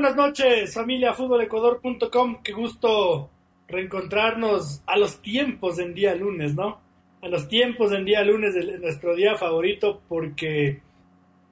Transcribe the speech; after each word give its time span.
Buenas 0.00 0.16
noches, 0.16 0.72
familia 0.72 1.12
futbolecuador.com. 1.12 2.42
Qué 2.42 2.52
gusto 2.52 3.28
reencontrarnos 3.68 4.80
a 4.86 4.96
los 4.96 5.20
tiempos 5.20 5.78
en 5.78 5.92
día 5.92 6.14
lunes, 6.14 6.54
¿no? 6.54 6.80
A 7.20 7.28
los 7.28 7.48
tiempos 7.48 7.92
en 7.92 8.06
día 8.06 8.24
lunes 8.24 8.54
de 8.54 8.78
nuestro 8.78 9.14
día 9.14 9.36
favorito 9.36 10.00
porque 10.08 10.80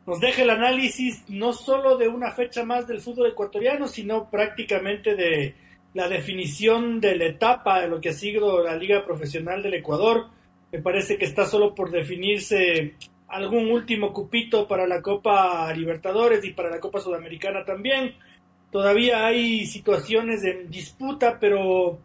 nos 0.06 0.19
deja 0.20 0.41
el 0.41 0.48
análisis 0.48 1.25
no 1.29 1.53
solo 1.53 1.98
de 1.98 2.09
una 2.09 2.30
fecha 2.30 2.65
más 2.65 2.89
del 2.89 3.03
fútbol 3.03 3.27
ecuatoriano, 3.33 3.87
sino 3.87 4.30
prácticamente 4.30 5.15
de 5.15 5.55
la 5.92 6.09
definición 6.09 7.03
de 7.03 7.17
la 7.17 7.27
etapa 7.27 7.83
de 7.83 7.91
lo 7.91 8.01
que 8.01 8.09
ha 8.09 8.15
sido 8.15 8.65
la 8.65 8.77
Liga 8.77 9.05
Profesional 9.05 9.62
del 9.62 9.75
Ecuador. 9.75 10.28
Me 10.73 10.80
parece 10.80 11.19
que 11.19 11.27
está 11.27 11.45
solo 11.45 11.75
por 11.75 11.91
definirse 11.91 12.95
algún 13.28 13.70
último 13.70 14.11
cupito 14.11 14.67
para 14.67 14.87
la 14.87 15.03
Copa 15.03 15.70
Libertadores 15.75 16.42
y 16.47 16.55
para 16.55 16.70
la 16.70 16.80
Copa 16.80 16.98
Sudamericana 16.98 17.62
también. 17.67 18.15
Todavía 18.70 19.27
hay 19.27 19.66
situaciones 19.66 20.45
en 20.45 20.70
disputa, 20.70 21.38
pero 21.40 21.98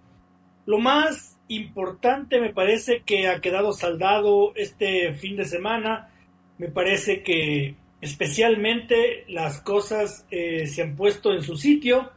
lo 0.65 0.77
más 0.79 1.37
importante 1.49 2.39
me 2.39 2.53
parece 2.53 3.03
que 3.05 3.27
ha 3.27 3.41
quedado 3.41 3.73
saldado 3.73 4.53
este 4.55 5.13
fin 5.13 5.35
de 5.35 5.45
semana. 5.45 6.09
Me 6.57 6.69
parece 6.69 7.21
que 7.21 7.75
especialmente 7.99 9.25
las 9.27 9.59
cosas 9.61 10.25
eh, 10.31 10.67
se 10.67 10.81
han 10.81 10.95
puesto 10.95 11.33
en 11.33 11.43
su 11.43 11.57
sitio. 11.57 12.11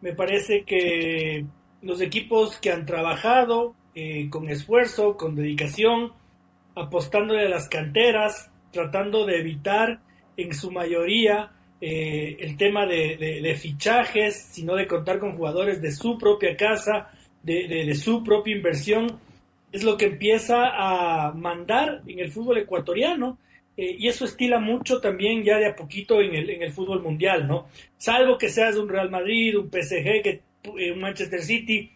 Me 0.00 0.14
parece 0.14 0.64
que 0.64 1.44
los 1.82 2.00
equipos 2.00 2.56
que 2.58 2.72
han 2.72 2.86
trabajado 2.86 3.74
eh, 3.94 4.30
con 4.30 4.48
esfuerzo, 4.48 5.18
con 5.18 5.36
dedicación, 5.36 6.12
apostándole 6.74 7.46
a 7.46 7.50
las 7.50 7.68
canteras, 7.68 8.50
tratando 8.72 9.26
de 9.26 9.40
evitar 9.40 10.00
en 10.38 10.54
su 10.54 10.70
mayoría 10.70 11.52
eh, 11.84 12.36
el 12.38 12.56
tema 12.56 12.86
de, 12.86 13.56
fichajes, 13.60 14.36
sino 14.52 14.76
de 14.76 14.86
contar 14.86 15.18
con 15.18 15.36
jugadores 15.36 15.82
de 15.82 15.90
su 15.90 16.16
propia 16.16 16.56
casa, 16.56 17.10
de, 17.42 17.92
su 17.96 18.22
propia 18.22 18.54
inversión, 18.54 19.18
es 19.72 19.82
lo 19.82 19.96
que 19.96 20.04
empieza 20.04 20.68
a 20.76 21.32
mandar 21.32 22.02
en 22.06 22.20
el 22.20 22.30
fútbol 22.30 22.58
ecuatoriano. 22.58 23.36
Eh, 23.76 23.96
y 23.98 24.06
eso 24.06 24.26
estila 24.26 24.60
mucho 24.60 25.00
también 25.00 25.42
ya 25.42 25.58
de 25.58 25.66
a 25.66 25.74
poquito 25.74 26.20
en 26.20 26.36
el, 26.36 26.50
en 26.50 26.62
el 26.62 26.72
fútbol 26.72 27.02
mundial, 27.02 27.48
¿no? 27.48 27.66
Salvo 27.96 28.38
que 28.38 28.48
seas 28.48 28.76
un 28.76 28.88
Real 28.88 29.10
Madrid, 29.10 29.58
un 29.58 29.68
PSG, 29.68 30.22
que, 30.22 30.40
eh, 30.78 30.92
un 30.92 31.00
Manchester 31.00 31.42
City, 31.42 31.90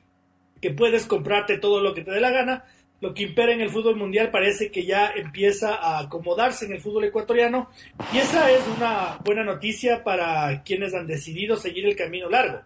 que 0.61 0.73
puedes 0.73 1.07
comprarte 1.07 1.59
todo 1.59 1.81
lo 1.81 1.95
que 1.95 2.03
te 2.03 2.11
dé 2.11 2.21
la 2.21 2.31
gana, 2.31 2.65
lo 3.01 3.13
que 3.13 3.25
impera 3.25 3.53
en 3.53 3.61
el 3.61 3.71
fútbol 3.71 3.97
mundial 3.97 4.31
parece 4.31 4.71
que 4.71 4.85
ya 4.85 5.11
empieza 5.15 5.75
a 5.75 6.01
acomodarse 6.01 6.65
en 6.65 6.73
el 6.73 6.81
fútbol 6.81 7.05
ecuatoriano 7.05 7.69
y 8.13 8.19
esa 8.19 8.51
es 8.51 8.63
una 8.77 9.19
buena 9.23 9.45
noticia 9.45 10.03
para 10.03 10.63
quienes 10.63 10.95
han 10.95 11.07
decidido 11.07 11.57
seguir 11.57 11.87
el 11.87 11.97
camino 11.97 12.31
largo. 12.31 12.61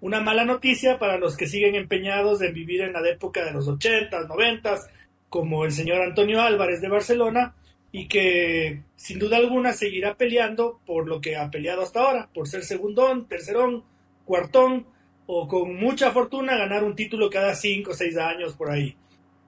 Una 0.00 0.20
mala 0.20 0.44
noticia 0.44 0.98
para 0.98 1.18
los 1.18 1.36
que 1.36 1.46
siguen 1.46 1.74
empeñados 1.74 2.40
en 2.42 2.54
vivir 2.54 2.80
en 2.80 2.94
la 2.94 3.08
época 3.08 3.44
de 3.44 3.52
los 3.52 3.68
80, 3.68 4.26
90, 4.26 4.76
como 5.28 5.64
el 5.64 5.72
señor 5.72 6.00
Antonio 6.00 6.40
Álvarez 6.40 6.80
de 6.80 6.88
Barcelona, 6.88 7.54
y 7.92 8.08
que 8.08 8.82
sin 8.96 9.18
duda 9.18 9.36
alguna 9.36 9.72
seguirá 9.72 10.14
peleando 10.14 10.80
por 10.86 11.06
lo 11.06 11.20
que 11.20 11.36
ha 11.36 11.50
peleado 11.50 11.82
hasta 11.82 12.00
ahora, 12.00 12.28
por 12.32 12.48
ser 12.48 12.64
segundón, 12.64 13.28
tercerón, 13.28 13.84
cuartón, 14.24 14.86
o 15.26 15.46
con 15.46 15.76
mucha 15.76 16.10
fortuna 16.12 16.56
ganar 16.56 16.82
un 16.82 16.96
título 16.96 17.28
cada 17.28 17.54
cinco 17.54 17.90
o 17.90 17.94
seis 17.94 18.16
años 18.16 18.54
por 18.54 18.70
ahí 18.70 18.96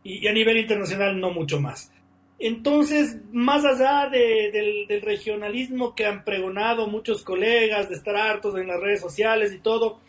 y, 0.04 0.26
a 0.26 0.32
nivel 0.32 0.58
internacional 0.58 1.18
no 1.18 1.30
mucho 1.30 1.60
más. 1.60 1.90
Entonces, 2.38 3.18
más 3.32 3.64
allá 3.64 4.08
del, 4.08 4.88
regionalismo 5.02 5.94
que 5.94 6.06
han 6.06 6.24
pregonado 6.24 6.88
muchos 6.88 7.22
colegas, 7.22 7.88
de 7.88 7.94
estar 7.94 8.16
hartos 8.16 8.56
en 8.58 8.66
las 8.66 8.80
redes 8.80 9.00
sociales 9.00 9.52
y 9.52 9.58
todo, 9.58 10.00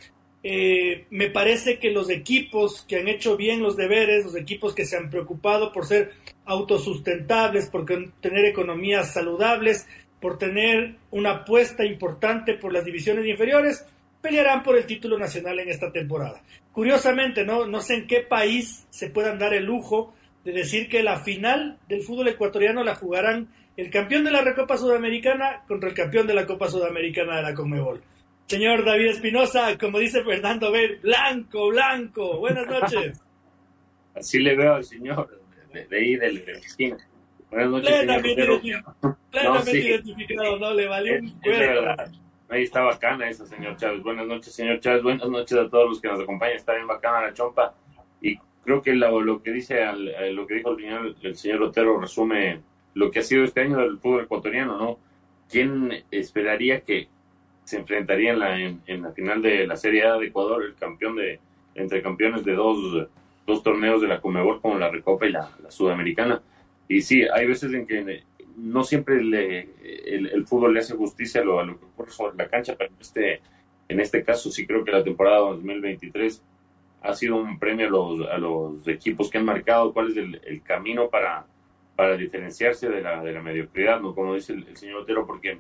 eh, 0.41 1.05
me 1.09 1.29
parece 1.29 1.79
que 1.79 1.91
los 1.91 2.09
equipos 2.09 2.85
que 2.87 2.97
han 2.97 3.07
hecho 3.07 3.37
bien 3.37 3.61
los 3.61 3.77
deberes, 3.77 4.25
los 4.25 4.35
equipos 4.35 4.73
que 4.73 4.85
se 4.85 4.97
han 4.97 5.09
preocupado 5.09 5.71
por 5.71 5.85
ser 5.85 6.11
autosustentables, 6.45 7.69
por 7.69 7.85
tener 7.85 8.45
economías 8.45 9.13
saludables, 9.13 9.87
por 10.19 10.37
tener 10.37 10.95
una 11.11 11.31
apuesta 11.31 11.85
importante 11.85 12.55
por 12.55 12.73
las 12.73 12.83
divisiones 12.83 13.25
inferiores, 13.25 13.85
pelearán 14.21 14.63
por 14.63 14.77
el 14.77 14.85
título 14.85 15.19
nacional 15.19 15.59
en 15.59 15.69
esta 15.69 15.91
temporada. 15.91 16.41
Curiosamente, 16.73 17.45
¿no? 17.45 17.67
no 17.67 17.81
sé 17.81 17.94
en 17.94 18.07
qué 18.07 18.22
país 18.22 18.88
se 18.89 19.09
puedan 19.09 19.38
dar 19.38 19.53
el 19.53 19.66
lujo 19.66 20.13
de 20.44 20.51
decir 20.51 20.89
que 20.89 21.03
la 21.03 21.19
final 21.19 21.78
del 21.88 22.01
fútbol 22.01 22.28
ecuatoriano 22.28 22.84
la 22.84 22.95
jugarán 22.95 23.47
el 23.78 23.91
campeón 23.91 24.23
de 24.23 24.31
la 24.31 24.41
Recopa 24.41 24.75
Sudamericana 24.78 25.63
contra 25.67 25.89
el 25.89 25.95
campeón 25.95 26.28
de 26.28 26.33
la 26.33 26.45
Copa 26.45 26.67
Sudamericana 26.67 27.38
de 27.38 27.44
la 27.44 27.53
Conmebol. 27.53 28.01
Señor 28.47 28.83
David 28.83 29.07
Espinosa, 29.07 29.78
como 29.78 30.00
dice 30.00 30.23
Fernando 30.23 30.72
Ver, 30.72 31.00
blanco, 31.00 31.69
blanco. 31.69 32.39
Buenas 32.39 32.67
noches. 32.67 33.22
Así 34.16 34.39
le 34.39 34.56
veo 34.56 34.73
al 34.73 34.83
señor 34.83 35.41
de, 35.72 35.88
ahí 35.95 36.16
del 36.16 36.38
esquina. 36.50 36.97
Buenas 37.50 37.69
noches, 37.69 37.91
plenamente, 39.31 39.79
identificado, 39.79 40.59
no 40.59 40.73
le 40.73 40.88
valió 40.88 41.19
un 41.19 41.29
cuero. 41.39 41.95
Ahí 42.49 42.63
está 42.63 42.81
bacana 42.81 43.29
esa, 43.29 43.45
señor 43.45 43.77
Chávez. 43.77 44.03
Buenas 44.03 44.27
noches, 44.27 44.53
señor 44.53 44.79
Chávez. 44.79 45.01
Buenas 45.01 45.27
noches 45.27 45.57
a 45.57 45.69
todos 45.69 45.89
los 45.89 46.01
que 46.01 46.07
nos 46.07 46.19
acompañan. 46.19 46.57
Está 46.57 46.75
bien 46.75 46.87
bacana 46.87 47.21
la 47.21 47.33
chompa. 47.33 47.73
Y 48.21 48.37
creo 48.63 48.81
que 48.81 48.93
lo, 48.93 49.41
que 49.41 49.51
dice 49.51 49.81
eh, 49.81 50.31
lo 50.33 50.45
que 50.45 50.55
dijo 50.55 50.71
el 50.71 50.77
señor, 50.77 51.15
el 51.21 51.35
señor 51.35 51.63
Otero 51.63 51.99
resume 51.99 52.61
lo 52.93 53.09
que 53.09 53.19
ha 53.19 53.23
sido 53.23 53.43
este 53.43 53.61
año 53.61 53.77
del 53.77 53.97
fútbol 53.97 54.23
ecuatoriano, 54.23 54.77
¿no? 54.77 54.99
¿Quién 55.49 56.03
esperaría 56.11 56.81
que 56.81 57.07
se 57.63 57.77
enfrentaría 57.77 58.33
en 58.33 58.39
la, 58.39 58.59
en, 58.59 59.01
la 59.01 59.11
final 59.13 59.41
de 59.41 59.65
la 59.65 59.75
Serie 59.75 60.05
A 60.05 60.17
de 60.17 60.27
Ecuador, 60.27 60.63
el 60.63 60.75
campeón 60.75 61.15
de, 61.15 61.39
entre 61.75 62.01
campeones 62.01 62.43
de 62.43 62.53
dos, 62.53 63.07
dos 63.47 63.63
torneos 63.63 64.01
de 64.01 64.07
la 64.07 64.21
Comebol 64.21 64.61
como 64.61 64.77
la 64.77 64.89
Recopa 64.89 65.25
y 65.25 65.31
la, 65.31 65.49
la 65.61 65.71
Sudamericana? 65.71 66.41
Y 66.87 67.01
sí, 67.01 67.23
hay 67.23 67.47
veces 67.47 67.73
en 67.73 67.87
que 67.87 68.23
no 68.57 68.83
siempre 68.83 69.23
le, 69.23 69.69
el, 70.05 70.45
fútbol 70.45 70.73
le 70.73 70.81
hace 70.81 70.95
justicia 70.95 71.41
a 71.41 71.43
lo, 71.43 71.59
a 71.59 71.65
lo, 71.65 71.79
que 71.79 71.85
ocurre 71.85 72.11
sobre 72.11 72.37
la 72.37 72.47
cancha, 72.47 72.75
pero 72.77 72.91
este, 72.99 73.41
en 73.87 73.99
este 73.99 74.23
caso 74.23 74.51
sí 74.51 74.65
creo 74.65 74.83
que 74.83 74.91
la 74.91 75.03
temporada 75.03 75.39
2023 75.39 76.43
ha 77.01 77.13
sido 77.13 77.35
un 77.37 77.59
premio 77.59 77.87
a 77.87 77.89
los, 77.89 78.27
a 78.29 78.37
los 78.37 78.87
equipos 78.87 79.29
que 79.29 79.37
han 79.37 79.45
marcado 79.45 79.93
cuál 79.93 80.11
es 80.11 80.17
el, 80.17 80.61
camino 80.63 81.09
para, 81.09 81.45
para 81.95 82.15
diferenciarse 82.15 82.89
de 82.89 83.01
la, 83.01 83.21
de 83.21 83.33
la 83.33 83.41
mediocridad, 83.41 83.99
¿no? 83.99 84.15
como 84.15 84.35
dice 84.35 84.53
el, 84.53 84.77
señor 84.77 85.01
Otero, 85.01 85.25
porque 85.25 85.59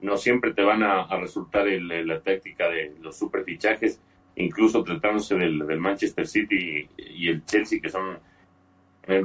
no 0.00 0.16
siempre 0.16 0.52
te 0.52 0.62
van 0.62 0.82
a, 0.82 1.06
resultar 1.16 1.66
la 1.66 2.20
táctica 2.20 2.68
de 2.68 2.94
los 3.00 3.16
superfichajes, 3.16 4.00
incluso 4.36 4.84
tratándose 4.84 5.36
del, 5.36 5.62
Manchester 5.80 6.26
City 6.26 6.88
y, 6.98 7.28
el 7.28 7.44
Chelsea, 7.46 7.80
que 7.80 7.88
son 7.88 8.18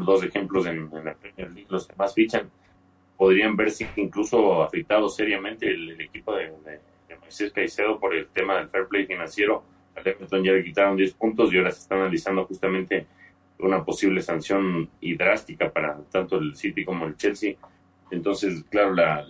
dos 0.06 0.24
ejemplos 0.24 0.66
en 0.68 0.90
la 1.04 1.14
Premier 1.16 1.52
League, 1.52 1.68
los 1.70 1.88
que 1.88 1.96
más 1.98 2.14
fichan 2.14 2.50
podrían 3.20 3.58
verse 3.58 3.86
incluso 3.98 4.64
afectados 4.64 5.14
seriamente 5.14 5.70
el, 5.70 6.00
equipo 6.00 6.34
de, 6.34 6.54
de, 6.66 7.18
Moisés 7.20 7.52
Caicedo 7.52 8.00
por 8.00 8.16
el 8.16 8.28
tema 8.28 8.58
del 8.58 8.70
fair 8.70 8.88
play 8.88 9.06
financiero. 9.06 9.62
Al 9.94 10.08
Everton 10.08 10.42
ya 10.42 10.54
le 10.54 10.64
quitaron 10.64 10.96
10 10.96 11.14
puntos 11.16 11.54
y 11.54 11.58
ahora 11.58 11.70
se 11.70 11.82
está 11.82 11.96
analizando 11.96 12.46
justamente 12.46 13.06
una 13.60 13.84
posible 13.84 14.22
sanción 14.22 14.90
y 15.02 15.18
drástica 15.18 15.70
para 15.70 15.98
tanto 16.10 16.38
el 16.38 16.56
City 16.56 16.86
como 16.86 17.06
el 17.08 17.18
Chelsea. 17.18 17.56
Entonces, 18.10 18.64
claro, 18.70 18.94
la, 18.94 19.28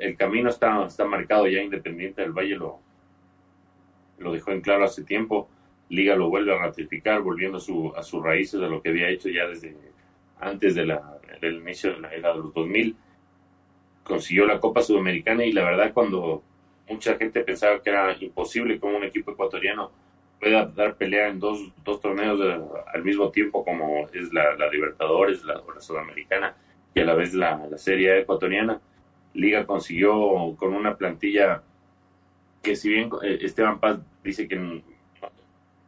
el 0.00 0.16
camino 0.16 0.48
está, 0.48 0.86
está 0.86 1.04
marcado 1.04 1.46
ya 1.46 1.60
independiente 1.60 2.22
del 2.22 2.32
Valle, 2.32 2.56
lo, 2.56 2.80
lo 4.18 4.32
dejó 4.32 4.52
en 4.52 4.62
claro 4.62 4.84
hace 4.84 5.04
tiempo. 5.04 5.50
Liga 5.90 6.16
lo 6.16 6.30
vuelve 6.30 6.54
a 6.54 6.58
ratificar, 6.58 7.20
volviendo 7.20 7.58
a, 7.58 7.60
su, 7.60 7.92
a 7.94 8.02
sus 8.02 8.22
raíces 8.22 8.58
de 8.58 8.68
lo 8.70 8.80
que 8.80 8.88
había 8.88 9.10
hecho 9.10 9.28
ya 9.28 9.46
desde 9.46 9.76
antes 10.40 10.74
de 10.74 10.86
la 10.86 11.18
del 11.40 11.56
inicio 11.56 11.92
de 11.92 12.00
la 12.00 12.12
era 12.12 12.32
de 12.32 12.38
los 12.38 12.52
2000. 12.52 12.96
Consiguió 14.02 14.46
la 14.46 14.58
Copa 14.58 14.82
Sudamericana 14.82 15.44
y 15.44 15.52
la 15.52 15.64
verdad 15.64 15.92
cuando 15.92 16.42
mucha 16.88 17.16
gente 17.16 17.42
pensaba 17.42 17.82
que 17.82 17.90
era 17.90 18.16
imposible 18.20 18.80
que 18.80 18.86
un 18.86 19.04
equipo 19.04 19.32
ecuatoriano 19.32 19.90
pueda 20.40 20.66
dar 20.66 20.96
pelea 20.96 21.28
en 21.28 21.38
dos, 21.38 21.72
dos 21.84 22.00
torneos 22.00 22.40
al 22.92 23.04
mismo 23.04 23.30
tiempo 23.30 23.64
como 23.64 24.08
es 24.12 24.32
la, 24.32 24.54
Libertadores, 24.70 25.44
la, 25.44 25.54
la, 25.54 25.80
Sudamericana 25.80 26.56
y 26.94 27.00
a 27.00 27.04
la 27.04 27.14
vez 27.14 27.34
la, 27.34 27.66
la 27.70 27.78
Serie 27.78 28.20
ecuatoriana. 28.20 28.80
Liga 29.34 29.66
consiguió 29.66 30.56
con 30.56 30.74
una 30.74 30.96
plantilla 30.96 31.62
que 32.62 32.76
si 32.76 32.88
bien 32.88 33.10
eh, 33.22 33.38
Esteban 33.42 33.78
Paz 33.78 33.98
dice 34.24 34.48
que 34.48 34.56
no 34.56 34.82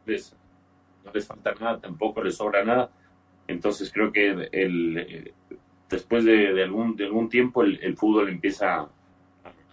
les, 0.05 0.35
no 1.03 1.11
les 1.11 1.27
falta 1.27 1.53
nada, 1.59 1.79
tampoco 1.79 2.23
les 2.23 2.35
sobra 2.35 2.63
nada, 2.63 2.89
entonces 3.51 3.91
creo 3.91 4.11
que 4.11 4.49
el, 4.51 4.97
eh, 4.97 5.33
después 5.89 6.25
de, 6.25 6.63
algún, 6.63 6.95
de 6.95 7.05
algún 7.05 7.29
tiempo 7.29 7.63
el, 7.63 7.95
fútbol 7.95 8.29
empieza, 8.29 8.87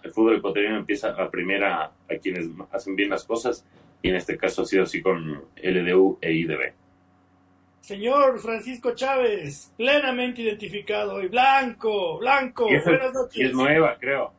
el 0.03 0.11
fútbol 0.11 0.37
ecuatoriano 0.37 0.77
empieza 0.77 1.09
a 1.09 1.29
primera 1.29 1.85
a 1.85 2.15
quienes 2.21 2.47
hacen 2.71 2.95
bien 2.95 3.09
las 3.09 3.23
cosas 3.23 3.65
y 4.01 4.09
en 4.09 4.15
este 4.15 4.37
caso 4.37 4.61
ha 4.61 4.65
sido 4.65 4.83
así 4.83 5.01
con 5.01 5.45
LDU 5.61 6.19
e 6.21 6.33
IDB. 6.33 6.73
Señor 7.81 8.39
Francisco 8.39 8.93
Chávez, 8.93 9.73
plenamente 9.75 10.41
identificado 10.41 11.15
hoy, 11.15 11.27
blanco, 11.27 12.19
blanco, 12.19 12.65
buenas 12.65 13.13
noches. 13.13 13.47
es 13.47 13.53
nueva, 13.53 13.97
creo. 13.99 14.33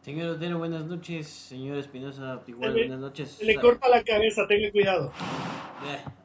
Señor 0.00 0.30
Otero, 0.30 0.58
buenas 0.58 0.86
noches. 0.86 1.28
Señor 1.28 1.76
Espinosa, 1.76 2.40
igual, 2.46 2.72
buenas 2.72 2.98
noches. 2.98 3.42
le 3.42 3.54
corta 3.56 3.88
la 3.88 4.02
cabeza, 4.02 4.46
tenga 4.48 4.70
cuidado. 4.72 5.12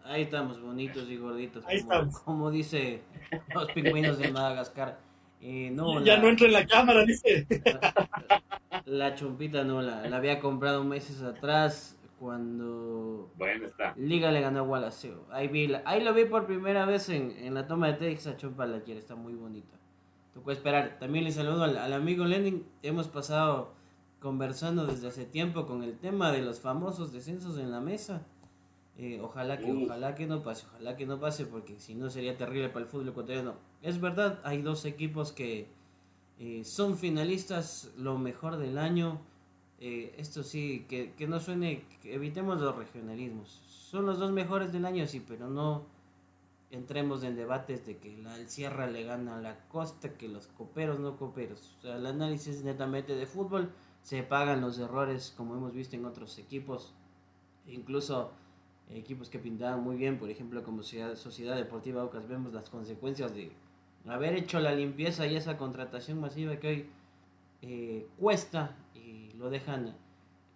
Ahí 0.06 0.24
estamos, 0.24 0.62
bonitos 0.62 1.10
y 1.10 1.18
gorditos. 1.18 1.66
Ahí 1.66 1.82
como, 1.82 1.94
estamos. 1.94 2.20
Como 2.20 2.52
dice 2.52 3.02
los 3.54 3.72
pingüinos 3.72 4.18
de 4.18 4.32
Madagascar. 4.32 5.00
Eh, 5.42 5.70
no, 5.72 6.02
ya 6.04 6.18
no 6.18 6.30
entra 6.30 6.48
en 6.48 6.54
la 6.54 6.66
cámara, 6.66 7.04
dice. 7.06 7.46
La, 8.86 9.16
chompita 9.16 9.64
no, 9.64 9.82
la, 9.82 10.08
la 10.10 10.18
había 10.18 10.40
comprado 10.40 10.84
meses 10.84 11.22
atrás 11.22 11.96
cuando 12.20 13.32
bueno, 13.38 13.66
está. 13.66 13.94
Liga 13.98 14.32
le 14.32 14.42
ganó 14.42 14.60
a 14.60 14.64
Wallace. 14.64 15.14
Ahí, 15.30 15.48
vi 15.48 15.74
ahí 15.86 16.04
lo 16.04 16.14
vi 16.14 16.26
por 16.26 16.46
primera 16.46 16.86
vez 16.86 17.08
en, 17.10 17.32
en 17.38 17.54
la 17.54 17.68
toma 17.68 17.88
de 17.88 17.94
Texas, 17.94 18.38
chompa 18.38 18.66
la 18.66 18.82
quiere, 18.82 19.00
está 19.00 19.16
muy 19.16 19.34
bonita. 19.34 19.78
Tocó 20.34 20.52
esperar. 20.52 20.98
También 21.00 21.26
le 21.26 21.32
saludo 21.32 21.64
al, 21.64 21.94
amigo 21.94 22.26
Lenin. 22.26 22.66
Hemos 22.82 23.08
pasado 23.08 23.74
conversando 24.20 24.86
desde 24.88 25.08
hace 25.08 25.26
tiempo 25.26 25.66
con 25.66 25.84
el 25.84 25.98
tema 25.98 26.32
de 26.32 26.42
los 26.42 26.60
famosos 26.60 27.12
descensos 27.12 27.58
en 27.58 27.72
la 27.72 27.82
mesa. 27.82 28.26
Eh, 28.98 29.20
ojalá 29.22 29.58
que, 29.58 29.72
ojalá 29.72 30.14
que 30.14 30.28
no 30.28 30.44
pase, 30.44 30.68
ojalá 30.68 30.96
que 30.96 31.06
no 31.06 31.20
pase, 31.20 31.46
porque 31.46 31.80
si 31.80 31.96
no 31.96 32.10
sería 32.10 32.38
terrible 32.38 32.70
para 32.70 32.86
el 32.86 32.92
fútbol 32.92 33.10
ecuatoriano. 33.10 33.56
Es 33.82 34.00
verdad, 34.00 34.40
hay 34.44 34.62
dos 34.62 34.86
equipos 34.86 35.32
que 35.32 35.68
eh, 36.40 36.64
son 36.64 36.98
finalistas, 36.98 37.92
lo 37.98 38.18
mejor 38.18 38.58
del 38.58 38.78
año. 38.78 39.20
Eh, 39.80 40.14
esto 40.18 40.44
sí, 40.44 40.86
que, 40.88 41.14
que 41.14 41.28
no 41.28 41.40
suene, 41.40 41.86
evitemos 42.04 42.62
los 42.62 42.76
regionalismos. 42.76 43.62
Son 43.68 44.06
los 44.06 44.20
dos 44.20 44.32
mejores 44.32 44.72
del 44.72 44.86
año, 44.86 45.08
sí, 45.08 45.24
pero 45.28 45.50
no, 45.50 45.86
entremos 46.74 47.24
en 47.24 47.36
debates 47.36 47.86
de 47.86 47.98
que 47.98 48.18
la, 48.18 48.36
el 48.38 48.50
Sierra 48.50 48.88
le 48.88 49.04
gana 49.04 49.38
a 49.38 49.42
la 49.42 49.68
Costa, 49.68 50.18
que 50.18 50.28
los 50.28 50.48
coperos 50.48 51.00
no 51.00 51.18
coperos. 51.18 51.76
O 51.78 51.82
sea, 51.82 51.98
el 51.98 52.06
análisis 52.06 52.64
netamente 52.64 53.16
de 53.16 53.26
fútbol, 53.28 53.72
se 54.02 54.24
pagan 54.24 54.60
los 54.62 54.80
errores 54.80 55.34
como 55.38 55.56
hemos 55.56 55.74
visto 55.74 55.96
en 55.96 56.06
otros 56.06 56.38
equipos, 56.38 56.94
incluso 57.68 58.34
equipos 58.96 59.30
que 59.30 59.40
pintaban 59.40 59.84
muy 59.84 59.96
bien, 59.96 60.18
por 60.18 60.30
ejemplo 60.30 60.64
como 60.64 60.84
Sociedad 60.84 61.56
Deportiva 61.56 62.02
Aucas, 62.02 62.28
vemos 62.28 62.54
las 62.54 62.70
consecuencias 62.70 63.34
de 63.34 63.52
haber 64.08 64.36
hecho 64.36 64.60
la 64.60 64.74
limpieza 64.74 65.26
y 65.28 65.36
esa 65.36 65.58
contratación 65.58 66.20
masiva 66.20 66.58
que 66.58 66.68
hoy 66.68 66.86
eh, 67.62 68.08
cuesta 68.20 68.76
y 68.94 69.32
lo 69.38 69.50
dejan 69.50 69.96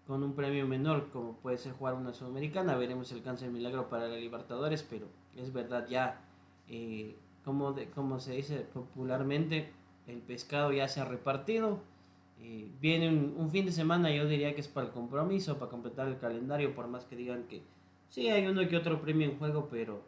con 0.06 0.24
un 0.24 0.34
premio 0.34 0.66
menor 0.68 1.10
como 1.12 1.34
puede 1.34 1.57
ser 1.57 1.74
jugar 1.74 1.94
una 1.94 2.13
sudamericana, 2.13 2.75
veremos 2.75 3.12
el 3.12 3.22
cáncer 3.22 3.50
milagro 3.50 3.89
para 3.89 4.07
la 4.07 4.16
Libertadores, 4.16 4.84
pero 4.84 5.07
es 5.36 5.51
verdad 5.51 5.88
ya, 5.89 6.22
eh, 6.69 7.16
como, 7.44 7.74
de, 7.74 7.89
como 7.89 8.19
se 8.19 8.34
dice 8.34 8.60
popularmente, 8.74 9.72
el 10.07 10.19
pescado 10.19 10.72
ya 10.72 10.88
se 10.88 11.01
ha 11.01 11.06
repartido. 11.06 11.81
Eh, 12.39 12.72
viene 12.80 13.10
un, 13.10 13.50
fin 13.51 13.66
de 13.66 13.72
semana, 13.72 14.12
yo 14.12 14.28
diría 14.28 14.54
que 14.54 14.62
es 14.62 14.68
para 14.68 14.88
el 14.88 14.94
compromiso, 14.94 15.57
para 15.57 15.72
completar 15.72 16.07
el 16.07 16.18
calendario, 16.18 16.74
por 16.74 16.88
más 16.88 17.04
que 17.06 17.16
digan 17.16 17.44
que 17.44 17.63
sí 18.09 18.30
hay 18.30 18.48
uno 18.48 18.68
que 18.68 18.77
otro 18.77 19.01
premio 19.01 19.30
en 19.30 19.38
juego, 19.38 19.68
pero 19.69 20.01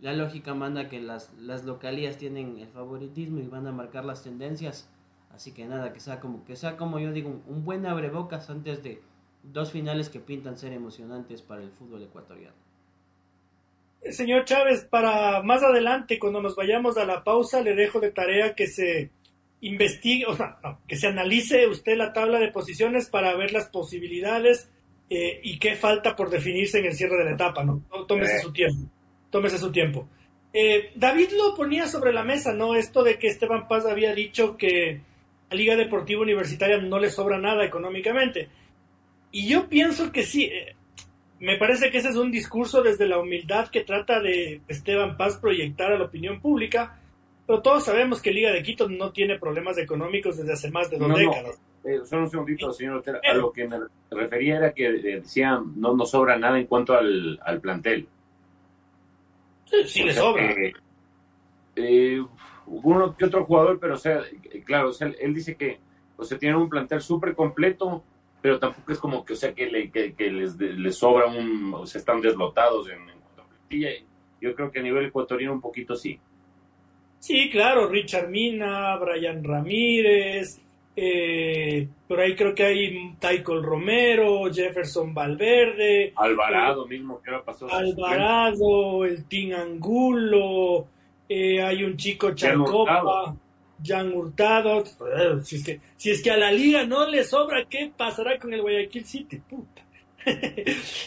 la 0.00 0.12
lógica 0.12 0.54
manda 0.54 0.88
que 0.88 1.00
las, 1.00 1.32
las 1.38 1.64
localías 1.64 2.18
tienen 2.18 2.58
el 2.58 2.68
favoritismo 2.68 3.40
y 3.40 3.46
van 3.46 3.66
a 3.66 3.72
marcar 3.72 4.04
las 4.04 4.22
tendencias. 4.22 4.88
Así 5.34 5.52
que 5.52 5.64
nada, 5.64 5.92
que 5.92 6.00
sea 6.00 6.20
como, 6.20 6.44
que 6.44 6.56
sea 6.56 6.76
como 6.76 7.00
yo 7.00 7.12
digo, 7.12 7.42
un, 7.46 7.64
buen 7.64 7.86
abrebocas 7.86 8.50
antes 8.50 8.82
de 8.82 9.00
dos 9.42 9.72
finales 9.72 10.08
que 10.08 10.20
pintan 10.20 10.56
ser 10.56 10.72
emocionantes 10.72 11.42
para 11.42 11.62
el 11.62 11.70
fútbol 11.70 12.02
ecuatoriano. 12.02 12.54
Señor 14.10 14.44
Chávez, 14.44 14.84
para 14.84 15.42
más 15.42 15.62
adelante, 15.62 16.18
cuando 16.18 16.42
nos 16.42 16.54
vayamos 16.54 16.98
a 16.98 17.06
la 17.06 17.24
pausa, 17.24 17.62
le 17.62 17.74
dejo 17.74 18.00
de 18.00 18.10
tarea 18.10 18.54
que 18.54 18.66
se 18.66 19.10
investigue, 19.60 20.26
o 20.26 20.36
sea, 20.36 20.58
que 20.86 20.96
se 20.96 21.06
analice 21.06 21.66
usted 21.66 21.96
la 21.96 22.12
tabla 22.12 22.38
de 22.38 22.52
posiciones 22.52 23.08
para 23.08 23.34
ver 23.34 23.52
las 23.52 23.68
posibilidades 23.68 24.68
eh, 25.08 25.40
y 25.42 25.58
qué 25.58 25.76
falta 25.76 26.16
por 26.16 26.30
definirse 26.30 26.78
en 26.78 26.86
el 26.86 26.94
cierre 26.94 27.18
de 27.18 27.24
la 27.24 27.32
etapa, 27.32 27.62
¿no? 27.62 27.82
Tómese 28.06 28.40
su 28.40 28.52
tiempo, 28.52 28.88
tómese 29.30 29.58
su 29.58 29.70
tiempo. 29.70 30.08
Eh, 30.52 30.92
David 30.94 31.30
lo 31.36 31.54
ponía 31.54 31.86
sobre 31.86 32.12
la 32.12 32.22
mesa, 32.22 32.52
¿no? 32.52 32.74
Esto 32.74 33.02
de 33.02 33.18
que 33.18 33.26
Esteban 33.26 33.66
Paz 33.68 33.86
había 33.86 34.14
dicho 34.14 34.56
que 34.56 35.00
a 35.50 35.54
Liga 35.54 35.76
Deportiva 35.76 36.22
Universitaria 36.22 36.78
no 36.78 36.98
le 36.98 37.10
sobra 37.10 37.38
nada 37.38 37.64
económicamente. 37.64 38.48
Y 39.32 39.48
yo 39.48 39.68
pienso 39.68 40.12
que 40.12 40.22
sí, 40.22 40.44
eh, 40.44 40.76
me 41.40 41.58
parece 41.58 41.90
que 41.90 41.98
ese 41.98 42.10
es 42.10 42.16
un 42.16 42.30
discurso 42.30 42.82
desde 42.82 43.06
la 43.06 43.18
humildad 43.18 43.68
que 43.68 43.82
trata 43.82 44.20
de 44.20 44.60
Esteban 44.68 45.16
Paz 45.16 45.38
proyectar 45.38 45.92
a 45.92 45.98
la 45.98 46.04
opinión 46.04 46.40
pública, 46.40 47.00
pero 47.46 47.60
todos 47.60 47.84
sabemos 47.84 48.22
que 48.22 48.32
Liga 48.32 48.52
de 48.52 48.62
Quito 48.62 48.88
no 48.88 49.12
tiene 49.12 49.38
problemas 49.38 49.76
económicos 49.76 50.36
desde 50.36 50.52
hace 50.52 50.70
más 50.70 50.88
de 50.88 50.98
dos 50.98 51.14
décadas. 51.14 51.58
Eh, 51.84 52.00
solo 52.04 52.22
un 52.22 52.30
segundito, 52.30 52.72
señor 52.72 52.96
Otero. 52.96 53.20
A 53.22 53.34
lo 53.34 53.52
que 53.52 53.68
me 53.68 53.78
refería 54.10 54.56
era 54.56 54.72
que 54.72 54.90
decía 54.90 55.60
no 55.76 55.94
nos 55.94 56.10
sobra 56.10 56.38
nada 56.38 56.58
en 56.58 56.66
cuanto 56.66 56.94
al, 56.94 57.60
plantel. 57.60 58.08
Sí, 59.66 59.76
sí 59.86 60.02
le 60.02 60.12
sobra. 60.12 60.54
Eh, 61.76 62.24
uno 62.66 63.16
que 63.16 63.24
otro 63.24 63.44
jugador, 63.44 63.78
pero 63.78 63.94
o 63.94 63.98
sea, 63.98 64.22
claro, 64.64 64.90
él 65.20 65.34
dice 65.34 65.56
que 65.56 65.78
o 66.16 66.24
sea, 66.24 66.38
tienen 66.38 66.56
un 66.56 66.68
plantel 66.68 67.00
súper 67.00 67.34
completo 67.34 68.04
pero 68.44 68.58
tampoco 68.58 68.92
es 68.92 68.98
como 68.98 69.24
que, 69.24 69.32
o 69.32 69.36
sea, 69.36 69.54
que, 69.54 69.70
le, 69.70 69.90
que, 69.90 70.30
les, 70.30 70.58
les, 70.58 70.96
sobra 70.98 71.24
un, 71.24 71.72
o 71.72 71.86
sea, 71.86 71.98
están 71.98 72.20
deslotados 72.20 72.90
en, 72.90 73.00
en 73.08 74.04
Yo 74.38 74.54
creo 74.54 74.70
que 74.70 74.80
a 74.80 74.82
nivel 74.82 75.06
ecuatoriano 75.06 75.54
un 75.54 75.62
poquito 75.62 75.96
sí. 75.96 76.20
Sí, 77.20 77.48
claro, 77.48 77.88
Richard 77.88 78.28
Mina, 78.28 78.98
Brian 78.98 79.42
Ramírez, 79.42 80.60
eh, 80.96 81.88
por 82.06 82.20
ahí 82.20 82.36
creo 82.36 82.54
que 82.54 82.64
hay 82.64 83.14
Taikol 83.18 83.62
Romero, 83.62 84.52
Jefferson 84.52 85.12
Valverde. 85.12 86.12
Alvarado 86.16 86.86
mismo, 86.86 87.20
que 87.20 87.30
ahora 87.30 87.44
pasó. 87.44 87.72
Alvarado, 87.72 89.04
el 89.04 89.24
Team 89.24 89.60
Angulo, 89.60 90.86
eh, 91.28 91.62
hay 91.62 91.82
un 91.82 91.96
chico 91.96 92.32
Chacopa. 92.34 93.34
Jan 93.82 94.12
Hurtado. 94.12 94.80
Eh, 94.80 95.40
si 95.42 95.56
es, 95.56 95.64
que, 95.64 95.80
si 95.96 96.10
es 96.10 96.22
que 96.22 96.30
a 96.30 96.36
la 96.36 96.52
liga 96.52 96.84
no 96.84 97.06
le 97.06 97.24
sobra, 97.24 97.64
¿qué 97.68 97.90
pasará 97.94 98.38
con 98.38 98.52
el 98.54 98.62
Guayaquil 98.62 99.04
City? 99.04 99.38
Puta. 99.38 99.82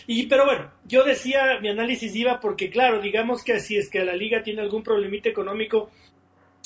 y 0.08 0.28
pero 0.28 0.46
bueno, 0.46 0.70
yo 0.86 1.04
decía, 1.04 1.60
mi 1.60 1.70
análisis 1.70 2.16
iba 2.16 2.40
porque 2.40 2.70
claro, 2.70 3.02
digamos 3.02 3.44
que 3.44 3.60
si 3.60 3.78
es 3.78 3.90
que 3.90 4.02
a 4.02 4.06
la 4.06 4.16
liga 4.16 4.44
tiene 4.44 4.62
algún 4.62 4.84
problemita 4.84 5.30
económico, 5.30 5.90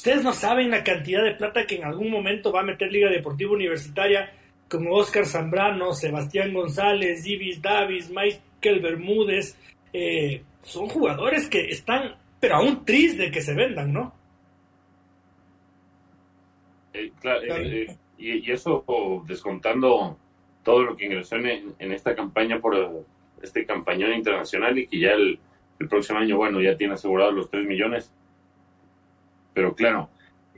ustedes 0.01 0.23
no 0.23 0.33
saben 0.33 0.71
la 0.71 0.83
cantidad 0.83 1.23
de 1.23 1.35
plata 1.35 1.67
que 1.67 1.75
en 1.75 1.83
algún 1.83 2.09
momento 2.09 2.51
va 2.51 2.61
a 2.61 2.63
meter 2.63 2.91
Liga 2.91 3.07
Deportiva 3.07 3.51
Universitaria 3.51 4.33
como 4.67 4.95
Oscar 4.95 5.27
Zambrano, 5.27 5.93
Sebastián 5.93 6.51
González, 6.55 7.23
Ibis 7.23 7.61
Davis, 7.61 8.09
Michael 8.09 8.79
Bermúdez, 8.79 9.55
eh, 9.93 10.41
son 10.63 10.87
jugadores 10.87 11.47
que 11.47 11.67
están, 11.67 12.15
pero 12.39 12.55
aún 12.55 12.83
tristes 12.83 13.19
de 13.19 13.29
que 13.29 13.41
se 13.41 13.53
vendan, 13.53 13.93
¿no? 13.93 14.11
Eh, 16.93 17.11
eh, 17.23 17.95
y, 18.17 18.51
eso 18.51 18.83
descontando 19.27 20.17
todo 20.63 20.81
lo 20.81 20.97
que 20.97 21.05
ingresó 21.05 21.35
en, 21.35 21.91
esta 21.91 22.15
campaña 22.15 22.59
por 22.59 23.05
este 23.39 23.67
campañón 23.67 24.13
internacional 24.13 24.79
y 24.79 24.87
que 24.87 24.99
ya 24.99 25.11
el, 25.11 25.37
próximo 25.87 26.17
año, 26.17 26.37
bueno, 26.37 26.59
ya 26.59 26.75
tiene 26.75 26.95
asegurados 26.95 27.35
los 27.35 27.51
3 27.51 27.67
millones. 27.67 28.11
Pero 29.53 29.75
claro, 29.75 30.09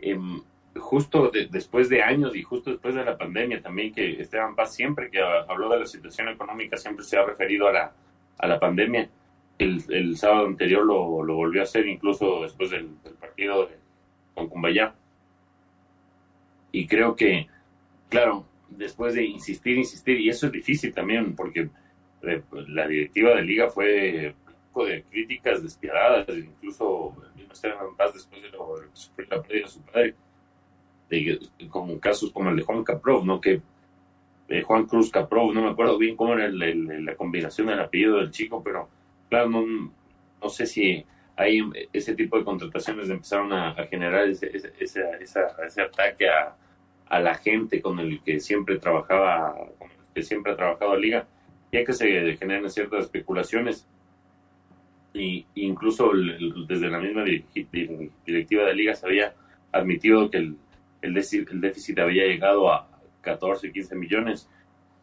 em, 0.01 0.41
justo 0.75 1.31
después 1.49 1.89
de 1.89 2.01
años 2.01 2.35
y 2.35 2.43
justo 2.43 2.71
después 2.71 2.95
de 2.95 3.05
la 3.05 3.17
pandemia 3.17 3.61
también, 3.61 3.93
que 3.93 4.21
Esteban 4.21 4.55
Paz 4.55 4.73
siempre 4.73 5.09
que 5.09 5.21
habló 5.21 5.69
de 5.69 5.79
la 5.79 5.85
situación 5.85 6.29
económica 6.29 6.77
siempre 6.77 7.05
se 7.05 7.17
ha 7.17 7.25
referido 7.25 7.67
a 7.67 7.71
la, 7.71 7.93
a 8.37 8.47
la 8.47 8.59
pandemia. 8.59 9.09
El, 9.59 10.17
sábado 10.17 10.47
anterior 10.47 10.85
lo, 10.85 11.05
volvió 11.05 11.61
a 11.61 11.63
hacer, 11.63 11.87
incluso 11.87 12.41
después 12.41 12.71
del, 12.71 12.89
partido 13.19 13.69
con 14.33 14.49
Cumbayá. 14.49 14.93
Y 16.71 16.87
creo 16.87 17.15
que, 17.15 17.47
claro, 18.09 18.45
después 18.67 19.13
de 19.13 19.23
insistir, 19.23 19.77
insistir, 19.77 20.19
y 20.19 20.29
eso 20.29 20.47
es 20.47 20.51
difícil 20.51 20.93
también, 20.93 21.35
porque 21.35 21.69
eh, 22.23 22.41
la 22.67 22.87
directiva 22.87 23.35
de 23.35 23.43
liga 23.43 23.69
fue 23.69 24.35
de 24.81 25.03
críticas 25.03 25.61
despiadadas, 25.61 26.27
incluso 26.29 27.15
el 27.53 27.71
mismo 27.71 27.87
Esteban 27.87 27.95
Paz 27.95 28.13
después 28.13 28.41
de 28.41 28.49
lo 28.49 28.75
que 28.75 28.87
sufrió 28.93 29.27
la 29.29 29.41
pérdida 29.41 29.65
de 29.65 29.71
su 29.71 29.81
padre, 29.81 30.15
de, 31.09 31.39
como 31.69 31.99
casos 31.99 32.31
como 32.31 32.49
el 32.49 32.57
de 32.57 32.63
Juan 32.63 32.83
Caprov, 32.83 33.25
¿no? 33.25 33.39
Que 33.39 33.61
eh, 34.49 34.61
Juan 34.61 34.85
Cruz 34.85 35.09
Caprov, 35.09 35.53
no 35.53 35.61
me 35.61 35.69
acuerdo 35.69 35.97
bien 35.97 36.15
cómo 36.15 36.33
era 36.33 36.49
la 36.49 37.15
combinación 37.15 37.67
del 37.67 37.79
apellido 37.79 38.17
del 38.17 38.31
chico, 38.31 38.61
pero 38.63 38.89
claro, 39.29 39.49
no, 39.49 39.91
no 40.41 40.49
sé 40.49 40.65
si 40.65 41.05
hay 41.35 41.61
ese 41.91 42.15
tipo 42.15 42.37
de 42.37 42.43
contrataciones 42.43 43.09
empezaron 43.09 43.51
a, 43.53 43.73
generar 43.87 44.27
ese, 44.27 44.51
ese, 44.79 45.03
ese, 45.19 45.81
ataque 45.81 46.29
a, 46.29 46.55
a, 47.07 47.19
la 47.19 47.33
gente 47.35 47.81
con 47.81 47.99
el 47.99 48.21
que 48.21 48.39
siempre 48.39 48.77
trabajaba, 48.77 49.55
con 49.79 49.89
el 49.89 50.13
que 50.13 50.21
siempre 50.21 50.51
ha 50.51 50.55
trabajado 50.55 50.95
Liga, 50.95 51.25
ya 51.71 51.83
que 51.83 51.93
se 51.93 52.37
generan 52.37 52.69
ciertas 52.69 53.05
especulaciones. 53.05 53.87
Y 55.13 55.45
incluso 55.55 56.11
desde 56.67 56.89
la 56.89 56.99
misma 56.99 57.23
directiva 57.23 58.65
de 58.65 58.73
Liga 58.73 58.95
se 58.95 59.05
había 59.05 59.33
admitido 59.71 60.29
que 60.29 60.37
el, 60.37 60.57
el, 61.01 61.13
déficit, 61.13 61.99
había 61.99 62.25
llegado 62.25 62.71
a 62.71 62.87
14, 63.21 63.71
15 63.71 63.95
millones. 63.95 64.49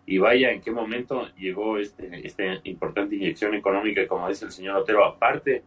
Y 0.07 0.19
vaya, 0.19 0.50
en 0.50 0.61
qué 0.61 0.73
momento 0.73 1.29
llegó 1.37 1.79
este, 1.79 2.26
esta 2.26 2.43
importante 2.64 3.14
inyección 3.14 3.55
económica, 3.55 4.07
como 4.09 4.29
dice 4.29 4.47
el 4.47 4.50
señor 4.50 4.76
Otero, 4.76 5.05
aparte 5.05 5.62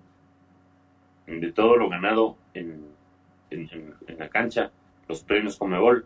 de 1.26 1.52
todo 1.54 1.78
lo 1.78 1.90
ganado 1.90 2.38
en, 2.54 2.86
en, 3.50 3.94
la 4.18 4.28
cancha, 4.30 4.72
los 5.08 5.24
premios 5.24 5.58
Comebol, 5.58 6.06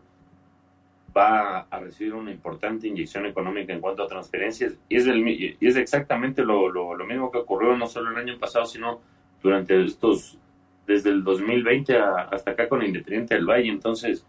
va 1.18 1.60
a 1.62 1.80
recibir 1.80 2.14
una 2.14 2.32
importante 2.32 2.88
inyección 2.88 3.26
económica 3.26 3.74
en 3.74 3.82
cuanto 3.82 4.04
a 4.04 4.08
transferencias. 4.08 4.78
Y 4.88 4.98
es, 4.98 5.08
y 5.08 5.68
es 5.68 5.76
exactamente 5.76 6.44
lo, 6.44 6.70
lo, 6.70 7.06
mismo 7.06 7.32
que 7.32 7.40
ocurrió 7.40 7.76
no 7.76 7.88
solo 7.88 8.12
el 8.12 8.18
año 8.18 8.38
pasado, 8.38 8.66
sino 8.66 9.02
durante 9.42 9.84
estos, 9.84 10.38
desde 10.86 11.10
el 11.10 11.24
2020 11.24 11.98
hasta 11.98 12.52
acá 12.52 12.70
con 12.70 12.84
Independiente 12.84 13.36
del 13.36 13.46
Valle. 13.46 13.70
Entonces, 13.70 14.26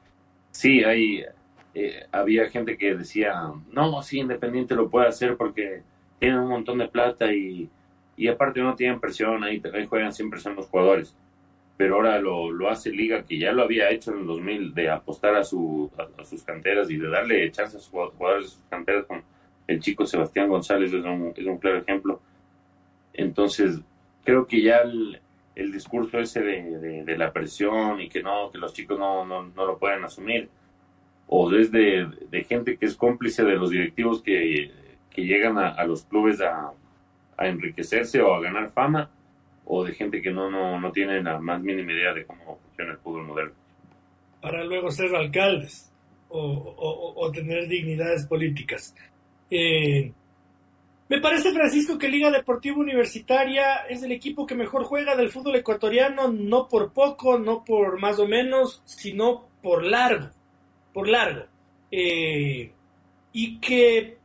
sí, 0.51 0.83
hay, 0.85 1.25
eh, 1.75 2.07
había 2.11 2.49
gente 2.49 2.79
que 2.79 2.95
decía, 2.95 3.35
no, 3.71 4.03
sí, 4.03 4.21
Independiente 4.21 4.75
lo 4.75 4.89
puede 4.89 5.09
hacer 5.09 5.37
porque 5.37 5.83
tiene 6.19 6.41
un 6.41 6.49
montón 6.49 6.79
de 6.79 6.89
plata 6.89 7.33
y 7.33 7.69
y 8.19 8.27
aparte 8.27 8.61
no 8.61 8.75
tienen 8.75 8.99
presión, 8.99 9.45
ahí, 9.45 9.63
juegan 9.89 10.13
sin 10.13 10.29
presión 10.29 10.57
los 10.57 10.67
jugadores. 10.67 11.17
Pero 11.79 11.95
ahora 11.95 12.19
lo, 12.19 12.51
lo, 12.51 12.69
hace 12.69 12.91
Liga, 12.91 13.25
que 13.25 13.39
ya 13.39 13.53
lo 13.53 13.63
había 13.63 13.89
hecho 13.91 14.13
en 14.13 14.19
el 14.19 14.27
2000, 14.27 14.75
de 14.75 14.91
apostar 14.91 15.37
a, 15.37 15.45
su, 15.45 15.91
a, 15.97 16.25
sus 16.25 16.43
canteras 16.43 16.91
y 16.91 16.97
de 16.97 17.09
darle 17.09 17.51
chance 17.53 17.77
a 17.77 17.81
sus 17.81 17.89
jugadores 17.89 18.45
de 18.45 18.51
sus 18.51 18.65
canteras 18.69 19.07
con 19.07 19.23
el 19.69 19.81
chico 19.81 20.05
Sebastián 20.05 20.49
González, 20.49 20.93
es 20.93 21.05
un, 21.05 21.33
es 21.37 21.47
un 21.47 21.57
claro 21.59 21.79
ejemplo. 21.79 22.21
Entonces, 23.15 23.81
creo 24.25 24.47
que 24.47 24.61
ya 24.61 24.79
el, 24.79 25.21
discurso 25.55 26.19
ese 26.19 26.43
de, 26.43 27.05
de, 27.05 27.17
la 27.17 27.33
presión 27.33 28.01
y 28.01 28.09
que 28.09 28.23
no, 28.23 28.51
que 28.51 28.59
los 28.59 28.73
chicos 28.73 28.99
no, 28.99 29.25
no, 29.25 29.45
no 29.45 29.67
lo 29.67 29.79
pueden 29.79 30.05
asumir, 30.05 30.49
o 31.29 31.49
desde 31.49 32.07
de 32.07 32.45
gente 32.45 32.77
que 32.77 32.87
es 32.87 32.97
cómplice 32.97 33.45
de 33.45 33.57
los 33.57 33.71
directivos 33.71 34.21
que, 34.21 34.73
que 35.11 35.23
llegan 35.23 35.59
a, 35.59 35.69
a 35.69 35.85
los 35.85 36.05
clubes 36.05 36.41
a, 36.41 36.73
a 37.37 37.47
enriquecerse 37.47 38.21
o 38.21 38.35
a 38.35 38.41
ganar 38.41 38.71
fama, 38.71 39.11
o 39.71 39.85
de 39.85 39.93
gente 39.93 40.23
que 40.23 40.31
no, 40.31 40.51
no, 40.51 40.81
no 40.81 40.91
tiene 40.91 41.23
la 41.23 41.39
más 41.39 41.61
mínima 41.61 41.93
idea 41.93 42.15
de 42.15 42.25
cómo 42.25 42.59
funciona 42.65 42.93
el 42.93 42.99
fútbol 42.99 43.27
moderno. 43.27 43.55
Para 44.41 44.65
luego 44.65 44.91
ser 44.91 45.15
alcaldes 45.15 45.93
o, 46.31 47.15
o, 47.17 47.31
tener 47.33 47.69
dignidades 47.69 48.27
políticas. 48.27 48.95
Eh, 49.51 50.11
me 51.09 51.21
parece, 51.21 51.53
Francisco, 51.53 51.99
que 51.99 52.09
Liga 52.09 52.31
Deportiva 52.31 52.79
Universitaria 52.79 53.87
es 53.89 54.03
el 54.03 54.13
equipo 54.13 54.47
que 54.47 54.55
mejor 54.55 54.85
juega 54.85 55.17
del 55.17 55.31
fútbol 55.31 55.57
ecuatoriano, 55.57 56.29
no 56.29 56.69
por 56.69 56.93
poco, 56.93 57.39
no 57.39 57.65
por 57.65 58.01
más 58.01 58.19
o 58.19 58.27
menos, 58.27 58.83
sino 58.87 59.49
por 59.63 59.85
largo, 59.85 60.31
por 60.95 61.09
largo. 61.09 61.45
Eh, 61.91 62.73
y 63.33 63.59
que 63.59 64.19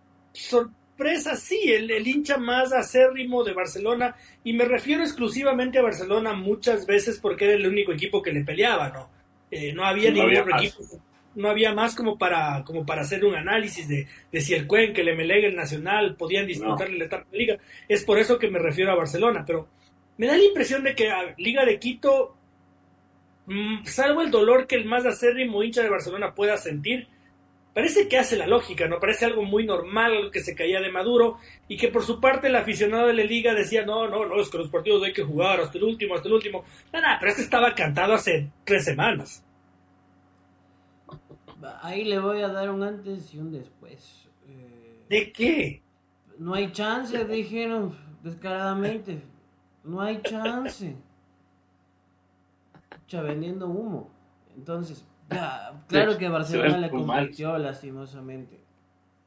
sorpresa, 0.93 1.35
sí, 1.35 1.59
el, 1.65 1.89
el, 1.89 2.07
hincha 2.07 2.38
más 2.38 2.71
acérrimo 2.71 3.43
de 3.43 3.53
Barcelona, 3.53 4.15
y 4.43 4.53
me 4.53 4.65
refiero 4.65 5.03
exclusivamente 5.03 5.79
a 5.79 5.83
Barcelona 5.83 6.33
muchas 6.33 6.85
veces 6.85 7.19
porque 7.19 7.45
era 7.45 7.55
el 7.55 7.67
único 7.67 7.91
equipo 7.91 8.21
que 8.21 8.31
le 8.31 8.43
peleaba, 8.43 8.89
¿no? 8.89 9.09
Eh, 9.50 9.73
no 9.73 9.85
había 9.85 10.12
ningún 10.12 10.38
otro 10.38 10.57
equipo, 10.57 10.83
no 11.35 11.50
había 11.50 11.73
más 11.73 11.95
como 11.95 12.17
para, 12.17 12.63
como 12.63 12.85
para 12.85 13.01
hacer 13.01 13.25
un 13.25 13.35
análisis 13.35 13.88
de, 13.88 14.07
de 14.31 14.41
si 14.41 14.53
el 14.53 14.67
Cuen, 14.67 14.93
que 14.93 15.01
el 15.01 15.15
Melega, 15.17 15.47
el 15.47 15.55
Nacional 15.55 16.15
podían 16.15 16.45
disputarle 16.45 16.97
la 16.97 17.05
etapa 17.05 17.25
de 17.31 17.38
liga. 17.38 17.57
Es 17.88 18.03
por 18.03 18.19
eso 18.19 18.38
que 18.38 18.50
me 18.50 18.59
refiero 18.59 18.91
a 18.91 18.95
Barcelona, 18.95 19.43
pero 19.45 19.67
me 20.17 20.27
da 20.27 20.38
la 20.38 20.43
impresión 20.43 20.83
de 20.83 20.93
que 20.95 21.09
a 21.09 21.33
Liga 21.38 21.65
de 21.65 21.79
Quito, 21.79 22.35
mm, 23.47 23.85
salvo 23.85 24.21
el 24.21 24.29
dolor 24.29 24.67
que 24.67 24.75
el 24.75 24.85
más 24.85 25.05
acérrimo 25.05 25.63
hincha 25.63 25.81
de 25.81 25.89
Barcelona 25.89 26.35
pueda 26.35 26.57
sentir, 26.57 27.07
parece 27.73 28.07
que 28.07 28.17
hace 28.17 28.37
la 28.37 28.47
lógica, 28.47 28.87
¿no? 28.87 28.99
Parece 28.99 29.25
algo 29.25 29.43
muy 29.43 29.65
normal 29.65 30.29
que 30.31 30.41
se 30.41 30.55
caía 30.55 30.79
de 30.79 30.91
Maduro 30.91 31.37
y 31.67 31.77
que 31.77 31.87
por 31.87 32.03
su 32.03 32.19
parte 32.19 32.47
el 32.47 32.55
aficionado 32.55 33.07
de 33.07 33.13
la 33.13 33.23
liga 33.23 33.53
decía, 33.53 33.85
no, 33.85 34.07
no, 34.07 34.25
no, 34.25 34.39
es 34.39 34.49
que 34.49 34.59
los 34.59 34.69
partidos 34.69 35.03
hay 35.03 35.13
que 35.13 35.23
jugar 35.23 35.59
hasta 35.59 35.77
el 35.77 35.83
último, 35.83 36.15
hasta 36.15 36.27
el 36.27 36.35
último. 36.35 36.63
No, 36.91 36.99
pero 37.19 37.31
este 37.31 37.43
estaba 37.43 37.73
cantado 37.73 38.13
hace 38.13 38.49
tres 38.63 38.85
semanas. 38.85 39.43
Ahí 41.81 42.03
le 42.03 42.19
voy 42.19 42.41
a 42.41 42.49
dar 42.49 42.69
un 42.69 42.83
antes 42.83 43.33
y 43.33 43.39
un 43.39 43.51
después. 43.51 44.27
Eh, 44.47 45.05
¿De 45.09 45.31
qué? 45.31 45.81
No 46.37 46.53
hay 46.53 46.71
chance, 46.71 47.23
dijeron 47.25 47.95
descaradamente. 48.21 49.21
No 49.83 50.01
hay 50.01 50.21
chance. 50.21 50.95
Echa 53.05 53.21
vendiendo 53.21 53.67
humo. 53.67 54.09
Entonces, 54.55 55.05
claro 55.87 56.17
que 56.17 56.29
Barcelona 56.29 56.77
le 56.77 56.89
compitió 56.89 57.57
lastimosamente, 57.57 58.59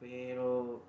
pero 0.00 0.82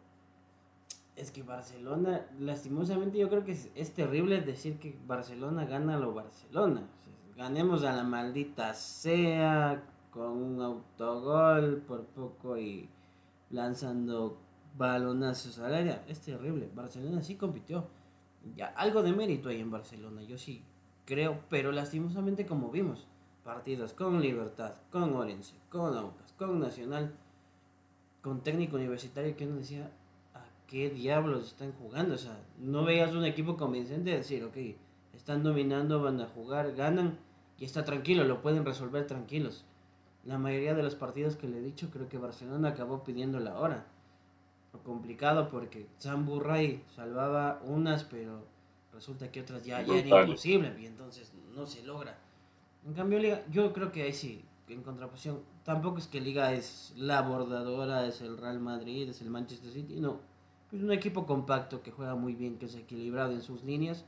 es 1.15 1.31
que 1.31 1.43
Barcelona, 1.43 2.25
lastimosamente 2.39 3.17
yo 3.17 3.29
creo 3.29 3.43
que 3.43 3.51
es, 3.51 3.93
terrible 3.93 4.41
decir 4.41 4.77
que 4.77 4.95
Barcelona 5.07 5.65
gana 5.65 5.95
a 5.95 5.99
lo 5.99 6.13
Barcelona. 6.13 6.83
ganemos 7.35 7.83
a 7.83 7.93
la 7.93 8.03
maldita 8.03 8.73
sea 8.73 9.83
con 10.11 10.31
un 10.31 10.61
autogol 10.61 11.83
por 11.87 12.05
poco 12.05 12.57
y 12.57 12.89
lanzando 13.49 14.37
balonazos 14.77 15.59
al 15.59 15.73
área. 15.73 16.03
Es 16.07 16.21
terrible. 16.21 16.69
Barcelona 16.73 17.21
sí 17.23 17.35
compitió. 17.35 17.87
Ya, 18.55 18.67
algo 18.67 19.03
de 19.03 19.11
mérito 19.11 19.49
hay 19.49 19.59
en 19.59 19.71
Barcelona, 19.71 20.21
yo 20.23 20.37
sí 20.37 20.63
creo, 21.05 21.39
pero 21.49 21.71
lastimosamente 21.71 22.45
como 22.45 22.69
vimos 22.69 23.07
partidos 23.47 23.93
con 23.93 24.21
Libertad, 24.21 24.73
con 24.91 25.15
Orense, 25.15 25.55
con 25.69 25.97
Aucas, 25.97 26.33
con 26.37 26.59
Nacional, 26.59 27.13
con 28.21 28.41
técnico 28.41 28.75
universitario 28.75 29.37
que 29.37 29.47
uno 29.47 29.55
decía, 29.55 29.89
¿a 30.33 30.43
qué 30.67 30.89
diablos 30.89 31.47
están 31.47 31.71
jugando? 31.71 32.15
O 32.15 32.17
sea, 32.17 32.37
no 32.59 32.83
veías 32.83 33.13
un 33.13 33.23
equipo 33.23 33.55
convincente 33.55 34.09
de 34.09 34.17
decir, 34.17 34.43
ok, 34.43 34.57
están 35.15 35.43
dominando, 35.43 36.01
van 36.01 36.19
a 36.19 36.25
jugar, 36.25 36.75
ganan 36.75 37.17
y 37.57 37.63
está 37.63 37.85
tranquilo, 37.85 38.25
lo 38.25 38.41
pueden 38.41 38.65
resolver 38.65 39.07
tranquilos. 39.07 39.63
La 40.25 40.37
mayoría 40.37 40.75
de 40.75 40.83
los 40.83 40.95
partidos 40.95 41.37
que 41.37 41.47
le 41.47 41.59
he 41.59 41.61
dicho, 41.61 41.89
creo 41.89 42.09
que 42.09 42.17
Barcelona 42.17 42.67
acabó 42.67 43.05
pidiendo 43.05 43.39
la 43.39 43.57
hora. 43.57 43.85
Lo 44.73 44.83
complicado 44.83 45.47
porque 45.47 45.87
Sam 45.99 46.25
Burray 46.25 46.83
salvaba 46.93 47.61
unas, 47.63 48.03
pero 48.03 48.43
resulta 48.93 49.31
que 49.31 49.39
otras 49.39 49.63
ya, 49.63 49.81
ya 49.83 49.99
era 49.99 50.23
imposible 50.23 50.75
y 50.81 50.85
entonces 50.85 51.31
no 51.55 51.65
se 51.65 51.81
logra. 51.83 52.26
En 52.87 52.93
cambio, 52.93 53.19
Liga, 53.19 53.43
yo 53.51 53.73
creo 53.73 53.91
que 53.91 54.03
ahí 54.03 54.13
sí, 54.13 54.45
en 54.69 54.81
contraposición, 54.81 55.41
tampoco 55.65 55.97
es 55.97 56.07
que 56.07 56.21
Liga 56.21 56.53
es 56.53 56.93
la 56.95 57.21
bordadora, 57.21 58.07
es 58.07 58.21
el 58.21 58.37
Real 58.37 58.61
Madrid, 58.61 59.09
es 59.09 59.21
el 59.21 59.29
Manchester 59.29 59.73
City, 59.73 59.99
no. 59.99 60.21
Es 60.71 60.81
un 60.81 60.93
equipo 60.93 61.25
compacto 61.25 61.81
que 61.83 61.91
juega 61.91 62.15
muy 62.15 62.33
bien, 62.33 62.57
que 62.57 62.67
es 62.67 62.75
equilibrado 62.75 63.33
en 63.33 63.41
sus 63.41 63.65
líneas 63.65 64.05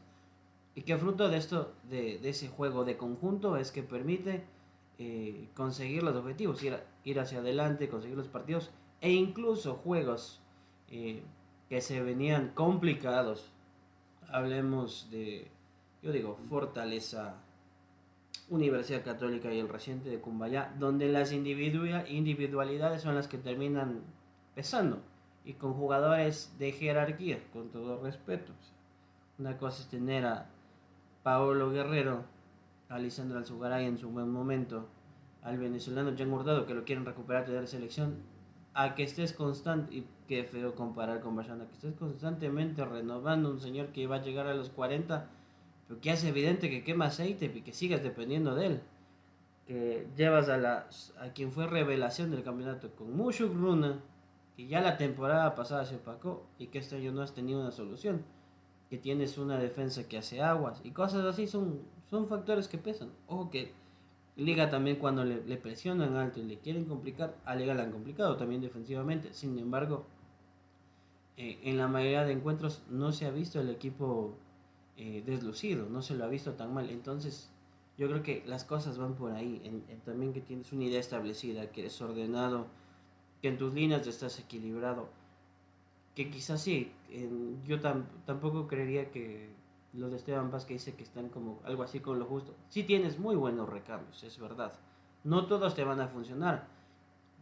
y 0.76 0.84
que 0.84 0.98
fruto 0.98 1.28
de 1.28 1.38
esto, 1.38 1.74
de, 1.90 2.22
ese 2.24 2.48
juego 2.48 2.86
de 2.86 2.96
conjunto, 2.96 3.58
es 3.58 3.74
que 3.74 3.84
permite 3.84 4.46
eh, 4.98 5.50
conseguir 5.56 6.02
los 6.04 6.16
objetivos, 6.16 6.64
ir, 6.64 6.80
ir 7.04 7.20
hacia 7.20 7.40
adelante, 7.40 7.90
conseguir 7.90 8.16
los 8.16 8.30
partidos 8.30 8.72
e 9.02 9.12
incluso 9.12 9.76
juegos 9.76 10.40
eh, 10.88 11.22
que 11.68 11.82
se 11.82 12.02
venían 12.02 12.54
complicados. 12.54 13.52
Hablemos 14.30 15.10
de, 15.12 15.52
yo 16.02 16.14
digo, 16.14 16.38
Fortaleza 16.48 17.36
Universidad 18.50 19.04
Católica 19.04 19.54
y 19.54 19.60
el 19.60 19.70
reciente 19.70 20.10
de 20.10 20.20
Cumbayá, 20.20 20.74
donde 20.80 21.08
las 21.10 21.32
individualidades 21.32 23.02
son 23.02 23.16
las 23.16 23.28
que 23.28 23.38
terminan 23.38 24.02
pesando 24.56 25.00
y 25.46 25.54
con 25.54 25.74
jugadores 25.74 26.56
de 26.60 26.72
jerarquía, 26.72 27.40
con 27.54 27.70
todo 27.70 28.02
respeto. 28.02 28.52
Una 29.38 29.58
cosa 29.58 29.82
es 29.82 29.88
tener 29.88 30.26
a 30.26 30.48
Paolo 31.24 31.72
Guerrero, 31.72 32.24
a 32.90 33.00
Lisandro 33.00 33.38
Alzugaray 33.38 33.86
en 33.86 33.98
su 33.98 34.10
buen 34.10 34.30
momento, 34.30 34.88
al 35.44 35.58
venezolano 35.58 36.14
Jan 36.18 36.32
Hurtado 36.32 36.66
que 36.66 36.74
lo 36.74 36.84
quieren 36.84 37.06
recuperar 37.06 37.48
de 37.48 37.62
la 37.62 37.68
selección, 37.68 38.18
a 38.74 38.96
que 38.96 39.04
estés 39.04 39.34
constante, 39.34 39.94
y 39.94 40.08
qué 40.28 40.44
feo 40.44 40.76
comparar 40.76 41.22
con 41.22 41.36
Bayana, 41.36 41.66
que 41.68 41.74
estés 41.74 41.96
constantemente 41.96 42.84
renovando 42.86 43.50
un 43.52 43.60
señor 43.60 43.88
que 43.88 44.08
va 44.08 44.18
a 44.18 44.22
llegar 44.22 44.48
a 44.48 44.54
los 44.54 44.70
40 44.70 45.30
pero 45.90 46.02
que 46.02 46.12
hace 46.12 46.30
evidente 46.30 46.70
que 46.70 46.84
quema 46.84 47.06
aceite 47.06 47.52
y 47.54 47.62
que 47.62 47.74
sigas 47.74 48.04
dependiendo 48.04 48.54
de 48.54 48.68
él. 48.68 48.82
Que 49.66 50.08
llevas 50.16 50.48
a, 50.48 50.58
la, 50.58 50.88
a 51.20 51.34
quien 51.34 51.52
fue 51.52 51.66
revelación 51.66 52.30
del 52.30 52.44
campeonato 52.44 52.92
con 52.92 53.18
Mushuk 53.18 53.52
Runa 53.56 54.00
y 54.56 54.68
ya 54.68 54.82
la 54.82 54.98
temporada 54.98 55.56
pasada 55.56 55.86
se 55.86 55.96
opacó 55.96 56.46
y 56.60 56.68
que 56.68 56.78
este 56.78 56.98
año 56.98 57.12
no 57.12 57.24
has 57.24 57.34
tenido 57.34 57.60
una 57.60 57.72
solución, 57.72 58.24
que 58.92 59.00
tienes 59.00 59.40
una 59.40 59.58
defensa 59.58 60.08
que 60.08 60.20
hace 60.20 60.44
aguas 60.44 60.80
y 60.84 60.92
cosas 60.92 61.26
así 61.26 61.48
son, 61.48 61.82
son 62.12 62.28
factores 62.28 62.68
que 62.68 62.78
pesan. 62.78 63.10
Ojo 63.26 63.50
que 63.50 63.74
Liga 64.36 64.70
también 64.70 64.98
cuando 64.98 65.26
le, 65.26 65.58
presionan 65.58 66.16
alto 66.18 66.40
y 66.40 66.44
le 66.44 66.60
quieren 66.60 66.86
complicar, 66.86 67.36
a 67.46 67.56
Liga 67.56 67.74
la 67.74 67.84
han 67.84 67.92
complicado 67.92 68.38
también 68.38 68.62
defensivamente, 68.62 69.34
sin 69.34 69.58
embargo, 69.58 70.06
eh, 71.36 71.60
en 71.64 71.78
la 71.80 71.88
mayoría 71.88 72.26
de 72.26 72.34
encuentros 72.34 72.84
no 72.90 73.12
se 73.12 73.26
ha 73.26 73.32
visto 73.32 73.60
el 73.60 73.70
equipo 73.70 74.38
eh, 75.02 75.24
deslucido, 75.26 75.88
no 75.90 76.02
se 76.02 76.14
lo 76.14 76.26
ha 76.26 76.28
visto 76.28 76.56
tan 76.56 76.74
mal, 76.74 76.90
entonces 76.90 77.50
yo 77.98 78.10
creo 78.10 78.22
que 78.22 78.44
las 78.46 78.66
cosas 78.66 78.98
van 78.98 79.16
por 79.16 79.32
ahí, 79.32 79.62
en, 79.64 80.02
también 80.02 80.34
que 80.34 80.42
tienes 80.42 80.74
una 80.74 80.84
idea 80.84 81.00
establecida, 81.00 81.72
que 81.72 81.80
eres 81.80 82.02
ordenado, 82.02 82.68
que 83.42 83.48
en 83.48 83.58
tus 83.58 83.74
líneas 83.74 84.06
estás 84.08 84.38
equilibrado, 84.40 85.08
que 86.16 86.30
quizás 86.30 86.62
sí, 86.62 86.92
yo 87.66 87.80
tampoco 87.80 88.68
creería 88.68 89.10
que 89.10 89.50
lo 89.94 90.10
de 90.10 90.18
Esteban 90.18 90.52
Paz 90.52 90.66
que 90.66 90.74
dice 90.74 90.96
que 90.96 91.04
están 91.04 91.30
como 91.30 91.62
algo 91.64 91.84
así 91.84 92.02
con 92.02 92.20
lo 92.20 92.26
justo, 92.26 92.54
sí 92.68 92.84
tienes 92.84 93.20
muy 93.20 93.38
buenos 93.38 93.70
recambios, 93.70 94.22
es 94.26 94.38
verdad, 94.38 94.74
no 95.24 95.46
todos 95.46 95.76
te 95.76 95.86
van 95.86 96.02
a 96.02 96.10
funcionar, 96.10 96.68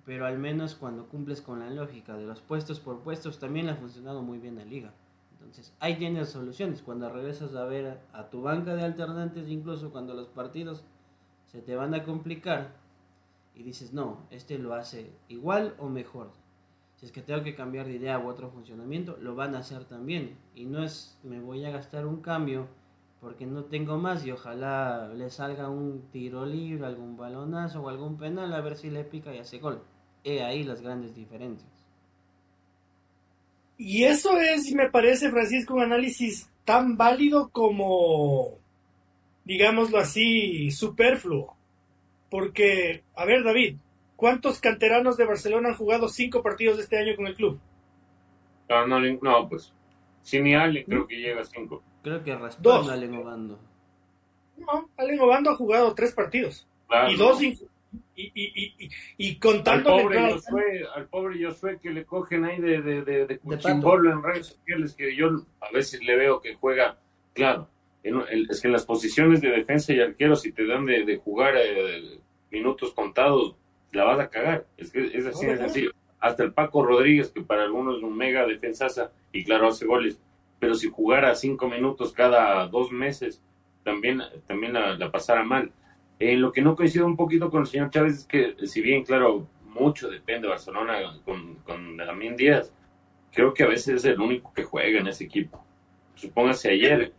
pero 0.06 0.28
al 0.28 0.38
menos 0.38 0.76
cuando 0.76 1.08
cumples 1.08 1.42
con 1.42 1.58
la 1.58 1.72
lógica 1.72 2.16
de 2.16 2.28
los 2.28 2.40
puestos 2.42 2.80
por 2.80 3.00
puestos, 3.00 3.40
también 3.40 3.68
ha 3.68 3.76
funcionado 3.76 4.22
muy 4.22 4.38
bien 4.38 4.58
la 4.58 4.64
liga. 4.64 4.94
Entonces, 5.40 5.74
ahí 5.80 5.96
tienes 5.96 6.30
soluciones. 6.30 6.82
Cuando 6.82 7.10
regresas 7.10 7.56
a 7.56 7.66
ver 7.66 8.00
a, 8.12 8.30
tu 8.30 8.42
banca 8.42 8.76
de 8.76 8.84
alternantes, 8.84 9.48
incluso 9.50 9.92
cuando 9.92 10.14
los 10.14 10.28
partidos 10.28 10.84
se 11.46 11.62
te 11.62 11.76
van 11.76 11.94
a 11.94 12.04
complicar 12.04 12.76
y 13.56 13.64
dices, 13.64 13.94
no, 13.94 14.20
este 14.30 14.58
lo 14.58 14.74
hace 14.74 15.12
igual 15.28 15.76
o 15.80 15.90
mejor. 15.90 16.32
Si 16.96 17.06
es 17.06 17.12
que 17.12 17.22
tengo 17.22 17.44
que 17.44 17.56
cambiar 17.56 17.86
de 17.86 17.94
idea 17.94 18.20
u 18.20 18.28
otro 18.28 18.50
funcionamiento, 18.50 19.18
lo 19.22 19.36
van 19.36 19.56
a 19.56 19.60
hacer 19.60 19.86
también. 19.86 20.38
Y 20.56 20.66
no 20.66 20.84
es, 20.84 21.20
me 21.24 21.40
voy 21.40 21.64
a 21.64 21.70
gastar 21.70 22.08
un 22.08 22.22
cambio 22.22 22.68
porque 23.22 23.46
no 23.46 23.66
tengo 23.66 23.98
más 23.98 24.26
y 24.26 24.32
ojalá 24.32 25.10
le 25.10 25.30
salga 25.30 25.70
un 25.70 26.10
tiro 26.12 26.46
libre, 26.46 26.86
algún 26.86 27.18
balonazo 27.18 27.82
o 27.82 27.90
algún 27.90 28.18
penal 28.18 28.54
a 28.54 28.62
ver 28.62 28.78
si 28.78 28.90
le 28.90 29.04
pica 29.04 29.34
y 29.34 29.40
hace 29.40 29.60
gol. 29.60 29.82
He 30.24 30.44
ahí 30.44 30.64
las 30.64 30.82
grandes 30.82 31.16
diferencias. 31.16 31.77
Y 33.78 34.04
eso 34.04 34.40
es, 34.40 34.72
me 34.74 34.90
parece, 34.90 35.30
Francisco, 35.30 35.76
un 35.76 35.84
análisis 35.84 36.50
tan 36.66 36.98
válido 36.98 37.50
como, 37.50 38.58
digámoslo 39.46 40.00
así, 40.00 40.72
superfluo. 40.72 41.56
Porque, 42.30 43.04
a 43.16 43.26
ver, 43.26 43.44
David, 43.44 43.78
¿cuántos 44.16 44.60
canteranos 44.60 45.16
de 45.16 45.26
Barcelona 45.26 45.70
han 45.70 45.76
jugado 45.76 46.10
cinco 46.10 46.42
partidos 46.42 46.78
de 46.78 46.84
este 46.84 47.00
año 47.00 47.16
con 47.16 47.28
el 47.28 47.36
club? 47.36 47.60
Ah, 48.70 48.86
no, 48.88 49.00
no, 49.00 49.48
pues, 49.48 49.72
ni 50.34 50.56
Ale 50.56 50.84
creo 50.84 51.08
que 51.08 51.16
llega 51.16 51.42
a 51.42 51.46
cinco. 51.46 51.82
Creo 52.04 52.24
que 52.24 52.36
responde 52.36 52.92
a 52.92 52.94
Allen 52.94 53.16
Obando. 53.16 53.60
No, 54.58 54.90
Allen 54.98 55.20
Obando 55.20 55.52
ha 55.52 55.56
jugado 55.56 55.94
tres 55.94 56.14
partidos. 56.14 56.68
y 57.10 57.16
dos, 57.16 57.40
y, 58.16 58.32
y, 58.34 58.74
y, 58.78 58.90
y 59.18 59.40
contándole 59.40 60.02
al 60.02 60.04
pobre, 60.04 60.34
Josué, 60.34 60.86
al 60.96 61.08
pobre 61.08 61.46
Josué 61.46 61.80
que 61.82 61.90
le 61.90 62.06
cogen 62.06 62.46
ahí 62.46 62.60
de, 62.60 62.82
de, 62.82 63.02
de, 63.04 63.26
de 63.28 63.40
cuchimbolo 63.40 64.12
en 64.12 64.24
redes 64.24 64.48
sociales 64.48 64.94
que 64.94 65.16
yo 65.16 65.30
a 65.62 65.72
veces 65.72 66.04
le 66.04 66.16
veo 66.16 66.42
que 66.42 66.56
juega, 66.56 66.98
claro, 67.34 67.70
es 68.04 68.62
que 68.62 68.68
en 68.68 68.72
las 68.72 68.86
posiciones 68.86 69.42
de 69.42 69.50
defensa 69.50 69.94
y 69.94 70.00
arquero 70.00 70.36
si 70.36 70.52
te 70.52 70.66
dan 70.66 70.86
de, 70.86 71.18
jugar 71.18 71.56
eh, 71.58 72.20
minutos 72.52 72.94
contados, 72.94 73.56
la 73.92 74.04
vas 74.04 74.20
a 74.20 74.30
cagar, 74.30 74.66
es 74.78 74.92
que 74.92 75.06
es 75.06 75.26
así, 75.26 75.46
es 75.46 75.62
así. 75.62 75.90
Hasta 76.20 76.44
el 76.44 76.54
Paco 76.54 76.84
Rodríguez, 76.84 77.30
que 77.30 77.42
para 77.42 77.64
algunos 77.64 77.98
es 77.98 78.04
un 78.04 78.16
mega 78.16 78.46
defensaza 78.46 79.12
y 79.32 79.44
claro, 79.44 79.68
hace 79.68 79.86
goles, 79.86 80.20
pero 80.60 80.74
si 80.76 80.90
jugara 80.90 81.36
cinco 81.36 81.68
minutos 81.68 82.12
cada 82.14 82.68
dos 82.68 82.92
meses, 82.92 83.42
también, 83.84 84.22
también 84.48 84.74
la, 84.74 84.98
la 84.98 85.12
pasara 85.12 85.44
mal. 85.44 85.72
En 86.20 86.42
lo 86.42 86.52
que 86.52 86.62
no 86.62 86.76
coincido 86.76 87.06
un 87.06 87.16
poquito 87.16 87.50
con 87.50 87.62
el 87.62 87.68
señor 87.68 87.92
Chávez 87.92 88.14
es 88.20 88.26
que, 88.26 88.56
si 88.66 88.82
bien, 88.82 89.04
claro, 89.04 89.48
mucho 89.66 90.10
depende 90.10 90.48
de 90.48 90.54
Barcelona 90.54 90.98
con, 91.24 91.56
con 91.58 91.98
Damián 91.98 92.36
Díaz, 92.36 92.72
creo 93.32 93.54
que 93.54 93.64
a 93.64 93.68
veces 93.68 93.96
es 93.96 94.06
el 94.06 94.20
único 94.20 94.52
que 94.54 94.64
juega 94.64 95.00
en 95.00 95.08
ese 95.08 95.26
equipo. 95.26 95.64
Supóngase 96.16 96.72
ayer. 96.72 97.14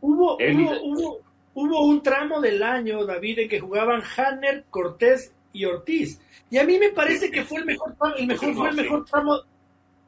Hubo, 0.00 0.38
hubo, 0.38 1.20
hubo, 1.54 1.84
un 1.84 2.02
tramo 2.02 2.40
del 2.40 2.62
año, 2.62 3.04
David, 3.04 3.40
en 3.40 3.48
que 3.48 3.60
jugaban 3.60 4.02
Hanner, 4.16 4.64
Cortés 4.70 5.34
y 5.52 5.66
Ortiz. 5.66 6.18
Y 6.48 6.56
a 6.56 6.64
mí 6.64 6.78
me 6.78 6.90
parece 6.90 7.30
que 7.30 7.44
fue 7.44 7.58
el 7.58 7.66
mejor, 7.66 7.94
el 8.16 8.26
mejor, 8.26 8.54
fue 8.54 8.70
el 8.70 8.76
mejor 8.76 9.04
tramo, 9.04 9.40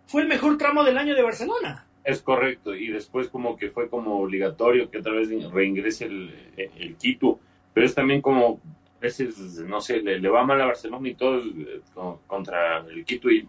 fue 0.07 0.23
el 0.23 0.29
mejor 0.29 0.57
tramo 0.57 0.83
del 0.83 0.97
año 0.97 1.15
de 1.15 1.23
Barcelona. 1.23 1.87
Es 2.05 2.23
correcto, 2.23 2.75
y 2.75 2.89
después 2.89 3.29
como 3.29 3.57
que 3.57 3.71
fue 3.71 3.89
como 3.89 4.21
obligatorio 4.21 4.91
que 4.91 4.99
otra 4.99 5.13
vez 5.13 5.29
reingrese 5.53 6.07
el, 6.07 6.35
el 6.57 6.97
Quito 6.97 7.39
pero 7.73 7.87
es 7.87 7.95
también 7.95 8.21
como, 8.21 8.61
a 8.99 9.01
veces, 9.01 9.39
no 9.61 9.81
sé, 9.81 10.01
le, 10.01 10.29
va 10.29 10.45
mal 10.45 10.61
a 10.61 10.67
Barcelona 10.67 11.09
y 11.09 11.15
todo 11.15 11.39
eh, 11.39 11.81
contra 12.27 12.79
el 12.79 13.05
Quito 13.05 13.31
y, 13.31 13.49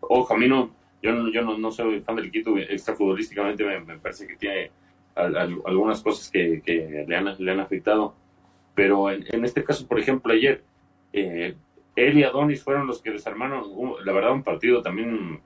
ojo, 0.00 0.34
a 0.34 0.36
mí 0.36 0.48
no, 0.48 0.70
yo, 1.02 1.28
yo 1.28 1.42
no, 1.42 1.70
soy 1.70 2.00
fan 2.00 2.16
del 2.16 2.30
Quito, 2.30 2.56
extrafutbolísticamente 2.58 3.64
me, 3.64 3.80
me 3.80 3.98
parece 3.98 4.26
que 4.26 4.36
tiene 4.36 4.70
algunas 5.14 6.02
cosas 6.02 6.30
que, 6.30 6.60
que, 6.60 7.04
le, 7.06 7.16
han, 7.16 7.36
le 7.38 7.50
han 7.50 7.60
afectado, 7.60 8.14
pero 8.74 9.10
en, 9.10 9.44
este 9.44 9.62
caso, 9.62 9.86
por 9.86 10.00
ejemplo, 10.00 10.32
ayer, 10.32 10.64
eh, 11.12 11.54
él 11.94 12.18
y 12.18 12.24
Adonis 12.24 12.62
fueron 12.62 12.86
los 12.86 13.00
que 13.00 13.12
desarmaron, 13.12 13.64
la 14.04 14.12
verdad, 14.12 14.32
un 14.32 14.42
partido 14.42 14.82
también 14.82 15.40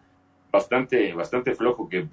bastante, 0.50 1.12
bastante 1.12 1.54
flojo 1.54 1.88
que 1.88 2.08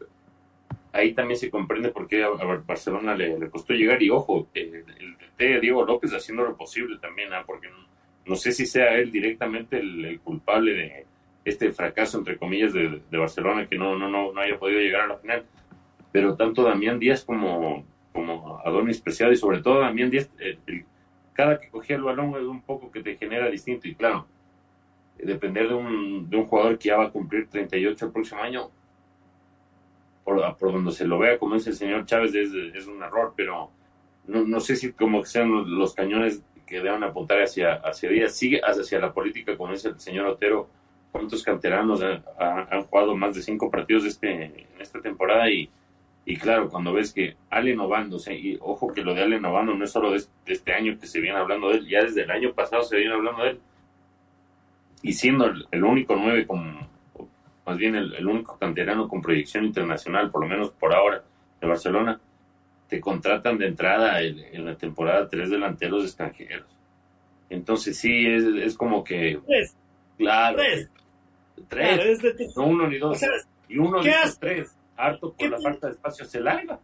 ahí 0.96 1.14
también 1.14 1.38
se 1.38 1.50
comprende 1.50 1.90
por 1.90 2.08
qué 2.08 2.24
a 2.24 2.30
Barcelona 2.30 3.16
le, 3.16 3.50
costó 3.50 3.74
llegar. 3.74 4.02
Y 4.02 4.10
ojo, 4.10 4.48
el, 4.54 4.86
Diego 5.38 5.86
López 5.86 6.14
haciendo 6.14 6.44
lo 6.44 6.56
posible 6.56 6.98
también, 7.00 7.34
¿ah? 7.34 7.44
porque 7.46 7.68
no, 8.26 8.36
sé 8.36 8.52
si 8.54 8.66
sea 8.66 8.96
él 8.96 9.12
directamente 9.12 9.78
el, 9.78 10.20
culpable 10.24 10.74
de 10.74 11.06
este 11.44 11.72
fracaso, 11.72 12.18
entre 12.18 12.38
comillas, 12.38 12.74
de, 12.74 13.02
Barcelona, 13.12 13.66
que 13.66 13.78
no, 13.78 13.98
no, 13.98 14.10
no, 14.10 14.32
no 14.32 14.42
haya 14.42 14.58
podido 14.58 14.80
llegar 14.80 15.02
a 15.02 15.08
la 15.08 15.18
final. 15.18 15.46
Pero 16.12 16.36
tanto 16.36 16.64
Damián 16.64 16.98
Díaz 16.98 17.26
como, 17.26 17.86
como 18.14 18.62
Adonis 18.64 19.02
Preciado 19.02 19.34
y 19.34 19.36
sobre 19.36 19.62
todo 19.62 19.82
Damián 19.82 20.10
Díaz, 20.10 20.30
cada 21.34 21.60
que 21.60 21.70
cogía 21.70 21.98
el 21.98 22.04
balón 22.04 22.36
es 22.36 22.48
un 22.48 22.62
poco 22.62 22.90
que 22.90 23.04
te 23.04 23.18
genera 23.18 23.50
distinto. 23.50 23.88
Y 23.90 23.96
claro, 23.96 24.28
depender 25.18 25.68
de 25.68 25.74
un, 25.74 26.30
de 26.30 26.38
un 26.38 26.46
jugador 26.46 26.78
que 26.78 26.88
ya 26.88 26.98
va 26.98 27.08
a 27.08 27.12
cumplir 27.12 27.50
38 27.50 28.06
el 28.06 28.12
próximo 28.14 28.42
año, 28.42 28.72
por, 30.26 30.58
por, 30.58 30.74
donde 30.74 30.92
se 30.92 31.06
lo 31.06 31.18
vea, 31.18 31.38
como 31.40 31.56
dice 31.56 31.70
el 31.70 31.78
señor 31.78 32.06
Chávez, 32.06 32.36
es, 32.36 32.88
un 32.88 33.02
error, 33.02 33.34
pero 33.38 33.72
no, 34.28 34.44
no 34.44 34.60
sé 34.60 34.76
si 34.76 34.92
como 34.92 35.22
que 35.22 35.30
sean 35.30 35.78
los, 35.78 35.94
cañones 35.94 36.44
que 36.66 36.82
deban 36.82 37.04
apuntar 37.04 37.42
hacia, 37.42 37.76
hacia 37.76 38.10
ella, 38.10 38.28
sigue 38.28 38.60
hacia 38.62 39.00
la 39.00 39.14
política, 39.14 39.56
como 39.56 39.72
dice 39.72 39.90
el 39.90 40.00
señor 40.00 40.26
Otero, 40.26 40.68
cuántos 41.14 41.44
canteranos 41.44 42.02
han, 42.02 42.84
jugado 42.84 43.16
más 43.16 43.36
de 43.36 43.42
cinco 43.42 43.72
partidos 43.72 44.04
este, 44.04 44.46
en 44.46 44.82
esta 44.82 45.00
temporada 45.00 45.50
y, 45.50 45.70
y 46.26 46.38
claro, 46.38 46.70
cuando 46.70 46.92
ves 46.92 47.14
que 47.14 47.38
Allen 47.52 47.80
Obando, 47.80 48.18
y 48.32 48.58
ojo 48.60 48.92
que 48.92 49.04
lo 49.04 49.14
de 49.14 49.22
Allen 49.22 49.46
Obando 49.46 49.76
no 49.76 49.86
es 49.86 49.92
solo 49.92 50.12
de, 50.12 50.24
este 50.48 50.74
año 50.74 50.98
que 51.00 51.06
se 51.06 51.22
viene 51.22 51.38
hablando 51.38 51.70
de 51.70 51.78
él, 51.78 51.88
ya 51.88 52.04
desde 52.04 52.24
el 52.24 52.32
año 52.32 52.52
pasado 52.54 52.82
se 52.84 52.98
viene 52.98 53.14
hablando 53.14 53.44
de 53.44 53.52
él, 53.52 53.60
y 55.04 55.14
siendo 55.14 55.54
el, 55.72 55.84
único 55.84 56.16
nueve 56.16 56.48
con, 56.48 56.80
más 57.66 57.78
bien 57.78 57.96
el, 57.96 58.28
único 58.28 58.58
canterano 58.58 59.08
con 59.08 59.22
proyección 59.22 59.66
internacional, 59.66 60.30
por 60.30 60.42
lo 60.42 60.48
menos 60.48 60.72
por 60.72 60.94
ahora, 60.94 61.24
de 61.60 61.68
Barcelona, 61.68 62.20
te 62.88 63.00
contratan 63.00 63.58
de 63.58 63.68
entrada 63.68 64.22
en, 64.22 64.66
la 64.66 64.76
temporada 64.76 65.28
tres 65.28 65.50
delanteros 65.50 66.04
extranjeros. 66.04 66.68
Entonces 67.50 67.98
sí, 67.98 68.28
es, 68.28 68.44
es 68.44 68.78
como 68.78 69.04
que... 69.04 69.40
Tres. 69.46 69.76
Claro. 70.18 70.58
Tres. 70.58 70.90
Tres. 71.68 72.56
no 72.56 72.68
uno 72.68 72.88
ni 72.88 72.98
dos. 72.98 73.20
y 73.68 73.78
uno 73.78 74.02
de 74.02 74.10
esos 74.10 74.40
tres, 74.40 74.76
harto 74.96 75.34
por 75.34 75.50
la 75.50 75.60
falta 75.60 75.88
de 75.88 75.94
espacio, 75.94 76.26
se 76.26 76.40
larga. 76.40 76.80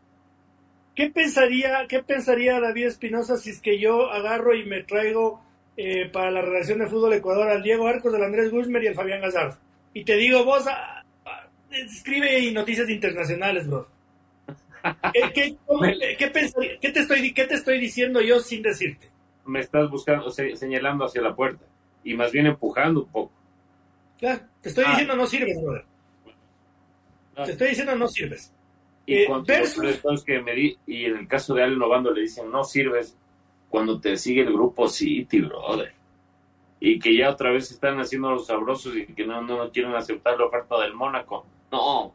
¿Qué 0.96 1.10
pensaría, 1.10 1.86
¿Qué 1.88 2.04
pensaría 2.04 2.60
David 2.60 2.88
Espinosa 2.88 3.38
si 3.38 3.52
es 3.52 3.62
que 3.62 3.80
yo 3.80 4.12
agarro 4.12 4.56
y 4.56 4.66
me 4.66 4.84
traigo 4.84 5.42
eh, 5.78 6.10
para 6.12 6.32
la 6.32 6.42
relación 6.42 6.80
de 6.80 6.88
fútbol 6.88 7.14
Ecuador 7.14 7.50
al 7.50 7.64
Diego 7.64 7.88
Arcos, 7.88 8.14
al 8.14 8.24
Andrés 8.24 8.52
Guzmán 8.52 8.84
y 8.84 8.88
al 8.88 8.96
Fabián 8.96 9.22
Gazar? 9.22 9.58
Y 9.94 10.04
te 10.04 10.16
digo, 10.16 10.44
vos, 10.46 10.66
ah, 10.68 11.04
ah, 11.26 11.48
escribe 11.72 12.52
noticias 12.52 12.90
internacionales, 12.90 13.68
bro. 13.68 13.88
¿Qué, 15.14 15.58
te 16.34 16.40
estoy, 16.40 16.78
¿Qué 17.34 17.46
te 17.46 17.56
estoy 17.56 17.80
diciendo 17.80 18.22
yo 18.22 18.40
sin 18.40 18.62
decirte? 18.62 19.10
Me 19.46 19.60
estás 19.60 19.90
buscando, 19.90 20.30
señalando 20.32 21.06
hacia 21.06 21.22
la 21.22 21.36
puerta 21.36 21.66
y 22.04 22.14
más 22.14 22.32
bien 22.32 22.48
empujando 22.48 23.02
un 23.02 23.10
poco. 23.10 23.32
Claro, 24.20 24.42
te 24.62 24.70
estoy 24.70 24.86
ah. 24.88 24.92
diciendo 24.92 25.16
no 25.16 25.28
sirves, 25.28 25.62
brother. 25.62 25.86
Te 27.46 27.52
estoy 27.52 27.70
diciendo 27.70 27.96
no 27.96 28.08
sirves. 28.08 28.52
Y, 29.06 29.16
eh, 29.16 29.28
que 30.26 30.42
me 30.42 30.54
di, 30.54 30.78
y 30.86 31.06
en 31.06 31.18
el 31.18 31.28
caso 31.28 31.56
de 31.56 31.64
Allen 31.64 31.80
Novando 31.80 32.12
le 32.12 32.22
dicen 32.22 32.52
no 32.52 32.64
sirves 32.64 33.16
cuando 33.70 34.00
te 34.00 34.16
sigue 34.18 34.42
el 34.42 34.54
grupo 34.54 34.88
City, 34.88 35.42
brother. 35.42 35.92
Y 36.84 36.98
que 36.98 37.16
ya 37.16 37.30
otra 37.30 37.52
vez 37.52 37.70
están 37.70 38.00
haciendo 38.00 38.32
los 38.32 38.48
sabrosos 38.48 38.98
y 38.98 39.06
que 39.06 39.24
no, 39.24 39.40
no 39.44 39.72
quieren 39.72 39.94
aceptar 39.94 40.38
la 40.38 40.48
oferta 40.48 40.82
del 40.82 40.96
Mónaco. 40.96 41.46
No. 41.72 42.12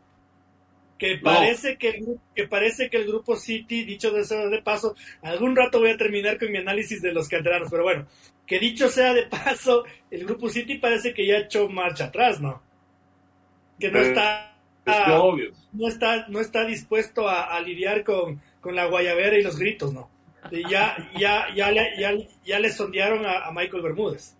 Que 0.98 1.18
parece, 1.22 1.78
que, 1.78 1.90
el, 1.90 2.18
que 2.34 2.48
parece 2.48 2.90
que 2.90 2.96
el 2.96 3.06
grupo 3.06 3.36
City, 3.36 3.84
dicho 3.84 4.10
de, 4.10 4.24
de 4.24 4.62
paso, 4.62 4.96
algún 5.22 5.54
rato 5.54 5.78
voy 5.78 5.90
a 5.90 5.96
terminar 5.96 6.36
con 6.36 6.50
mi 6.50 6.58
análisis 6.58 7.00
de 7.00 7.12
los 7.12 7.28
canteranos, 7.28 7.68
pero 7.70 7.84
bueno, 7.84 8.06
que 8.44 8.58
dicho 8.58 8.88
sea 8.88 9.14
de 9.14 9.26
paso, 9.26 9.84
el 10.10 10.24
grupo 10.24 10.48
City 10.48 10.78
parece 10.78 11.14
que 11.14 11.24
ya 11.24 11.36
ha 11.36 11.40
hecho 11.40 11.68
marcha 11.68 12.06
atrás, 12.06 12.40
¿no? 12.40 12.60
Que 13.78 13.90
no 13.90 14.00
está... 14.00 14.52
No 15.72 15.88
está, 15.88 16.28
no 16.28 16.40
está 16.40 16.64
dispuesto 16.64 17.28
a, 17.28 17.60
lidiar 17.60 18.04
con, 18.04 18.40
con, 18.60 18.76
la 18.76 18.86
guayabera 18.86 19.36
y 19.36 19.42
los 19.42 19.58
gritos, 19.58 19.92
¿no? 19.92 20.08
ya, 20.70 20.96
ya, 21.18 21.48
ya, 21.56 21.72
ya, 21.72 22.12
ya, 22.44 22.58
le 22.60 22.70
sondearon 22.70 23.26
a, 23.26 23.50
Michael 23.50 23.82
Bermúdez. 23.82 24.35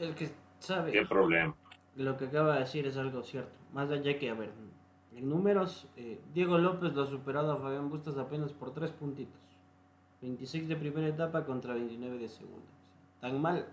El 0.00 0.14
que 0.14 0.30
sabe. 0.58 0.92
¿Qué 0.92 1.04
problema? 1.04 1.54
Lo 1.94 2.16
que 2.16 2.24
acaba 2.24 2.54
de 2.54 2.60
decir 2.60 2.86
es 2.86 2.96
algo 2.96 3.22
cierto. 3.22 3.58
Más 3.72 3.90
allá 3.90 4.18
que, 4.18 4.30
a 4.30 4.34
ver, 4.34 4.50
en 5.14 5.28
números, 5.28 5.86
eh, 5.96 6.18
Diego 6.32 6.56
López 6.58 6.94
lo 6.94 7.02
ha 7.02 7.06
superado 7.06 7.52
a 7.52 7.58
Fabián 7.58 7.90
Bustos 7.90 8.16
apenas 8.16 8.52
por 8.52 8.72
tres 8.72 8.90
puntitos. 8.92 9.38
26 10.22 10.68
de 10.68 10.76
primera 10.76 11.06
etapa 11.06 11.44
contra 11.44 11.74
29 11.74 12.18
de 12.18 12.28
segunda. 12.28 12.66
Tan 13.20 13.40
mal 13.40 13.66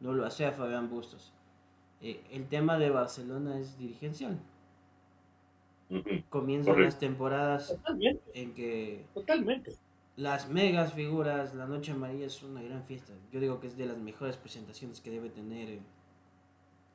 no 0.00 0.12
lo 0.12 0.24
hace 0.24 0.46
a 0.46 0.52
Fabián 0.52 0.88
Bustos. 0.88 1.32
Eh, 2.00 2.22
el 2.30 2.48
tema 2.48 2.78
de 2.78 2.90
Barcelona 2.90 3.58
es 3.58 3.78
dirigencial. 3.78 4.38
Comienzan 6.30 6.82
las 6.82 6.98
temporadas 6.98 7.78
en 8.32 8.54
que 8.54 9.04
Totalmente. 9.12 9.76
Las 10.16 10.48
megas 10.48 10.92
figuras, 10.92 11.54
la 11.54 11.66
Noche 11.66 11.92
Amarilla 11.92 12.26
es 12.26 12.42
una 12.42 12.62
gran 12.62 12.84
fiesta. 12.84 13.12
Yo 13.32 13.40
digo 13.40 13.60
que 13.60 13.68
es 13.68 13.76
de 13.76 13.86
las 13.86 13.96
mejores 13.96 14.36
presentaciones 14.36 15.00
que 15.00 15.10
debe 15.10 15.30
tener 15.30 15.78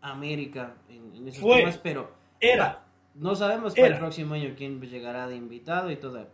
América 0.01 0.75
en, 0.89 1.27
esos 1.27 1.43
temas, 1.43 1.77
pero 1.77 2.11
era. 2.39 2.83
no 3.15 3.35
sabemos 3.35 3.73
para 3.73 3.87
el 3.87 3.97
próximo 3.97 4.35
año 4.35 4.53
quién 4.55 4.79
llegará 4.81 5.27
de 5.27 5.35
invitado 5.35 5.89
y 5.89 5.97
todo. 5.97 6.27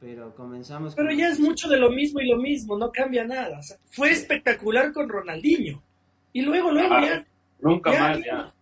Pero 0.00 0.34
comenzamos. 0.36 0.94
Pero 0.94 1.10
ya 1.12 1.28
es 1.28 1.40
mucho 1.40 1.68
de 1.68 1.78
lo 1.78 1.90
mismo 1.90 2.20
y 2.20 2.28
lo 2.28 2.36
mismo, 2.36 2.78
no 2.78 2.92
cambia 2.92 3.24
nada. 3.24 3.60
fue 3.90 4.10
espectacular 4.10 4.92
con 4.92 5.08
Ronaldinho. 5.08 5.82
Y 6.32 6.42
luego, 6.42 6.70
luego 6.70 7.00
ya. 7.00 7.26
Nunca 7.60 7.90
más, 7.90 8.18
ya. 8.18 8.52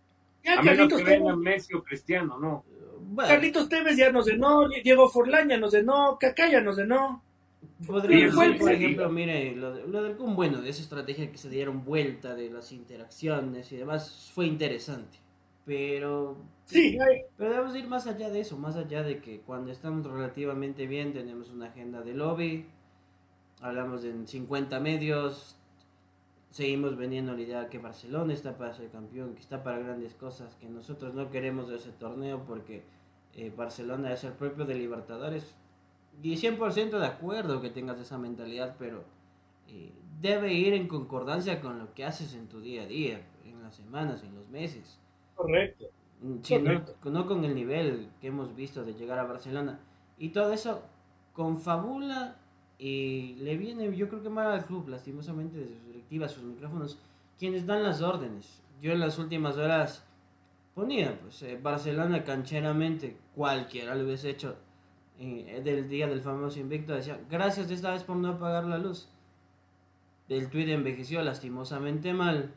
ya 0.43 0.59
a 0.59 0.61
menos 0.63 0.91
que 0.93 1.03
venga 1.03 1.35
Messi 1.35 1.75
o 1.75 1.83
Cristiano, 1.83 2.39
¿no? 2.39 2.63
Carlitos 3.15 3.69
Tevez 3.69 3.95
ya 3.95 4.11
nos 4.11 4.25
denó, 4.25 4.67
Diego 4.67 5.09
Forlaña 5.09 5.57
nos 5.57 5.71
denó, 5.71 6.17
Cacaya 6.19 6.61
nos 6.61 6.77
denó. 6.77 7.23
Podría 7.85 8.31
ser, 8.31 8.57
por 8.57 8.71
ejemplo, 8.71 9.09
mire, 9.09 9.55
lo, 9.55 9.87
lo 9.87 10.03
del 10.03 10.17
Kun, 10.17 10.35
bueno, 10.35 10.61
de 10.61 10.69
esa 10.69 10.81
estrategia 10.81 11.31
que 11.31 11.37
se 11.37 11.49
dieron 11.49 11.85
vuelta, 11.85 12.35
de 12.35 12.49
las 12.49 12.71
interacciones 12.71 13.71
y 13.71 13.77
demás, 13.77 14.31
fue 14.33 14.47
interesante. 14.47 15.19
Pero. 15.65 16.37
Sí, 16.65 16.97
pero 17.37 17.51
debemos 17.51 17.75
ir 17.75 17.87
más 17.87 18.07
allá 18.07 18.29
de 18.29 18.39
eso, 18.41 18.57
más 18.57 18.75
allá 18.75 19.03
de 19.03 19.21
que 19.21 19.41
cuando 19.41 19.71
estamos 19.71 20.05
relativamente 20.05 20.85
bien 20.87 21.13
tenemos 21.13 21.51
una 21.51 21.67
agenda 21.67 22.01
de 22.01 22.13
lobby, 22.13 22.65
hablamos 23.61 24.03
en 24.03 24.27
50 24.27 24.79
medios, 24.79 25.57
seguimos 26.51 26.97
vendiendo 26.97 27.33
la 27.33 27.41
idea 27.41 27.69
que 27.69 27.79
Barcelona 27.79 28.33
está 28.33 28.57
para 28.57 28.73
ser 28.73 28.89
campeón, 28.89 29.35
que 29.35 29.41
está 29.41 29.63
para 29.63 29.79
grandes 29.79 30.13
cosas, 30.15 30.55
que 30.55 30.67
nosotros 30.67 31.13
no 31.13 31.29
queremos 31.29 31.69
de 31.69 31.77
ese 31.77 31.91
torneo 31.91 32.43
porque 32.45 32.83
eh, 33.33 33.51
Barcelona 33.55 34.11
es 34.13 34.23
el 34.23 34.33
propio 34.33 34.65
de 34.65 34.75
Libertadores. 34.75 35.55
Y 36.21 36.35
100% 36.35 36.99
de 36.99 37.05
acuerdo 37.05 37.61
que 37.61 37.69
tengas 37.69 37.99
esa 37.99 38.17
mentalidad, 38.17 38.75
pero 38.79 39.03
eh, 39.67 39.91
debe 40.19 40.53
ir 40.53 40.73
en 40.73 40.87
concordancia 40.87 41.61
con 41.61 41.77
lo 41.79 41.93
que 41.93 42.05
haces 42.05 42.33
en 42.33 42.47
tu 42.47 42.59
día 42.59 42.83
a 42.83 42.87
día, 42.87 43.21
en 43.45 43.61
las 43.61 43.75
semanas, 43.75 44.23
en 44.23 44.35
los 44.35 44.47
meses. 44.49 44.99
Correcto. 45.35 45.85
Mm, 46.21 47.11
no, 47.11 47.27
con 47.27 47.45
el 47.45 47.53
nivel 47.53 48.09
que 48.19 48.27
hemos 48.27 48.55
visto 48.55 48.83
de 48.83 48.93
llegar 48.93 49.19
a 49.19 49.25
Barcelona. 49.25 49.79
Y 50.17 50.29
todo 50.29 50.51
eso 50.51 50.81
confabula 51.33 52.35
y 52.79 53.35
le 53.35 53.55
viene, 53.57 53.95
yo 53.95 54.09
creo 54.09 54.23
que 54.23 54.29
mal 54.29 54.47
al 54.47 54.65
club, 54.65 54.87
lastimosamente, 54.87 55.57
desde 55.57 55.75
sus 55.75 55.85
directivas, 55.85 56.31
sus 56.31 56.43
micrófonos, 56.43 56.97
quienes 57.37 57.67
dan 57.67 57.83
las 57.83 58.01
órdenes. 58.01 58.63
Yo 58.81 58.91
en 58.91 58.99
las 58.99 59.19
últimas 59.19 59.57
horas 59.57 60.03
ponía, 60.73 61.19
pues, 61.19 61.43
eh, 61.43 61.59
Barcelona 61.61 62.23
cancheramente, 62.23 63.17
cualquiera 63.35 63.93
lo 63.93 64.05
hubiese 64.05 64.31
hecho 64.31 64.55
eh, 65.19 65.61
del 65.63 65.89
día 65.89 66.07
del 66.07 66.21
famoso 66.21 66.59
invicto, 66.59 66.93
decía, 66.93 67.19
gracias 67.29 67.71
esta 67.71 67.91
vez 67.91 68.03
por 68.03 68.17
no 68.17 68.29
apagar 68.29 68.65
la 68.65 68.77
luz. 68.77 69.09
El 70.29 70.49
tweet 70.49 70.71
envejeció 70.73 71.21
lastimosamente 71.21 72.13
mal. 72.13 72.53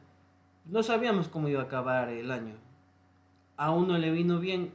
No 0.67 0.83
sabíamos 0.83 1.29
cómo 1.29 1.49
iba 1.49 1.61
a 1.61 1.65
acabar 1.65 2.09
el 2.09 2.31
año. 2.31 2.55
A 3.57 3.71
uno 3.71 3.97
le 3.99 4.11
vino 4.11 4.41
bien, 4.41 4.73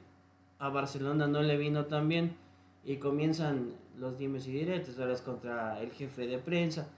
a 0.59 0.69
Barcelona 0.69 1.27
no 1.27 1.41
le 1.41 1.57
vino 1.57 1.85
tan 1.85 2.07
bien 2.07 2.35
y 2.83 2.97
comienzan 2.97 3.73
los 3.97 4.17
dimes 4.17 4.47
y 4.47 4.51
diretes, 4.51 4.99
ahora 4.99 5.13
es 5.13 5.21
contra 5.21 5.79
el 5.81 5.91
jefe 5.91 6.27
de 6.27 6.37
prensa, 6.37 6.89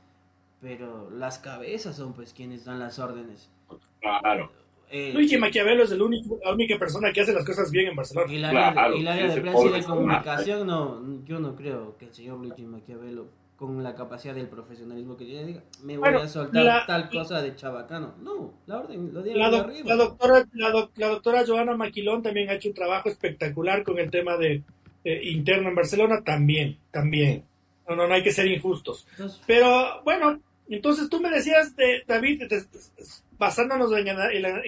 pero 0.61 1.09
las 1.11 1.39
cabezas 1.39 1.95
son 1.95 2.13
pues 2.13 2.33
quienes 2.33 2.65
dan 2.65 2.79
las 2.79 2.99
órdenes. 2.99 3.49
Claro. 4.01 4.51
Eh, 4.89 5.11
Luigi 5.13 5.37
Maquiavelo 5.37 5.83
es 5.83 5.91
el 5.91 6.01
único, 6.01 6.39
la 6.43 6.53
única 6.53 6.77
persona 6.79 7.11
que 7.11 7.21
hace 7.21 7.33
las 7.33 7.45
cosas 7.45 7.69
bien 7.71 7.87
en 7.87 7.95
Barcelona. 7.95 8.31
Y 8.31 8.37
el 8.37 8.45
área, 8.45 9.27
de 9.27 9.41
prensa 9.41 9.65
y 9.65 9.69
de 9.69 9.83
comunicación, 9.83 10.67
no, 10.67 11.25
yo 11.25 11.39
no 11.39 11.55
creo 11.55 11.97
que 11.97 12.05
el 12.05 12.13
señor 12.13 12.39
Luigi 12.39 12.63
Maquiavelo, 12.63 13.27
con 13.57 13.83
la 13.83 13.95
capacidad 13.95 14.35
del 14.35 14.47
profesionalismo 14.47 15.17
que 15.17 15.25
tiene, 15.25 15.45
diga, 15.45 15.63
me 15.83 15.97
voy 15.97 16.09
a 16.09 16.27
soltar 16.27 16.85
tal 16.85 17.09
cosa 17.09 17.41
de 17.41 17.55
chabacano. 17.55 18.15
No, 18.21 18.53
la 18.65 18.79
orden 18.79 19.13
lo 19.13 19.25
la, 19.25 19.49
la, 19.49 19.95
doctora, 19.95 20.45
la, 20.53 20.69
doctora 21.09 21.43
Joana 21.45 21.75
Maquilón 21.75 22.21
también 22.21 22.49
ha 22.49 22.53
hecho 22.53 22.69
un 22.69 22.75
trabajo 22.75 23.09
espectacular 23.09 23.83
con 23.83 23.97
el 23.97 24.11
tema 24.11 24.37
de 24.37 24.63
eh, 25.03 25.21
interno 25.23 25.69
en 25.69 25.75
Barcelona, 25.75 26.23
también, 26.23 26.77
también. 26.91 27.43
No, 27.89 27.95
no, 27.95 28.07
no 28.07 28.13
hay 28.13 28.23
que 28.23 28.31
ser 28.31 28.47
injustos. 28.47 29.07
Pero 29.45 30.03
bueno, 30.03 30.39
entonces 30.69 31.09
tú 31.09 31.19
me 31.19 31.31
decías, 31.31 31.75
de, 31.75 32.03
David, 32.05 32.43
basándonos 33.37 33.91
en, 33.93 34.07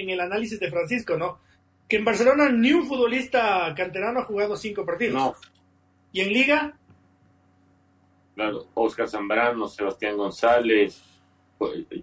el 0.09 0.19
análisis 0.19 0.59
de 0.59 0.69
Francisco, 0.69 1.17
¿no? 1.17 1.39
Que 1.87 1.97
en 1.97 2.05
Barcelona 2.05 2.49
ni 2.49 2.71
un 2.71 2.85
futbolista 2.87 3.73
canterano 3.75 4.19
ha 4.19 4.25
jugado 4.25 4.55
cinco 4.55 4.85
partidos. 4.85 5.15
No. 5.15 5.35
¿Y 6.11 6.21
en 6.21 6.33
Liga? 6.33 6.73
Claro, 8.35 8.67
Oscar 8.73 9.07
Zambrano, 9.07 9.67
Sebastián 9.67 10.17
González, 10.17 11.01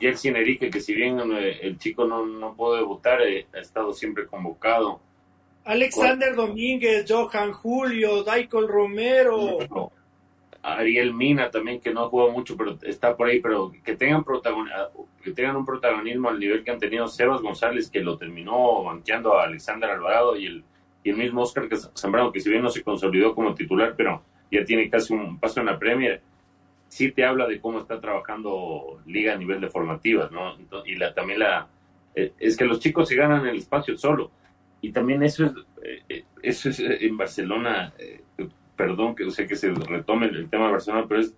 Jelsin 0.00 0.36
Enrique, 0.36 0.70
que 0.70 0.80
si 0.80 0.94
bien 0.94 1.18
eh, 1.32 1.60
el 1.62 1.78
chico 1.78 2.04
no, 2.04 2.26
no 2.26 2.54
pudo 2.54 2.76
debutar, 2.76 3.22
eh, 3.22 3.46
ha 3.54 3.58
estado 3.58 3.92
siempre 3.92 4.26
convocado. 4.26 5.00
Alexander 5.64 6.34
Domínguez, 6.34 7.06
Johan 7.08 7.52
Julio, 7.52 8.22
Daikol 8.22 8.68
Romero. 8.68 9.58
Ariel 10.74 11.14
Mina 11.14 11.50
también, 11.50 11.80
que 11.80 11.92
no 11.92 12.08
juega 12.08 12.32
mucho, 12.32 12.56
pero 12.56 12.76
está 12.82 13.16
por 13.16 13.28
ahí, 13.28 13.40
pero 13.40 13.72
que 13.84 13.94
tengan, 13.94 14.24
que 15.22 15.30
tengan 15.32 15.56
un 15.56 15.64
protagonismo 15.64 16.28
al 16.28 16.40
nivel 16.40 16.64
que 16.64 16.72
han 16.72 16.78
tenido 16.78 17.06
Sebas 17.06 17.40
González, 17.40 17.88
que 17.88 18.00
lo 18.00 18.18
terminó 18.18 18.82
banqueando 18.82 19.38
a 19.38 19.44
Alexander 19.44 19.90
Alvarado 19.90 20.36
y 20.36 20.46
el, 20.46 20.64
y 21.04 21.10
el 21.10 21.16
mismo 21.16 21.42
Oscar 21.42 21.68
Zambrano, 21.96 22.32
que 22.32 22.40
si 22.40 22.50
bien 22.50 22.62
no 22.62 22.70
se 22.70 22.82
consolidó 22.82 23.34
como 23.34 23.54
titular, 23.54 23.94
pero 23.96 24.22
ya 24.50 24.64
tiene 24.64 24.90
casi 24.90 25.14
un 25.14 25.38
paso 25.38 25.60
en 25.60 25.66
la 25.66 25.78
Premier, 25.78 26.20
sí 26.88 27.12
te 27.12 27.24
habla 27.24 27.46
de 27.46 27.60
cómo 27.60 27.78
está 27.78 28.00
trabajando 28.00 29.00
Liga 29.06 29.34
a 29.34 29.36
nivel 29.36 29.60
de 29.60 29.68
formativas, 29.68 30.32
¿no? 30.32 30.56
Y 30.84 30.96
la, 30.96 31.14
también 31.14 31.40
la... 31.40 31.68
Eh, 32.14 32.32
es 32.38 32.56
que 32.56 32.64
los 32.64 32.80
chicos 32.80 33.08
se 33.08 33.14
ganan 33.14 33.46
el 33.46 33.58
espacio 33.58 33.96
solo. 33.96 34.30
Y 34.80 34.90
también 34.90 35.22
eso 35.22 35.44
es, 35.44 35.52
eh, 36.08 36.24
eso 36.42 36.70
es 36.70 36.80
en 36.80 37.16
Barcelona 37.16 37.92
perdón 38.76 39.14
que 39.14 39.30
sé 39.30 39.46
que 39.46 39.56
se 39.56 39.70
retome 39.72 40.26
el 40.26 40.48
tema 40.48 40.66
de 40.66 40.72
Barcelona, 40.72 41.06
pero 41.08 41.20
es 41.20 41.34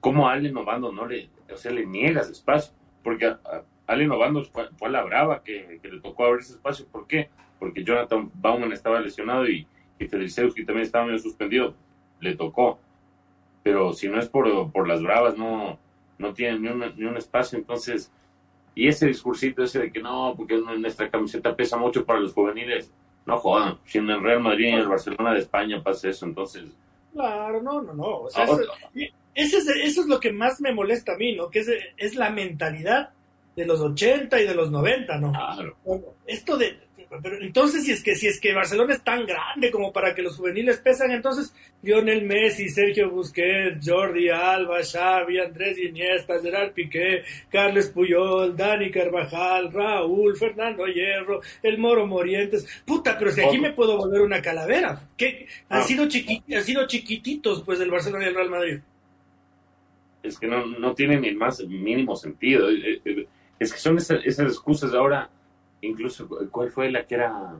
como 0.00 0.28
a 0.28 0.32
Allen 0.32 0.56
Obando 0.56 0.92
no 0.92 1.06
le, 1.06 1.28
o 1.52 1.56
sea, 1.56 1.72
le 1.72 1.86
niegas 1.86 2.30
espacio, 2.30 2.74
porque 3.04 3.26
a, 3.26 3.38
Allen 3.86 4.10
Obando 4.10 4.44
fue, 4.44 4.68
la 4.88 5.02
brava 5.02 5.42
que, 5.42 5.80
le 5.82 6.00
tocó 6.00 6.24
abrir 6.24 6.40
ese 6.40 6.54
espacio, 6.54 6.86
¿por 6.86 7.06
qué? 7.06 7.28
Porque 7.58 7.84
Jonathan 7.84 8.30
Bauman 8.34 8.72
estaba 8.72 9.00
lesionado 9.00 9.48
y, 9.48 9.66
y 9.98 10.06
que 10.08 10.64
también 10.64 10.80
estaba 10.80 11.04
medio 11.04 11.18
suspendido, 11.18 11.74
le 12.20 12.34
tocó, 12.34 12.78
pero 13.62 13.92
si 13.92 14.08
no 14.08 14.18
es 14.18 14.28
por, 14.28 14.72
por 14.72 14.88
las 14.88 15.02
bravas, 15.02 15.36
no, 15.36 15.78
no 16.18 16.32
tiene 16.32 16.58
ni 16.58 16.92
ni 16.96 17.04
un 17.04 17.16
espacio, 17.16 17.58
entonces, 17.58 18.10
y 18.74 18.88
ese 18.88 19.06
discursito 19.06 19.62
ese 19.62 19.80
de 19.80 19.92
que 19.92 20.00
no, 20.00 20.34
porque 20.36 20.56
nuestra 20.56 21.10
camiseta 21.10 21.54
pesa 21.54 21.76
mucho 21.76 22.06
para 22.06 22.20
los 22.20 22.32
juveniles, 22.32 22.92
no 23.30 23.38
jodan, 23.38 23.78
si 23.84 23.98
en 23.98 24.10
el 24.10 24.22
Real 24.22 24.40
Madrid 24.40 24.66
y 24.66 24.70
en 24.70 24.78
el 24.80 24.88
Barcelona 24.88 25.32
de 25.32 25.40
España 25.40 25.82
pasa 25.82 26.08
eso, 26.08 26.26
entonces... 26.26 26.64
Claro, 27.12 27.62
no, 27.62 27.80
no, 27.82 27.94
no. 27.94 28.28
eso, 29.34 29.58
es, 29.74 30.06
lo 30.06 30.20
que 30.20 30.32
más 30.32 30.60
me 30.60 30.74
molesta 30.74 31.14
a 31.14 31.16
mí, 31.16 31.34
¿no? 31.34 31.48
Que 31.48 31.60
es, 31.60 31.68
es 31.96 32.14
la 32.14 32.30
mentalidad 32.30 33.10
de 33.56 33.66
los 33.66 33.80
80 33.80 34.40
y 34.40 34.46
de 34.46 34.54
los 34.54 34.70
90, 34.70 35.18
¿no? 35.18 35.32
Claro. 35.32 35.76
Esto 36.26 36.56
de, 36.56 36.78
pero 37.22 37.42
entonces 37.42 37.84
si 37.84 37.90
es 37.90 38.04
que 38.04 38.14
si 38.14 38.28
es 38.28 38.40
que 38.40 38.54
Barcelona 38.54 38.94
es 38.94 39.02
tan 39.02 39.26
grande 39.26 39.70
como 39.72 39.92
para 39.92 40.14
que 40.14 40.22
los 40.22 40.36
juveniles 40.36 40.78
pesan, 40.78 41.10
entonces 41.10 41.52
Lionel 41.82 42.24
Messi, 42.24 42.68
Sergio 42.68 43.10
Busquets, 43.10 43.84
Jordi 43.84 44.28
Alba, 44.28 44.78
Xavi, 44.84 45.40
Andrés 45.40 45.76
Iniesta, 45.78 46.40
Gerard 46.40 46.72
Piqué, 46.72 47.24
Carles 47.50 47.88
Puyol, 47.88 48.56
Dani 48.56 48.92
Carvajal, 48.92 49.72
Raúl, 49.72 50.36
Fernando 50.36 50.86
Hierro, 50.86 51.40
el 51.64 51.78
Moro 51.78 52.06
Morientes, 52.06 52.82
puta, 52.84 53.18
pero 53.18 53.32
si 53.32 53.40
aquí 53.40 53.58
me 53.58 53.72
puedo 53.72 53.96
volver 53.96 54.20
una 54.20 54.40
calavera, 54.40 55.08
que 55.16 55.48
han 55.68 55.80
ah. 55.80 55.82
sido 55.82 56.04
han 56.04 56.64
sido 56.64 56.86
chiquititos 56.86 57.64
pues 57.64 57.80
el 57.80 57.90
Barcelona 57.90 58.26
y 58.26 58.28
el 58.28 58.34
Real 58.36 58.50
Madrid. 58.50 58.78
Es 60.22 60.38
que 60.38 60.46
no, 60.46 60.64
no 60.64 60.94
tienen 60.94 61.22
ni 61.22 61.28
el 61.28 61.36
más 61.36 61.60
mínimo 61.64 62.14
sentido. 62.14 62.70
Eh, 62.70 63.00
eh, 63.04 63.26
es 63.58 63.72
que 63.72 63.78
son 63.78 63.96
esas, 63.96 64.20
esas 64.24 64.46
excusas 64.48 64.92
ahora 64.94 65.30
incluso, 65.80 66.28
¿cuál 66.50 66.70
fue 66.70 66.90
la 66.90 67.04
que 67.06 67.14
era 67.14 67.54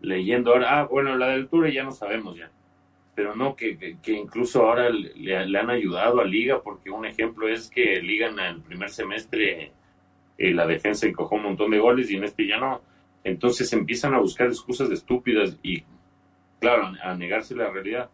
leyendo 0.00 0.52
ahora? 0.52 0.80
Ah, 0.80 0.84
bueno, 0.84 1.16
la 1.16 1.28
del 1.28 1.48
Tour 1.48 1.70
ya 1.70 1.84
no 1.84 1.92
sabemos 1.92 2.36
ya. 2.36 2.50
Pero 3.14 3.34
no, 3.34 3.56
que, 3.56 3.98
que, 4.02 4.12
incluso 4.12 4.66
ahora 4.66 4.88
le, 4.88 5.36
han 5.36 5.70
ayudado 5.70 6.20
a 6.20 6.24
Liga, 6.24 6.62
porque 6.62 6.90
un 6.90 7.04
ejemplo 7.04 7.48
es 7.48 7.70
que 7.70 8.00
Liga 8.00 8.28
en 8.28 8.38
el 8.38 8.60
primer 8.62 8.90
semestre 8.90 9.72
eh, 10.38 10.54
la 10.54 10.66
defensa 10.66 11.06
encojó 11.06 11.34
un 11.34 11.42
montón 11.42 11.70
de 11.70 11.78
goles 11.78 12.10
y 12.10 12.16
en 12.16 12.24
este 12.24 12.46
ya 12.46 12.58
no. 12.58 12.80
Entonces 13.24 13.70
empiezan 13.72 14.14
a 14.14 14.20
buscar 14.20 14.46
excusas 14.46 14.90
estúpidas 14.90 15.58
y, 15.62 15.82
claro, 16.60 16.92
a 17.02 17.14
negarse 17.14 17.54
la 17.54 17.70
realidad. 17.70 18.08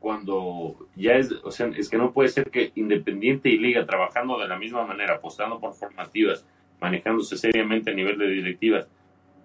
Cuando 0.00 0.88
ya 0.94 1.16
es, 1.16 1.32
o 1.32 1.50
sea, 1.50 1.66
es 1.76 1.90
que 1.90 1.98
no 1.98 2.12
puede 2.12 2.28
ser 2.28 2.50
que 2.50 2.72
Independiente 2.76 3.50
y 3.50 3.58
Liga 3.58 3.84
trabajando 3.84 4.38
de 4.38 4.48
la 4.48 4.58
misma 4.58 4.86
manera, 4.86 5.16
apostando 5.16 5.58
por 5.58 5.74
formativas, 5.74 6.46
manejándose 6.80 7.36
seriamente 7.36 7.90
a 7.90 7.94
nivel 7.94 8.18
de 8.18 8.28
directivas, 8.28 8.88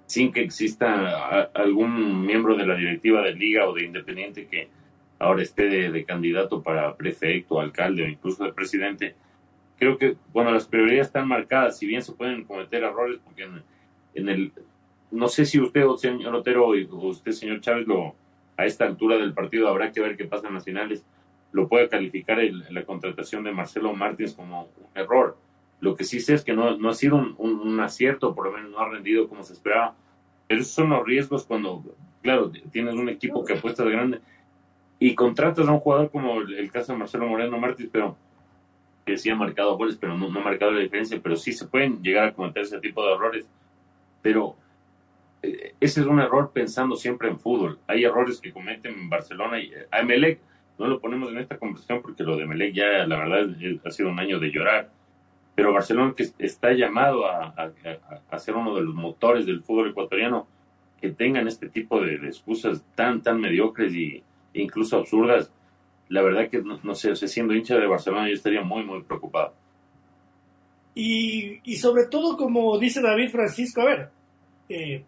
sin 0.05 0.31
que 0.31 0.41
exista 0.41 1.43
algún 1.53 2.25
miembro 2.25 2.55
de 2.55 2.65
la 2.65 2.75
directiva 2.75 3.21
de 3.21 3.33
liga 3.33 3.67
o 3.67 3.73
de 3.73 3.85
independiente 3.85 4.47
que 4.47 4.67
ahora 5.19 5.41
esté 5.41 5.67
de, 5.67 6.05
candidato 6.05 6.61
para 6.61 6.95
prefecto, 6.95 7.59
alcalde 7.59 8.03
o 8.03 8.07
incluso 8.07 8.43
de 8.43 8.53
presidente, 8.53 9.15
creo 9.77 9.97
que, 9.97 10.15
bueno, 10.33 10.51
las 10.51 10.67
prioridades 10.67 11.07
están 11.07 11.27
marcadas, 11.27 11.77
si 11.77 11.87
bien 11.87 12.01
se 12.01 12.11
pueden 12.11 12.43
cometer 12.43 12.83
errores, 12.83 13.19
porque 13.23 13.47
en, 14.13 14.29
el, 14.29 14.51
no 15.11 15.27
sé 15.27 15.45
si 15.45 15.59
usted, 15.59 15.85
señor 15.97 16.35
Otero, 16.35 16.67
o 16.67 17.07
usted, 17.07 17.31
señor 17.31 17.61
Chávez, 17.61 17.87
lo, 17.87 18.15
a 18.57 18.65
esta 18.65 18.85
altura 18.85 19.17
del 19.17 19.33
partido 19.33 19.67
habrá 19.69 19.91
que 19.91 20.01
ver 20.01 20.17
qué 20.17 20.25
pasa 20.25 20.47
en 20.47 20.55
las 20.55 20.65
finales, 20.65 21.05
lo 21.53 21.67
puede 21.67 21.87
calificar 21.87 22.39
la 22.69 22.83
contratación 22.83 23.43
de 23.43 23.51
Marcelo 23.51 23.93
Martins 23.93 24.33
como 24.33 24.63
un 24.63 25.01
error 25.01 25.37
lo 25.83 25.95
que 25.95 26.05
sí 26.05 26.21
sé 26.21 26.35
es 26.35 26.45
que 26.45 26.53
no, 26.53 26.77
no 26.77 26.89
ha 26.89 26.93
sido 26.93 27.17
un, 27.17 27.79
acierto, 27.81 28.33
por 28.33 28.45
lo 28.45 28.53
menos 28.53 28.71
no 28.71 28.79
ha 28.79 28.87
rendido 28.87 29.27
como 29.27 29.43
se 29.43 29.51
esperaba. 29.51 29.93
Pero 30.47 30.61
esos 30.61 30.73
son 30.73 30.89
los 30.89 31.05
riesgos 31.05 31.45
cuando, 31.45 31.83
claro, 32.21 32.49
tienes 32.71 32.93
un 32.93 33.09
equipo 33.09 33.43
que 33.43 33.53
apuesta 33.53 33.83
de 33.83 33.91
grande 33.91 34.21
y 34.97 35.13
contratas 35.13 35.67
a 35.67 35.71
un 35.73 35.79
jugador 35.79 36.09
como 36.09 36.39
el, 36.39 36.71
caso 36.71 36.93
de 36.93 36.99
Marcelo 36.99 37.27
Moreno 37.27 37.59
Martins, 37.59 37.89
pero 37.91 38.15
que 39.05 39.17
sí 39.17 39.29
ha 39.29 39.35
marcado 39.35 39.75
goles, 39.75 39.97
pero 39.99 40.17
no, 40.17 40.29
no, 40.29 40.39
ha 40.39 40.43
marcado 40.43 40.71
la 40.71 40.79
diferencia, 40.79 41.19
pero 41.21 41.35
sí 41.35 41.51
se 41.51 41.67
pueden 41.67 42.01
llegar 42.01 42.29
a 42.29 42.33
cometer 42.33 42.63
ese 42.63 42.79
tipo 42.79 43.05
de 43.05 43.13
errores. 43.13 43.45
Pero 44.21 44.55
eh, 45.41 45.75
ese 45.81 45.99
es 45.99 46.07
un 46.07 46.21
error 46.21 46.51
pensando 46.53 46.95
siempre 46.95 47.27
en 47.27 47.37
fútbol. 47.37 47.77
Hay 47.87 48.05
errores 48.05 48.39
que 48.39 48.53
cometen 48.53 48.93
en 48.93 49.09
Barcelona 49.09 49.59
y 49.59 49.73
a 49.91 49.99
Emelec 49.99 50.39
no 50.79 50.87
lo 50.87 51.01
ponemos 51.01 51.29
en 51.29 51.39
esta 51.39 51.57
conversación 51.57 52.01
porque 52.01 52.23
lo 52.23 52.37
de 52.37 52.43
Emelec 52.43 52.73
ya, 52.73 53.05
la 53.05 53.17
verdad, 53.17 53.49
ha 53.83 53.91
sido 53.91 54.07
un 54.07 54.19
año 54.19 54.39
de 54.39 54.49
llorar 54.49 54.89
pero 55.55 55.73
Barcelona 55.73 56.13
que 56.15 56.27
está 56.39 56.73
llamado 56.73 57.25
a, 57.25 57.69
ser 58.39 58.55
uno 58.55 58.75
de 58.75 58.81
los 58.81 58.95
motores 58.95 59.45
del 59.45 59.61
fútbol 59.61 59.91
ecuatoriano, 59.91 60.47
que 60.99 61.11
tengan 61.11 61.47
este 61.47 61.69
tipo 61.69 62.01
de, 62.01 62.15
excusas 62.27 62.83
tan, 62.95 63.21
tan 63.21 63.39
mediocres 63.39 63.93
y, 63.93 64.23
e 64.53 64.61
incluso 64.61 64.97
absurdas, 64.97 65.51
la 66.09 66.21
verdad 66.21 66.49
que 66.49 66.61
no, 66.61 66.95
sé, 66.95 67.15
siendo 67.15 67.53
hincha 67.53 67.75
de 67.75 67.87
Barcelona 67.87 68.27
yo 68.27 68.33
estaría 68.33 68.61
muy, 68.61 68.83
muy 68.83 69.03
preocupado. 69.03 69.53
Y, 70.95 71.59
y 71.63 71.75
sobre 71.75 72.05
todo, 72.05 72.37
como 72.37 72.77
dice 72.77 73.01
David 73.01 73.29
Francisco, 73.29 73.81
a 73.81 73.85
ver, 73.85 74.09
eh, 74.69 75.03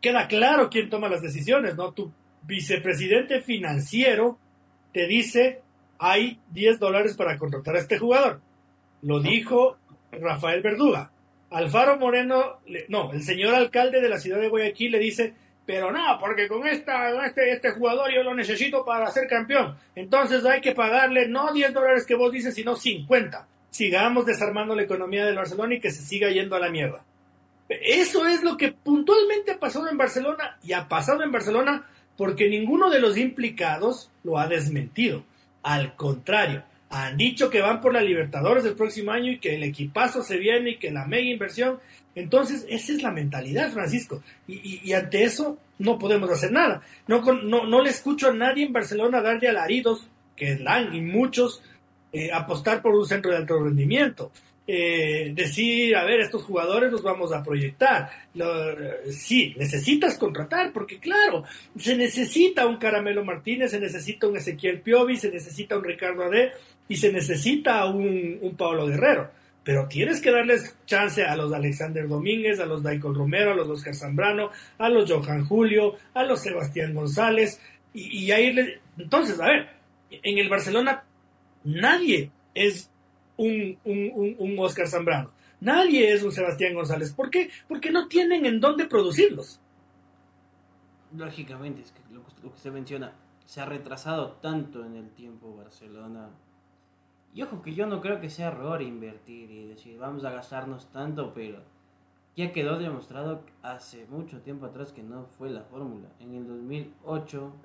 queda 0.00 0.28
claro 0.28 0.68
quién 0.70 0.90
toma 0.90 1.08
las 1.08 1.22
decisiones, 1.22 1.74
¿no? 1.74 1.92
Tu 1.92 2.10
vicepresidente 2.42 3.40
financiero 3.40 4.38
te 4.92 5.06
dice, 5.06 5.62
hay 5.98 6.38
10 6.52 6.78
dólares 6.78 7.16
para 7.16 7.38
contratar 7.38 7.76
a 7.76 7.80
este 7.80 7.98
jugador 7.98 8.40
lo 9.02 9.20
dijo 9.20 9.76
Rafael 10.12 10.62
Verduga. 10.62 11.10
Alfaro 11.50 11.96
Moreno, 11.98 12.58
no, 12.88 13.12
el 13.12 13.22
señor 13.22 13.54
alcalde 13.54 14.00
de 14.00 14.08
la 14.08 14.18
ciudad 14.18 14.40
de 14.40 14.48
Guayaquil 14.48 14.92
le 14.92 14.98
dice, 14.98 15.34
pero 15.64 15.90
no, 15.90 16.18
porque 16.20 16.48
con 16.48 16.66
esta, 16.66 17.26
este, 17.26 17.52
este 17.52 17.72
jugador 17.72 18.12
yo 18.12 18.22
lo 18.22 18.34
necesito 18.34 18.84
para 18.84 19.10
ser 19.10 19.28
campeón. 19.28 19.76
Entonces 19.94 20.44
hay 20.44 20.60
que 20.60 20.72
pagarle 20.72 21.28
no 21.28 21.52
10 21.52 21.74
dólares 21.74 22.06
que 22.06 22.14
vos 22.14 22.32
dices, 22.32 22.54
sino 22.54 22.76
50. 22.76 23.46
Sigamos 23.70 24.26
desarmando 24.26 24.74
la 24.74 24.82
economía 24.82 25.26
del 25.26 25.36
Barcelona 25.36 25.74
y 25.74 25.80
que 25.80 25.90
se 25.90 26.02
siga 26.02 26.30
yendo 26.30 26.56
a 26.56 26.60
la 26.60 26.70
mierda. 26.70 27.04
Eso 27.68 28.26
es 28.26 28.44
lo 28.44 28.56
que 28.56 28.72
puntualmente 28.72 29.52
ha 29.52 29.58
pasado 29.58 29.88
en 29.88 29.98
Barcelona 29.98 30.56
y 30.62 30.72
ha 30.72 30.88
pasado 30.88 31.22
en 31.24 31.32
Barcelona 31.32 31.84
porque 32.16 32.48
ninguno 32.48 32.88
de 32.90 33.00
los 33.00 33.16
implicados 33.18 34.10
lo 34.22 34.38
ha 34.38 34.46
desmentido. 34.46 35.24
Al 35.62 35.96
contrario, 35.96 36.62
han 36.90 37.16
dicho 37.16 37.50
que 37.50 37.60
van 37.60 37.80
por 37.80 37.92
la 37.92 38.00
Libertadores 38.00 38.64
el 38.64 38.74
próximo 38.74 39.10
año 39.10 39.32
y 39.32 39.38
que 39.38 39.56
el 39.56 39.62
equipazo 39.64 40.22
se 40.22 40.36
viene 40.36 40.70
y 40.70 40.76
que 40.76 40.90
la 40.90 41.06
mega 41.06 41.28
inversión. 41.28 41.78
Entonces, 42.14 42.64
esa 42.68 42.92
es 42.92 43.02
la 43.02 43.10
mentalidad, 43.10 43.72
Francisco. 43.72 44.22
Y, 44.46 44.92
ante 44.92 45.24
eso 45.24 45.58
no 45.78 45.98
podemos 45.98 46.30
hacer 46.30 46.52
nada. 46.52 46.82
No, 47.06 47.20
no, 47.20 47.66
no 47.66 47.82
le 47.82 47.90
escucho 47.90 48.28
a 48.28 48.34
nadie 48.34 48.64
en 48.64 48.72
Barcelona 48.72 49.20
darle 49.20 49.48
alaridos, 49.48 50.08
que 50.36 50.56
dan 50.56 50.94
y 50.94 51.00
muchos, 51.00 51.62
eh, 52.12 52.30
apostar 52.32 52.80
por 52.82 52.94
un 52.94 53.06
centro 53.06 53.30
de 53.30 53.38
alto 53.38 53.58
rendimiento. 53.58 54.30
Eh, 54.68 55.30
decir, 55.32 55.94
a 55.94 56.04
ver, 56.04 56.20
estos 56.20 56.42
jugadores 56.42 56.90
los 56.90 57.02
vamos 57.02 57.32
a 57.32 57.42
proyectar. 57.42 58.10
sí, 59.10 59.54
necesitas 59.56 60.18
contratar, 60.18 60.72
porque 60.72 60.98
claro, 60.98 61.44
se 61.78 61.96
necesita 61.96 62.66
un 62.66 62.76
Caramelo 62.76 63.24
Martínez, 63.24 63.70
se 63.70 63.80
necesita 63.80 64.26
un 64.26 64.36
Ezequiel 64.36 64.80
Piovi, 64.80 65.16
se 65.16 65.30
necesita 65.30 65.78
un 65.78 65.84
Ricardo 65.84 66.24
Ade 66.24 66.52
y 66.88 66.96
se 66.96 67.12
necesita 67.12 67.84
un, 67.86 68.38
un 68.40 68.56
Pablo 68.56 68.86
Guerrero. 68.86 69.30
Pero 69.62 69.88
tienes 69.88 70.20
que 70.20 70.30
darles 70.30 70.76
chance 70.86 71.24
a 71.24 71.34
los 71.34 71.52
Alexander 71.52 72.06
Domínguez, 72.06 72.60
a 72.60 72.66
los 72.66 72.84
Daikon 72.84 73.16
Romero, 73.16 73.50
a 73.50 73.56
los 73.56 73.68
Oscar 73.68 73.96
Zambrano, 73.96 74.50
a 74.78 74.88
los 74.88 75.10
Johan 75.10 75.44
Julio, 75.44 75.96
a 76.14 76.22
los 76.22 76.40
Sebastián 76.40 76.94
González, 76.94 77.60
y, 77.92 78.30
a 78.30 78.38
irle. 78.38 78.80
Entonces, 78.96 79.40
a 79.40 79.46
ver, 79.46 79.68
en 80.10 80.38
el 80.38 80.48
Barcelona 80.48 81.02
nadie 81.64 82.30
es 82.54 82.90
un, 83.36 83.78
un, 83.84 84.36
un, 84.38 84.58
Oscar 84.58 84.88
Zambrano. 84.88 85.30
Nadie 85.60 86.12
es 86.12 86.22
un 86.22 86.32
Sebastián 86.32 86.74
González. 86.74 87.12
¿Por 87.14 87.30
qué? 87.30 87.50
Porque 87.68 87.90
no 87.90 88.08
tienen 88.08 88.44
en 88.46 88.60
dónde 88.60 88.86
producirlos. 88.86 89.60
Lógicamente, 91.16 91.82
es 91.82 91.92
que 91.92 92.00
lo, 92.12 92.24
que 92.24 92.46
usted 92.46 92.72
menciona, 92.72 93.12
se 93.44 93.60
ha 93.60 93.66
retrasado 93.66 94.32
tanto 94.32 94.84
en 94.84 94.96
el 94.96 95.10
tiempo 95.10 95.56
Barcelona. 95.56 96.30
Y 97.32 97.42
ojo 97.42 97.62
que 97.62 97.74
yo 97.74 97.86
no 97.86 98.00
creo 98.00 98.20
que 98.20 98.30
sea 98.30 98.48
error 98.48 98.82
invertir 98.82 99.50
y 99.50 99.66
decir 99.66 99.98
vamos 99.98 100.24
a 100.24 100.30
gastarnos 100.30 100.90
tanto, 100.90 101.32
pero 101.34 101.62
ya 102.34 102.52
quedó 102.52 102.78
demostrado 102.78 103.44
hace 103.62 104.06
mucho 104.06 104.40
tiempo 104.40 104.66
atrás 104.66 104.92
que 104.92 105.02
no 105.02 105.24
fue 105.24 105.50
la 105.50 105.62
fórmula. 105.62 106.08
En 106.18 106.34
el 106.34 106.46
2008 106.46 107.60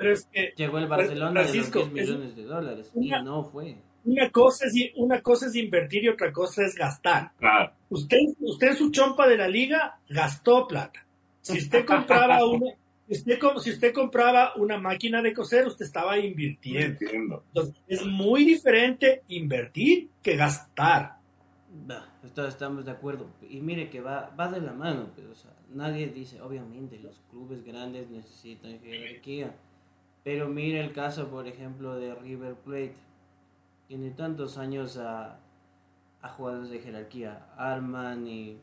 llegó 0.56 0.78
el 0.78 0.88
Barcelona 0.88 1.44
de 1.44 1.58
los 1.58 1.72
10 1.72 1.92
millones 1.92 2.36
de 2.36 2.44
dólares 2.44 2.92
y 2.96 3.10
no 3.10 3.44
fue 3.44 3.78
una 4.06 4.30
cosa 4.30 4.66
es 4.66 4.74
una 4.96 5.22
cosa 5.22 5.48
es 5.48 5.56
invertir 5.56 6.04
y 6.04 6.10
otra 6.10 6.32
cosa 6.32 6.64
es 6.64 6.76
gastar. 6.76 7.32
Usted, 7.90 8.18
usted 8.40 8.68
en 8.70 8.76
su 8.76 8.92
chompa 8.92 9.28
de 9.28 9.38
la 9.38 9.48
liga 9.48 10.00
gastó 10.10 10.68
plata. 10.68 11.06
Si 11.42 11.58
usted 11.58 11.86
compraba 11.86 12.46
una, 12.46 12.72
usted, 13.08 13.40
si 13.62 13.72
usted 13.72 13.94
compraba 13.94 14.54
una 14.56 14.78
máquina 14.78 15.22
de 15.22 15.34
coser, 15.34 15.68
usted 15.68 15.86
estaba 15.86 16.18
invirtiendo. 16.18 17.44
es 17.88 18.06
muy 18.06 18.46
diferente 18.46 19.24
invertir 19.28 20.10
que 20.22 20.36
gastar. 20.36 21.18
estamos 22.48 22.86
de 22.86 22.92
acuerdo. 22.92 23.28
Y 23.50 23.60
mire 23.60 23.90
que 23.90 24.02
va, 24.02 24.34
va 24.40 24.50
de 24.52 24.62
la 24.62 24.74
mano. 24.74 25.10
Pues, 25.16 25.46
nadie 25.74 26.08
dice, 26.08 26.42
obviamente, 26.42 27.00
los 27.00 27.22
clubes 27.30 27.64
grandes 27.64 28.10
necesitan 28.10 28.80
jerarquía. 28.80 29.56
Pero 30.24 30.48
mire 30.48 30.82
el 30.82 30.94
caso, 30.94 31.30
por 31.30 31.48
ejemplo, 31.48 31.96
de 31.96 32.14
River 32.14 32.54
Plate 32.56 32.96
tiene 33.92 34.12
tantos 34.12 34.58
años 34.58 34.96
a, 34.96 35.38
a 36.22 36.30
jugadores 36.30 36.70
de 36.70 36.80
jerarquía. 36.80 37.48
Arman 37.58 38.26
y 38.26 38.58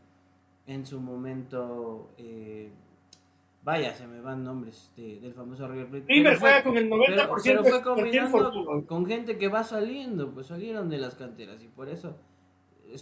en 0.66 0.86
su 0.86 1.00
momento, 1.00 2.12
eh, 2.16 2.70
vaya, 3.62 3.94
se 3.94 4.06
me 4.06 4.22
van 4.22 4.42
nombres 4.42 4.90
del 4.96 5.34
famoso 5.34 5.68
River 5.68 5.88
Plate. 5.88 6.06
River 6.08 6.36
fue 6.38 6.62
con 6.62 6.78
el 6.78 6.88
90% 6.88 7.42
pero, 7.44 7.62
fue 7.62 7.82
combinando 7.82 8.86
con 8.86 9.04
gente 9.04 9.36
que 9.36 9.48
va 9.48 9.64
saliendo, 9.64 10.30
pues 10.30 10.46
salieron 10.46 10.88
de 10.88 10.96
las 10.96 11.14
canteras 11.14 11.62
y 11.62 11.68
por 11.68 11.90
eso 11.90 12.16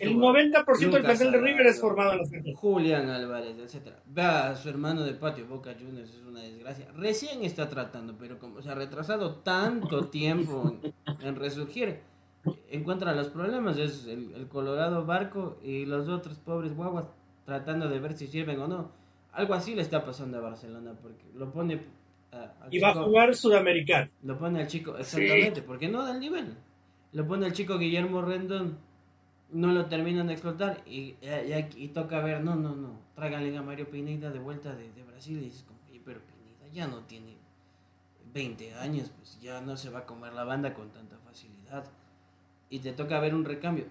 el 0.01 0.17
90% 0.17 0.91
del 0.91 1.03
plantel 1.03 1.33
de 1.33 1.39
River 1.39 1.67
es 1.67 1.81
formado 1.81 2.13
en 2.13 2.19
los 2.19 2.59
Julián 2.59 3.09
Álvarez, 3.09 3.57
etcétera. 3.59 4.03
Vea 4.07 4.51
a 4.51 4.57
su 4.57 4.69
hermano 4.69 5.05
de 5.05 5.15
patio, 5.15 5.47
Boca 5.47 5.75
Juniors, 5.79 6.11
es 6.11 6.23
una 6.23 6.41
desgracia. 6.41 6.89
Recién 6.97 7.45
está 7.45 7.69
tratando, 7.69 8.17
pero 8.19 8.39
como 8.39 8.61
se 8.63 8.71
ha 8.71 8.75
retrasado 8.75 9.37
tanto 9.37 10.09
tiempo 10.09 10.77
en, 11.21 11.37
resurgir, 11.37 12.01
encuentra 12.71 13.15
los 13.15 13.29
problemas. 13.29 13.79
Es 13.79 14.07
el, 14.07 14.49
Colorado 14.49 15.05
Barco 15.05 15.59
y 15.63 15.87
los 15.87 16.09
otros 16.09 16.39
pobres 16.39 16.75
guaguas 16.75 17.07
tratando 17.45 17.89
de 17.89 17.99
ver 17.99 18.17
si 18.17 18.27
sirven 18.27 18.61
o 18.61 18.69
no. 18.69 18.91
Algo 19.33 19.55
así 19.55 19.75
le 19.75 19.83
está 19.83 20.05
pasando 20.05 20.39
a 20.39 20.41
Barcelona, 20.41 20.95
porque 21.01 21.25
lo 21.35 21.53
pone. 21.53 21.81
y 22.71 22.79
va 22.79 22.91
a 22.91 22.95
jugar 22.95 23.35
Sudamericano. 23.35 24.11
Lo 24.23 24.39
pone 24.39 24.61
al 24.61 24.67
chico, 24.67 24.97
exactamente, 24.97 25.63
porque 25.63 25.89
no 25.89 26.05
da 26.05 26.13
el 26.13 26.21
nivel. 26.21 26.55
Lo 27.13 27.27
pone 27.27 27.47
el 27.47 27.53
chico 27.53 27.79
Guillermo 27.79 28.23
Rendón 28.23 28.79
no 29.51 29.69
lo 29.69 29.87
terminan 29.87 30.27
de 30.27 30.35
explotar 30.35 30.83
y, 30.87 31.17
y, 31.77 31.89
toca 31.89 32.21
ver, 32.21 32.43
no, 32.43 32.57
no, 32.57 32.75
no, 32.75 32.99
tráiganle 33.15 33.57
a 33.57 33.63
Mario 33.63 33.89
Pineda 33.89 34.31
de 34.31 34.39
vuelta 34.39 34.75
de, 34.75 34.91
Brasil 35.05 35.39
y 35.39 35.45
dices, 35.45 35.65
pero 36.05 36.21
Pineda 36.21 36.73
ya 36.73 36.87
no 36.87 37.01
tiene 37.05 37.37
20 38.33 38.75
años, 38.75 39.11
pues 39.17 39.41
ya 39.41 39.61
no 39.61 39.77
se 39.77 39.91
va 39.91 40.01
a 40.01 40.07
comer 40.07 40.33
la 40.33 40.45
banda 40.45 40.75
con 40.75 40.91
tanta 40.91 41.17
facilidad. 41.19 41.85
Y 42.69 42.81
te 42.81 42.93
toca 42.93 43.21
ver 43.21 43.35
un 43.35 43.45
recambio. 43.45 43.87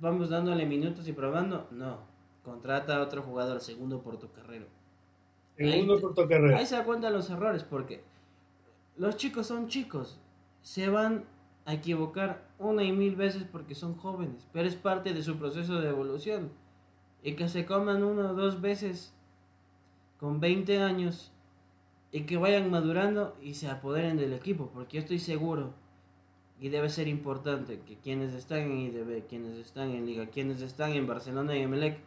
Vamos 0.00 0.30
dándole 0.30 0.64
minutos 0.64 1.06
y 1.08 1.12
probando, 1.12 1.68
no, 1.70 1.98
contrata 2.42 2.96
a 2.96 3.02
otro 3.02 3.22
jugador, 3.22 3.60
segundo 3.60 4.02
portocarrero. 4.02 4.66
Segundo 5.56 6.00
portocarrero. 6.00 6.56
Ahí 6.56 6.66
se 6.66 6.76
da 6.76 6.84
cuenta 6.84 7.10
los 7.10 7.28
errores 7.28 7.64
porque 7.64 8.02
los 8.96 9.16
chicos 9.16 9.46
son 9.46 9.68
chicos, 9.68 10.18
se 10.62 10.88
van 10.88 11.24
a 11.64 11.74
equivocar 11.74 12.48
una 12.58 12.82
y 12.82 12.92
mil 12.92 13.16
veces 13.16 13.44
porque 13.50 13.74
son 13.74 13.94
jóvenes, 13.94 14.46
pero 14.52 14.66
es 14.66 14.76
parte 14.76 15.12
de 15.12 15.22
su 15.22 15.38
proceso 15.38 15.80
de 15.80 15.88
evolución. 15.88 16.50
Y 17.22 17.34
que 17.34 17.48
se 17.48 17.66
coman 17.66 18.02
una 18.02 18.30
o 18.30 18.34
dos 18.34 18.60
veces 18.60 19.14
con 20.18 20.40
20 20.40 20.78
años 20.82 21.32
y 22.12 22.22
que 22.22 22.36
vayan 22.36 22.70
madurando 22.70 23.36
y 23.42 23.54
se 23.54 23.68
apoderen 23.68 24.16
del 24.16 24.32
equipo, 24.32 24.70
porque 24.72 24.96
yo 24.96 25.02
estoy 25.02 25.18
seguro 25.18 25.74
y 26.60 26.68
debe 26.68 26.90
ser 26.90 27.08
importante 27.08 27.80
que 27.80 27.96
quienes 27.96 28.34
están 28.34 28.60
en 28.60 28.78
IDB, 28.78 29.26
quienes 29.26 29.56
están 29.56 29.90
en 29.90 30.06
Liga, 30.06 30.26
quienes 30.26 30.60
están 30.60 30.92
en 30.92 31.06
Barcelona 31.06 31.56
y 31.56 31.62
Emelec 31.62 31.98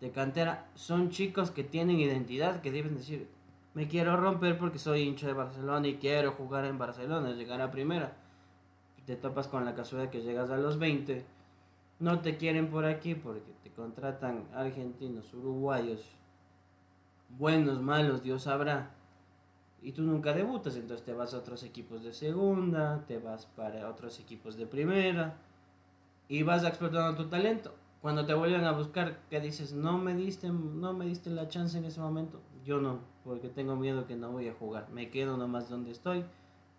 de 0.00 0.10
cantera, 0.10 0.68
son 0.74 1.10
chicos 1.10 1.50
que 1.50 1.64
tienen 1.64 2.00
identidad, 2.00 2.60
que 2.62 2.72
deben 2.72 2.96
decir, 2.96 3.28
me 3.74 3.86
quiero 3.86 4.16
romper 4.16 4.58
porque 4.58 4.78
soy 4.78 5.02
hincha 5.02 5.26
de 5.26 5.34
Barcelona 5.34 5.86
y 5.86 5.96
quiero 5.96 6.32
jugar 6.32 6.64
en 6.64 6.78
Barcelona, 6.78 7.32
llegar 7.32 7.60
a 7.60 7.70
primera 7.70 8.16
te 9.08 9.16
topas 9.16 9.48
con 9.48 9.64
la 9.64 9.74
casualidad 9.74 10.10
que 10.10 10.20
llegas 10.20 10.50
a 10.50 10.58
los 10.58 10.78
20, 10.78 11.24
no 12.00 12.20
te 12.20 12.36
quieren 12.36 12.68
por 12.68 12.84
aquí 12.84 13.14
porque 13.14 13.54
te 13.62 13.70
contratan 13.70 14.44
argentinos, 14.54 15.32
uruguayos, 15.32 16.04
buenos, 17.30 17.80
malos, 17.80 18.22
Dios 18.22 18.42
sabrá. 18.42 18.90
Y 19.82 19.92
tú 19.92 20.02
nunca 20.02 20.32
debutas, 20.32 20.76
entonces 20.76 21.04
te 21.04 21.12
vas 21.12 21.34
a 21.34 21.38
otros 21.38 21.62
equipos 21.62 22.02
de 22.02 22.12
segunda, 22.12 23.04
te 23.06 23.18
vas 23.18 23.46
para 23.46 23.88
otros 23.88 24.18
equipos 24.18 24.56
de 24.56 24.66
primera 24.66 25.36
y 26.28 26.42
vas 26.42 26.64
explotando 26.64 27.22
tu 27.22 27.28
talento. 27.28 27.74
Cuando 28.02 28.26
te 28.26 28.34
vuelven 28.34 28.64
a 28.64 28.72
buscar, 28.72 29.20
que 29.30 29.40
dices, 29.40 29.72
no 29.72 29.98
me 29.98 30.14
diste, 30.14 30.48
no 30.48 30.92
me 30.92 31.06
diste 31.06 31.30
la 31.30 31.48
chance 31.48 31.78
en 31.78 31.84
ese 31.84 32.00
momento, 32.00 32.40
yo 32.64 32.80
no, 32.80 33.00
porque 33.24 33.48
tengo 33.48 33.76
miedo 33.76 34.06
que 34.06 34.16
no 34.16 34.30
voy 34.30 34.48
a 34.48 34.54
jugar, 34.54 34.88
me 34.90 35.10
quedo 35.10 35.36
nomás 35.36 35.68
donde 35.68 35.90
estoy 35.90 36.24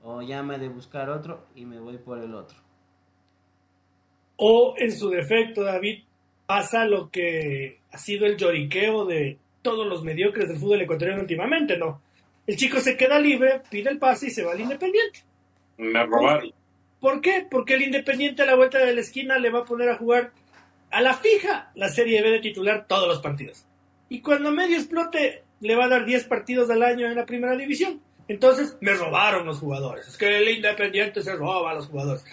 o 0.03 0.21
llame 0.21 0.57
de 0.57 0.69
buscar 0.69 1.09
otro 1.09 1.45
y 1.55 1.65
me 1.65 1.79
voy 1.79 1.97
por 1.97 2.19
el 2.19 2.33
otro. 2.33 2.57
O 4.37 4.75
en 4.77 4.91
su 4.91 5.09
defecto, 5.09 5.63
David, 5.63 6.03
pasa 6.45 6.85
lo 6.85 7.09
que 7.09 7.79
ha 7.91 7.97
sido 7.97 8.25
el 8.25 8.37
lloriqueo 8.37 9.05
de 9.05 9.37
todos 9.61 9.85
los 9.85 10.03
mediocres 10.03 10.47
del 10.47 10.57
fútbol 10.57 10.81
ecuatoriano 10.81 11.21
últimamente, 11.21 11.77
¿no? 11.77 12.01
El 12.49 12.55
chico 12.55 12.79
se 12.79 12.97
queda 12.97 13.19
libre, 13.19 13.61
pide 13.69 13.91
el 13.91 13.99
pase 13.99 14.25
y 14.25 14.29
se 14.31 14.43
va 14.43 14.53
al 14.53 14.59
Independiente. 14.59 15.19
Me 15.77 16.03
robaron. 16.03 16.51
¿Por 16.99 17.21
qué? 17.21 17.45
Porque 17.47 17.75
el 17.75 17.83
Independiente 17.83 18.41
a 18.41 18.47
la 18.47 18.55
vuelta 18.55 18.79
de 18.79 18.95
la 18.95 19.01
esquina 19.01 19.37
le 19.37 19.51
va 19.51 19.59
a 19.59 19.65
poner 19.65 19.87
a 19.87 19.97
jugar 19.97 20.31
a 20.89 20.99
la 20.99 21.13
fija 21.13 21.69
la 21.75 21.89
Serie 21.89 22.23
B 22.23 22.31
de 22.31 22.39
titular 22.39 22.87
todos 22.87 23.07
los 23.07 23.21
partidos. 23.21 23.67
Y 24.09 24.21
cuando 24.21 24.49
medio 24.49 24.77
explote, 24.77 25.43
le 25.59 25.75
va 25.75 25.85
a 25.85 25.89
dar 25.89 26.05
10 26.05 26.23
partidos 26.25 26.71
al 26.71 26.81
año 26.81 27.05
en 27.05 27.17
la 27.17 27.27
primera 27.27 27.55
división. 27.55 28.01
Entonces 28.27 28.75
me 28.81 28.95
robaron 28.95 29.45
los 29.45 29.59
jugadores. 29.59 30.07
Es 30.07 30.17
que 30.17 30.39
el 30.39 30.49
Independiente 30.49 31.21
se 31.21 31.35
roba 31.35 31.69
a 31.69 31.75
los 31.75 31.85
jugadores. 31.85 32.25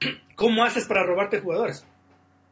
¿Cómo 0.36 0.64
haces 0.64 0.84
para 0.84 1.02
robarte 1.02 1.40
jugadores? 1.40 1.86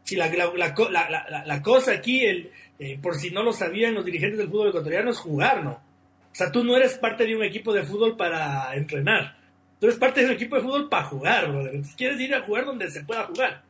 Si 0.04 0.16
la, 0.16 0.30
la, 0.30 1.62
cosa 1.62 1.92
aquí, 1.92 2.24
el, 2.24 2.50
eh, 2.78 2.98
por 3.02 3.16
si 3.16 3.30
no 3.30 3.42
lo 3.42 3.52
sabían 3.52 3.92
los 3.92 4.06
dirigentes 4.06 4.38
del 4.38 4.48
fútbol 4.48 4.68
ecuatoriano, 4.68 5.10
es 5.10 5.18
jugar, 5.18 5.62
¿no? 5.62 5.89
O 6.32 6.34
sea, 6.34 6.52
tú 6.52 6.64
no 6.64 6.76
eres 6.76 6.96
parte 6.98 7.26
de 7.26 7.36
un 7.36 7.42
equipo 7.42 7.72
de 7.72 7.82
fútbol 7.82 8.16
para 8.16 8.74
entrenar. 8.74 9.36
Tú 9.78 9.86
eres 9.86 9.98
parte 9.98 10.20
de 10.20 10.26
un 10.26 10.32
equipo 10.32 10.56
de 10.56 10.62
fútbol 10.62 10.88
para 10.88 11.04
jugar, 11.04 11.50
brother. 11.50 11.80
Quieres 11.96 12.20
ir 12.20 12.34
a 12.34 12.42
jugar 12.42 12.64
donde 12.64 12.90
se 12.90 13.04
pueda 13.04 13.24
jugar. 13.24 13.62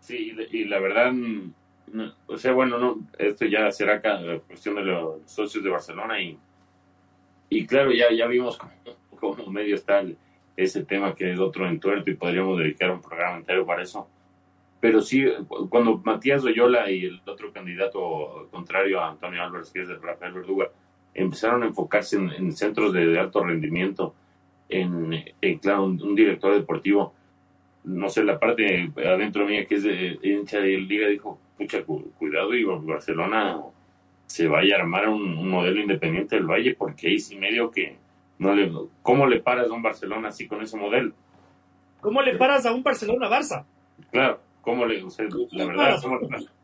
Sí, 0.00 0.34
y 0.50 0.64
la 0.64 0.80
verdad, 0.80 1.12
o 2.26 2.36
sea, 2.36 2.52
bueno, 2.52 2.78
no, 2.78 2.98
esto 3.18 3.46
ya 3.46 3.70
será 3.70 4.00
cuestión 4.46 4.74
de 4.76 4.82
los 4.82 5.30
socios 5.30 5.62
de 5.62 5.70
Barcelona 5.70 6.20
y 6.20 6.38
y 7.52 7.66
claro, 7.66 7.90
ya, 7.90 8.12
ya 8.12 8.28
vimos 8.28 8.56
cómo, 9.18 9.44
medio 9.50 9.74
está 9.74 10.04
ese 10.56 10.84
tema 10.84 11.14
que 11.14 11.32
es 11.32 11.38
otro 11.40 11.68
entuerto 11.68 12.08
y 12.08 12.14
podríamos 12.14 12.58
dedicar 12.58 12.92
un 12.92 13.02
programa 13.02 13.38
entero 13.38 13.66
para 13.66 13.82
eso. 13.82 14.08
Pero 14.80 15.02
sí, 15.02 15.26
cuando 15.68 15.98
Matías 15.98 16.44
Oyola 16.44 16.90
y 16.90 17.06
el 17.06 17.20
otro 17.26 17.52
candidato 17.52 18.48
contrario 18.52 19.00
a 19.00 19.10
Antonio 19.10 19.42
Álvarez, 19.42 19.70
que 19.72 19.82
es 19.82 19.88
de 19.88 19.96
Rafael 19.96 20.32
Verduga, 20.32 20.70
empezaron 21.14 21.62
a 21.62 21.66
enfocarse 21.66 22.16
en, 22.16 22.52
centros 22.52 22.92
de, 22.92 23.18
alto 23.18 23.44
rendimiento, 23.44 24.14
en, 24.68 25.24
claro, 25.60 25.84
un, 25.84 26.14
director 26.14 26.54
deportivo, 26.54 27.14
no 27.84 28.08
sé, 28.08 28.22
la 28.24 28.38
parte 28.38 28.92
adentro 28.96 29.46
mía 29.46 29.64
que 29.64 29.76
es 29.76 29.82
de 29.82 30.18
hincha 30.22 30.58
de 30.58 30.78
Liga 30.78 31.08
dijo, 31.08 31.38
pucha, 31.56 31.82
cuidado, 31.82 32.54
y 32.54 32.64
Barcelona 32.64 33.60
se 34.26 34.46
vaya 34.46 34.76
a 34.76 34.80
armar 34.80 35.08
un, 35.08 35.48
modelo 35.48 35.80
independiente 35.80 36.36
del 36.36 36.46
Valle, 36.46 36.74
porque 36.74 37.08
ahí 37.08 37.18
sí 37.18 37.36
medio 37.36 37.70
que 37.70 37.96
no 38.38 38.54
le, 38.54 38.70
¿cómo 39.02 39.26
le 39.26 39.40
paras 39.40 39.68
a 39.68 39.72
un 39.72 39.82
Barcelona 39.82 40.28
así 40.28 40.46
con 40.46 40.62
ese 40.62 40.76
modelo? 40.76 41.12
¿Cómo 42.00 42.22
le 42.22 42.36
paras 42.36 42.64
a 42.64 42.72
un 42.72 42.82
Barcelona-Barça? 42.82 43.64
Claro, 44.10 44.40
¿cómo 44.60 44.86
le, 44.86 45.02
la 45.52 45.66
verdad, 45.66 46.00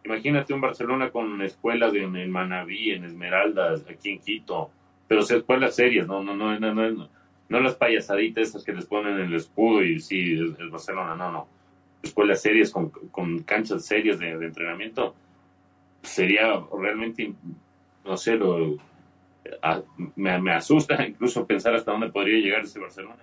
imagínate 0.05 0.55
un 0.55 0.61
Barcelona 0.61 1.11
con 1.11 1.41
escuelas 1.43 1.95
en, 1.95 2.17
en, 2.17 2.31
Manabí, 2.31 2.91
en 2.91 3.05
Esmeraldas, 3.05 3.85
aquí 3.89 4.11
en 4.11 4.21
Quito, 4.21 4.71
pero 5.07 5.23
escuelas 5.23 5.75
serias, 5.75 6.07
no, 6.07 6.23
no, 6.23 6.35
no, 6.35 6.59
no, 6.59 6.75
no, 6.75 7.09
no 7.49 7.61
las 7.61 7.75
payasaditas 7.75 8.49
esas 8.49 8.65
que 8.65 8.73
les 8.73 8.87
ponen 8.87 9.19
el 9.19 9.35
escudo 9.35 9.83
y 9.83 10.01
sí, 10.01 10.35
es, 10.35 10.71
Barcelona, 10.71 11.15
no, 11.15 11.33
no, 11.33 11.49
escuelas 12.03 12.41
serias 12.43 12.71
con, 12.71 12.91
con 12.91 13.41
canchas 13.41 13.85
serias 13.85 14.19
de 14.19 14.33
entrenamiento 14.33 15.15
sería 16.03 16.61
realmente, 16.73 17.33
no 18.05 18.17
sé, 18.17 18.37
lo, 18.37 18.77
me, 20.17 20.53
asusta 20.53 21.07
incluso 21.07 21.47
pensar 21.47 21.75
hasta 21.75 21.93
dónde 21.93 22.11
podría 22.11 22.39
llegar 22.39 22.63
ese 22.63 22.79
Barcelona. 22.79 23.23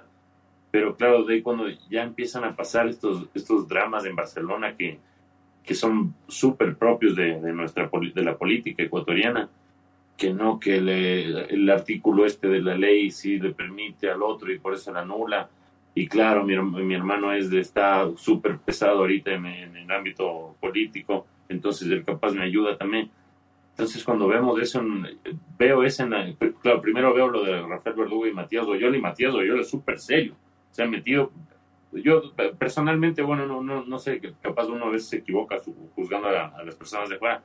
Pero 0.74 0.96
claro, 0.96 1.24
de 1.24 1.36
ahí 1.36 1.42
cuando 1.44 1.68
ya 1.88 2.02
empiezan 2.02 2.44
a 2.44 2.56
pasar 2.56 2.88
estos, 2.88 3.28
estos 3.36 3.68
dramas 3.68 4.06
en 4.06 4.16
Barcelona 4.16 4.76
que, 4.76 4.98
que 5.64 5.76
son 5.76 6.16
súper 6.28 6.76
propios 6.76 7.16
de, 7.16 7.40
de, 7.40 7.54
nuestra 7.54 7.88
de 7.94 8.24
la 8.24 8.36
política 8.36 8.82
ecuatoriana, 8.82 9.48
que 10.18 10.34
no, 10.34 10.60
que 10.60 10.78
el 10.78 11.70
artículo 11.70 12.26
este 12.26 12.48
de 12.48 12.62
la 12.64 12.76
ley 12.76 13.12
sí 13.12 13.38
le 13.38 13.52
permite 13.52 14.10
al 14.10 14.24
otro 14.24 14.52
y 14.52 14.58
por 14.58 14.74
eso 14.74 14.92
la 14.92 15.02
anula. 15.02 15.48
Y 15.94 16.08
claro, 16.08 16.44
mi, 16.44 16.58
mi 16.58 16.96
hermano 16.96 17.32
es 17.34 17.52
de, 17.52 17.60
está 17.60 18.10
súper 18.16 18.58
pesado 18.58 19.02
ahorita 19.02 19.32
en, 19.32 19.46
en 19.46 19.78
el 19.78 19.92
ámbito 19.92 20.56
político 20.60 21.28
entonces 21.54 21.90
el 21.90 22.04
capaz 22.04 22.32
me 22.32 22.44
ayuda 22.44 22.78
también. 22.78 23.10
Entonces 23.72 24.04
cuando 24.04 24.28
vemos 24.28 24.60
eso, 24.62 24.84
veo 25.58 25.84
ese, 25.84 26.04
en 26.04 26.36
claro, 26.62 26.82
primero 26.82 27.14
veo 27.14 27.28
lo 27.28 27.44
de 27.44 27.62
Rafael 27.62 27.96
Verdugo 27.96 28.28
y 28.28 28.34
Matías 28.34 28.66
Doyola, 28.66 28.98
y 28.98 29.02
Matías 29.02 29.34
Doyola 29.34 29.62
es 29.62 29.70
súper 29.70 30.00
serio, 30.00 30.36
se 30.74 30.84
ha 30.84 30.88
metido, 30.88 31.32
yo 31.94 32.34
personalmente, 32.58 33.22
bueno, 33.22 33.46
no, 33.46 33.62
no, 33.62 33.86
no 33.86 34.00
sé, 34.00 34.20
capaz 34.42 34.66
uno 34.66 34.86
a 34.86 34.90
veces 34.90 35.10
se 35.10 35.18
equivoca 35.18 35.58
juzgando 35.96 36.28
a, 36.28 36.64
las 36.66 36.76
personas 36.76 37.10
de 37.10 37.18
fuera, 37.18 37.44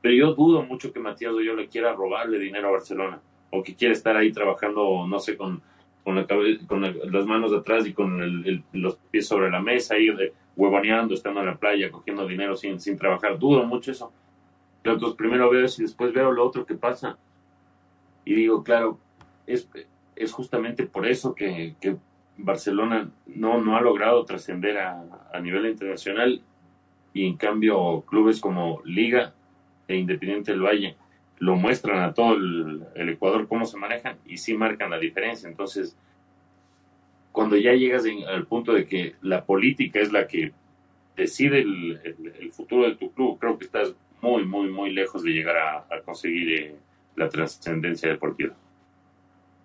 pero 0.00 0.14
yo 0.14 0.34
dudo 0.34 0.62
mucho 0.62 0.92
que 0.92 0.98
Matías 0.98 1.32
Doyola 1.32 1.66
quiera 1.66 1.92
robarle 1.92 2.38
dinero 2.38 2.68
a 2.68 2.72
Barcelona, 2.72 3.20
o 3.50 3.62
que 3.62 3.74
quiera 3.74 3.92
estar 3.92 4.16
ahí 4.16 4.32
trabajando, 4.32 5.06
no 5.06 5.18
sé, 5.18 5.36
con, 5.36 5.60
con, 6.02 6.16
la, 6.16 6.26
con 6.26 6.82
las 7.12 7.26
manos 7.26 7.52
atrás 7.52 7.86
y 7.86 7.92
con 7.92 8.64
los 8.72 8.96
pies 9.10 9.28
sobre 9.28 9.50
la 9.50 9.60
mesa, 9.60 9.98
y 9.98 10.06
de, 10.06 10.32
huevoneando, 10.56 11.14
estando 11.14 11.40
en 11.40 11.46
la 11.46 11.56
playa, 11.56 11.90
cogiendo 11.90 12.26
dinero 12.26 12.56
sin, 12.56 12.80
sin 12.80 12.96
trabajar. 12.96 13.38
Dudo 13.38 13.64
mucho 13.64 13.90
eso. 13.90 14.12
Entonces 14.82 15.16
primero 15.16 15.50
veo 15.50 15.64
eso 15.64 15.82
y 15.82 15.84
después 15.84 16.12
veo 16.12 16.32
lo 16.32 16.46
otro 16.46 16.64
que 16.64 16.74
pasa. 16.74 17.18
Y 18.24 18.34
digo, 18.34 18.62
claro, 18.62 18.98
es, 19.46 19.68
es 20.16 20.32
justamente 20.32 20.86
por 20.86 21.06
eso 21.06 21.34
que, 21.34 21.74
Barcelona 22.44 23.10
no, 23.26 23.60
no 23.60 23.76
ha 23.76 23.80
logrado 23.80 24.24
trascender 24.24 24.78
a, 24.78 25.02
a, 25.32 25.40
nivel 25.40 25.66
internacional. 25.66 26.42
y 27.12 27.26
en 27.26 27.36
cambio 27.36 28.02
clubes 28.02 28.40
como 28.40 28.82
Liga 28.84 29.34
e 29.88 29.96
Independiente 29.96 30.52
del 30.52 30.62
Valle 30.62 30.96
lo 31.40 31.56
muestran 31.56 32.02
a 32.02 32.12
todo 32.14 32.34
el, 32.34 32.84
Ecuador 32.94 33.48
cómo 33.48 33.64
se 33.64 33.78
manejan 33.78 34.18
y 34.26 34.36
sí 34.36 34.54
marcan 34.54 34.90
la 34.90 34.98
diferencia. 34.98 35.48
Entonces, 35.48 35.96
cuando 37.32 37.56
ya 37.56 37.72
llegas 37.72 38.04
al 38.28 38.46
punto 38.46 38.72
de 38.72 38.86
que 38.86 39.14
la 39.22 39.44
política 39.44 40.00
es 40.00 40.12
la 40.12 40.26
que 40.26 40.52
decide 41.16 41.60
el, 41.60 42.52
futuro 42.52 42.88
de 42.88 42.96
tu 42.96 43.10
club, 43.12 43.38
creo 43.38 43.58
que 43.58 43.64
estás 43.64 43.94
muy, 44.20 44.44
muy, 44.44 44.68
muy 44.68 44.92
lejos 44.92 45.22
de 45.22 45.30
llegar 45.30 45.56
a, 45.56 46.00
conseguir 46.04 46.60
eh, 46.60 46.74
la 47.16 47.28
trascendencia 47.30 48.10
deportiva. 48.10 48.54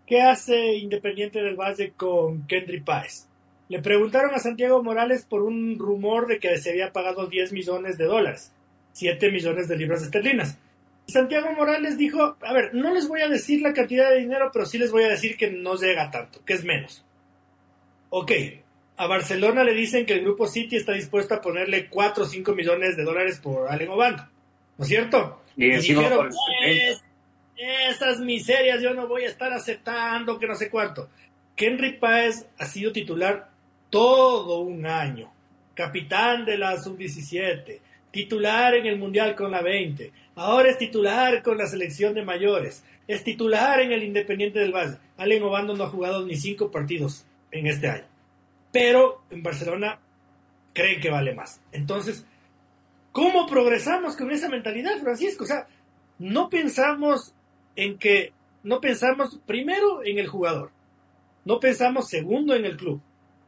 ¿Qué 0.08 0.22
hace 0.22 0.76
Independiente 0.76 1.42
del 1.42 1.56
Valle 1.56 1.94
con 1.98 2.46
Kendry 2.46 2.82
Páez? 2.82 3.28
Le 3.70 3.82
preguntaron 3.82 4.36
a 4.36 4.40
Santiago 4.40 4.84
Morales 4.84 5.26
por 5.26 5.42
un 5.42 5.80
rumor 5.80 6.28
de 6.28 6.40
que 6.40 6.58
se 6.60 6.70
había 6.70 6.94
pagado 6.94 7.26
10 7.26 7.52
millones 7.54 7.98
de 7.98 8.06
dólares, 8.06 8.52
7 8.94 9.32
millones 9.32 9.68
de 9.68 9.78
libras 9.78 10.04
esterlinas. 10.04 10.60
Santiago 11.08 11.52
Morales 11.54 11.98
dijo, 11.98 12.38
a 12.40 12.54
ver, 12.54 12.76
no 12.76 12.94
les 12.94 13.08
voy 13.08 13.22
a 13.22 13.28
decir 13.28 13.62
la 13.62 13.74
cantidad 13.74 14.12
de 14.12 14.20
dinero, 14.20 14.52
pero 14.54 14.68
sí 14.68 14.78
les 14.78 14.92
voy 14.92 15.04
a 15.04 15.10
decir 15.10 15.38
que 15.38 15.50
no 15.50 15.76
llega 15.76 16.12
tanto, 16.12 16.44
que 16.46 16.54
es 16.54 16.64
menos. 16.64 17.04
Ok, 18.12 18.32
a 18.98 19.08
Barcelona 19.08 19.64
le 19.64 19.74
dicen 19.74 20.06
que 20.06 20.14
el 20.14 20.22
grupo 20.22 20.48
City 20.48 20.76
está 20.76 20.94
dispuesto 20.94 21.34
a 21.34 21.42
ponerle 21.42 21.90
4 21.90 22.24
o 22.24 22.28
5 22.28 22.54
millones 22.54 22.96
de 22.96 23.04
dólares 23.04 23.40
por 23.40 23.72
Allen 23.72 23.90
Obando, 23.90 24.24
¿no 24.78 24.84
es 24.84 24.90
cierto? 24.90 25.42
Y, 25.58 25.72
dijeron, 25.72 26.30
esas 27.58 28.20
miserias 28.20 28.82
yo 28.82 28.94
no 28.94 29.08
voy 29.08 29.24
a 29.24 29.30
estar 29.30 29.52
aceptando, 29.54 30.40
que 30.40 30.48
no 30.48 30.56
sé 30.56 30.70
cuánto. 30.70 31.10
Henry 31.58 31.94
Páez 31.98 32.46
ha 32.58 32.66
sido 32.66 32.92
titular 32.92 33.50
todo 33.90 34.60
un 34.60 34.86
año, 34.86 35.32
capitán 35.74 36.46
de 36.46 36.58
la 36.58 36.82
sub-17, 36.82 37.80
titular 38.12 38.76
en 38.76 38.86
el 38.86 38.98
Mundial 38.98 39.36
con 39.36 39.52
la 39.52 39.62
20, 39.62 40.12
ahora 40.36 40.70
es 40.70 40.78
titular 40.78 41.42
con 41.42 41.58
la 41.58 41.68
selección 41.68 42.14
de 42.14 42.26
mayores, 42.26 42.84
es 43.08 43.24
titular 43.24 43.80
en 43.82 43.92
el 43.92 44.04
Independiente 44.04 44.60
del 44.60 44.74
Valle. 44.74 44.98
Allen 45.18 45.44
Obando 45.44 45.76
no 45.76 45.84
ha 45.86 45.90
jugado 45.90 46.26
ni 46.26 46.36
cinco 46.36 46.72
partidos 46.72 47.26
en 47.52 47.68
este 47.68 47.88
año, 47.88 48.06
pero 48.72 49.22
en 49.30 49.44
Barcelona 49.44 50.00
creen 50.74 51.00
que 51.00 51.10
vale 51.10 51.34
más. 51.34 51.62
Entonces, 51.72 52.26
¿cómo 53.12 53.48
progresamos 53.48 54.18
con 54.18 54.32
esa 54.32 54.50
mentalidad, 54.50 55.00
Francisco? 55.00 55.46
O 55.46 55.48
sea, 55.48 55.68
no 56.20 56.50
pensamos 56.50 57.35
en 57.76 57.98
que, 57.98 58.34
no 58.64 58.82
pensamos 58.82 59.40
primero 59.46 60.04
en 60.04 60.18
el 60.18 60.28
jugador, 60.28 60.72
no 61.46 61.60
pensamos 61.60 62.10
segundo 62.10 62.56
en 62.56 62.66
el 62.66 62.78
club, 62.78 63.00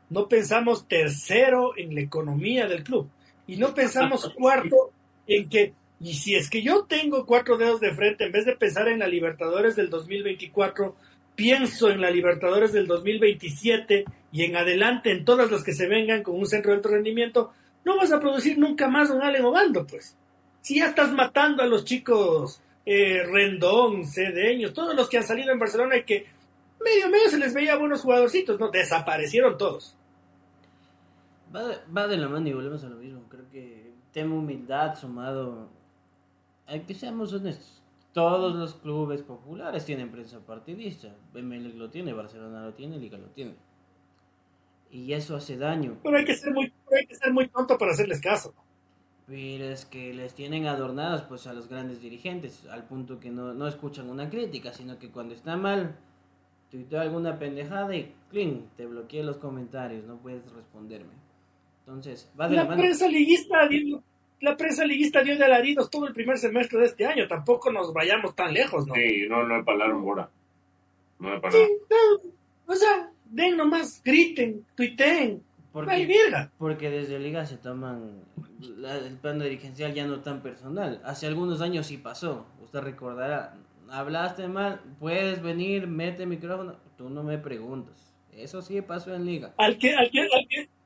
no 0.09 0.27
pensamos 0.27 0.87
tercero 0.87 1.75
en 1.75 1.95
la 1.95 2.01
economía 2.01 2.67
del 2.67 2.83
club 2.83 3.09
y 3.47 3.57
no 3.57 3.73
pensamos 3.73 4.31
cuarto 4.37 4.91
en 5.25 5.49
que, 5.49 5.73
y 5.99 6.13
si 6.13 6.35
es 6.35 6.49
que 6.49 6.61
yo 6.61 6.85
tengo 6.85 7.25
cuatro 7.25 7.57
dedos 7.57 7.81
de 7.81 7.93
frente, 7.93 8.25
en 8.25 8.31
vez 8.31 8.45
de 8.45 8.55
pensar 8.55 8.87
en 8.87 8.99
la 8.99 9.07
Libertadores 9.07 9.75
del 9.75 9.89
2024, 9.89 10.95
pienso 11.35 11.89
en 11.89 12.01
la 12.01 12.11
Libertadores 12.11 12.71
del 12.71 12.87
2027 12.87 14.05
y 14.31 14.43
en 14.43 14.55
adelante 14.55 15.11
en 15.11 15.25
todas 15.25 15.51
las 15.51 15.63
que 15.63 15.73
se 15.73 15.87
vengan 15.87 16.23
con 16.23 16.35
un 16.35 16.45
centro 16.45 16.71
de 16.71 16.77
alto 16.77 16.89
rendimiento, 16.89 17.53
no 17.83 17.97
vas 17.97 18.11
a 18.11 18.19
producir 18.19 18.57
nunca 18.57 18.87
más 18.87 19.09
un 19.09 19.21
Allen 19.21 19.45
Obando, 19.45 19.87
pues. 19.87 20.15
Si 20.61 20.79
ya 20.79 20.87
estás 20.87 21.13
matando 21.13 21.63
a 21.63 21.67
los 21.67 21.85
chicos 21.85 22.61
eh, 22.89 23.21
Rendón, 23.21 24.07
Cedeños, 24.07 24.73
todos 24.73 24.95
los 24.95 25.09
que 25.09 25.17
han 25.17 25.25
salido 25.25 25.51
en 25.51 25.59
Barcelona 25.59 25.97
y 25.97 26.03
que 26.03 26.25
medio 26.79 27.09
medio 27.09 27.29
se 27.29 27.37
les 27.37 27.53
veía 27.53 27.75
buenos 27.75 28.01
jugadorcitos, 28.01 28.57
¿no? 28.61 28.71
Desaparecieron 28.71 29.57
todos. 29.57 29.97
Va 31.53 32.07
de, 32.07 32.17
la 32.17 32.29
mano 32.29 32.47
y 32.47 32.53
volvemos 32.53 32.85
a 32.85 32.87
lo 32.87 32.95
mismo. 32.95 33.23
Creo 33.27 33.49
que 33.51 33.91
tema 34.13 34.35
humildad 34.35 34.95
sumado. 34.95 35.69
Hay 36.65 36.79
que 36.81 36.93
seamos 36.93 37.33
honestos. 37.33 37.83
Todos 38.13 38.55
los 38.55 38.75
clubes 38.75 39.21
populares 39.21 39.83
tienen 39.83 40.09
prensa 40.09 40.39
partidista. 40.39 41.13
BML 41.33 41.77
lo 41.77 41.89
tiene, 41.89 42.13
Barcelona 42.13 42.63
lo 42.63 42.73
tiene, 42.73 42.97
Liga 42.97 43.17
lo 43.17 43.27
tiene. 43.27 43.55
Y 44.91 45.11
eso 45.11 45.35
hace 45.35 45.57
daño. 45.57 45.97
Pero 46.03 46.17
hay 46.17 46.23
que 46.23 46.35
ser 46.35 46.53
muy, 46.53 46.71
hay 46.97 47.05
que 47.05 47.15
ser 47.15 47.33
muy 47.33 47.49
tonto 47.49 47.77
para 47.77 47.91
hacerles 47.91 48.21
caso. 48.21 48.53
Pero 49.27 49.65
es 49.65 49.85
que 49.85 50.13
les 50.13 50.33
tienen 50.33 50.67
adornadas 50.67 51.23
pues 51.23 51.47
a 51.47 51.53
los 51.53 51.67
grandes 51.67 52.01
dirigentes, 52.01 52.65
al 52.67 52.85
punto 52.85 53.19
que 53.19 53.29
no, 53.29 53.53
no 53.53 53.67
escuchan 53.67 54.09
una 54.09 54.29
crítica, 54.29 54.71
sino 54.71 54.97
que 54.97 55.11
cuando 55.11 55.33
está 55.33 55.57
mal, 55.57 55.97
tuiteo 56.71 57.01
alguna 57.01 57.37
pendejada 57.37 57.93
y 57.93 58.13
clean, 58.29 58.69
te 58.77 58.85
bloqueé 58.85 59.23
los 59.23 59.37
comentarios, 59.37 60.05
no 60.05 60.17
puedes 60.17 60.49
responderme. 60.53 61.11
Entonces, 61.79 62.29
va 62.39 62.47
de 62.47 62.55
la, 62.55 62.67
prensa 62.67 63.07
liguista 63.07 63.67
dio, 63.67 64.01
la 64.41 64.55
prensa 64.55 64.85
liguista 64.85 65.21
dio 65.21 65.37
de 65.37 65.43
alaridos 65.45 65.89
todo 65.89 66.07
el 66.07 66.13
primer 66.13 66.37
semestre 66.37 66.79
de 66.79 66.85
este 66.85 67.05
año, 67.05 67.27
tampoco 67.27 67.71
nos 67.71 67.93
vayamos 67.93 68.35
tan 68.35 68.53
lejos, 68.53 68.87
¿no? 68.87 68.93
Sí, 68.93 69.25
no, 69.29 69.45
no 69.45 69.63
pararon 69.63 70.01
ahora. 70.01 70.29
No 71.19 71.29
me 71.29 71.39
pararon. 71.39 71.67
Sí, 71.67 72.29
o 72.65 72.75
sea, 72.75 73.11
den 73.25 73.57
nomás, 73.57 74.01
griten, 74.03 74.65
tuiteen, 74.75 75.41
porque, 75.77 76.47
porque 76.57 76.89
desde 76.89 77.19
Liga 77.19 77.45
se 77.45 77.57
toman 77.57 78.23
el 78.59 79.17
plano 79.17 79.43
dirigencial 79.43 79.93
ya 79.93 80.07
no 80.07 80.21
tan 80.21 80.41
personal. 80.41 80.99
Hace 81.05 81.27
algunos 81.27 81.61
años 81.61 81.85
sí 81.85 81.97
pasó. 81.97 82.47
Usted 82.63 82.79
recordará, 82.79 83.55
hablaste 83.91 84.47
mal, 84.47 84.81
puedes 84.99 85.43
venir, 85.43 85.85
mete 85.85 86.25
micrófono. 86.25 86.77
Tú 86.97 87.11
no 87.11 87.21
me 87.21 87.37
preguntas. 87.37 88.11
Eso 88.31 88.63
sí 88.63 88.81
pasó 88.81 89.13
en 89.13 89.25
Liga. 89.25 89.53
Al 89.57 89.77
que, 89.77 89.93
al 89.93 90.09
que, 90.09 90.21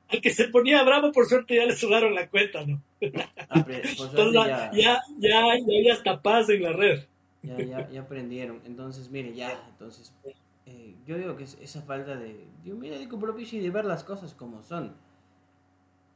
al 0.10 0.22
que, 0.22 0.30
se 0.30 0.50
ponía 0.50 0.84
bravo, 0.84 1.14
por 1.14 1.26
suerte 1.26 1.56
ya 1.56 1.66
le 1.66 1.76
sudaron 1.76 2.14
la 2.14 2.30
cuenta, 2.30 2.66
¿no? 2.66 2.82
Entonces, 3.00 4.34
ya, 4.34 4.72
ya, 4.74 5.02
ya, 5.20 5.42
ya, 5.86 5.94
hasta 5.94 6.22
paz 6.22 6.50
en 6.50 6.64
la 6.64 6.74
red. 6.74 7.00
Ya, 7.44 7.58
ya, 7.58 7.90
ya 7.90 8.02
aprendieron. 8.02 8.62
Entonces, 8.66 9.10
mire, 9.10 9.34
ya, 9.34 9.58
entonces 9.70 10.14
eh, 10.66 10.96
yo 11.06 11.18
digo 11.18 11.36
que 11.36 11.44
es 11.44 11.58
esa 11.62 11.82
falta 11.82 12.16
de, 12.16 12.46
de 12.64 12.74
un 12.74 12.80
médico 12.80 13.20
propicio 13.20 13.60
y 13.60 13.62
de 13.62 13.70
ver 13.70 13.86
las 13.86 14.04
cosas 14.04 14.34
como 14.34 14.64
son. 14.64 14.94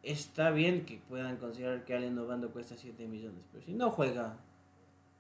Está 0.03 0.51
bien 0.51 0.85
que 0.85 0.99
puedan 1.09 1.37
considerar 1.37 1.83
que 1.83 1.95
Allen 1.95 2.15
Novando 2.15 2.51
cuesta 2.51 2.75
7 2.77 3.07
millones, 3.07 3.43
pero 3.51 3.65
si 3.65 3.73
no 3.73 3.89
juega, 3.89 4.37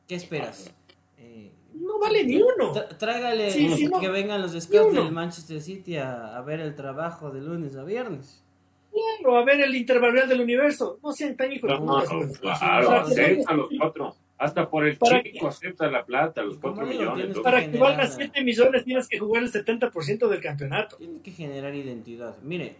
¿qué 0.07 0.15
esperas? 0.15 0.71
Eh, 1.17 1.51
no 1.73 1.99
vale 1.99 2.23
ni 2.23 2.37
uno. 2.37 2.71
Tráigale 2.97 3.51
que 3.99 4.09
vengan 4.09 4.41
los 4.41 4.51
scouts 4.51 4.93
del 4.93 5.11
Manchester 5.11 5.61
City 5.61 5.97
a, 5.97 6.39
ver 6.41 6.59
el 6.59 6.75
trabajo 6.75 7.31
de 7.31 7.41
lunes 7.41 7.75
a 7.75 7.83
viernes. 7.83 8.43
Claro, 8.91 9.37
a 9.37 9.43
ver 9.43 9.61
el 9.61 9.75
intervalo 9.75 10.25
del 10.27 10.41
universo. 10.41 10.99
No 11.03 11.11
sean 11.11 11.35
tan 11.35 11.51
hijos 11.51 11.69
no, 11.81 12.03
pues. 12.07 12.39
claro, 12.39 13.07
los 13.55 13.67
cuatro. 13.77 14.15
Hasta 14.37 14.69
por 14.69 14.85
el 14.85 14.99
chico 14.99 15.47
acepta 15.47 15.89
la 15.89 16.05
plata, 16.05 16.43
los 16.43 16.57
4 16.57 16.85
millones. 16.85 17.39
Para 17.39 17.69
que 17.69 17.77
valga 17.77 18.05
7 18.05 18.43
millones 18.43 18.83
tienes 18.83 19.07
que 19.07 19.17
jugar 19.17 19.43
el 19.43 19.51
70% 19.51 20.27
del 20.27 20.41
campeonato. 20.41 20.97
Tienes 20.97 21.21
que 21.21 21.31
generar 21.31 21.73
identidad. 21.73 22.37
Mire, 22.41 22.75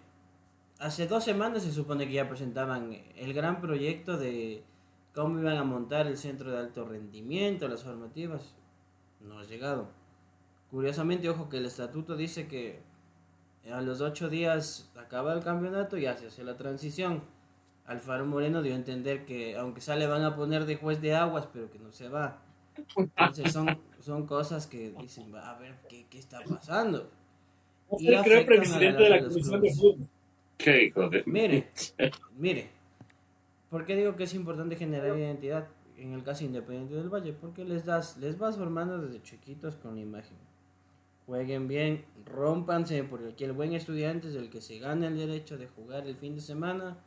hace 0.80 1.08
dos 1.08 1.24
semanas 1.24 1.64
se 1.64 1.72
supone 1.72 2.08
que 2.08 2.14
ya 2.14 2.28
presentaban 2.28 2.98
el 3.16 3.34
gran 3.34 3.62
proyecto 3.62 4.18
de 4.18 4.64
cómo 5.14 5.40
iban 5.40 5.58
a 5.58 5.64
montar 5.64 6.08
el 6.08 6.18
centro 6.18 6.52
de 6.52 6.58
alto 6.58 6.86
rendimiento, 6.86 7.70
las 7.70 7.84
formativas. 7.84 8.54
No 9.22 9.40
ha 9.40 9.46
llegado. 9.46 9.88
Curiosamente, 10.70 11.30
ojo 11.30 11.48
que 11.48 11.58
el 11.58 11.66
estatuto 11.66 12.18
dice 12.18 12.48
que 12.48 12.80
a 13.72 13.80
los 13.80 14.02
8 14.02 14.28
días 14.28 14.92
acaba 14.98 15.34
el 15.34 15.42
campeonato 15.42 15.98
y 15.98 16.02
ya 16.02 16.18
se 16.18 16.28
hace 16.28 16.44
la 16.44 16.58
transición 16.58 17.24
Alfaro 17.86 18.26
Moreno 18.26 18.62
dio 18.62 18.74
a 18.74 18.78
entender 18.78 19.26
que 19.26 19.58
aunque 19.58 19.82
sale 19.82 20.08
van 20.08 20.24
a 20.24 20.36
poner 20.36 20.66
de 20.66 20.76
juez 20.76 21.02
de 21.02 21.14
aguas, 21.14 21.48
pero 21.52 21.70
que 21.70 21.80
no 21.80 21.92
se 21.92 22.10
va. 22.10 22.42
Entonces 22.98 23.54
son, 23.54 23.80
son 24.00 24.26
cosas 24.26 24.68
que 24.68 24.92
dicen, 25.00 25.34
a 25.36 25.54
ver, 25.54 25.76
¿qué, 25.88 26.06
qué 26.10 26.20
está 26.20 26.42
pasando? 26.42 27.10
Y 28.00 28.08
creo 28.24 28.46
presidente 28.46 29.04
de 29.04 29.10
la 29.10 29.24
Comisión 29.24 29.62
de 29.62 29.74
Fútbol. 29.74 30.08
¿Qué 30.58 30.86
hijo 30.86 31.10
de... 31.10 31.24
Mire, 31.26 31.70
mire, 32.38 32.70
¿por 33.70 33.86
qué 33.86 33.96
digo 33.96 34.16
que 34.16 34.24
es 34.24 34.34
importante 34.34 34.76
generar 34.76 35.18
identidad 35.18 35.68
en 35.98 36.14
el 36.14 36.24
caso 36.24 36.44
Independiente 36.44 36.96
del 36.96 37.10
Valle? 37.10 37.34
Porque 37.34 37.64
les 37.66 37.86
das, 37.86 38.18
les 38.18 38.38
vas 38.38 38.58
formando 38.58 38.98
desde 38.98 39.22
chiquitos 39.22 39.76
con 39.76 39.96
la 39.96 40.02
imagen. 40.02 40.38
Jueguen 41.28 41.68
bien, 41.68 42.06
rompanse, 42.26 43.04
porque 43.04 43.30
aquí 43.30 43.44
el 43.44 43.54
buen 43.54 43.74
estudiante 43.74 44.28
es 44.30 44.36
el 44.36 44.50
que 44.50 44.62
se 44.62 44.80
gana 44.80 45.08
el 45.08 45.18
derecho 45.18 45.58
de 45.58 45.68
jugar 45.68 46.08
el 46.08 46.16
fin 46.16 46.36
de 46.36 46.42
semana 46.42 46.98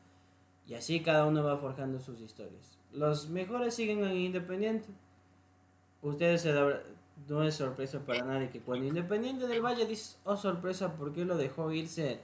y 0.68 0.74
así 0.74 1.00
cada 1.00 1.24
uno 1.24 1.42
va 1.42 1.56
forjando 1.56 1.98
sus 1.98 2.20
historias. 2.20 2.78
Los 2.92 3.28
mejores 3.30 3.74
siguen 3.74 4.04
en 4.04 4.16
Independiente. 4.16 4.88
Ustedes 6.02 6.42
se 6.42 6.52
no 7.26 7.42
es 7.42 7.54
sorpresa 7.54 8.00
para 8.06 8.24
nadie 8.24 8.50
que 8.50 8.60
cuando 8.60 8.86
Independiente 8.86 9.46
del 9.48 9.62
Valle 9.62 9.86
dice, 9.86 10.16
oh 10.24 10.36
sorpresa, 10.36 10.94
¿por 10.94 11.12
qué 11.12 11.24
lo 11.24 11.36
dejó 11.36 11.72
irse 11.72 12.20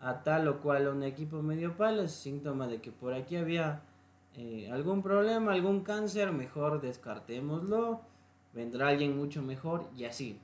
a 0.00 0.22
tal 0.22 0.48
o 0.48 0.60
cual 0.60 0.88
un 0.88 1.02
equipo 1.02 1.42
medio 1.42 1.76
palo? 1.76 2.02
Es 2.02 2.12
síntoma 2.12 2.66
de 2.66 2.80
que 2.80 2.90
por 2.90 3.12
aquí 3.12 3.36
había 3.36 3.82
eh, 4.36 4.70
algún 4.72 5.02
problema, 5.02 5.52
algún 5.52 5.82
cáncer, 5.82 6.32
mejor 6.32 6.80
descartémoslo, 6.80 8.00
vendrá 8.54 8.88
alguien 8.88 9.16
mucho 9.16 9.42
mejor 9.42 9.88
y 9.96 10.04
así. 10.04 10.40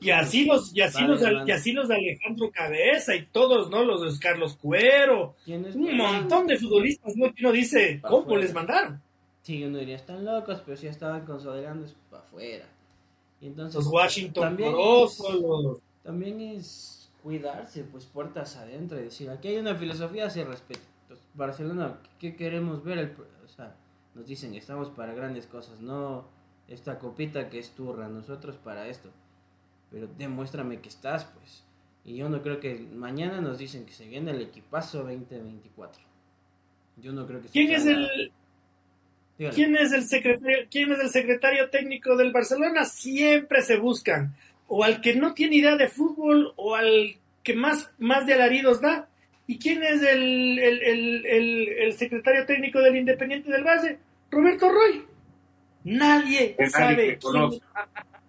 Y 0.00 0.10
así 0.10 0.44
los, 0.44 0.74
y 0.74 0.80
así 0.80 1.02
los, 1.02 1.20
y 1.20 1.50
así 1.50 1.72
los 1.72 1.88
de 1.88 1.96
Alejandro 1.96 2.50
Cabeza 2.50 3.16
y 3.16 3.26
todos, 3.26 3.68
¿no? 3.70 3.84
Los 3.84 4.14
de 4.14 4.20
Carlos 4.20 4.56
Cuero. 4.56 5.34
Un 5.46 5.96
montón 5.96 6.46
de 6.46 6.56
futbolistas, 6.56 7.16
¿no? 7.16 7.32
Que 7.34 7.44
uno 7.44 7.52
dice, 7.52 8.00
¿cómo 8.02 8.36
les 8.36 8.54
mandaron? 8.54 9.00
Sí, 9.42 9.64
uno 9.64 9.78
diría, 9.78 9.96
están 9.96 10.24
locos, 10.24 10.62
pero 10.64 10.76
si 10.76 10.86
estaban 10.86 11.24
consolidando 11.24 11.86
para 12.10 12.22
afuera. 12.22 12.66
Y 13.40 13.46
entonces, 13.48 13.76
los 13.76 13.86
Washington 13.86 14.42
también 14.42 14.74
es, 14.78 15.22
también 16.02 16.40
es 16.40 17.10
cuidarse, 17.22 17.84
pues 17.84 18.04
puertas 18.04 18.56
adentro 18.56 19.00
y 19.00 19.04
decir, 19.04 19.30
aquí 19.30 19.48
hay 19.48 19.56
una 19.56 19.74
filosofía 19.74 20.30
se 20.30 20.44
respeta. 20.44 20.82
Barcelona, 21.34 21.98
¿qué 22.18 22.36
queremos 22.36 22.84
ver? 22.84 23.16
o 23.44 23.48
sea, 23.48 23.74
nos 24.14 24.26
dicen, 24.26 24.54
estamos 24.54 24.90
para 24.90 25.14
grandes 25.14 25.46
cosas, 25.46 25.80
no 25.80 26.26
esta 26.68 26.98
copita 26.98 27.48
que 27.48 27.58
es 27.58 27.70
turra, 27.70 28.08
nosotros 28.08 28.56
para 28.56 28.88
esto 28.88 29.08
pero 29.90 30.08
demuéstrame 30.18 30.80
que 30.80 30.88
estás, 30.88 31.24
pues. 31.24 31.64
Y 32.04 32.16
yo 32.16 32.28
no 32.28 32.42
creo 32.42 32.60
que 32.60 32.74
mañana 32.94 33.40
nos 33.40 33.58
dicen 33.58 33.84
que 33.84 33.92
se 33.92 34.06
viene 34.06 34.30
el 34.30 34.42
equipazo 34.42 35.02
2024. 35.02 36.02
Yo 36.96 37.12
no 37.12 37.26
creo 37.26 37.42
que 37.42 37.48
¿Quién 37.48 37.70
es 37.70 37.86
el 37.86 38.32
¿Quién 39.54 39.76
es 39.76 39.92
el 39.92 40.04
secretario 40.04 40.66
quién 40.70 40.90
es 40.90 40.98
el 40.98 41.10
secretario 41.10 41.70
técnico 41.70 42.16
del 42.16 42.32
Barcelona? 42.32 42.84
Siempre 42.84 43.62
se 43.62 43.76
buscan 43.76 44.34
o 44.66 44.84
al 44.84 45.00
que 45.00 45.14
no 45.14 45.34
tiene 45.34 45.56
idea 45.56 45.76
de 45.76 45.88
fútbol 45.88 46.52
o 46.56 46.74
al 46.74 47.16
que 47.42 47.54
más 47.54 47.90
más 47.98 48.26
de 48.26 48.34
alaridos 48.34 48.80
da. 48.80 49.08
¿Y 49.46 49.58
quién 49.58 49.82
es 49.82 50.02
el, 50.02 50.58
el, 50.58 51.24
el 51.68 51.92
secretario 51.94 52.44
técnico 52.44 52.80
del 52.80 52.96
Independiente 52.96 53.50
del 53.50 53.64
Valle? 53.64 53.98
Roberto 54.30 54.70
Roy. 54.70 55.04
Nadie 55.84 56.54
sabe 56.68 57.18
quién, 57.18 57.60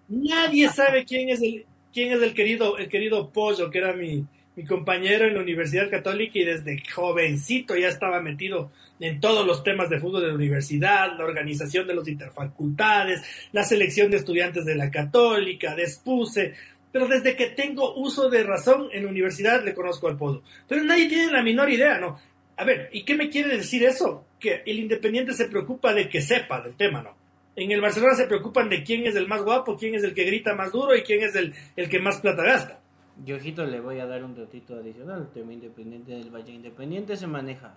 Nadie 0.10 0.70
sabe 0.70 1.05
quién 1.05 1.30
es 1.30 1.41
el, 1.41 1.66
quién 1.93 2.12
es 2.12 2.22
el 2.22 2.34
querido, 2.34 2.78
el 2.78 2.89
querido 2.89 3.30
Pollo, 3.30 3.70
que 3.70 3.78
era 3.78 3.93
mi, 3.93 4.26
mi 4.55 4.66
compañero 4.66 5.26
en 5.26 5.36
la 5.36 5.41
Universidad 5.41 5.89
Católica 5.89 6.38
y 6.38 6.43
desde 6.43 6.84
jovencito 6.93 7.78
ya 7.78 7.88
estaba 7.88 8.20
metido 8.20 8.72
en 8.99 9.22
todos 9.22 9.47
los 9.47 9.64
temas 9.64 9.89
de 9.89 9.99
fútbol 9.99 10.22
de 10.22 10.28
la 10.28 10.34
universidad, 10.34 11.18
la 11.18 11.24
organización 11.24 11.88
de 11.88 11.93
los 11.93 12.07
interfacultades, 12.07 13.22
la 13.53 13.64
selección 13.64 14.12
de 14.12 14.18
estudiantes 14.18 14.66
de 14.66 14.76
la 14.76 14.91
Católica, 14.91 15.76
de 15.76 15.88
SPUSE, 15.88 16.53
pero 16.91 17.07
desde 17.07 17.36
que 17.36 17.47
tengo 17.47 17.95
uso 17.95 18.30
de 18.30 18.43
razón 18.43 18.89
en 18.91 19.03
la 19.03 19.10
universidad 19.12 19.64
le 19.64 19.74
conozco 19.74 20.07
al 20.07 20.18
Pollo. 20.18 20.41
Pero 20.68 20.84
nadie 20.84 21.07
tiene 21.07 21.32
la 21.32 21.43
menor 21.43 21.70
idea, 21.70 21.99
¿no? 21.99 22.20
A 22.57 22.66
ver, 22.66 22.89
¿y 22.91 23.05
qué 23.05 23.16
me 23.16 23.30
quiere 23.30 23.55
decir 23.55 23.84
eso? 23.84 24.26
Que 24.39 24.64
el 24.66 24.80
Independiente 24.80 25.34
se 25.34 25.45
preocupa 25.45 25.93
de 25.93 26.10
que 26.10 26.22
sepa 26.22 26.60
del 26.62 26.76
tema, 26.76 27.01
¿no? 27.01 27.16
En 27.56 27.72
el 27.72 27.82
Barcelona 27.82 28.14
se 28.14 28.28
preocupan 28.28 28.70
de 28.70 28.84
quién 28.84 29.06
es 29.06 29.16
el 29.16 29.28
más 29.28 29.43
guapo, 29.43 29.76
quién 29.76 29.95
es 29.95 30.04
el 30.04 30.14
que 30.14 30.24
grita 30.24 30.56
más 30.56 30.72
duro 30.72 30.95
y 30.95 31.02
quién 31.02 31.24
es 31.24 31.36
el, 31.36 31.54
el 31.76 31.89
que 31.89 32.00
más 32.00 32.22
plata 32.22 32.43
gasta. 32.43 32.80
Yo, 33.26 33.36
ojito, 33.36 33.66
le 33.66 33.82
voy 33.82 34.00
a 34.00 34.06
dar 34.06 34.24
un 34.24 34.36
ratito 34.36 34.76
adicional. 34.76 35.22
El 35.22 35.30
tema 35.30 35.52
independiente 35.52 36.14
del 36.14 36.34
Valle 36.34 36.54
Independiente 36.54 37.18
se 37.18 37.28
maneja 37.28 37.76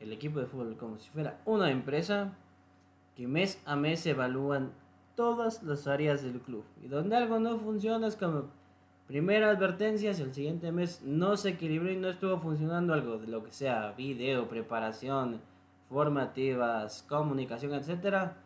el 0.00 0.12
equipo 0.12 0.40
de 0.40 0.46
fútbol 0.46 0.76
como 0.76 0.98
si 0.98 1.08
fuera 1.10 1.40
una 1.46 1.70
empresa 1.70 2.36
que 3.16 3.26
mes 3.26 3.60
a 3.64 3.76
mes 3.76 4.04
evalúan 4.06 4.72
todas 5.14 5.62
las 5.62 5.86
áreas 5.86 6.22
del 6.22 6.40
club. 6.40 6.64
Y 6.84 6.88
donde 6.88 7.16
algo 7.16 7.38
no 7.38 7.58
funciona 7.58 8.06
es 8.06 8.16
como 8.16 8.50
primera 9.06 9.50
advertencia, 9.50 10.12
si 10.12 10.22
el 10.22 10.34
siguiente 10.34 10.72
mes 10.72 11.00
no 11.02 11.36
se 11.36 11.50
equilibró 11.50 11.90
y 11.90 11.96
no 11.96 12.08
estuvo 12.08 12.38
funcionando 12.38 12.92
algo 12.92 13.18
de 13.18 13.28
lo 13.28 13.42
que 13.44 13.52
sea, 13.52 13.92
video, 13.92 14.48
preparación, 14.48 15.40
formativas, 15.88 17.02
comunicación, 17.08 17.74
etcétera 17.74 18.36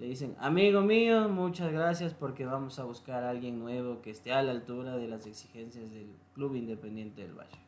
le 0.00 0.06
dicen, 0.06 0.36
amigo 0.38 0.80
mío, 0.80 1.28
muchas 1.28 1.72
gracias 1.72 2.14
porque 2.14 2.44
vamos 2.44 2.78
a 2.78 2.84
buscar 2.84 3.24
a 3.24 3.30
alguien 3.30 3.58
nuevo 3.58 4.00
que 4.00 4.10
esté 4.10 4.32
a 4.32 4.42
la 4.42 4.52
altura 4.52 4.96
de 4.96 5.08
las 5.08 5.26
exigencias 5.26 5.90
del 5.90 6.08
Club 6.34 6.54
Independiente 6.54 7.22
del 7.22 7.32
Valle. 7.32 7.58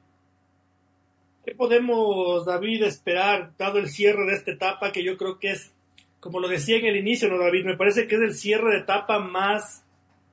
¿Qué 1.45 1.55
podemos, 1.55 2.45
David, 2.45 2.85
esperar, 2.85 3.53
dado 3.59 3.78
el 3.78 3.89
cierre 3.89 4.26
de 4.26 4.37
esta 4.37 4.53
etapa, 4.53 4.93
que 4.93 5.03
yo 5.03 5.16
creo 5.16 5.39
que 5.39 5.53
es, 5.53 5.72
como 6.20 6.39
lo 6.39 6.47
decía 6.47 6.76
en 6.76 6.87
el 6.87 6.97
inicio, 6.97 7.28
¿no, 7.28 7.39
David? 7.39 7.64
Me 7.64 7.76
parece 7.76 8.07
que 8.07 8.14
es 8.14 8.20
el 8.20 8.35
cierre 8.35 8.74
de 8.74 8.81
etapa 8.81 9.18
más, 9.18 9.85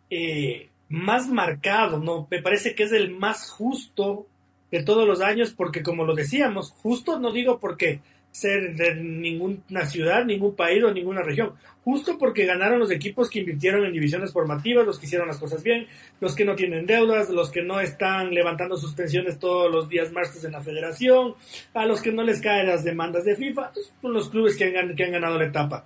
eh, 0.09 0.69
más 0.89 1.27
marcado, 1.29 1.99
¿no? 1.99 2.27
Me 2.29 2.41
parece 2.41 2.75
que 2.75 2.83
es 2.83 2.91
el 2.91 3.11
más 3.11 3.49
justo 3.49 4.27
de 4.69 4.83
todos 4.83 5.07
los 5.07 5.21
años, 5.21 5.53
porque 5.53 5.81
como 5.81 6.05
lo 6.05 6.13
decíamos, 6.13 6.71
justo 6.71 7.19
no 7.19 7.31
digo 7.31 7.57
porque 7.57 8.01
ser 8.38 8.75
de 8.75 8.95
ninguna 8.95 9.85
ciudad, 9.85 10.23
ningún 10.23 10.55
país 10.55 10.83
o 10.83 10.91
ninguna 10.91 11.23
región. 11.23 11.53
Justo 11.83 12.17
porque 12.17 12.45
ganaron 12.45 12.79
los 12.79 12.91
equipos 12.91 13.29
que 13.29 13.39
invirtieron 13.39 13.83
en 13.85 13.93
divisiones 13.93 14.31
formativas, 14.31 14.85
los 14.85 14.99
que 14.99 15.07
hicieron 15.07 15.27
las 15.27 15.38
cosas 15.38 15.63
bien, 15.63 15.88
los 16.19 16.35
que 16.35 16.45
no 16.45 16.55
tienen 16.55 16.85
deudas, 16.85 17.29
los 17.29 17.49
que 17.49 17.63
no 17.63 17.79
están 17.79 18.33
levantando 18.33 18.77
sus 18.77 18.93
pensiones 18.93 19.39
todos 19.39 19.71
los 19.71 19.89
días 19.89 20.11
martes 20.11 20.43
en 20.43 20.51
la 20.51 20.61
federación, 20.61 21.33
a 21.73 21.85
los 21.85 22.01
que 22.01 22.11
no 22.11 22.23
les 22.23 22.41
caen 22.41 22.67
las 22.67 22.83
demandas 22.83 23.25
de 23.25 23.35
FIFA, 23.35 23.71
son 24.01 24.13
los 24.13 24.29
clubes 24.29 24.55
que 24.55 24.65
han, 24.65 24.95
ganado 24.95 25.39
la 25.39 25.45
etapa. 25.45 25.85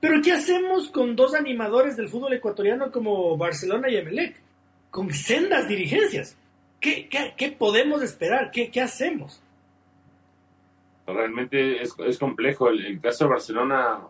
Pero 0.00 0.20
¿qué 0.22 0.32
hacemos 0.32 0.90
con 0.90 1.14
dos 1.14 1.34
animadores 1.34 1.96
del 1.96 2.08
fútbol 2.08 2.32
ecuatoriano 2.32 2.90
como 2.90 3.36
Barcelona 3.36 3.88
y 3.88 3.96
Emelec? 3.96 4.36
Con 4.90 5.12
sendas 5.12 5.68
dirigencias. 5.68 6.36
¿Qué, 6.80 7.56
podemos 7.58 8.02
esperar? 8.02 8.50
¿Qué, 8.50 8.70
qué 8.70 8.80
hacemos? 8.80 9.42
Realmente 11.12 11.82
es, 11.82 11.94
es 12.06 12.18
complejo. 12.18 12.68
El, 12.68 13.00
caso 13.00 13.24
de 13.24 13.30
Barcelona, 13.30 14.00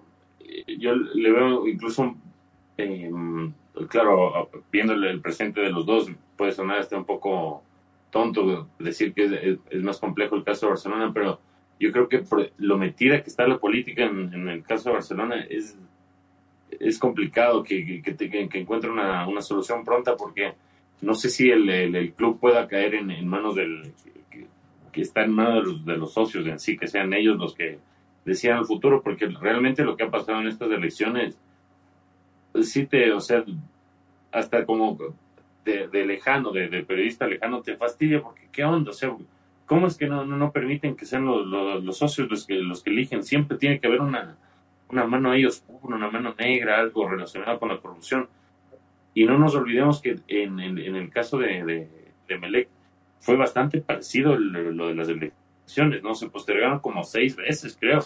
eh, 0.41 0.77
yo 0.79 0.95
le 0.95 1.33
veo 1.33 1.67
incluso, 1.67 2.15
eh, 2.77 3.11
claro, 3.89 4.51
viendo 4.71 4.95
el, 4.95 5.21
presente 5.21 5.61
de 5.61 5.71
los 5.71 5.87
dos, 5.87 6.11
puede 6.37 6.53
sonar 6.53 6.79
hasta 6.79 6.97
un 6.97 7.05
poco 7.05 7.63
tonto 8.11 8.69
decir 8.79 9.13
que 9.13 9.59
es, 9.71 9.83
más 9.83 9.99
complejo 9.99 10.37
el 10.37 10.45
caso 10.45 10.67
de 10.67 10.71
Barcelona, 10.71 11.11
pero 11.13 11.41
yo 11.79 11.93
creo 11.93 12.09
que 12.09 12.25
lo 12.59 12.79
metida 12.79 13.23
que 13.23 13.31
está 13.31 13.47
la 13.47 13.59
política 13.59 14.05
en, 14.05 14.49
el 14.49 14.63
caso 14.63 14.89
de 14.89 14.95
Barcelona 14.95 15.47
es, 15.49 15.79
es 16.71 16.99
complicado 16.99 17.63
que, 17.63 18.03
que, 18.03 18.17
que, 18.17 18.59
encuentre 18.59 18.91
una, 18.91 19.29
una, 19.29 19.43
solución 19.43 19.85
pronta 19.85 20.17
porque 20.17 20.55
no 21.03 21.15
sé 21.15 21.29
si 21.29 21.51
el, 21.51 21.69
el, 21.69 22.13
club 22.15 22.41
pueda 22.41 22.67
caer 22.67 22.95
en, 22.95 23.11
en 23.11 23.29
manos 23.29 23.55
del, 23.55 23.93
que 24.91 25.03
está 25.03 25.23
en 25.23 25.33
manos 25.33 25.85
de 25.85 25.97
los, 25.97 26.09
de 26.09 26.15
socios 26.15 26.47
en 26.47 26.59
sí, 26.59 26.77
que 26.77 26.87
sean 26.87 27.13
ellos 27.13 27.39
los 27.39 27.55
que 27.55 27.79
decían 28.25 28.59
el 28.59 28.67
futuro, 28.67 29.03
porque 29.03 29.27
realmente 29.27 29.85
lo 29.85 29.97
que 29.97 30.05
ha 30.05 30.11
pasado 30.11 30.41
en 30.41 30.49
estas 30.49 30.71
elecciones, 30.71 31.39
sí 32.63 32.87
te, 32.87 33.13
o 33.13 33.21
sea, 33.21 33.45
hasta 34.33 34.65
como 34.65 34.99
de, 35.65 36.07
lejano, 36.07 36.53
de, 36.53 36.69
periodista 36.85 37.27
lejano, 37.27 37.63
te 37.63 37.77
fastidia, 37.77 38.23
porque 38.23 38.49
qué 38.53 38.65
onda, 38.65 38.91
o 38.91 38.95
sea, 38.95 39.15
¿cómo 39.67 39.87
es 39.87 39.97
que 39.97 40.07
no, 40.07 40.25
no, 40.25 40.53
permiten 40.53 40.97
que 40.97 41.07
sean 41.07 41.25
los, 41.25 41.47
los, 41.47 41.99
socios 41.99 42.31
los 42.31 42.47
que, 42.47 42.55
los 42.55 42.83
que 42.83 42.91
eligen? 42.91 43.23
Siempre 43.23 43.59
tiene 43.59 43.79
que 43.79 43.87
haber 43.87 44.01
una, 44.01 44.37
una 44.91 45.07
mano 45.07 45.31
ahí 45.31 45.45
oscura, 45.45 45.97
una 45.97 46.11
mano 46.11 46.35
negra, 46.39 46.79
algo 46.79 47.09
relacionado 47.09 47.59
con 47.59 47.69
la 47.69 47.79
corrupción. 47.79 48.29
Y 49.15 49.25
no 49.25 49.39
nos 49.39 49.55
olvidemos 49.55 50.01
que 50.01 50.19
en, 50.29 50.61
en, 50.61 50.97
el 50.97 51.11
caso 51.11 51.39
de, 51.39 51.65
de, 51.65 51.89
de 52.29 52.39
Melec, 52.39 52.69
fue 53.21 53.37
bastante 53.37 53.81
parecido 53.81 54.37
lo 54.37 54.89
de 54.89 54.95
las 54.95 55.09
elecciones, 55.09 56.03
¿no? 56.03 56.15
Se 56.15 56.29
postergaron 56.29 56.81
como 56.81 57.05
seis 57.05 57.37
veces, 57.37 57.77
creo, 57.79 58.01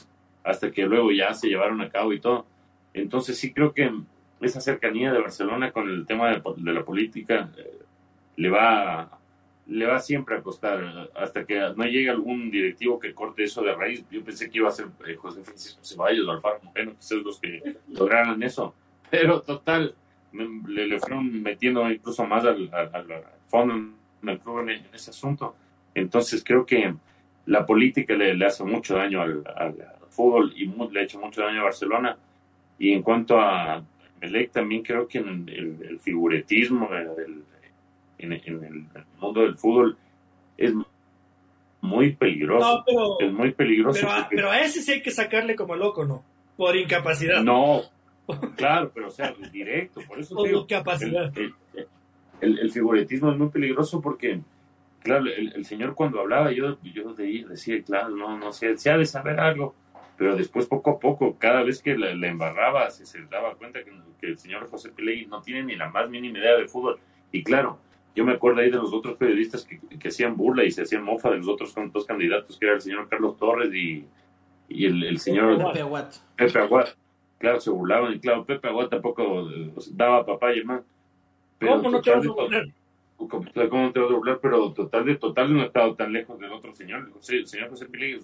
hasta 0.44 0.70
que 0.70 0.86
luego 0.86 1.10
ya 1.12 1.34
se 1.34 1.48
llevaron 1.48 1.80
a 1.80 1.90
cabo 1.90 2.12
y 2.12 2.20
todo. 2.20 2.46
Entonces 2.94 3.38
sí 3.38 3.52
creo 3.52 3.72
que 3.72 3.90
esa 4.40 4.60
cercanía 4.60 5.12
de 5.12 5.20
Barcelona 5.20 5.72
con 5.72 5.88
el 5.88 6.06
tema 6.06 6.30
de, 6.30 6.72
la 6.72 6.84
política 6.84 7.50
eh, 7.56 7.78
le 8.36 8.50
va 8.50 9.18
le 9.66 9.86
va 9.86 10.00
siempre 10.00 10.36
a 10.36 10.42
costar 10.42 11.08
hasta 11.14 11.44
que 11.44 11.60
no 11.76 11.84
llegue 11.84 12.10
algún 12.10 12.50
directivo 12.50 12.98
que 12.98 13.14
corte 13.14 13.44
eso 13.44 13.62
de 13.62 13.72
raíz. 13.74 14.04
Yo 14.10 14.24
pensé 14.24 14.50
que 14.50 14.58
iba 14.58 14.68
a 14.68 14.72
ser 14.72 14.86
eh, 15.06 15.14
José 15.14 15.42
Francisco 15.44 15.84
Ceballos 15.84 16.28
Alfaro 16.28 16.60
Moreno, 16.64 16.94
son 16.98 17.22
los 17.22 17.38
que 17.38 17.76
lograran 17.88 18.42
eso. 18.42 18.74
Pero 19.08 19.40
total, 19.40 19.94
le, 20.32 20.98
fueron 20.98 21.42
metiendo 21.42 21.88
incluso 21.88 22.26
más 22.26 22.44
al 22.44 22.70
fondo 23.46 23.74
en, 24.22 24.86
ese 24.92 25.10
asunto. 25.10 25.54
Entonces 25.94 26.42
creo 26.44 26.64
que 26.64 26.94
la 27.46 27.66
política 27.66 28.14
le, 28.14 28.44
hace 28.44 28.64
mucho 28.64 28.94
daño 28.94 29.22
al, 29.22 29.44
fútbol 30.10 30.52
y 30.54 30.66
le 30.66 31.00
ha 31.00 31.02
hecho 31.04 31.18
mucho 31.18 31.42
daño 31.42 31.60
a 31.60 31.64
Barcelona. 31.64 32.16
Y 32.78 32.92
en 32.92 33.02
cuanto 33.02 33.40
a 33.40 33.82
Melec, 34.20 34.52
también 34.52 34.82
creo 34.82 35.08
que 35.08 35.18
en 35.18 35.48
el, 35.48 35.98
figuretismo 35.98 36.88
en, 38.18 38.32
el 38.32 38.86
mundo 39.18 39.40
del 39.40 39.56
fútbol 39.56 39.96
es 40.56 40.72
muy 41.80 42.12
peligroso. 42.12 42.84
es 43.18 43.32
muy 43.32 43.52
peligroso. 43.52 44.06
Pero, 44.30 44.50
a 44.50 44.60
ese 44.60 44.82
sí 44.82 44.92
hay 44.92 45.02
que 45.02 45.10
sacarle 45.10 45.56
como 45.56 45.76
loco, 45.76 46.04
¿no? 46.04 46.24
Por 46.56 46.76
incapacidad. 46.76 47.42
No, 47.42 47.82
claro, 48.56 48.90
pero 48.94 49.08
o 49.08 49.10
sea, 49.10 49.34
directo, 49.50 50.00
por 50.06 50.20
eso 50.20 50.34
por 50.34 50.48
incapacidad 50.48 51.32
el, 51.36 51.54
el, 52.42 52.70
figuretismo 52.70 53.30
es 53.30 53.38
muy 53.38 53.48
peligroso 53.48 54.00
porque, 54.00 54.40
claro, 55.00 55.26
el, 55.26 55.64
señor 55.64 55.94
cuando 55.94 56.20
hablaba, 56.20 56.52
yo, 56.52 56.78
yo 56.82 57.14
decía, 57.14 57.82
claro, 57.82 58.10
no, 58.10 58.36
no 58.36 58.52
sé, 58.52 58.76
se 58.76 58.90
ha 58.90 58.98
de 58.98 59.06
saber 59.06 59.40
algo. 59.40 59.74
pero 60.16 60.36
después 60.36 60.66
poco 60.66 60.90
a 60.90 60.98
poco, 60.98 61.36
cada 61.38 61.62
vez 61.62 61.80
que 61.80 61.96
la, 61.96 62.10
embarraba, 62.26 62.90
se, 62.90 63.06
se 63.06 63.24
daba 63.26 63.54
cuenta 63.54 63.80
que, 63.84 63.92
el 64.26 64.38
señor 64.38 64.68
José 64.68 64.90
Pilegui 64.90 65.26
no 65.26 65.42
tiene 65.42 65.64
ni 65.64 65.74
la 65.74 65.88
más 65.88 66.08
mínima 66.08 66.38
idea 66.38 66.56
de 66.56 66.68
fútbol. 66.68 66.98
Y 67.32 67.42
claro, 67.42 67.78
yo 68.14 68.24
me 68.24 68.32
acuerdo 68.32 68.60
ahí 68.60 68.70
de 68.70 68.76
los 68.76 68.92
otros 68.92 69.16
periodistas 69.16 69.64
que, 69.64 69.80
que 69.98 70.08
hacían 70.08 70.36
burla 70.36 70.64
y 70.64 70.70
se 70.70 70.82
hacían 70.82 71.02
mofa 71.02 71.30
de 71.30 71.38
los 71.38 71.48
otros 71.48 71.74
dos 71.92 72.04
candidatos, 72.04 72.56
que 72.58 72.66
era 72.66 72.74
el 72.74 72.80
señor 72.80 73.08
Carlos 73.08 73.36
Torres 73.36 73.74
y, 73.74 74.06
y 74.68 74.86
el, 74.86 75.02
el 75.04 75.18
señor 75.18 75.58
Pepe 75.58 75.80
Aguat. 75.80 76.14
Pepe 76.36 76.58
Aguat. 76.58 76.88
Claro, 77.38 77.60
se 77.60 77.70
burlaban 77.70 78.12
y 78.12 78.20
claro, 78.20 78.44
Pepe 78.44 78.68
Aguat 78.68 78.90
tampoco 78.90 79.50
eh, 79.50 79.72
daba 79.92 80.24
papá 80.24 80.54
y 80.54 80.60
hermano. 80.60 80.84
¿Cómo 81.66 81.90
no 81.90 82.00
te 82.00 82.10
vas 82.10 82.26
a 82.26 82.30
burlar? 82.30 82.66
¿Cómo 83.16 83.44
no 83.44 83.92
te 83.92 84.00
vas 84.00 84.10
a 84.10 84.14
burlar? 84.14 84.38
Pero 84.40 84.72
total 84.72 85.04
de 85.06 85.16
total 85.16 85.54
no 85.54 85.62
ha 85.62 85.66
estado 85.66 85.94
tan 85.94 86.12
lejos 86.12 86.38
del 86.38 86.52
otro 86.52 86.74
señor, 86.74 87.10
el 87.28 87.46
señor 87.46 87.70
José 87.70 87.86
Pilegui 87.86 88.20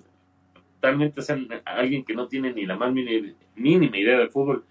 totalmente 0.80 1.20
alguien 1.64 2.04
que 2.04 2.14
no 2.14 2.28
tiene 2.28 2.52
ni 2.52 2.64
la 2.64 2.76
más 2.76 2.92
mínima 2.92 3.98
idea 3.98 4.18
de 4.18 4.28
fútbol 4.28 4.64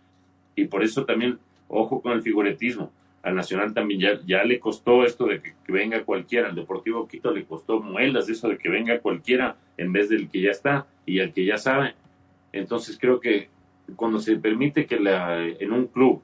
y 0.56 0.66
por 0.66 0.82
eso 0.82 1.04
también 1.06 1.38
ojo 1.68 2.02
con 2.02 2.14
el 2.14 2.22
figuretismo 2.22 2.92
al 3.24 3.36
Nacional 3.36 3.74
también 3.74 4.00
ya, 4.00 4.22
ya 4.26 4.44
le 4.46 4.58
costó 4.58 5.04
esto 5.04 5.26
de 5.26 5.42
que, 5.42 5.54
venga 5.68 6.04
cualquiera, 6.04 6.48
al 6.48 6.56
Deportivo 6.56 7.08
Quito 7.08 7.32
le 7.32 7.44
costó 7.44 7.82
muelas 7.82 8.30
eso 8.30 8.48
de 8.48 8.58
que 8.58 8.70
venga 8.70 9.00
cualquiera 9.00 9.58
en 9.76 9.92
vez 9.92 10.08
del 10.08 10.30
que 10.30 10.42
ya 10.42 10.52
está 10.52 10.88
y 11.06 11.20
al 11.20 11.34
que 11.34 11.44
ya 11.44 11.58
sabe. 11.58 11.94
Entonces 12.54 12.98
creo 12.98 13.20
que 13.20 13.50
cuando 13.98 14.20
se 14.20 14.38
permite 14.38 14.86
que 14.86 14.98
la, 14.98 15.46
en 15.46 15.74
un 15.74 15.88
club, 15.88 16.22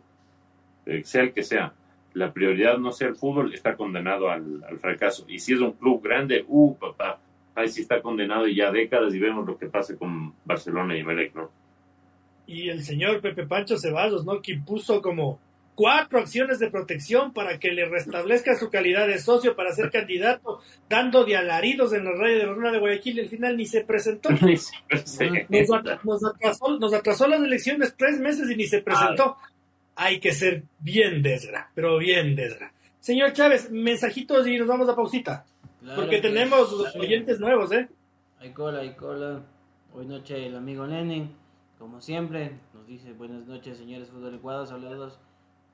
eh, 0.86 1.02
sea 1.04 1.24
el 1.24 1.34
que 1.34 1.44
sea, 1.44 1.74
la 2.14 2.32
prioridad 2.32 2.78
no 2.78 2.92
sea 2.92 3.08
el 3.08 3.16
fútbol, 3.16 3.54
está 3.54 3.76
condenado 3.76 4.30
al, 4.30 4.64
al 4.64 4.78
fracaso. 4.78 5.26
Y 5.28 5.40
si 5.40 5.54
es 5.54 5.60
un 5.60 5.74
club 5.74 6.02
grande, 6.04 6.46
uh, 6.48 6.76
papá, 6.76 7.20
ahí 7.56 7.70
sí 7.70 7.82
está 7.82 8.02
condenado 8.02 8.48
ya 8.48 8.72
décadas 8.72 9.14
y 9.14 9.20
vemos 9.20 9.46
lo 9.46 9.58
que 9.58 9.68
pasa 9.68 9.96
con 9.96 10.34
Barcelona 10.46 10.98
y 10.98 11.04
Melec, 11.04 11.36
¿no? 11.36 11.50
Y 12.46 12.70
el 12.70 12.84
señor 12.84 13.22
Pepe 13.22 13.46
Pancho 13.48 13.78
Ceballos, 13.78 14.26
¿no? 14.26 14.42
Que 14.42 14.58
puso 14.58 15.02
como 15.02 15.40
cuatro 15.76 16.20
acciones 16.20 16.60
de 16.60 16.70
protección 16.70 17.34
para 17.34 17.58
que 17.58 17.72
le 17.72 17.88
restablezca 17.88 18.56
su 18.56 18.70
calidad 18.70 19.08
de 19.08 19.18
socio 19.18 19.56
para 19.56 19.74
ser 19.74 19.90
candidato, 19.92 20.60
dando 20.90 21.24
de 21.24 21.38
alaridos 21.38 21.94
en 21.94 22.06
la 22.06 22.12
radio 22.12 22.38
de 22.38 22.46
Barcelona 22.46 22.72
de 22.74 22.80
Guayaquil 22.80 23.18
y 23.18 23.22
al 23.22 23.30
final 23.30 23.58
ni 23.58 23.66
se 23.66 23.82
presentó. 23.84 24.30
nos, 25.50 25.74
atrasó, 25.74 26.78
nos, 26.80 26.94
atrasó, 26.94 27.28
las 27.28 27.42
elecciones 27.42 27.96
tres 27.98 28.20
meses 28.20 28.50
y 28.50 28.56
ni 28.56 28.66
se 28.66 28.82
presentó. 28.82 29.38
Hay 29.96 30.20
que 30.20 30.32
ser 30.34 30.64
bien 30.80 31.22
desgra, 31.22 31.70
pero 31.76 31.98
bien 31.98 32.36
desgra. 32.36 32.74
Señor 33.00 33.34
Chávez, 33.34 33.70
mensajitos 33.72 34.48
y 34.48 34.58
nos 34.58 34.68
vamos 34.68 34.90
a 34.90 34.96
pausita. 34.96 35.46
Porque 35.96 36.20
tenemos 36.20 36.72
oyentes 36.96 37.40
nuevos, 37.40 37.72
¿eh? 37.72 37.90
Hay 38.40 38.52
cola, 38.52 38.80
hay 38.80 38.94
cola. 38.94 39.42
Hoy 39.94 40.06
noche 40.06 40.48
el 40.48 40.56
amigo 40.56 40.88
Lenin, 40.88 41.36
como 41.78 42.02
siempre, 42.02 42.60
nos 42.74 42.88
dice 42.88 43.14
buenas 43.14 43.46
noches, 43.46 43.78
señores 43.78 44.10
fútbol 44.10 44.36
Ecuador, 44.36 44.66
saludos. 44.66 45.20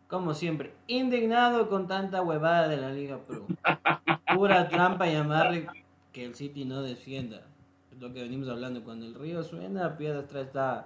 Como 0.08 0.34
siempre, 0.34 0.74
indignado 0.88 1.70
con 1.70 1.88
tanta 1.88 2.22
huevada 2.24 2.68
de 2.68 2.78
la 2.78 2.92
Liga 2.92 3.20
Pro. 3.20 3.46
Pura 4.36 4.68
trampa 4.68 5.06
llamarle 5.06 5.68
que 6.12 6.26
el 6.26 6.36
City 6.36 6.66
no 6.66 6.82
defienda. 6.82 7.44
Es 7.92 8.00
lo 8.00 8.12
que 8.12 8.24
venimos 8.24 8.50
hablando. 8.50 8.84
Cuando 8.84 9.06
el 9.06 9.14
río 9.14 9.44
suena, 9.44 9.98
piedra 9.98 10.22
atrás 10.22 10.48
está 10.48 10.86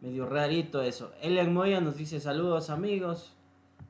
medio 0.00 0.26
rarito 0.26 0.82
eso. 0.82 1.12
Elian 1.22 1.52
Moya 1.52 1.80
nos 1.80 1.96
dice 1.96 2.20
saludos 2.20 2.70
amigos. 2.70 3.32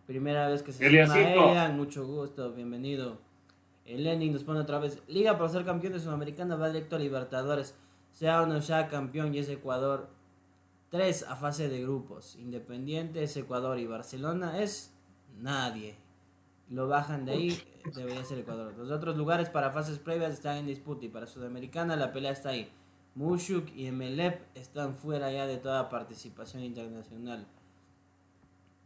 Primera 0.06 0.48
vez 0.48 0.62
que 0.62 0.72
se 0.72 0.90
llama 0.90 1.20
Elian, 1.20 1.76
mucho 1.76 2.06
gusto, 2.06 2.52
bienvenido. 2.52 3.18
El 3.84 4.04
Lenin 4.04 4.32
nos 4.32 4.44
pone 4.44 4.60
otra 4.60 4.78
vez. 4.78 5.02
Liga 5.08 5.36
para 5.36 5.48
ser 5.50 5.64
campeón 5.64 5.94
de 5.94 6.00
Sudamericana 6.00 6.56
va 6.56 6.68
directo 6.68 6.96
a 6.96 6.98
Libertadores. 6.98 7.74
Sea 8.12 8.42
o 8.42 8.46
no 8.46 8.60
sea 8.60 8.88
campeón 8.88 9.34
y 9.34 9.38
es 9.38 9.48
Ecuador. 9.48 10.08
Tres 10.90 11.22
a 11.22 11.36
fase 11.36 11.68
de 11.68 11.82
grupos. 11.82 12.36
Independiente 12.36 13.22
es 13.22 13.36
Ecuador 13.36 13.78
y 13.78 13.86
Barcelona 13.86 14.62
es 14.62 14.94
nadie. 15.38 15.96
Lo 16.70 16.86
bajan 16.86 17.24
de 17.24 17.32
ahí, 17.32 17.62
debería 17.94 18.24
ser 18.24 18.38
Ecuador. 18.38 18.74
Los 18.76 18.90
otros 18.90 19.16
lugares 19.16 19.48
para 19.48 19.70
fases 19.70 19.98
previas 19.98 20.32
están 20.32 20.58
en 20.58 20.66
disputa 20.66 21.06
y 21.06 21.08
para 21.08 21.26
Sudamericana 21.26 21.96
la 21.96 22.12
pelea 22.12 22.32
está 22.32 22.50
ahí. 22.50 22.70
Mushuk 23.18 23.74
y 23.74 23.86
Emelep 23.86 24.46
están 24.54 24.94
fuera 24.94 25.32
ya 25.32 25.48
de 25.48 25.56
toda 25.56 25.88
participación 25.88 26.62
internacional. 26.62 27.48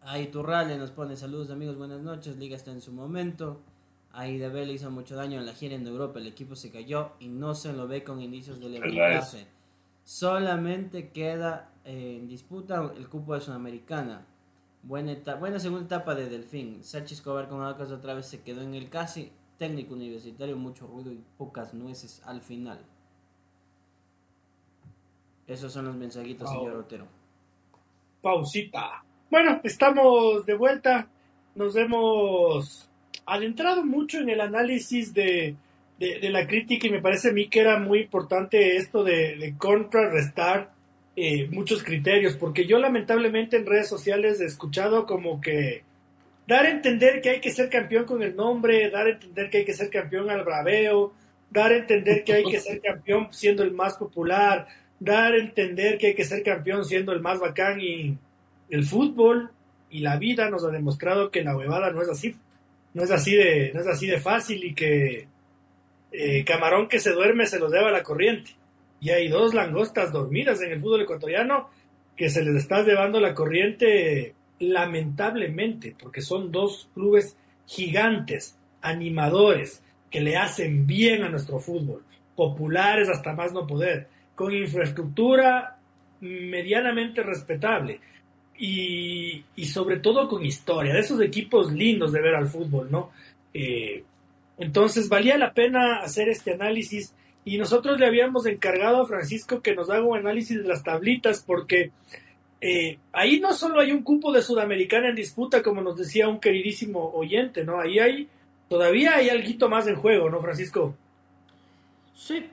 Ahí 0.01 0.28
Turrale 0.28 0.78
nos 0.78 0.91
pone 0.91 1.16
saludos 1.16 1.51
amigos, 1.51 1.76
buenas 1.76 2.01
noches. 2.01 2.39
Liga 2.39 2.57
está 2.57 2.70
en 2.70 2.80
su 2.80 2.93
momento. 2.93 3.61
Ahí 4.11 4.43
hizo 4.70 4.91
mucho 4.91 5.16
daño 5.16 5.39
en 5.39 5.45
la 5.45 5.53
gira 5.53 5.74
en 5.74 5.87
Europa. 5.87 6.18
El 6.18 6.26
equipo 6.26 6.57
se 6.57 6.70
cayó 6.70 7.12
y 7.20 7.28
no 7.28 7.55
se 7.55 7.74
lo 7.74 7.87
ve 7.87 8.05
con 8.05 8.22
indicios 8.22 8.59
de 8.59 8.70
levantarse. 8.70 9.47
Solamente 10.03 11.11
queda 11.11 11.70
eh, 11.85 12.16
en 12.18 12.26
disputa 12.26 12.91
el 12.97 13.11
cupo 13.11 13.35
de 13.35 13.43
Sudamericana. 13.43 14.24
Buena, 14.83 15.14
buena 15.37 15.59
segunda 15.59 15.85
etapa 15.85 16.14
de 16.14 16.30
Delfín. 16.30 16.83
Sánchez 16.83 17.18
Escobar 17.18 17.51
con 17.51 17.61
Alcas 17.61 17.91
otra 17.91 18.14
vez 18.14 18.24
se 18.24 18.41
quedó 18.41 18.62
en 18.62 18.72
el 18.72 18.89
casi. 18.89 19.30
Técnico 19.59 19.93
universitario, 19.93 20.57
mucho 20.57 20.87
ruido 20.87 21.12
y 21.12 21.22
pocas 21.37 21.74
nueces 21.74 22.22
al 22.24 22.41
final. 22.41 22.80
Esos 25.53 25.70
son 25.70 25.84
los 25.84 25.96
mensajitos, 25.96 26.48
señor 26.48 26.76
Otero. 26.76 27.07
Pausita. 28.22 29.05
Bueno, 29.30 29.61
estamos 29.62 30.46
de 30.46 30.55
vuelta. 30.55 31.09
Nos 31.55 31.74
vemos 31.74 32.88
adentrado 33.26 33.84
mucho 33.84 34.20
en 34.20 34.30
el 34.30 34.40
análisis 34.40 35.12
de, 35.12 35.55
de, 35.98 36.30
la 36.30 36.46
crítica 36.46 36.86
y 36.86 36.90
me 36.90 37.03
parece 37.03 37.28
a 37.28 37.32
mí 37.32 37.48
que 37.48 37.61
era 37.61 37.78
muy 37.78 38.00
importante 38.00 38.76
esto 38.76 39.05
de, 39.05 39.55
contrarrestar 39.59 40.72
eh, 41.16 41.46
muchos 41.50 41.82
criterios, 41.82 42.36
porque 42.36 42.66
yo 42.66 42.78
lamentablemente 42.78 43.59
en 43.59 43.66
redes 43.66 43.88
sociales 43.88 44.40
he 44.40 44.46
escuchado 44.46 45.05
como 45.05 45.40
que 45.40 45.82
dar 46.46 46.64
a 46.64 46.70
entender 46.70 47.20
que 47.20 47.28
hay 47.28 47.40
que 47.40 47.50
ser 47.50 47.68
campeón 47.68 48.07
con 48.07 48.22
el 48.22 48.34
nombre, 48.34 48.88
dar 48.88 49.07
a 49.07 49.11
entender 49.11 49.50
que 49.50 49.59
hay 49.59 49.64
que 49.66 49.74
ser 49.74 49.90
campeón 49.90 50.30
al 50.30 50.44
braveo, 50.44 51.12
dar 51.50 51.72
a 51.72 51.76
entender 51.76 52.24
que 52.24 52.32
hay 52.32 52.44
que 52.44 52.59
ser 52.59 52.80
campeón 52.80 53.28
siendo 53.30 53.62
el 53.62 53.72
más 53.72 53.98
popular, 53.98 54.66
dar 55.05 55.32
a 55.32 55.38
entender 55.38 55.98
que 55.98 56.09
hay 56.09 56.14
que 56.14 56.24
ser 56.24 56.42
campeón 56.42 56.84
siendo 56.84 57.12
el 57.12 57.20
más 57.20 57.40
bacán 57.40 57.80
y 57.80 58.16
el 58.70 58.84
fútbol 58.84 59.50
y 59.90 60.00
la 60.00 60.16
vida 60.16 60.48
nos 60.48 60.64
ha 60.64 60.68
demostrado 60.68 61.30
que 61.30 61.42
la 61.42 61.57
huevada 61.57 61.90
no 61.90 62.03
es 62.03 62.09
así 62.09 62.36
no 62.94 63.03
es 63.03 63.11
así 63.11 63.34
de, 63.34 63.72
no 63.74 63.80
es 63.80 63.86
así 63.86 64.07
de 64.07 64.20
fácil 64.20 64.64
y 64.64 64.74
que 64.74 65.26
eh, 66.12 66.44
camarón 66.44 66.88
que 66.88 67.00
se 67.00 67.12
duerme 67.12 67.46
se 67.46 67.59
los 67.59 67.72
lleva 67.72 67.90
la 67.90 68.03
corriente. 68.03 68.50
Y 69.00 69.11
hay 69.11 69.28
dos 69.28 69.55
langostas 69.55 70.12
dormidas 70.12 70.61
en 70.61 70.72
el 70.72 70.80
fútbol 70.80 71.03
ecuatoriano 71.03 71.70
que 72.16 72.28
se 72.28 72.44
les 72.44 72.57
está 72.57 72.82
llevando 72.82 73.18
la 73.20 73.34
corriente 73.34 74.34
lamentablemente, 74.61 75.96
porque 75.98 76.20
son 76.20 76.53
dos 76.53 76.88
clubes 76.94 77.36
gigantes, 77.66 78.57
animadores, 78.80 79.82
que 80.11 80.20
le 80.20 80.36
hacen 80.36 80.86
bien 80.86 81.24
a 81.24 81.30
nuestro 81.30 81.59
fútbol, 81.59 82.05
populares 82.36 83.09
hasta 83.09 83.32
más 83.32 83.53
no 83.53 83.66
poder, 83.66 84.09
con 84.35 84.55
infraestructura 84.55 85.78
medianamente 86.20 87.22
respetable, 87.22 88.01
y, 88.59 89.45
sobre 89.64 89.99
todo 89.99 90.28
con 90.28 90.45
historia, 90.45 90.95
de 90.95 91.01
esos 91.01 91.20
equipos 91.20 91.72
lindos 91.72 92.12
de 92.12 92.20
ver 92.20 92.37
al 92.37 92.49
fútbol, 92.49 92.89
¿no? 92.91 93.11
Eh, 93.53 94.05
entonces 94.59 95.09
valía 95.09 95.37
la 95.37 95.53
pena 95.53 95.97
hacer 95.97 96.28
este 96.28 96.53
análisis 96.53 97.12
y 97.45 97.59
nosotros 97.59 97.99
le 97.99 98.07
habíamos 98.07 98.47
encargado 98.47 99.03
a 99.03 99.07
Francisco 99.07 99.61
que 99.61 99.74
nos 99.74 99.91
haga 99.91 100.05
un 100.05 100.16
análisis 100.16 100.62
de 100.62 100.68
las 100.68 100.85
tablitas 100.85 101.43
porque 101.45 101.91
eh, 102.61 102.99
ahí 103.12 103.41
no 103.41 103.53
solo 103.55 103.80
hay 103.80 103.91
un 103.91 104.03
cupo 104.03 104.30
de 104.30 104.43
Sudamericana 104.43 105.09
en 105.09 105.16
disputa, 105.16 105.62
como 105.62 105.80
nos 105.80 105.97
decía 105.97 106.28
un 106.28 106.39
queridísimo 106.39 107.11
oyente, 107.14 107.64
¿no? 107.64 107.80
Ahí 107.80 107.99
hay, 107.99 108.28
todavía 108.68 109.16
hay 109.16 109.30
algo 109.30 109.68
más 109.68 109.89
en 109.89 109.97
juego, 109.97 110.30
¿no, 110.30 110.41
Francisco? 110.41 110.95
Sí, 112.14 112.45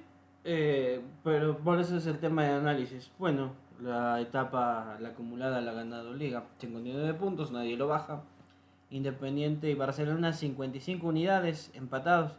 eh, 0.44 1.02
pero 1.24 1.58
por 1.58 1.80
eso 1.80 1.98
es 1.98 2.08
el 2.08 2.20
tema 2.20 2.44
de 2.44 2.54
análisis. 2.54 3.12
Bueno, 3.20 3.54
la 3.82 4.20
etapa, 4.22 4.98
la 5.00 5.10
acumulada 5.10 5.62
la 5.62 5.72
ha 5.72 5.76
ganado 5.76 6.14
Liga, 6.14 6.46
59 6.60 7.14
puntos, 7.16 7.52
nadie 7.52 7.78
lo 7.78 7.88
baja. 7.88 8.24
Independiente 8.90 9.70
y 9.70 9.76
Barcelona 9.76 10.34
55 10.34 11.06
unidades, 11.06 11.72
empatados. 11.76 12.34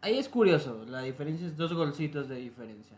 Ahí 0.00 0.18
es 0.18 0.28
curioso, 0.28 0.84
la 0.86 1.00
diferencia 1.00 1.46
es 1.46 1.56
dos 1.56 1.74
golcitos 1.74 2.28
de 2.28 2.36
diferencia. 2.36 2.96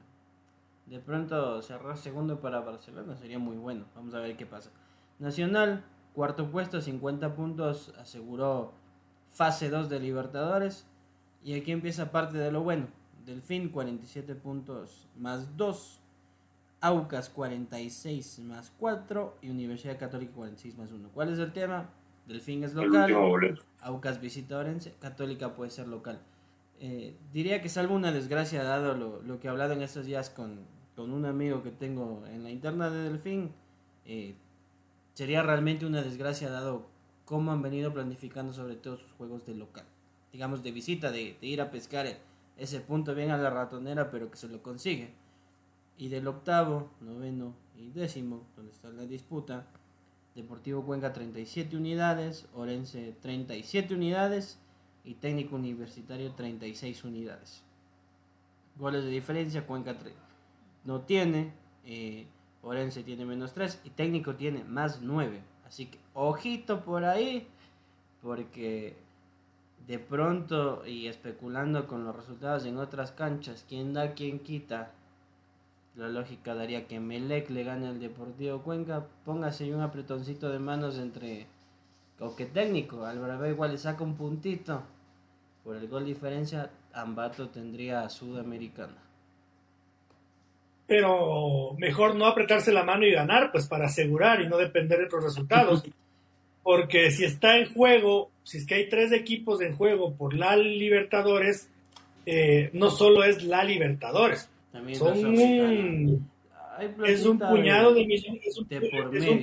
De 0.86 1.00
pronto 1.00 1.60
cerrar 1.62 1.96
segundo 1.98 2.40
para 2.40 2.60
Barcelona 2.60 3.16
sería 3.16 3.38
muy 3.38 3.56
bueno. 3.56 3.84
Vamos 3.94 4.14
a 4.14 4.20
ver 4.20 4.36
qué 4.36 4.46
pasa. 4.46 4.70
Nacional, 5.18 5.84
cuarto 6.14 6.50
puesto, 6.50 6.80
50 6.80 7.34
puntos, 7.34 7.94
aseguró 7.98 8.72
fase 9.30 9.68
2 9.68 9.88
de 9.88 10.00
Libertadores. 10.00 10.86
Y 11.44 11.54
aquí 11.54 11.72
empieza 11.72 12.10
parte 12.10 12.38
de 12.38 12.50
lo 12.50 12.62
bueno. 12.62 12.88
Delfín, 13.28 13.68
47 13.68 14.34
puntos 14.34 15.06
más 15.16 15.56
2 15.56 16.00
Aucas 16.80 17.28
46 17.28 18.38
más 18.40 18.72
4 18.78 19.38
y 19.42 19.50
Universidad 19.50 19.98
Católica 19.98 20.32
46 20.32 20.78
más 20.78 20.92
1. 20.92 21.08
¿Cuál 21.12 21.32
es 21.32 21.38
el 21.40 21.52
tema? 21.52 21.90
Delfín 22.26 22.62
es 22.62 22.74
local. 22.74 23.58
Aucas 23.80 24.20
visita 24.20 24.58
Orense. 24.58 24.94
Católica 25.00 25.54
puede 25.54 25.70
ser 25.70 25.88
local. 25.88 26.20
Eh, 26.80 27.16
diría 27.32 27.60
que 27.60 27.68
salvo 27.68 27.96
una 27.96 28.12
desgracia 28.12 28.62
dado 28.62 28.94
lo, 28.94 29.40
que 29.40 29.48
he 29.48 29.50
hablado 29.50 29.72
en 29.72 29.82
estos 29.82 30.06
días 30.06 30.30
con, 30.30 30.60
con 30.94 31.12
un 31.12 31.24
amigo 31.24 31.64
que 31.64 31.72
tengo 31.72 32.24
en 32.26 32.44
la 32.44 32.50
interna 32.50 32.90
de 32.90 33.10
Delfín, 33.10 33.50
eh, 34.04 34.36
sería 35.14 35.42
realmente 35.42 35.84
una 35.84 36.02
desgracia 36.02 36.48
dado 36.48 36.86
cómo 37.24 37.50
han 37.50 37.60
venido 37.60 37.92
planificando 37.92 38.52
sobre 38.52 38.76
todo 38.76 38.98
sus 38.98 39.12
juegos 39.12 39.44
de 39.44 39.54
local. 39.54 39.84
Digamos, 40.32 40.62
de 40.62 40.70
visita, 40.70 41.10
de, 41.10 41.36
ir 41.40 41.60
a 41.60 41.72
pescar 41.72 42.06
ese 42.58 42.80
punto 42.80 43.14
bien 43.14 43.30
a 43.30 43.38
la 43.38 43.50
ratonera, 43.50 44.10
pero 44.10 44.30
que 44.30 44.36
se 44.36 44.48
lo 44.48 44.62
consigue. 44.62 45.14
Y 45.96 46.08
del 46.08 46.26
octavo, 46.26 46.90
noveno 47.00 47.54
y 47.76 47.90
décimo, 47.90 48.42
donde 48.56 48.72
está 48.72 48.90
la 48.90 49.06
disputa, 49.06 49.66
Deportivo 50.34 50.84
Cuenca 50.84 51.12
37 51.12 51.76
unidades, 51.76 52.46
Orense 52.54 53.16
37 53.20 53.94
unidades 53.94 54.60
y 55.04 55.14
Técnico 55.14 55.56
Universitario 55.56 56.32
36 56.32 57.02
unidades. 57.04 57.64
Goles 58.76 59.02
de 59.04 59.10
diferencia, 59.10 59.66
Cuenca 59.66 59.96
no 60.84 61.00
tiene, 61.00 61.52
eh, 61.84 62.26
Orense 62.62 63.02
tiene 63.02 63.24
menos 63.24 63.52
3 63.52 63.80
y 63.84 63.90
Técnico 63.90 64.36
tiene 64.36 64.62
más 64.62 65.00
9. 65.02 65.40
Así 65.66 65.86
que 65.86 65.98
ojito 66.14 66.84
por 66.84 67.04
ahí, 67.04 67.48
porque 68.22 68.96
de 69.88 69.98
pronto 69.98 70.86
y 70.86 71.06
especulando 71.06 71.86
con 71.86 72.04
los 72.04 72.14
resultados 72.14 72.66
en 72.66 72.76
otras 72.76 73.10
canchas, 73.10 73.64
quién 73.66 73.94
da, 73.94 74.12
quién 74.12 74.38
quita, 74.40 74.92
la 75.96 76.08
lógica 76.08 76.54
daría 76.54 76.86
que 76.86 77.00
Melec 77.00 77.48
le 77.48 77.64
gane 77.64 77.88
al 77.88 77.98
Deportivo 77.98 78.62
Cuenca, 78.62 79.06
póngase 79.24 79.74
un 79.74 79.80
apretoncito 79.80 80.50
de 80.50 80.58
manos 80.58 80.98
entre 80.98 81.46
o 82.20 82.36
que 82.36 82.46
técnico, 82.46 83.06
Álvaro 83.06 83.48
igual 83.48 83.72
le 83.72 83.78
saca 83.78 84.04
un 84.04 84.14
puntito 84.14 84.82
por 85.64 85.76
el 85.76 85.88
gol 85.88 86.04
diferencia, 86.04 86.70
Ambato 86.92 87.48
tendría 87.48 88.02
a 88.02 88.10
Sudamericana. 88.10 88.96
Pero 90.86 91.74
mejor 91.78 92.14
no 92.14 92.26
apretarse 92.26 92.72
la 92.72 92.84
mano 92.84 93.04
y 93.04 93.12
ganar, 93.12 93.52
pues 93.52 93.66
para 93.66 93.86
asegurar 93.86 94.40
y 94.40 94.48
no 94.48 94.56
depender 94.56 94.98
de 94.98 95.06
otros 95.06 95.24
resultados. 95.24 95.84
Porque 96.68 97.10
si 97.10 97.24
está 97.24 97.56
en 97.56 97.72
juego, 97.72 98.30
si 98.42 98.58
es 98.58 98.66
que 98.66 98.74
hay 98.74 98.90
tres 98.90 99.10
equipos 99.12 99.62
en 99.62 99.74
juego 99.74 100.12
por 100.12 100.34
la 100.34 100.54
Libertadores, 100.54 101.70
eh, 102.26 102.68
no 102.74 102.90
solo 102.90 103.24
es 103.24 103.42
la 103.42 103.64
Libertadores, 103.64 104.50
son 104.92 105.24
un, 105.24 106.30
es 107.06 107.24
un 107.24 107.38
puñado 107.38 107.94
de, 107.94 108.04
millones, 108.04 108.42
es 108.46 108.58
un, 108.58 108.66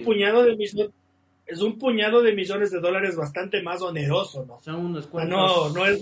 puñado 0.03 0.43
de 0.43 0.55
millones 0.55 0.93
es 1.47 1.61
un 1.63 1.79
puñado 1.79 2.21
de 2.21 2.35
millones 2.35 2.69
de 2.69 2.79
dólares 2.79 3.15
bastante 3.15 3.63
más 3.63 3.81
oneroso, 3.81 4.45
¿no? 4.45 4.61
Son 4.61 4.75
unos 4.75 5.07
cuantos. 5.07 5.35
No, 5.35 5.69
no 5.69 5.83
es 5.87 5.99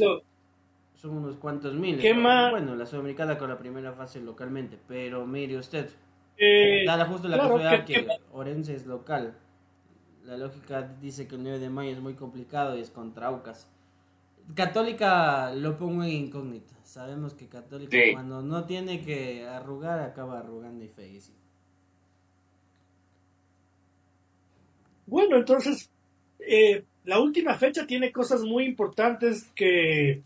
Son 0.95 1.09
unos 1.09 1.37
cuantos 1.37 1.73
miles. 1.73 2.01
¿Qué 2.01 2.13
más? 2.13 2.51
Bueno, 2.51 2.75
la 2.75 2.85
Sudamericana 2.85 3.37
con 3.37 3.47
la 3.47 3.57
primera 3.57 3.93
fase 3.93 4.19
localmente, 4.19 4.77
pero 4.89 5.25
mire 5.25 5.57
usted. 5.57 5.89
Eh, 6.37 6.85
justo 7.07 7.29
la 7.29 7.37
claro, 7.37 7.85
que, 7.85 7.93
que, 7.93 8.07
Orense 8.33 8.75
es 8.75 8.85
local. 8.85 9.37
La 10.25 10.37
lógica 10.37 10.81
dice 11.01 11.27
que 11.27 11.35
el 11.35 11.43
9 11.43 11.59
de 11.59 11.69
mayo 11.69 11.91
es 11.91 11.99
muy 11.99 12.13
complicado 12.13 12.77
y 12.77 12.81
es 12.81 12.89
contra 12.89 13.27
Aucas. 13.27 13.67
Católica 14.55 15.53
lo 15.53 15.77
pongo 15.77 16.03
en 16.03 16.11
incógnita. 16.11 16.73
Sabemos 16.83 17.33
que 17.33 17.47
Católica 17.47 17.97
cuando 18.13 18.41
no 18.41 18.65
tiene 18.65 19.01
que 19.01 19.45
arrugar 19.45 19.99
acaba 19.99 20.39
arrugando 20.39 20.83
y 20.83 20.89
feísimo. 20.89 21.37
Bueno, 25.05 25.37
entonces 25.37 25.89
eh, 26.39 26.83
la 27.03 27.19
última 27.19 27.55
fecha 27.55 27.85
tiene 27.85 28.11
cosas 28.11 28.41
muy 28.43 28.65
importantes 28.65 29.49
que, 29.55 30.21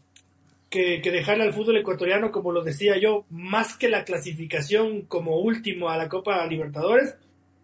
que, 0.70 1.02
que, 1.02 1.12
dejarle 1.12 1.43
al 1.43 1.54
fútbol 1.54 1.78
ecuatoriano, 1.78 2.32
como 2.32 2.52
lo 2.52 2.64
decía 2.64 2.98
yo, 2.98 3.26
más 3.30 3.76
que 3.76 3.89
la 3.89 4.04
clasificación 4.04 5.02
como 5.02 5.39
último 5.39 5.89
a 5.89 5.98
la 5.98 6.10
Copa 6.10 6.45
Libertadores, 6.45 7.16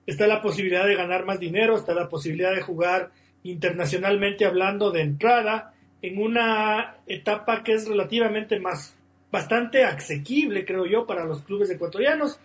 está 0.06 0.28
la 0.28 0.41
posibilidad 0.41 0.86
de 0.86 0.95
ganar 0.95 1.26
más 1.26 1.39
dinero, 1.39 1.78
está 1.78 1.93
la 1.93 2.10
posibilidad 2.10 2.54
de 2.54 2.62
jugar 2.62 3.12
internacionalmente 3.43 4.45
hablando 4.45 4.91
de 4.91 5.01
entrada, 5.01 5.74
en 6.01 6.22
una 6.22 6.95
etapa 7.08 7.64
que 7.64 7.74
es 7.74 7.88
relativamente 7.88 8.60
más, 8.60 8.95
bastante 9.32 9.84
asequible, 9.84 10.66
creo 10.66 10.86
yo, 10.86 11.06
para 11.06 11.26
los 11.26 11.43
clubes 11.43 11.70
ecuatorianos, 11.70 12.39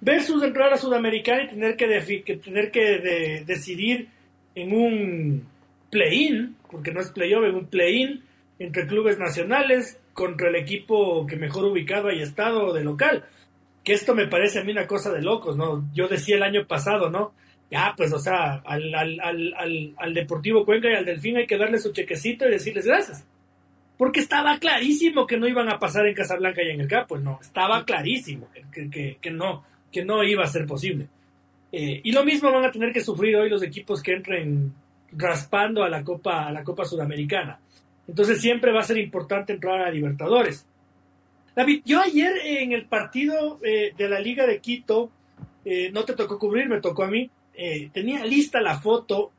versus 0.00 0.42
entrar 0.42 0.72
a 0.72 0.78
Sudamericana 0.78 1.44
y 1.44 1.48
tener 1.48 1.76
que, 1.76 2.22
que 2.24 2.36
tener 2.36 2.70
que 2.70 3.42
decidir 3.44 4.08
en 4.54 4.72
un 4.72 5.46
play-in, 5.90 6.56
porque 6.70 6.92
no 6.92 7.00
es 7.00 7.10
play-off, 7.10 7.44
en 7.44 7.54
un 7.56 7.66
play-in 7.66 8.22
entre 8.58 8.86
clubes 8.86 9.18
nacionales 9.18 9.98
contra 10.12 10.48
el 10.48 10.56
equipo 10.56 11.26
que 11.26 11.36
mejor 11.36 11.64
ubicado 11.64 12.08
haya 12.08 12.22
estado 12.22 12.72
de 12.72 12.84
local. 12.84 13.24
Que 13.84 13.92
esto 13.94 14.14
me 14.14 14.28
parece 14.28 14.60
a 14.60 14.64
mí 14.64 14.72
una 14.72 14.86
cosa 14.86 15.12
de 15.12 15.22
locos, 15.22 15.56
¿no? 15.56 15.88
Yo 15.92 16.08
decía 16.08 16.36
el 16.36 16.42
año 16.42 16.66
pasado, 16.66 17.10
¿no? 17.10 17.32
ya, 17.72 17.94
pues, 17.96 18.12
o 18.12 18.18
sea, 18.18 18.56
al, 18.66 18.94
al, 18.94 19.18
al, 19.18 19.94
al, 19.96 20.12
Deportivo 20.12 20.66
Cuenca 20.66 20.90
y 20.90 20.94
al 20.94 21.06
Delfín 21.06 21.38
hay 21.38 21.46
que 21.46 21.56
darle 21.56 21.78
su 21.78 21.90
chequecito 21.90 22.46
y 22.46 22.50
decirles 22.50 22.84
gracias. 22.84 23.24
Porque 23.96 24.20
estaba 24.20 24.58
clarísimo 24.58 25.26
que 25.26 25.38
no 25.38 25.48
iban 25.48 25.70
a 25.70 25.78
pasar 25.78 26.06
en 26.06 26.14
Casablanca 26.14 26.62
y 26.62 26.68
en 26.68 26.82
el 26.82 26.86
campo, 26.86 27.08
pues 27.08 27.22
no, 27.22 27.38
estaba 27.40 27.82
clarísimo 27.86 28.50
que, 28.70 28.90
que, 28.90 29.16
que 29.18 29.30
no, 29.30 29.64
que 29.90 30.04
no 30.04 30.22
iba 30.22 30.44
a 30.44 30.48
ser 30.48 30.66
posible. 30.66 31.08
Eh, 31.72 32.02
y 32.04 32.12
lo 32.12 32.26
mismo 32.26 32.52
van 32.52 32.66
a 32.66 32.70
tener 32.70 32.92
que 32.92 33.00
sufrir 33.00 33.36
hoy 33.36 33.48
los 33.48 33.62
equipos 33.62 34.02
que 34.02 34.12
entren 34.12 34.74
raspando 35.12 35.82
a 35.82 35.88
la 35.88 36.04
Copa, 36.04 36.48
a 36.48 36.52
la 36.52 36.62
Copa 36.62 36.84
Sudamericana. 36.84 37.58
Entonces 38.06 38.38
siempre 38.38 38.70
va 38.70 38.80
a 38.80 38.84
ser 38.84 38.98
importante 38.98 39.54
entrar 39.54 39.80
a 39.80 39.90
Libertadores. 39.90 40.66
David, 41.54 41.82
yo 41.84 42.00
ayer 42.00 42.32
en 42.44 42.72
el 42.72 42.86
partido 42.86 43.60
eh, 43.62 43.92
de 43.96 44.08
la 44.08 44.20
Liga 44.20 44.46
de 44.46 44.60
Quito, 44.60 45.10
eh, 45.64 45.90
no 45.92 46.04
te 46.04 46.14
tocó 46.14 46.38
cubrir, 46.38 46.68
me 46.68 46.80
tocó 46.80 47.04
a 47.04 47.08
mí. 47.08 47.30
Eh, 47.54 47.90
tenía 47.92 48.24
lista 48.24 48.60
la 48.60 48.80
foto 48.80 49.32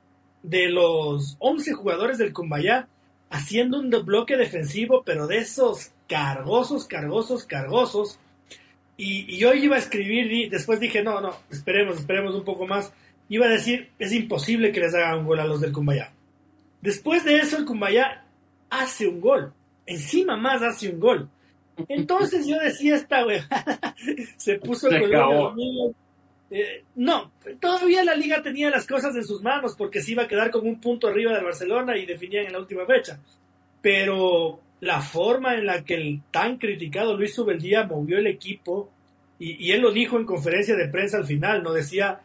de 0.43 0.69
los 0.69 1.35
11 1.39 1.73
jugadores 1.73 2.17
del 2.17 2.33
Cumbayá 2.33 2.87
haciendo 3.29 3.79
un 3.79 3.89
bloque 4.05 4.37
defensivo, 4.37 5.01
pero 5.03 5.25
de 5.25 5.37
esos 5.37 5.91
cargosos, 6.07 6.85
cargosos, 6.85 7.45
cargosos. 7.45 8.19
Y, 8.95 9.37
yo 9.37 9.53
iba 9.55 9.75
a 9.75 9.79
escribir, 9.79 10.31
y 10.31 10.49
después 10.49 10.79
dije, 10.79 11.01
no, 11.01 11.19
no, 11.19 11.35
esperemos, 11.49 11.97
esperemos 11.97 12.35
un 12.35 12.43
poco 12.43 12.67
más. 12.67 12.93
Iba 13.27 13.47
a 13.47 13.49
decir, 13.49 13.89
es 13.97 14.13
imposible 14.13 14.71
que 14.71 14.81
les 14.81 14.93
haga 14.93 15.17
un 15.17 15.25
gol 15.25 15.39
a 15.39 15.45
los 15.45 15.61
del 15.61 15.73
Cumbayá. 15.73 16.13
Después 16.81 17.25
de 17.25 17.37
eso, 17.37 17.57
el 17.57 17.65
Cumbayá 17.65 18.25
hace 18.69 19.07
un 19.07 19.19
gol. 19.19 19.51
Encima 19.87 20.37
más 20.37 20.61
hace 20.61 20.89
un 20.89 20.99
gol. 20.99 21.29
Entonces 21.87 22.47
yo 22.47 22.57
decía, 22.59 22.95
esta 22.95 23.25
se 24.37 24.59
puso 24.59 24.89
el 24.89 25.93
eh, 26.55 26.83
no, 26.97 27.31
todavía 27.59 28.03
la 28.03 28.13
liga 28.13 28.43
tenía 28.43 28.69
las 28.69 28.85
cosas 28.85 29.15
en 29.15 29.25
sus 29.25 29.41
manos 29.41 29.73
porque 29.75 30.03
se 30.03 30.11
iba 30.11 30.23
a 30.23 30.27
quedar 30.27 30.51
con 30.51 30.67
un 30.67 30.79
punto 30.79 31.07
arriba 31.07 31.33
de 31.33 31.43
Barcelona 31.43 31.97
y 31.97 32.05
definían 32.05 32.45
en 32.45 32.53
la 32.53 32.59
última 32.59 32.85
fecha. 32.85 33.19
Pero 33.81 34.59
la 34.81 35.01
forma 35.01 35.55
en 35.55 35.65
la 35.65 35.83
que 35.83 35.95
el 35.95 36.21
tan 36.29 36.57
criticado 36.57 37.17
Luis 37.17 37.33
Subeldía 37.33 37.85
movió 37.85 38.19
el 38.19 38.27
equipo, 38.27 38.91
y, 39.39 39.71
él 39.71 39.81
lo 39.81 39.91
dijo 39.91 40.17
en 40.17 40.25
conferencia 40.25 40.75
de 40.75 40.89
prensa 40.89 41.17
al 41.17 41.25
final, 41.25 41.63
no 41.63 41.73
decía, 41.73 42.21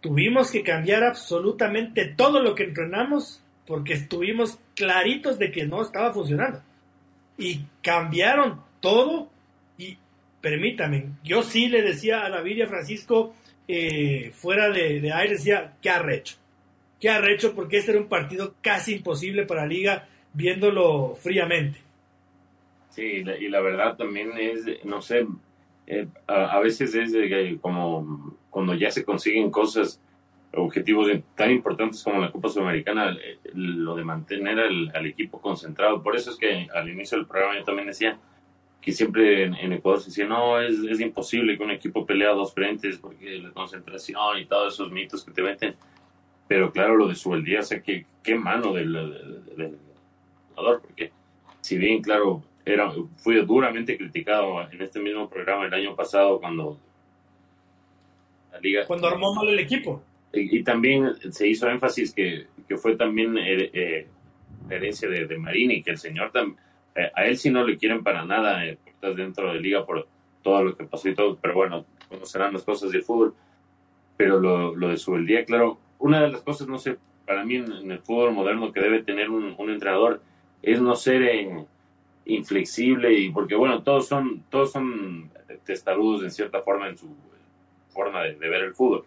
tuvimos 0.00 0.52
que 0.52 0.62
cambiar 0.62 1.02
absolutamente 1.02 2.04
todo 2.06 2.40
lo 2.40 2.54
que 2.54 2.64
entrenamos 2.64 3.42
porque 3.66 3.94
estuvimos 3.94 4.58
claritos 4.76 5.38
de 5.38 5.50
que 5.50 5.66
no 5.66 5.82
estaba 5.82 6.12
funcionando. 6.12 6.62
Y 7.36 7.64
cambiaron 7.82 8.60
todo 8.82 9.30
y 9.78 9.96
permítame, 10.42 11.06
yo 11.24 11.42
sí 11.42 11.68
le 11.68 11.80
decía 11.80 12.26
a 12.26 12.28
David 12.28 12.58
y 12.58 12.62
a 12.62 12.68
Francisco, 12.68 13.34
eh, 13.66 14.30
fuera 14.34 14.68
de, 14.68 15.00
de, 15.00 15.12
aire 15.12 15.34
decía, 15.34 15.72
¿qué 15.80 15.88
arrecho? 15.88 16.36
¿Qué 17.00 17.08
arrecho? 17.08 17.54
Porque 17.54 17.78
este 17.78 17.92
era 17.92 18.00
un 18.00 18.08
partido 18.08 18.56
casi 18.60 18.96
imposible 18.96 19.46
para 19.46 19.62
la 19.62 19.68
liga 19.68 20.08
viéndolo 20.34 21.14
fríamente. 21.16 21.78
Sí, 22.90 23.24
y 23.40 23.48
la 23.48 23.60
verdad 23.60 23.96
también 23.96 24.32
es, 24.36 24.66
no 24.84 25.00
sé, 25.00 25.26
eh, 25.86 26.06
a, 26.26 26.58
veces 26.60 26.94
es 26.94 27.12
como 27.60 28.36
cuando 28.50 28.74
ya 28.74 28.90
se 28.90 29.04
consiguen 29.04 29.50
cosas, 29.50 29.98
objetivos 30.54 31.08
tan 31.34 31.50
importantes 31.50 32.02
como 32.04 32.20
la 32.20 32.30
Copa 32.30 32.50
Sudamericana, 32.50 33.12
eh, 33.12 33.38
lo 33.54 33.96
de 33.96 34.04
mantener 34.04 34.58
al, 34.60 35.06
equipo 35.06 35.40
concentrado. 35.40 36.02
Por 36.02 36.16
eso 36.16 36.30
es 36.30 36.36
que 36.36 36.68
al 36.74 36.88
inicio 36.88 37.16
del 37.16 37.26
programa 37.26 37.58
yo 37.58 37.64
también 37.64 37.88
decía, 37.88 38.18
que 38.82 38.90
siempre 38.90 39.44
en, 39.44 39.72
Ecuador 39.72 40.00
se 40.00 40.10
decía, 40.10 40.26
no, 40.26 40.60
es, 40.60 40.76
es, 40.80 40.98
imposible 40.98 41.56
que 41.56 41.62
un 41.62 41.70
equipo 41.70 42.04
pelee 42.04 42.26
a 42.26 42.32
dos 42.32 42.52
frentes 42.52 42.98
porque 42.98 43.38
la 43.38 43.52
concentración 43.52 44.38
y 44.38 44.46
todos 44.46 44.74
esos 44.74 44.90
mitos 44.90 45.24
que 45.24 45.30
te 45.30 45.40
meten. 45.40 45.76
Pero 46.48 46.72
claro, 46.72 46.96
lo 46.96 47.06
de 47.06 47.14
su 47.14 47.34
día, 47.40 47.60
o 47.60 47.62
sea, 47.62 47.80
qué, 47.80 48.04
qué 48.24 48.34
mano 48.34 48.72
del, 48.72 48.92
del, 49.56 49.78
jugador, 50.48 50.82
porque 50.82 51.12
si 51.60 51.78
bien, 51.78 52.02
claro, 52.02 52.42
era, 52.64 52.92
fui 53.18 53.36
duramente 53.46 53.96
criticado 53.96 54.68
en 54.68 54.82
este 54.82 54.98
mismo 54.98 55.30
programa 55.30 55.66
el 55.66 55.74
año 55.74 55.94
pasado 55.94 56.40
cuando 56.40 56.76
la 58.50 58.58
liga... 58.58 58.84
Cuando 58.86 59.06
armó 59.06 59.32
mal 59.32 59.48
el 59.48 59.60
equipo. 59.60 60.02
Y, 60.32 60.64
también 60.64 61.14
se 61.30 61.46
hizo 61.46 61.68
énfasis 61.68 62.12
que, 62.12 62.48
que 62.66 62.76
fue 62.76 62.96
también 62.96 63.38
eh, 63.38 63.70
eh 63.72 64.06
herencia 64.70 65.08
de, 65.08 65.26
de 65.26 65.38
Marini, 65.38 65.82
que 65.82 65.90
el 65.90 65.98
señor 65.98 66.32
también 66.32 66.56
eh, 66.94 67.10
a 67.14 67.24
él 67.26 67.38
sí 67.38 67.50
no 67.50 67.64
le 67.64 67.76
quieren 67.76 68.02
para 68.02 68.24
nada 68.24 68.64
eh, 68.66 68.78
dentro 69.16 69.52
de 69.52 69.60
liga 69.60 69.84
por 69.84 70.06
todo 70.42 70.64
lo 70.64 70.76
que 70.76 70.84
pasó 70.84 71.08
y 71.08 71.14
todo, 71.14 71.38
pero 71.40 71.54
bueno, 71.54 71.84
conocerán 72.08 72.52
las 72.52 72.64
cosas 72.64 72.90
del 72.90 73.02
fútbol, 73.02 73.34
pero 74.16 74.38
lo, 74.40 74.74
lo 74.74 74.88
de 74.88 74.96
Subeldía, 74.96 75.44
claro, 75.44 75.78
una 75.98 76.20
de 76.20 76.30
las 76.30 76.42
cosas, 76.42 76.68
no 76.68 76.78
sé, 76.78 76.98
para 77.26 77.44
mí 77.44 77.56
en, 77.56 77.90
el 77.90 78.00
fútbol 78.00 78.32
moderno 78.32 78.72
que 78.72 78.80
debe 78.80 79.02
tener 79.02 79.30
un, 79.30 79.54
entrenador 79.70 80.20
es 80.62 80.80
no 80.80 80.94
ser 80.96 81.22
eh, 81.22 81.64
inflexible 82.26 83.12
y 83.12 83.30
porque 83.30 83.54
bueno, 83.54 83.82
todos 83.82 84.08
son, 84.08 84.44
todos 84.50 84.72
son 84.72 85.30
testarudos 85.64 86.22
en 86.22 86.30
cierta 86.30 86.60
forma 86.62 86.88
en 86.88 86.96
su 86.96 87.08
forma 87.90 88.22
de, 88.22 88.34
ver 88.34 88.64
el 88.64 88.74
fútbol, 88.74 89.04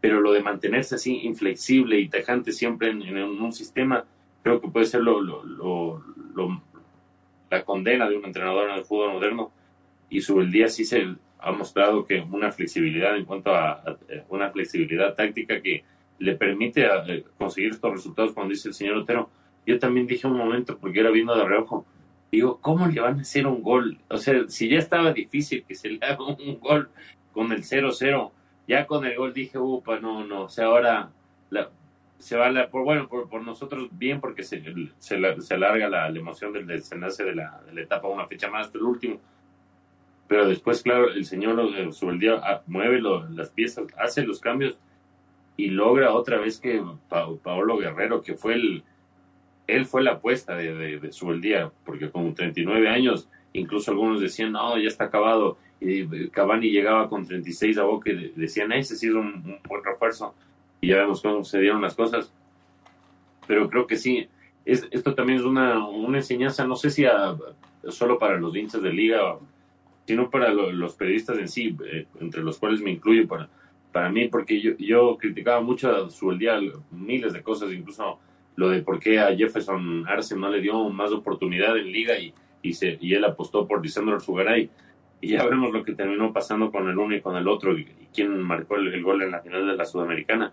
pero 0.00 0.20
lo 0.20 0.32
de 0.32 0.42
mantenerse 0.42 0.96
así 0.96 1.20
inflexible 1.24 1.98
y 1.98 2.08
tajante 2.08 2.52
siempre 2.52 2.90
en, 2.90 3.16
un 3.16 3.52
sistema, 3.52 4.04
creo 4.42 4.60
que 4.60 4.68
puede 4.68 4.86
ser 4.86 5.00
lo, 5.00 5.20
lo, 5.20 6.02
la 7.50 7.64
condena 7.64 8.08
de 8.08 8.16
un 8.16 8.24
entrenador 8.24 8.70
en 8.70 8.76
el 8.76 8.84
fútbol 8.84 9.12
moderno 9.14 9.52
y 10.08 10.20
sobre 10.20 10.46
el 10.46 10.52
día 10.52 10.68
sí 10.68 10.84
se 10.84 11.14
ha 11.38 11.52
mostrado 11.52 12.04
que 12.04 12.20
una 12.20 12.50
flexibilidad 12.50 13.16
en 13.16 13.24
cuanto 13.24 13.54
a, 13.54 13.82
una 14.28 14.50
flexibilidad 14.50 15.14
táctica 15.14 15.60
que 15.60 15.84
le 16.18 16.36
permite 16.36 16.86
eh, 17.08 17.24
conseguir 17.36 17.72
estos 17.72 17.92
resultados 17.92 18.32
cuando 18.32 18.52
dice 18.52 18.68
el 18.68 18.74
señor 18.74 18.96
Otero. 18.98 19.28
Yo 19.66 19.78
también 19.78 20.06
dije 20.06 20.26
un 20.26 20.36
momento, 20.36 20.78
porque 20.78 21.00
era 21.00 21.10
viendo 21.10 21.36
de 21.36 21.44
reojo, 21.44 21.84
digo, 22.30 22.58
¿cómo 22.60 22.86
le 22.86 23.00
van 23.00 23.18
a 23.18 23.22
hacer 23.22 23.46
un 23.46 23.62
gol? 23.62 23.98
O 24.08 24.16
sea, 24.16 24.48
si 24.48 24.68
ya 24.68 24.78
estaba 24.78 25.12
difícil 25.12 25.64
que 25.64 25.74
se 25.74 25.90
le 25.90 25.98
haga 26.02 26.24
un 26.24 26.60
gol 26.60 26.90
con 27.32 27.52
el 27.52 27.62
0-0, 27.62 28.30
ya 28.66 28.86
con 28.86 29.04
el 29.04 29.16
gol 29.16 29.34
dije, 29.34 29.58
upa, 29.58 29.98
no, 29.98 30.24
no, 30.24 30.44
o 30.44 30.48
sea, 30.48 30.66
ahora 30.66 31.10
la, 31.50 31.70
se 32.18 32.36
va, 32.36 32.50
la, 32.50 32.68
por, 32.68 32.84
bueno, 32.84 33.08
por, 33.08 33.28
por, 33.28 33.42
nosotros 33.42 33.88
bien, 33.92 34.20
porque 34.20 34.42
se, 34.42 34.62
se, 34.98 35.54
alarga 35.54 35.88
la, 35.88 36.08
emoción 36.08 36.52
del 36.52 36.66
desenlace 36.66 37.24
de 37.24 37.34
la, 37.34 37.60
de 37.66 37.74
la 37.74 37.82
etapa 37.82 38.08
una 38.08 38.26
fecha 38.26 38.48
más 38.50 38.66
hasta 38.66 38.78
el 38.78 38.84
último. 38.84 39.20
Pero 40.26 40.48
después, 40.48 40.82
claro, 40.82 41.10
el 41.10 41.24
señor 41.24 41.92
sobre 41.92 42.14
el 42.14 42.20
día 42.20 42.40
ah, 42.42 42.62
mueve 42.66 43.00
las 43.30 43.50
piezas, 43.50 43.84
hace 43.98 44.22
los 44.22 44.40
cambios 44.40 44.78
y 45.56 45.68
logra 45.68 46.12
otra 46.12 46.38
vez 46.38 46.58
que 46.58 46.82
Paolo 47.08 47.76
Guerrero, 47.76 48.22
que 48.22 48.34
fue 48.34 48.54
el, 48.54 48.84
él 49.66 49.86
fue 49.86 50.02
la 50.02 50.12
apuesta 50.12 50.56
de, 50.56 50.74
de, 50.74 50.98
de 50.98 51.38
día 51.40 51.70
porque 51.84 52.10
con 52.10 52.34
39 52.34 52.88
años, 52.88 53.28
incluso 53.52 53.90
algunos 53.90 54.20
decían, 54.20 54.52
no, 54.52 54.76
ya 54.78 54.88
está 54.88 55.04
acabado, 55.04 55.58
y 55.80 56.28
Cavani 56.28 56.70
llegaba 56.70 57.08
con 57.08 57.26
36 57.26 57.78
a 57.78 57.84
boca 57.84 58.10
y 58.10 58.32
decían, 58.34 58.72
ese 58.72 58.96
sí 58.96 59.08
es 59.08 59.14
un, 59.14 59.60
buen 59.68 59.84
refuerzo, 59.84 60.34
y 60.84 60.88
ya 60.88 60.98
vemos 60.98 61.22
cómo 61.22 61.44
se 61.44 61.60
dieron 61.60 61.82
las 61.82 61.94
cosas. 61.94 62.32
Pero 63.46 63.68
creo 63.68 63.86
que 63.86 63.96
sí, 63.96 64.28
es, 64.64 64.86
esto 64.90 65.14
también 65.14 65.38
es 65.38 65.44
una, 65.44 65.86
una 65.86 66.18
enseñanza, 66.18 66.66
no 66.66 66.76
sé 66.76 66.90
si 66.90 67.04
solo 67.88 68.18
para 68.18 68.38
los 68.38 68.56
hinchas 68.56 68.82
de 68.82 68.92
liga, 68.92 69.38
sino 70.06 70.30
para 70.30 70.52
los 70.52 70.94
periodistas 70.94 71.38
en 71.38 71.48
sí, 71.48 71.76
eh, 71.86 72.06
entre 72.20 72.42
los 72.42 72.58
cuales 72.58 72.80
me 72.80 72.90
incluyo 72.90 73.26
para 73.26 73.48
para 73.94 74.10
mí, 74.10 74.26
porque 74.26 74.60
yo, 74.60 74.72
yo 74.76 75.16
criticaba 75.16 75.60
mucho 75.60 75.88
a 75.88 76.10
su 76.10 76.36
día 76.36 76.58
miles 76.90 77.32
de 77.32 77.44
cosas, 77.44 77.72
incluso 77.72 78.18
lo 78.56 78.68
de 78.68 78.82
por 78.82 78.98
qué 78.98 79.20
a 79.20 79.34
Jefferson 79.36 80.04
Arce 80.08 80.36
no 80.36 80.50
le 80.50 80.60
dio 80.60 80.88
más 80.88 81.12
oportunidad 81.12 81.78
en 81.78 81.92
liga 81.92 82.18
y, 82.18 82.34
y, 82.60 82.72
se, 82.72 82.98
y 83.00 83.14
él 83.14 83.24
apostó 83.24 83.68
por 83.68 83.80
Lisandro 83.80 84.18
Sugaray. 84.18 84.68
Y 85.20 85.28
ya 85.28 85.46
vemos 85.46 85.72
lo 85.72 85.84
que 85.84 85.94
terminó 85.94 86.32
pasando 86.32 86.72
con 86.72 86.88
el 86.88 86.98
uno 86.98 87.14
y 87.14 87.20
con 87.20 87.36
el 87.36 87.46
otro 87.46 87.78
y, 87.78 87.86
quién 88.12 88.36
marcó 88.42 88.74
el, 88.74 89.00
gol 89.00 89.22
en 89.22 89.30
la 89.30 89.40
final 89.40 89.64
de 89.64 89.76
la 89.76 89.84
Sudamericana. 89.84 90.52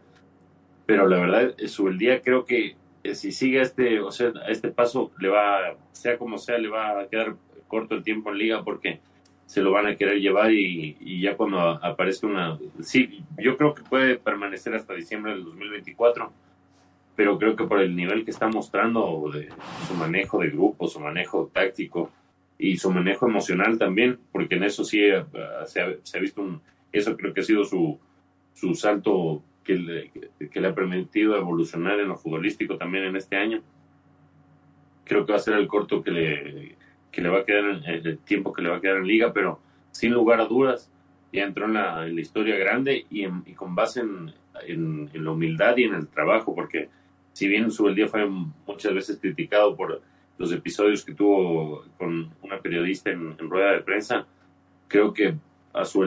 Pero 0.92 1.08
la 1.08 1.20
verdad, 1.20 1.56
su 1.68 1.88
el 1.88 1.98
día 1.98 2.22
creo 2.22 2.44
que 2.44 2.76
eh, 3.02 3.16
si 3.16 3.32
sigue 3.32 3.62
este, 3.62 4.02
o 4.02 4.12
sea, 4.12 4.34
a 4.46 4.52
este 4.52 4.72
paso, 4.72 5.14
le 5.20 5.30
va, 5.30 5.78
sea 5.94 6.18
como 6.18 6.38
sea, 6.38 6.58
le 6.58 6.68
va 6.68 7.00
a 7.00 7.08
quedar 7.08 7.38
corto 7.70 7.96
el 7.96 8.04
tiempo 8.04 8.30
en 8.30 8.38
liga 8.38 8.62
porque 8.62 9.00
se 9.46 9.62
lo 9.62 9.72
van 9.72 9.88
a 9.88 9.96
querer 9.96 10.20
llevar 10.20 10.52
y, 10.52 11.22
ya 11.22 11.38
cuando 11.38 11.62
aparezca 11.62 12.28
una... 12.28 12.60
Sí, 12.82 13.24
yo 13.38 13.56
creo 13.56 13.74
que 13.74 13.84
puede 13.84 14.18
permanecer 14.18 14.76
hasta 14.76 14.94
diciembre 14.94 15.32
del 15.32 15.46
2024, 15.46 16.30
pero 17.16 17.40
creo 17.40 17.56
que 17.56 17.64
por 17.64 17.80
el 17.80 17.96
nivel 17.96 18.26
que 18.26 18.32
está 18.32 18.50
mostrando 18.50 19.32
de 19.34 19.48
su 19.88 19.94
manejo 19.94 20.40
de 20.40 20.50
grupo, 20.50 20.90
su 20.90 21.00
manejo 21.00 21.50
táctico 21.54 22.12
y 22.58 22.76
su 22.76 22.92
manejo 22.92 23.30
emocional 23.30 23.78
también, 23.78 24.20
porque 24.34 24.56
en 24.56 24.66
eso 24.66 24.84
sí 24.84 25.00
eh, 25.06 25.24
se, 25.68 25.80
ha, 26.18 26.20
visto 26.20 26.42
un... 26.42 26.62
Eso 26.92 27.16
creo 27.16 27.34
que 27.34 27.40
ha 27.40 27.46
sido 27.46 27.64
su, 27.64 27.98
su 28.54 28.76
salto 28.76 29.42
que 29.64 29.76
le, 29.76 30.12
que 30.50 30.62
le 30.62 30.68
ha 30.68 30.76
permitido 30.76 31.36
evolucionar 31.38 32.00
en 32.00 32.08
lo 32.08 32.18
futbolístico 32.18 32.78
también 32.78 33.06
en 33.06 33.16
este 33.16 33.38
año. 33.38 33.62
Creo 35.04 35.26
que 35.26 35.34
va 35.34 35.38
a 35.38 35.42
ser 35.42 35.56
el 35.56 35.68
corto 35.68 36.02
que 36.04 36.12
le 36.12 36.76
que 37.12 37.22
le 37.22 37.30
va 37.30 37.40
a 37.40 37.44
quedar 37.44 37.66
en 37.66 37.84
el 37.84 38.18
tiempo 38.20 38.54
que 38.54 38.62
le 38.62 38.70
va 38.70 38.78
a 38.78 38.82
quedar 38.82 38.98
en 38.98 39.08
liga, 39.08 39.34
pero 39.34 39.60
sin 39.92 40.14
lugar 40.14 40.40
a 40.40 40.46
dudas 40.46 40.90
ya 41.34 41.44
entró 41.44 41.66
en 41.66 41.74
la, 41.74 42.08
historia 42.08 42.58
grande 42.58 43.06
y, 43.10 43.26
con 43.54 43.76
base 43.76 44.02
en, 44.02 44.34
en, 44.66 45.10
la 45.14 45.32
humildad 45.32 45.78
y 45.78 45.84
en 45.84 45.96
el 45.96 46.08
trabajo, 46.08 46.54
porque 46.56 46.90
si 47.34 47.48
bien 47.48 47.72
su 47.72 47.88
día 47.94 48.08
fue 48.08 48.28
muchas 48.68 48.94
veces 48.94 49.20
criticado 49.20 49.76
por 49.76 50.02
los 50.38 50.52
episodios 50.52 51.06
que 51.06 51.14
tuvo 51.14 51.86
con 51.98 52.32
una 52.42 52.60
periodista 52.60 53.12
en, 53.12 53.38
rueda 53.38 53.74
de 53.74 53.82
prensa, 53.82 54.26
creo 54.88 55.14
que 55.14 55.36
a 55.74 55.86
su 55.86 56.04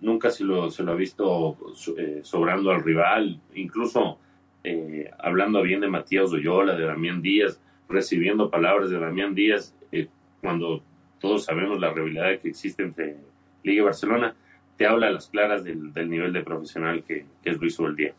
nunca 0.00 0.30
se 0.30 0.44
lo, 0.44 0.70
se 0.70 0.82
lo 0.82 0.92
ha 0.92 0.96
visto 0.96 1.56
eh, 1.96 2.20
sobrando 2.22 2.70
al 2.70 2.82
rival, 2.82 3.40
incluso 3.54 4.18
eh, 4.62 5.10
hablando 5.18 5.62
bien 5.62 5.80
de 5.80 5.88
Matías 5.88 6.32
Oyola, 6.32 6.76
de 6.76 6.84
Damián 6.84 7.22
Díaz, 7.22 7.60
recibiendo 7.88 8.50
palabras 8.50 8.90
de 8.90 8.98
Damián 8.98 9.34
Díaz, 9.34 9.74
eh, 9.90 10.08
cuando 10.40 10.82
todos 11.18 11.44
sabemos 11.44 11.80
la 11.80 11.92
rivalidad 11.92 12.38
que 12.40 12.48
existe 12.48 12.82
entre 12.82 13.16
Liga 13.62 13.82
y 13.82 13.84
Barcelona, 13.84 14.34
te 14.76 14.86
habla 14.86 15.08
a 15.08 15.12
las 15.12 15.28
claras 15.28 15.64
del, 15.64 15.92
nivel 16.08 16.32
de 16.32 16.42
profesional 16.42 17.04
que, 17.04 17.26
es 17.44 17.60
Luis 17.60 17.76
día 17.96 18.14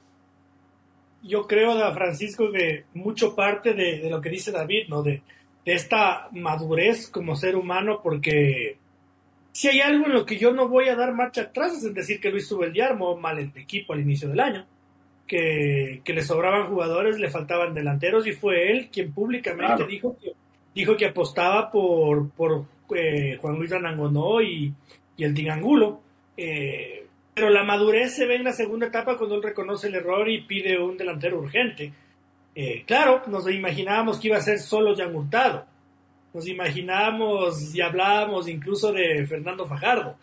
Yo 1.23 1.47
creo, 1.47 1.73
Francisco, 1.93 2.51
que 2.51 2.85
mucho 2.93 3.35
parte 3.35 3.73
de, 3.73 4.07
lo 4.09 4.21
que 4.21 4.29
dice 4.29 4.51
David, 4.51 4.87
¿no? 4.89 5.01
De, 5.01 5.21
esta 5.63 6.27
madurez 6.31 7.07
como 7.09 7.35
ser 7.35 7.55
humano, 7.55 8.01
porque 8.03 8.77
si 9.51 9.67
hay 9.67 9.81
algo 9.81 10.05
en 10.05 10.13
lo 10.13 10.25
que 10.25 10.37
yo 10.37 10.53
no 10.53 10.67
voy 10.67 10.87
a 10.87 10.95
dar 10.95 11.13
marcha 11.13 11.41
atrás 11.41 11.83
es 11.83 11.93
decir 11.93 12.19
que 12.19 12.31
Luis 12.31 12.47
Subeldía 12.47 12.87
armó 12.87 13.17
mal 13.17 13.39
el 13.39 13.51
equipo 13.55 13.93
al 13.93 14.01
inicio 14.01 14.29
del 14.29 14.39
año, 14.39 14.65
que, 15.27 16.01
le 16.05 16.21
sobraban 16.21 16.67
jugadores, 16.67 17.19
le 17.19 17.29
faltaban 17.29 17.73
delanteros 17.73 18.27
y 18.27 18.33
fue 18.33 18.71
él 18.71 18.89
quien 18.91 19.13
públicamente 19.13 19.85
dijo 19.85 20.17
que 20.21 20.33
dijo 20.73 20.95
que 20.95 21.07
apostaba 21.07 21.69
por, 21.69 22.29
por 22.31 22.65
eh, 22.95 23.37
Juan 23.41 23.55
Luis 23.55 23.71
Anangonó 23.71 24.41
y, 24.41 24.73
y 25.17 25.23
el 25.23 25.33
Tingangulo. 25.33 26.01
Eh, 26.37 27.05
pero 27.33 27.49
la 27.49 27.63
madurez 27.63 28.15
se 28.15 28.25
ve 28.25 28.35
en 28.35 28.43
la 28.43 28.53
segunda 28.53 28.87
etapa 28.87 29.17
cuando 29.17 29.35
él 29.35 29.43
reconoce 29.43 29.87
el 29.87 29.95
error 29.95 30.29
y 30.29 30.41
pide 30.41 30.81
un 30.81 30.97
delantero 30.97 31.39
urgente. 31.39 31.93
Eh, 32.53 32.83
claro, 32.85 33.23
nos 33.27 33.49
imaginábamos 33.49 34.19
que 34.19 34.27
iba 34.27 34.37
a 34.37 34.41
ser 34.41 34.59
solo 34.59 34.95
Jan 34.95 35.15
Hurtado. 35.15 35.65
Nos 36.33 36.47
imaginábamos 36.47 37.75
y 37.75 37.81
hablábamos 37.81 38.47
incluso 38.47 38.91
de 38.91 39.25
Fernando 39.27 39.65
Fajardo. 39.65 40.15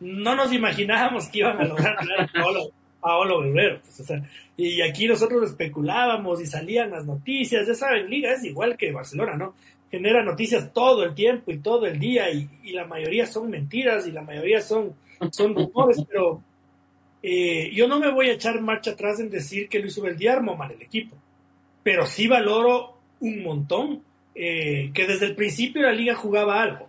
No 0.00 0.34
nos 0.34 0.52
imaginábamos 0.52 1.28
que 1.28 1.40
iban 1.40 1.60
a 1.60 1.64
lograr 1.64 1.96
a 1.96 2.26
Paolo, 2.32 2.70
Paolo 3.00 3.42
Guerrero. 3.42 3.80
Pues, 3.82 4.12
y 4.56 4.82
aquí 4.82 5.06
nosotros 5.06 5.50
especulábamos 5.50 6.40
y 6.40 6.46
salían 6.46 6.90
las 6.90 7.06
noticias. 7.06 7.66
Ya 7.66 7.74
saben, 7.74 8.10
Liga 8.10 8.32
es 8.32 8.44
igual 8.44 8.76
que 8.76 8.90
Barcelona, 8.90 9.36
¿no? 9.36 9.54
genera 9.92 10.24
noticias 10.24 10.72
todo 10.72 11.04
el 11.04 11.14
tiempo 11.14 11.52
y 11.52 11.58
todo 11.58 11.84
el 11.84 11.98
día 11.98 12.30
y, 12.30 12.48
la 12.72 12.86
mayoría 12.86 13.26
son 13.26 13.50
mentiras 13.50 14.06
y 14.06 14.10
la 14.10 14.22
mayoría 14.22 14.62
son, 14.62 14.94
son 15.30 15.54
rumores, 15.54 16.02
pero 16.08 16.42
eh, 17.22 17.70
yo 17.74 17.86
no 17.86 18.00
me 18.00 18.10
voy 18.10 18.30
a 18.30 18.32
echar 18.32 18.58
marcha 18.62 18.92
atrás 18.92 19.20
en 19.20 19.28
decir 19.28 19.68
que 19.68 19.78
Luis 19.78 19.98
Ubeldía 19.98 20.32
armó 20.32 20.56
mal 20.56 20.72
el 20.72 20.80
equipo, 20.80 21.14
pero 21.82 22.06
sí 22.06 22.26
valoro 22.26 22.96
un 23.20 23.42
montón 23.42 24.02
eh, 24.34 24.90
que 24.94 25.06
desde 25.06 25.26
el 25.26 25.34
principio 25.34 25.82
la 25.82 25.92
liga 25.92 26.14
jugaba 26.14 26.62
algo, 26.62 26.88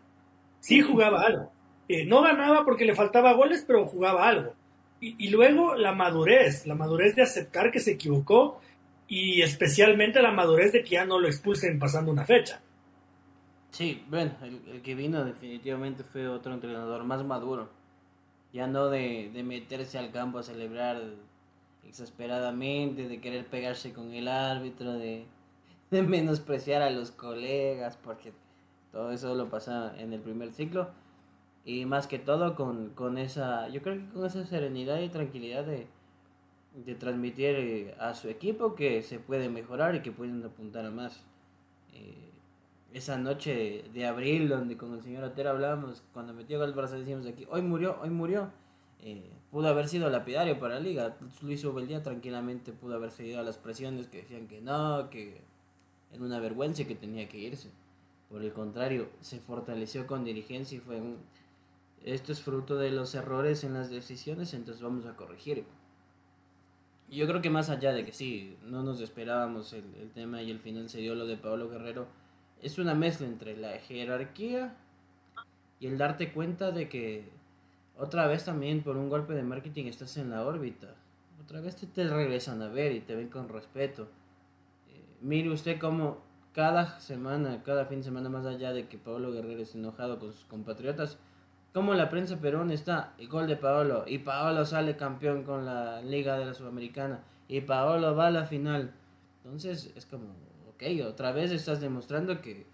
sí 0.60 0.82
jugaba 0.82 1.22
algo. 1.22 1.52
Eh, 1.88 2.06
no 2.06 2.22
ganaba 2.22 2.64
porque 2.64 2.86
le 2.86 2.96
faltaba 2.96 3.34
goles, 3.34 3.64
pero 3.68 3.86
jugaba 3.86 4.28
algo. 4.28 4.56
Y, 5.02 5.16
y 5.26 5.30
luego 5.30 5.76
la 5.76 5.94
madurez, 5.94 6.66
la 6.66 6.76
madurez 6.76 7.16
de 7.16 7.24
aceptar 7.24 7.72
que 7.72 7.80
se 7.80 7.92
equivocó 7.92 8.62
y 9.08 9.42
especialmente 9.42 10.22
la 10.22 10.32
madurez 10.32 10.72
de 10.72 10.84
que 10.84 10.92
ya 10.92 11.06
no 11.06 11.20
lo 11.20 11.28
expulsen 11.28 11.78
pasando 11.78 12.12
una 12.12 12.26
fecha. 12.26 12.62
Sí, 13.74 14.04
bueno, 14.08 14.32
el, 14.44 14.82
que 14.84 14.94
vino 14.94 15.26
definitivamente 15.26 16.04
fue 16.04 16.28
otro 16.28 16.54
entrenador 16.54 17.04
más 17.04 17.24
maduro. 17.24 17.70
Ya 18.54 18.68
no 18.68 18.90
de, 18.90 19.32
meterse 19.44 19.98
al 19.98 20.12
campo 20.12 20.38
a 20.38 20.44
celebrar 20.44 21.02
exasperadamente, 21.88 23.08
de 23.08 23.20
querer 23.20 23.48
pegarse 23.48 23.92
con 23.92 24.14
el 24.14 24.28
árbitro, 24.28 24.94
de, 24.94 25.26
menospreciar 26.02 26.82
a 26.82 26.90
los 26.90 27.12
colegas, 27.12 27.98
porque 27.98 28.34
todo 28.92 29.12
eso 29.12 29.36
lo 29.36 29.50
pasa 29.50 29.94
en 29.98 30.14
el 30.14 30.22
primer 30.22 30.54
ciclo. 30.54 30.90
Y 31.66 31.86
más 31.86 32.08
que 32.08 32.20
todo 32.20 32.56
con, 32.56 32.90
con 32.90 33.18
esa, 33.18 33.70
yo 33.70 33.82
creo 33.82 33.96
que 33.96 34.10
con 34.14 34.26
esa 34.26 34.46
serenidad 34.46 35.00
y 35.00 35.10
tranquilidad 35.10 35.64
de, 35.64 35.88
de 36.74 36.96
transmitir 36.96 37.56
eh, 37.56 37.96
a 38.00 38.14
su 38.14 38.30
equipo 38.30 38.76
que 38.76 39.02
se 39.04 39.20
puede 39.20 39.50
mejorar 39.50 39.96
y 39.96 40.02
que 40.02 40.12
pueden 40.12 40.44
apuntar 40.44 40.86
a 40.86 40.92
más. 40.92 41.24
Eh, 41.94 42.30
esa 42.94 43.18
noche 43.18 43.86
de, 43.94 44.06
abril 44.06 44.50
donde 44.50 44.78
con 44.78 44.94
el 44.94 45.02
señor 45.02 45.24
Otero 45.24 45.52
hablábamos, 45.52 46.04
cuando 46.14 46.34
metió 46.34 46.60
gol 46.60 46.76
Barça 46.76 46.92
decíamos 46.92 47.26
aquí, 47.26 47.48
hoy 47.50 47.62
murió, 47.62 47.98
hoy 48.02 48.10
murió. 48.10 48.50
eh, 49.02 49.30
pudo 49.52 49.68
haber 49.68 49.88
sido 49.88 50.10
lapidario 50.10 50.60
para 50.60 50.76
la 50.76 50.80
liga. 50.80 51.18
Luis 51.42 51.64
Ubeldía 51.64 52.02
tranquilamente 52.04 52.74
pudo 52.74 52.96
haber 52.96 53.12
cedido 53.12 53.40
a 53.40 53.44
las 53.44 53.58
presiones 53.58 54.08
que 54.08 54.18
decían 54.18 54.48
que 54.48 54.62
no, 54.62 55.10
que 55.12 55.42
era 56.14 56.24
una 56.24 56.40
vergüenza 56.40 56.86
que 56.86 56.96
tenía 56.96 57.28
que 57.28 57.40
irse. 57.40 57.70
Por 58.30 58.44
el 58.44 58.54
contrario, 58.54 59.10
se 59.22 59.40
fortaleció 59.40 60.08
con 60.08 60.24
dirigencia 60.24 60.78
y 60.78 60.82
fue 60.82 61.02
un, 61.02 61.18
esto 62.04 62.34
es 62.34 62.42
fruto 62.42 62.78
de 62.78 62.92
los 62.92 63.16
errores 63.16 63.64
en 63.64 63.74
las 63.74 63.90
decisiones, 63.90 64.54
entonces 64.54 64.84
vamos 64.84 65.06
a 65.06 65.16
corregir. 65.16 65.66
Yo 67.10 67.28
creo 67.28 67.42
que 67.42 67.50
más 67.50 67.70
allá 67.70 67.94
de 67.94 68.06
que 68.06 68.12
sí, 68.12 68.58
no 68.66 68.84
nos 68.84 69.00
esperábamos 69.00 69.72
el, 69.74 69.84
tema 70.14 70.42
y 70.42 70.52
el 70.52 70.60
final 70.60 70.90
se 70.90 71.00
dio 71.00 71.16
lo 71.16 71.26
de 71.26 71.38
Pablo 71.38 71.70
Guerrero, 71.70 72.08
es 72.62 72.78
una 72.78 72.94
mezcla 72.94 73.28
entre 73.28 73.56
la 73.56 73.78
jerarquía 73.80 74.76
y 75.80 75.88
el 75.88 75.98
darte 75.98 76.34
cuenta 76.34 76.72
de 76.72 76.90
que 76.90 77.30
otra 77.98 78.28
vez 78.28 78.46
también 78.46 78.84
por 78.84 78.98
un 78.98 79.10
golpe 79.10 79.34
de 79.34 79.44
marketing 79.44 79.86
estás 79.86 80.18
en 80.18 80.32
la 80.32 80.46
órbita. 80.46 80.96
Otra 81.44 81.62
vez 81.62 81.76
te 81.76 82.08
regresan 82.08 82.62
a 82.62 82.70
ver 82.70 82.94
y 82.94 83.02
te 83.02 83.16
ven 83.16 83.30
con 83.30 83.50
respeto. 83.50 84.08
Mire 85.24 85.50
usted 85.50 85.80
cómo 85.80 86.18
cada 86.52 87.00
semana, 87.00 87.64
cada 87.64 87.86
fin 87.86 88.00
de 88.00 88.04
semana, 88.04 88.30
más 88.30 88.46
allá 88.46 88.74
de 88.74 88.88
que 88.88 88.98
Pablo 88.98 89.32
Guerrero 89.32 89.62
es 89.62 89.74
enojado 89.74 90.20
con 90.20 90.34
sus 90.34 90.44
compatriotas, 90.44 91.18
como 91.74 91.94
la 91.94 92.10
prensa 92.10 92.42
Perón 92.42 92.72
está, 92.72 93.16
y 93.18 93.28
gol 93.28 93.48
de 93.48 93.56
Paolo, 93.56 94.04
y 94.06 94.20
Paolo 94.20 94.66
sale 94.66 94.98
campeón 94.98 95.44
con 95.44 95.66
la 95.66 96.02
Liga 96.02 96.38
de 96.38 96.46
la 96.46 96.54
Sudamericana, 96.54 97.24
y 97.48 97.62
Paolo 97.62 98.14
va 98.16 98.28
a 98.28 98.32
la 98.32 98.46
final. 98.46 98.94
Entonces 99.44 99.94
es 99.96 100.06
como, 100.06 100.26
ok, 100.70 100.84
otra 101.08 101.32
vez 101.32 101.52
estás 101.52 101.80
demostrando 101.80 102.42
que 102.42 102.68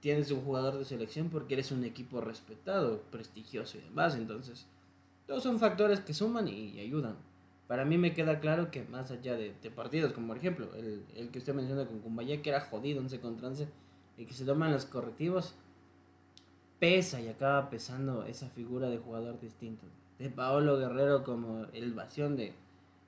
tienes 0.00 0.30
un 0.30 0.40
jugador 0.40 0.78
de 0.78 0.86
selección 0.86 1.28
porque 1.28 1.54
eres 1.54 1.72
un 1.72 1.84
equipo 1.84 2.22
respetado, 2.22 3.02
prestigioso 3.10 3.76
y 3.78 3.82
demás. 3.82 4.16
Entonces, 4.16 4.66
todos 5.26 5.42
son 5.42 5.58
factores 5.58 6.00
que 6.00 6.14
suman 6.14 6.48
y, 6.48 6.80
ayudan. 6.80 7.16
Para 7.72 7.86
mí 7.86 7.96
me 7.96 8.12
queda 8.12 8.38
claro 8.38 8.70
que 8.70 8.82
más 8.82 9.10
allá 9.10 9.34
de, 9.34 9.54
partidos, 9.74 10.12
como 10.12 10.26
por 10.26 10.36
ejemplo 10.36 10.68
el, 10.74 11.30
que 11.30 11.38
usted 11.38 11.54
menciona 11.54 11.86
con 11.86 12.00
Kumbaya, 12.00 12.42
que 12.42 12.50
era 12.50 12.60
jodido 12.60 13.00
11 13.00 13.20
contra 13.20 13.48
11, 13.48 13.66
y 14.18 14.26
que 14.26 14.34
se 14.34 14.44
toman 14.44 14.72
los 14.72 14.84
correctivos, 14.84 15.54
pesa 16.78 17.18
y 17.22 17.28
acaba 17.28 17.70
pesando 17.70 18.26
esa 18.26 18.50
figura 18.50 18.90
de 18.90 18.98
jugador 18.98 19.40
distinto. 19.40 19.86
De 20.18 20.28
Paolo 20.28 20.76
Guerrero 20.76 21.24
como 21.24 21.64
el 21.72 21.94
vación 21.94 22.36
de 22.36 22.52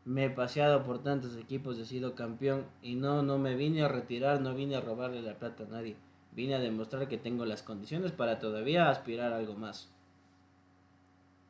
me 0.07 0.25
he 0.25 0.31
paseado 0.31 0.83
por 0.83 1.03
tantos 1.03 1.37
equipos, 1.37 1.79
he 1.79 1.85
sido 1.85 2.15
campeón 2.15 2.65
y 2.81 2.95
no, 2.95 3.23
no 3.23 3.37
me 3.37 3.57
vine 3.57 3.83
a 3.83 3.89
retirar, 3.89 4.41
no 4.41 4.55
vine 4.55 4.77
a 4.77 4.81
robarle 4.81 5.21
la 5.21 5.35
plata 5.35 5.65
a 5.65 5.67
nadie. 5.67 5.95
Vine 6.33 6.55
a 6.55 6.61
demostrar 6.61 7.07
que 7.07 7.19
tengo 7.19 7.45
las 7.45 7.63
condiciones 7.63 8.13
para 8.13 8.39
todavía 8.39 8.89
aspirar 8.89 9.35
a 9.35 9.37
algo 9.37 9.57
más. 9.57 9.93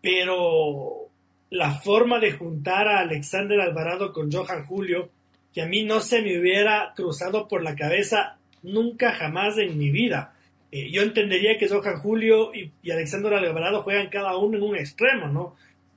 Pero 0.02 1.03
la 1.50 1.72
forma 1.72 2.18
de 2.18 2.32
juntar 2.32 2.88
a 2.88 3.00
Alexander 3.00 3.60
Alvarado 3.60 4.12
con 4.12 4.30
Johan 4.30 4.64
Julio, 4.64 5.10
que 5.52 5.62
a 5.62 5.66
mí 5.66 5.84
no 5.84 6.00
se 6.00 6.20
me 6.22 6.38
hubiera 6.38 6.92
cruzado 6.96 7.46
por 7.46 7.62
la 7.62 7.76
cabeza 7.76 8.38
nunca 8.62 9.12
jamás 9.12 9.56
en 9.58 9.78
mi 9.78 9.90
vida. 9.90 10.34
Eh, 10.72 10.90
yo 10.90 11.02
entendería 11.02 11.56
que 11.56 11.68
Johan 11.68 12.00
Julio 12.00 12.50
y, 12.52 12.72
Alexander 12.90 13.34
Alvarado 13.34 13.82
juegan 13.82 14.08
cada 14.08 14.36
uno 14.36 14.58
en 14.58 14.64
un 14.64 14.76
extremo, 14.76 15.28
¿no? 15.28 15.56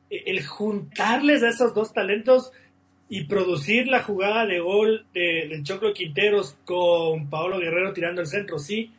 Eh, 0.09 0.23
el 0.27 0.45
juntarles 0.45 1.41
a 1.41 1.49
esos 1.49 1.73
dos 1.73 1.93
talentos 1.93 2.51
y 3.09 3.23
producir 3.23 3.87
la 3.87 4.03
jugada 4.03 4.45
de 4.45 4.59
gol 4.59 5.07
de, 5.13 5.47
del 5.49 5.63
Choclo 5.63 5.93
Quinteros 5.93 6.55
con 6.65 7.29
Paolo 7.29 7.57
Guerrero 7.59 7.93
tirando 7.93 8.21
el 8.21 8.27
centro, 8.27 8.59
sí, 8.59 8.91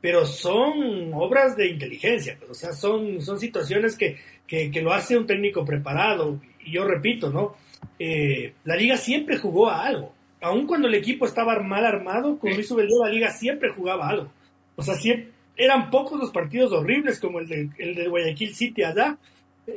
pero 0.00 0.24
son 0.24 1.12
obras 1.12 1.56
de 1.56 1.68
inteligencia, 1.68 2.38
o 2.48 2.54
sea, 2.54 2.72
son, 2.72 3.20
son 3.20 3.40
situaciones 3.40 3.96
que, 3.96 4.16
que, 4.46 4.70
que 4.70 4.82
lo 4.82 4.92
hace 4.92 5.16
un 5.16 5.26
técnico 5.26 5.64
preparado. 5.64 6.40
Y 6.64 6.72
yo 6.72 6.84
repito, 6.84 7.30
¿no? 7.30 7.54
Eh, 7.98 8.54
la 8.64 8.76
liga 8.76 8.96
siempre 8.96 9.38
jugó 9.38 9.68
a 9.68 9.84
algo. 9.84 10.12
Aun 10.40 10.66
cuando 10.66 10.88
el 10.88 10.94
equipo 10.94 11.26
estaba 11.26 11.58
mal 11.60 11.84
armado, 11.84 12.38
con 12.38 12.52
Luis 12.52 12.70
Ubeldo, 12.70 13.04
la 13.04 13.10
liga 13.10 13.30
siempre 13.30 13.70
jugaba 13.70 14.06
a 14.06 14.10
algo. 14.10 14.32
O 14.76 14.82
sea, 14.82 14.94
siempre, 14.94 15.30
eran 15.56 15.90
pocos 15.90 16.20
los 16.20 16.30
partidos 16.30 16.72
horribles 16.72 17.18
como 17.18 17.40
el 17.40 17.48
de, 17.48 17.70
el 17.78 17.94
de 17.94 18.08
Guayaquil 18.08 18.54
City 18.54 18.84
allá, 18.84 19.16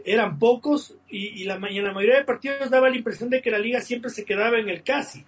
eran 0.06 0.38
pocos 0.38 0.96
y, 1.10 1.42
y, 1.42 1.44
la, 1.46 1.60
y 1.70 1.78
en 1.78 1.86
la 1.86 1.94
mayoría 1.94 2.18
de 2.18 2.26
partidos 2.26 2.70
daba 2.70 2.90
la 2.90 2.98
impresión 2.98 3.30
de 3.30 3.42
que 3.42 3.50
la 3.50 3.58
liga 3.58 3.82
siempre 3.82 4.12
se 4.12 4.26
quedaba 4.26 4.60
en 4.60 4.70
el 4.70 4.84
casi. 4.84 5.24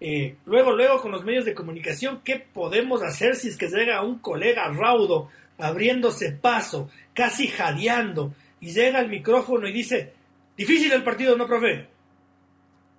Eh, 0.00 0.36
luego, 0.46 0.72
luego 0.72 1.00
con 1.00 1.10
los 1.10 1.24
medios 1.24 1.44
de 1.44 1.54
comunicación, 1.54 2.20
¿qué 2.24 2.36
podemos 2.36 3.02
hacer 3.02 3.34
si 3.34 3.48
es 3.48 3.56
que 3.56 3.68
llega 3.68 4.02
un 4.02 4.20
colega 4.20 4.68
raudo 4.68 5.28
abriéndose 5.58 6.32
paso, 6.32 6.88
casi 7.12 7.48
jadeando, 7.48 8.32
y 8.60 8.72
llega 8.72 8.98
al 8.98 9.08
micrófono 9.08 9.68
y 9.68 9.72
dice, 9.72 10.12
difícil 10.56 10.92
el 10.92 11.04
partido, 11.04 11.36
¿no, 11.36 11.46
profe? 11.46 11.88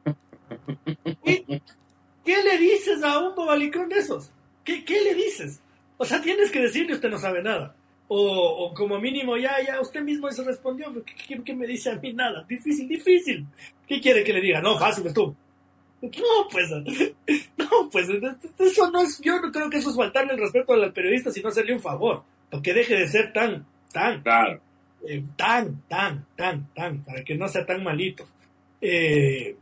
¿Qué, 1.24 1.62
qué 2.26 2.44
le 2.44 2.58
dices 2.58 3.04
a 3.04 3.20
un 3.20 3.36
bobalicón 3.36 3.90
de 3.90 4.00
esos? 4.00 4.32
¿Qué, 4.64 4.84
¿Qué 4.86 5.02
le 5.02 5.16
dices? 5.16 5.62
O 5.98 6.06
sea, 6.06 6.22
tienes 6.22 6.52
que 6.52 6.62
decirle 6.62 6.94
usted 6.94 7.10
no 7.10 7.18
sabe 7.18 7.44
nada. 7.44 7.76
O, 8.08 8.66
o 8.66 8.74
como 8.74 9.00
mínimo, 9.00 9.38
ya, 9.38 9.62
ya, 9.66 9.80
usted 9.82 10.02
mismo 10.02 10.32
se 10.32 10.44
respondió. 10.44 10.92
¿Qué, 11.04 11.14
¿Qué, 11.28 11.44
qué, 11.44 11.54
me 11.54 11.68
dice 11.68 11.92
a 11.92 11.96
mí? 11.96 12.14
Nada. 12.14 12.44
Difícil, 12.48 12.88
difícil. 12.88 13.46
¿Qué 13.88 14.02
quiere 14.02 14.24
que 14.24 14.34
le 14.34 14.42
diga? 14.42 14.62
No, 14.62 14.80
fácil 14.80 15.06
es 15.08 15.14
tú. 15.14 15.36
No, 16.02 16.48
pues, 16.50 16.70
no, 17.58 17.90
pues, 17.92 18.08
eso 18.58 18.90
no 18.90 19.02
es, 19.02 19.20
yo 19.20 19.40
no 19.42 19.52
creo 19.52 19.70
que 19.70 19.78
eso 19.78 19.90
es 19.90 19.98
faltarle 19.98 20.34
el 20.34 20.40
respeto 20.40 20.74
al 20.74 20.94
periodista, 20.94 21.30
sino 21.30 21.50
hacerle 21.50 21.74
un 21.74 21.82
favor. 21.82 22.24
Porque 22.50 22.74
deje 22.74 22.96
de 22.96 23.08
ser 23.08 23.34
tan, 23.34 23.66
tan, 23.92 24.22
claro. 24.22 24.62
Eh, 25.08 25.24
tan, 25.36 25.84
tan, 25.88 26.26
tan, 26.36 26.74
tan, 26.74 27.04
para 27.04 27.24
que 27.24 27.36
no 27.36 27.48
sea 27.48 27.66
tan 27.66 27.84
malito. 27.84 28.28
Eh, 28.82 29.56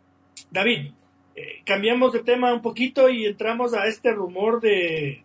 David, 0.49 0.91
eh, 1.35 1.61
cambiamos 1.63 2.13
de 2.13 2.23
tema 2.23 2.53
un 2.53 2.61
poquito 2.61 3.09
y 3.09 3.25
entramos 3.25 3.73
a 3.73 3.85
este 3.85 4.11
rumor 4.11 4.59
de, 4.61 5.23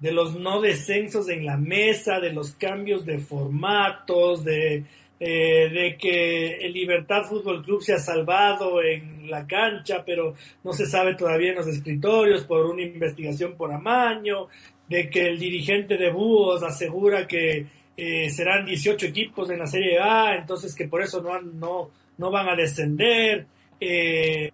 de 0.00 0.12
los 0.12 0.38
no 0.38 0.60
descensos 0.60 1.28
en 1.28 1.46
la 1.46 1.56
mesa, 1.56 2.20
de 2.20 2.32
los 2.32 2.52
cambios 2.52 3.06
de 3.06 3.18
formatos, 3.18 4.44
de, 4.44 4.84
de 5.18 5.96
que 5.98 6.56
el 6.66 6.74
Libertad 6.74 7.24
Fútbol 7.24 7.62
Club 7.62 7.82
se 7.82 7.94
ha 7.94 7.98
salvado 7.98 8.82
en 8.82 9.30
la 9.30 9.46
cancha, 9.46 10.04
pero 10.04 10.34
no 10.62 10.74
se 10.74 10.84
sabe 10.84 11.14
todavía 11.14 11.50
en 11.50 11.56
los 11.56 11.66
escritorios 11.68 12.44
por 12.44 12.66
una 12.66 12.82
investigación 12.82 13.56
por 13.56 13.72
amaño, 13.72 14.48
de 14.88 15.08
que 15.08 15.26
el 15.28 15.38
dirigente 15.38 15.96
de 15.96 16.12
Búhos 16.12 16.62
asegura 16.62 17.26
que 17.26 17.66
eh, 17.96 18.30
serán 18.30 18.66
18 18.66 19.06
equipos 19.06 19.50
en 19.50 19.58
la 19.58 19.66
Serie 19.66 19.98
A, 19.98 20.36
entonces 20.36 20.74
que 20.74 20.88
por 20.88 21.02
eso 21.02 21.22
no, 21.22 21.40
no, 21.40 21.90
no 22.18 22.30
van 22.30 22.48
a 22.48 22.56
descender. 22.56 23.46
Eh, 23.80 24.50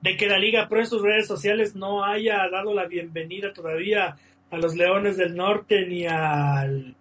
de 0.00 0.16
que 0.16 0.26
la 0.26 0.38
Liga 0.38 0.68
Pro 0.68 0.80
en 0.80 0.86
sus 0.86 1.02
redes 1.02 1.26
sociales 1.26 1.74
no 1.74 2.04
haya 2.04 2.48
dado 2.48 2.74
la 2.74 2.86
bienvenida 2.86 3.52
todavía 3.52 4.16
a 4.50 4.58
los 4.58 4.76
Leones 4.76 5.16
del 5.16 5.34
Norte 5.34 5.86
ni 5.86 6.06
al 6.06 6.94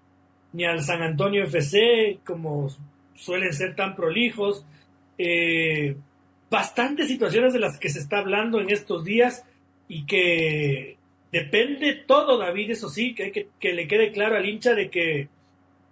ni 0.54 0.64
al 0.66 0.82
San 0.82 1.02
Antonio 1.02 1.44
FC 1.44 2.20
como 2.26 2.70
suelen 3.14 3.54
ser 3.54 3.76
tan 3.76 3.96
prolijos 3.96 4.66
eh, 5.18 5.96
bastantes 6.50 7.08
situaciones 7.08 7.54
de 7.54 7.60
las 7.60 7.78
que 7.78 7.90
se 7.90 8.00
está 8.00 8.20
hablando 8.20 8.60
en 8.60 8.70
estos 8.70 9.04
días 9.04 9.44
y 9.88 10.06
que 10.06 10.98
depende 11.40 12.04
todo 12.08 12.38
David 12.38 12.72
eso 12.72 12.90
sí 12.90 13.14
que 13.14 13.24
hay 13.26 13.32
que, 13.32 13.48
que 13.60 13.74
le 13.74 13.88
quede 13.88 14.12
claro 14.12 14.38
al 14.38 14.46
hincha 14.46 14.74
de 14.74 14.90
que 14.90 15.28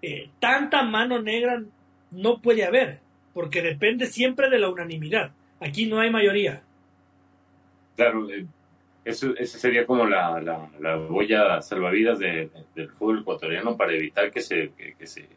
eh, 0.02 0.30
tanta 0.39 0.84
mano 0.84 1.22
negra 1.22 1.62
no 2.12 2.41
puede 2.41 2.64
haber 2.64 3.00
porque 3.34 3.62
depende 3.62 4.06
siempre 4.08 4.50
de 4.50 4.60
la 4.60 4.70
unanimidad 4.70 5.32
aquí 5.60 5.86
no 5.86 6.00
hay 6.00 6.10
mayoría 6.10 6.64
Claro, 7.96 8.28
eso, 9.06 9.34
sería 9.46 9.86
como 9.86 10.06
la, 10.06 10.41
la, 10.41 10.70
la 10.80 10.96
boya 10.96 11.62
salvavidas 11.62 12.20
de, 12.20 12.28
de, 12.28 12.66
del 12.76 12.89
fútbol 12.89 13.20
ecuatoriano 13.20 13.78
para 13.78 13.94
evitar 13.94 14.32
que 14.32 14.41
se, 14.41 14.72
que, 14.72 15.06
se 15.06 15.28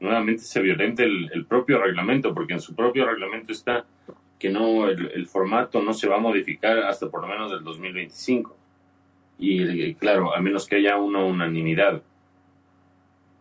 nuevamente 0.00 0.42
se 0.42 0.60
violente 0.60 1.04
el, 1.04 1.30
el, 1.32 1.44
propio 1.44 1.78
reglamento, 1.78 2.34
porque 2.34 2.54
en 2.54 2.60
su 2.60 2.74
propio 2.74 3.06
reglamento 3.06 3.52
está 3.52 3.84
que 4.38 4.48
no 4.48 4.88
el, 4.88 5.10
el, 5.12 5.26
formato 5.26 5.82
no 5.82 5.92
se 5.92 6.08
va 6.08 6.16
a 6.16 6.20
modificar 6.20 6.78
hasta 6.78 7.08
por 7.10 7.20
lo 7.20 7.28
menos 7.28 7.52
del 7.52 7.62
2025. 7.62 8.56
Y, 9.42 9.94
claro, 9.94 10.34
a 10.34 10.40
menos 10.40 10.66
que 10.66 10.76
haya 10.76 10.98
una 10.98 11.24
unanimidad. 11.24 12.02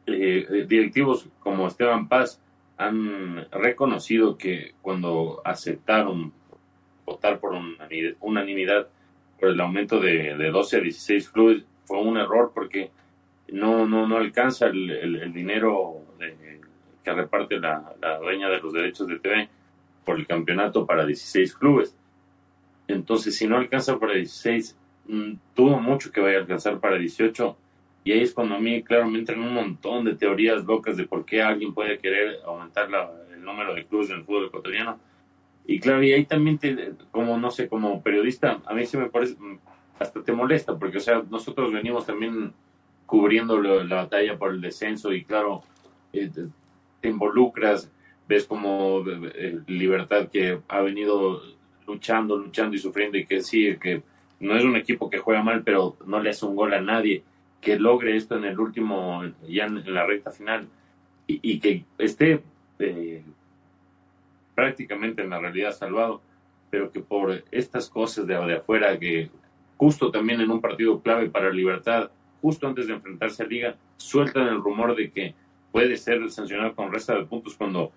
Eh, 0.08 0.66
directivos 0.68 1.28
como 1.39 1.68
Esteban 1.68 2.08
Paz 2.08 2.41
han 2.78 3.52
reconocido 3.52 4.38
que 4.38 4.74
cuando 4.82 5.41
aceptaron 5.43 6.32
votar 7.06 7.39
por 7.39 7.54
unanimidad 8.22 8.88
por 9.39 9.50
el 9.50 9.60
aumento 9.60 10.00
de, 10.00 10.36
de 10.38 10.50
12 10.50 10.78
a 10.78 10.80
16 10.80 11.30
clubes 11.30 11.66
fue 11.84 12.02
un 12.02 12.18
error 12.18 12.52
porque 12.54 12.91
no, 13.52 13.86
no, 13.86 14.08
no 14.08 14.18
alcanza 14.18 14.68
el, 14.68 15.34
dinero 15.34 16.06
que 17.04 17.14
reparte 17.14 17.60
la, 17.60 17.93
la, 18.02 18.20
dueña 18.20 18.50
de 18.50 18.60
los 18.60 18.74
derechos 18.74 19.08
de 19.08 19.20
TV 19.20 19.50
por 20.06 20.18
el 20.18 20.26
campeonato 20.26 20.86
para 20.86 21.06
16 21.06 21.56
clubes. 21.56 21.95
Entonces, 22.88 23.38
si 23.38 23.47
no 23.47 23.58
alcanza 23.58 24.00
para 24.00 24.14
16, 24.14 24.78
mmm, 25.10 25.34
tuvo 25.55 25.80
mucho 25.80 26.12
que 26.12 26.22
vaya 26.22 26.38
a 26.38 26.41
alcanzar 26.41 26.80
para 26.80 26.97
18. 26.97 27.57
Y 28.05 28.12
ahí 28.14 28.22
es 28.22 28.34
cuando 28.34 28.55
a 28.55 28.60
mí, 28.60 28.82
claro, 28.84 29.10
me 29.10 29.20
entran 29.20 29.41
un 29.41 29.53
montón 29.53 30.05
de 30.05 30.16
teorías 30.16 30.64
locas 30.66 30.95
de 30.95 31.05
por 31.05 31.26
qué 31.26 31.41
alguien 31.41 31.74
puede 31.74 31.99
querer 31.99 32.39
aumentar 32.45 32.89
la, 32.89 33.12
el 33.34 33.43
número 33.43 33.74
de 33.74 33.86
clubes 33.86 34.07
del 34.07 34.24
fútbol 34.24 34.45
ecuatoriano. 34.45 34.99
Y 35.66 35.80
claro, 35.80 36.01
y 36.01 36.14
ahí 36.14 36.26
también, 36.26 36.57
te, 36.57 36.93
como 37.12 37.38
no 37.38 37.51
sé, 37.51 37.68
como 37.68 38.01
periodista, 38.01 38.62
a 38.66 38.74
mí 38.74 38.86
sí 38.86 38.97
me 38.97 39.10
parece, 39.10 39.36
hasta 39.99 40.24
te 40.24 40.32
molesta, 40.32 40.78
porque, 40.78 40.97
o 40.97 41.01
sea, 41.01 41.24
nosotros 41.30 41.72
venimos 41.74 42.05
también 42.05 42.53
cubriendo 43.05 43.62
la 43.62 43.95
batalla 43.95 44.38
por 44.38 44.51
el 44.51 44.62
descenso 44.62 45.12
y, 45.12 45.24
claro, 45.24 45.64
eh, 46.14 46.30
te 47.01 47.10
involucras, 47.10 47.91
ves 48.28 48.45
como 48.45 49.03
eh, 49.07 49.60
Libertad 49.68 50.30
que 50.30 50.60
ha 50.68 50.82
venido 50.82 51.41
luchando, 51.88 52.38
luchando 52.38 52.76
y 52.76 52.80
sufriendo 52.80 53.18
y 53.18 53.26
que 53.26 53.41
sí, 53.41 53.78
que 53.82 54.03
no 54.40 54.56
es 54.56 54.64
un 54.64 54.76
equipo 54.76 55.10
que 55.10 55.18
juega 55.18 55.44
mal, 55.44 55.64
pero 55.64 55.98
no 56.06 56.20
le 56.20 56.30
hace 56.30 56.46
un 56.46 56.56
gol 56.56 56.74
a 56.74 56.82
nadie, 56.82 57.24
que 57.62 57.78
logre 57.78 58.16
esto 58.16 58.38
en 58.38 58.46
el 58.46 58.60
último, 58.60 59.24
ya 59.48 59.66
en 59.66 59.94
la 59.94 60.06
recta 60.06 60.32
final. 60.32 60.68
Y, 61.28 61.60
que 61.60 61.84
esté 62.00 62.42
eh, 62.80 63.22
prácticamente 64.56 65.22
en 65.22 65.30
la 65.30 65.40
realidad 65.40 65.74
salvado, 65.74 66.22
pero 66.72 66.92
que 66.92 67.02
por 67.02 67.44
estas 67.52 67.88
cosas 67.88 68.26
de, 68.26 68.34
de 68.34 68.56
afuera, 68.56 68.98
que 68.98 69.30
justo 69.78 70.10
también 70.10 70.42
en 70.42 70.50
un 70.50 70.60
partido 70.60 71.00
clave 71.02 71.30
para 71.30 71.52
Libertad, 71.52 72.10
justo 72.42 72.68
antes 72.68 72.88
de 72.88 72.94
enfrentarse 72.94 73.44
a 73.44 73.46
Liga, 73.46 73.76
sueltan 73.98 74.48
el 74.48 74.62
rumor 74.62 74.96
de 74.96 75.12
que 75.12 75.36
puede 75.72 75.98
ser 75.98 76.30
sancionado 76.32 76.74
con 76.74 76.92
resta 76.92 77.16
de 77.16 77.26
puntos 77.26 77.56
cuando 77.56 77.92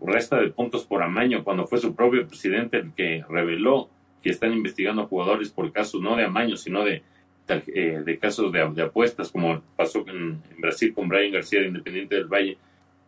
resta 0.00 0.38
de 0.38 0.50
puntos 0.50 0.84
por 0.84 1.02
amaño, 1.02 1.44
cuando 1.44 1.66
fue 1.66 1.78
su 1.78 1.94
propio 1.94 2.26
presidente 2.26 2.78
el 2.78 2.92
que 2.92 3.24
reveló 3.28 3.88
que 4.26 4.32
están 4.32 4.52
investigando 4.52 5.06
jugadores 5.06 5.50
por 5.50 5.70
casos 5.70 6.00
no 6.00 6.16
de 6.16 6.24
amaño, 6.24 6.56
sino 6.56 6.82
de, 6.82 7.04
eh, 7.48 8.02
de 8.04 8.18
casos 8.18 8.50
de, 8.50 8.82
apuestas, 8.82 9.30
como 9.30 9.62
pasó 9.76 10.04
en, 10.08 10.42
Brasil 10.58 10.92
con 10.92 11.08
Brian 11.08 11.30
García 11.30 11.60
de 11.60 11.68
Independiente 11.68 12.16
del 12.16 12.26
Valle, 12.26 12.58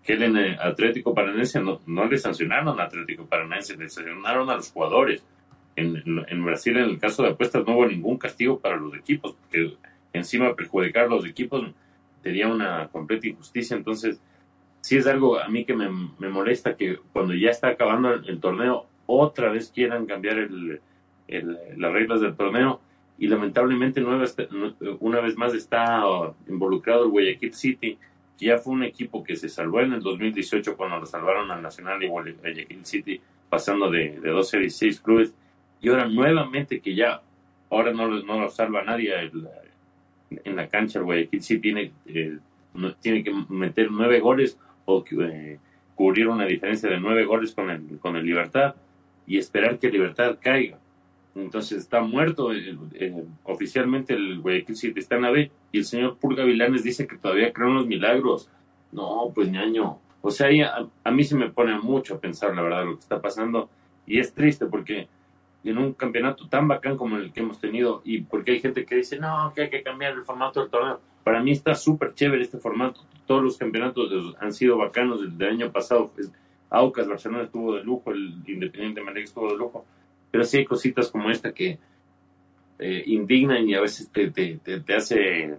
que 0.04 0.12
él 0.12 0.22
en 0.22 0.36
el 0.36 0.60
Atlético 0.60 1.12
Paranense 1.12 1.60
no, 1.60 1.80
no 1.86 2.06
le 2.06 2.18
sancionaron 2.18 2.68
al 2.68 2.86
Atlético 2.86 3.26
Paranense, 3.26 3.76
le 3.76 3.90
sancionaron 3.90 4.48
a 4.48 4.54
los 4.54 4.70
jugadores. 4.70 5.24
En, 5.74 6.24
en, 6.28 6.44
Brasil, 6.44 6.76
en 6.76 6.84
el 6.84 7.00
caso 7.00 7.24
de 7.24 7.30
apuestas, 7.30 7.66
no 7.66 7.74
hubo 7.74 7.86
ningún 7.86 8.16
castigo 8.16 8.60
para 8.60 8.76
los 8.76 8.94
equipos, 8.94 9.34
porque 9.34 9.74
encima 10.12 10.54
perjudicar 10.54 11.06
a 11.06 11.08
los 11.08 11.26
equipos 11.26 11.64
sería 12.22 12.46
una 12.46 12.86
completa 12.92 13.26
injusticia. 13.26 13.76
Entonces, 13.76 14.20
sí 14.82 14.96
es 14.96 15.06
algo 15.08 15.40
a 15.40 15.48
mí 15.48 15.64
que 15.64 15.74
me, 15.74 15.88
molesta 16.28 16.76
que 16.76 17.00
cuando 17.12 17.34
ya 17.34 17.50
está 17.50 17.70
acabando 17.70 18.14
el, 18.14 18.38
torneo, 18.38 18.86
otra 19.06 19.50
vez 19.50 19.72
quieran 19.74 20.06
cambiar 20.06 20.38
el, 20.38 20.80
las 21.28 21.92
reglas 21.92 22.20
del 22.20 22.34
torneo. 22.34 22.80
Y 23.18 23.26
lamentablemente, 23.26 24.02
una 24.02 25.20
vez 25.20 25.36
más 25.36 25.54
está 25.54 26.02
involucrado 26.48 27.04
el 27.04 27.10
Guayaquil 27.10 27.54
City, 27.54 27.98
que 28.38 28.46
ya 28.46 28.58
fue 28.58 28.74
un 28.74 28.84
equipo 28.84 29.24
que 29.24 29.36
se 29.36 29.48
salvó 29.48 29.80
en 29.80 29.92
el 29.92 30.00
2018 30.00 30.76
cuando 30.76 31.00
lo 31.00 31.06
salvaron 31.06 31.50
al 31.50 31.60
Nacional 31.60 32.02
y 32.02 32.08
Guayaquil 32.08 32.84
City, 32.84 33.20
pasando 33.48 33.90
de, 33.90 34.20
de 34.20 34.30
12 34.30 34.56
a 34.56 34.60
16 34.60 35.00
clubes. 35.00 35.34
Y 35.80 35.88
ahora 35.88 36.06
nuevamente 36.06 36.80
que 36.80 36.94
ya, 36.94 37.20
ahora 37.70 37.92
no, 37.92 38.08
no 38.08 38.40
lo 38.40 38.50
salva 38.50 38.82
nadie, 38.84 39.12
en 40.30 40.56
la 40.56 40.68
cancha 40.68 40.98
el 40.98 41.04
Guayaquil 41.04 41.42
sí 41.42 41.58
tiene, 41.58 41.92
tiene 43.00 43.22
que 43.22 43.32
meter 43.48 43.90
nueve 43.90 44.20
goles 44.20 44.58
o 44.84 45.04
eh, 45.22 45.58
cubrir 45.94 46.28
una 46.28 46.46
diferencia 46.46 46.88
de 46.88 47.00
nueve 47.00 47.24
goles 47.24 47.52
con 47.52 47.70
el, 47.70 47.98
con 47.98 48.16
el 48.16 48.24
Libertad 48.24 48.74
y 49.26 49.38
esperar 49.38 49.78
que 49.78 49.90
Libertad 49.90 50.38
caiga. 50.40 50.78
Entonces 51.38 51.78
está 51.78 52.00
muerto 52.00 52.52
eh, 52.52 53.24
oficialmente 53.44 54.14
el 54.14 54.40
Guayaquil 54.40 54.76
City 54.76 55.00
está 55.00 55.16
en 55.16 55.22
la 55.22 55.30
B 55.30 55.50
y 55.72 55.78
el 55.78 55.84
señor 55.84 56.16
Pulga 56.16 56.44
Vilanes 56.44 56.82
dice 56.82 57.06
que 57.06 57.16
todavía 57.16 57.52
creen 57.52 57.74
los 57.74 57.86
milagros. 57.86 58.50
No, 58.92 59.30
pues 59.34 59.50
ñaño. 59.50 59.98
O 60.20 60.30
sea, 60.30 60.48
a, 60.66 60.88
a, 61.04 61.10
mí 61.10 61.24
se 61.24 61.36
me 61.36 61.50
pone 61.50 61.78
mucho 61.78 62.14
a 62.14 62.20
pensar 62.20 62.54
la 62.54 62.62
verdad 62.62 62.84
lo 62.84 62.94
que 62.94 63.00
está 63.00 63.20
pasando 63.20 63.70
y 64.06 64.18
es 64.18 64.32
triste 64.32 64.66
porque 64.66 65.08
en 65.64 65.78
un 65.78 65.92
campeonato 65.92 66.48
tan 66.48 66.66
bacán 66.66 66.96
como 66.96 67.16
el 67.16 67.32
que 67.32 67.40
hemos 67.40 67.60
tenido 67.60 68.00
y 68.04 68.22
porque 68.22 68.52
hay 68.52 68.60
gente 68.60 68.84
que 68.84 68.96
dice, 68.96 69.18
no, 69.18 69.52
que 69.54 69.62
hay 69.62 69.70
que 69.70 69.82
cambiar 69.82 70.14
el 70.14 70.22
formato 70.22 70.60
del 70.60 70.70
torneo. 70.70 71.00
Para 71.22 71.42
mí 71.42 71.52
está 71.52 71.74
súper 71.74 72.14
chévere 72.14 72.42
este 72.42 72.58
formato. 72.58 73.02
Todos 73.26 73.42
los 73.42 73.56
campeonatos 73.58 74.34
han 74.40 74.52
sido 74.52 74.78
bacanos. 74.78 75.20
El 75.20 75.36
del 75.36 75.50
año 75.50 75.70
pasado, 75.70 76.10
Aucas, 76.70 77.06
Barcelona 77.06 77.44
estuvo 77.44 77.74
de 77.74 77.84
lujo, 77.84 78.10
el 78.12 78.34
Independiente 78.46 79.02
Madrid 79.02 79.24
estuvo 79.24 79.50
de 79.50 79.58
lujo. 79.58 79.84
Pero 80.30 80.44
sí 80.44 80.58
hay 80.58 80.64
cositas 80.64 81.10
como 81.10 81.30
esta 81.30 81.52
que 81.52 81.78
eh, 82.78 83.02
indignan 83.06 83.68
y 83.68 83.74
a 83.74 83.80
veces 83.80 84.10
te, 84.10 84.30
te, 84.30 84.58
te, 84.58 84.94
hace, 84.94 85.56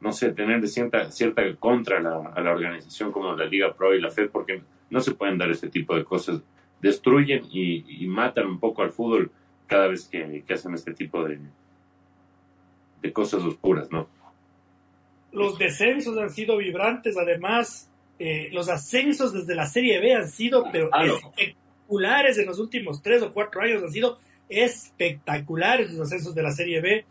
no 0.00 0.12
sé, 0.12 0.32
tener 0.32 0.66
cierta, 0.68 1.10
cierta 1.10 1.42
contra 1.56 1.98
a 1.98 2.40
la 2.40 2.50
organización 2.50 3.12
como 3.12 3.34
la 3.34 3.44
Liga 3.44 3.74
Pro 3.74 3.94
y 3.94 4.00
la 4.00 4.10
FED, 4.10 4.30
porque 4.30 4.62
no 4.90 5.00
se 5.00 5.12
pueden 5.12 5.38
dar 5.38 5.50
este 5.50 5.68
tipo 5.68 5.94
de 5.94 6.04
cosas 6.04 6.42
destruyen 6.82 7.44
y, 7.50 8.06
matan 8.08 8.46
un 8.46 8.58
poco 8.58 8.82
al 8.82 8.90
fútbol 8.90 9.30
cada 9.66 9.86
vez 9.86 10.08
que, 10.08 10.44
hacen 10.52 10.74
este 10.74 10.92
tipo 10.92 11.24
de, 11.24 11.38
de 13.00 13.12
cosas 13.12 13.42
oscuras, 13.42 13.90
¿no? 13.90 14.08
Los 15.30 15.56
descensos 15.58 16.18
han 16.18 16.28
sido 16.28 16.58
vibrantes, 16.58 17.16
además, 17.16 17.88
eh, 18.18 18.50
los 18.52 18.68
ascensos 18.68 19.32
desde 19.32 19.54
la 19.54 19.66
Serie 19.66 19.98
B 20.00 20.14
han 20.14 20.28
sido 20.28 20.64
pero 20.70 20.90
espectaculares 21.82 22.38
en 22.38 22.46
los 22.46 22.58
últimos 22.58 23.02
tres 23.02 23.22
o 23.22 23.32
cuatro 23.32 23.62
años, 23.62 23.82
han 23.82 23.92
sido 23.92 24.18
espectaculares 24.48 25.92
los 25.92 26.06
ascensos 26.06 26.34
de 26.34 26.42
la 26.42 26.52
Serie 26.52 26.80
B. 26.80 27.04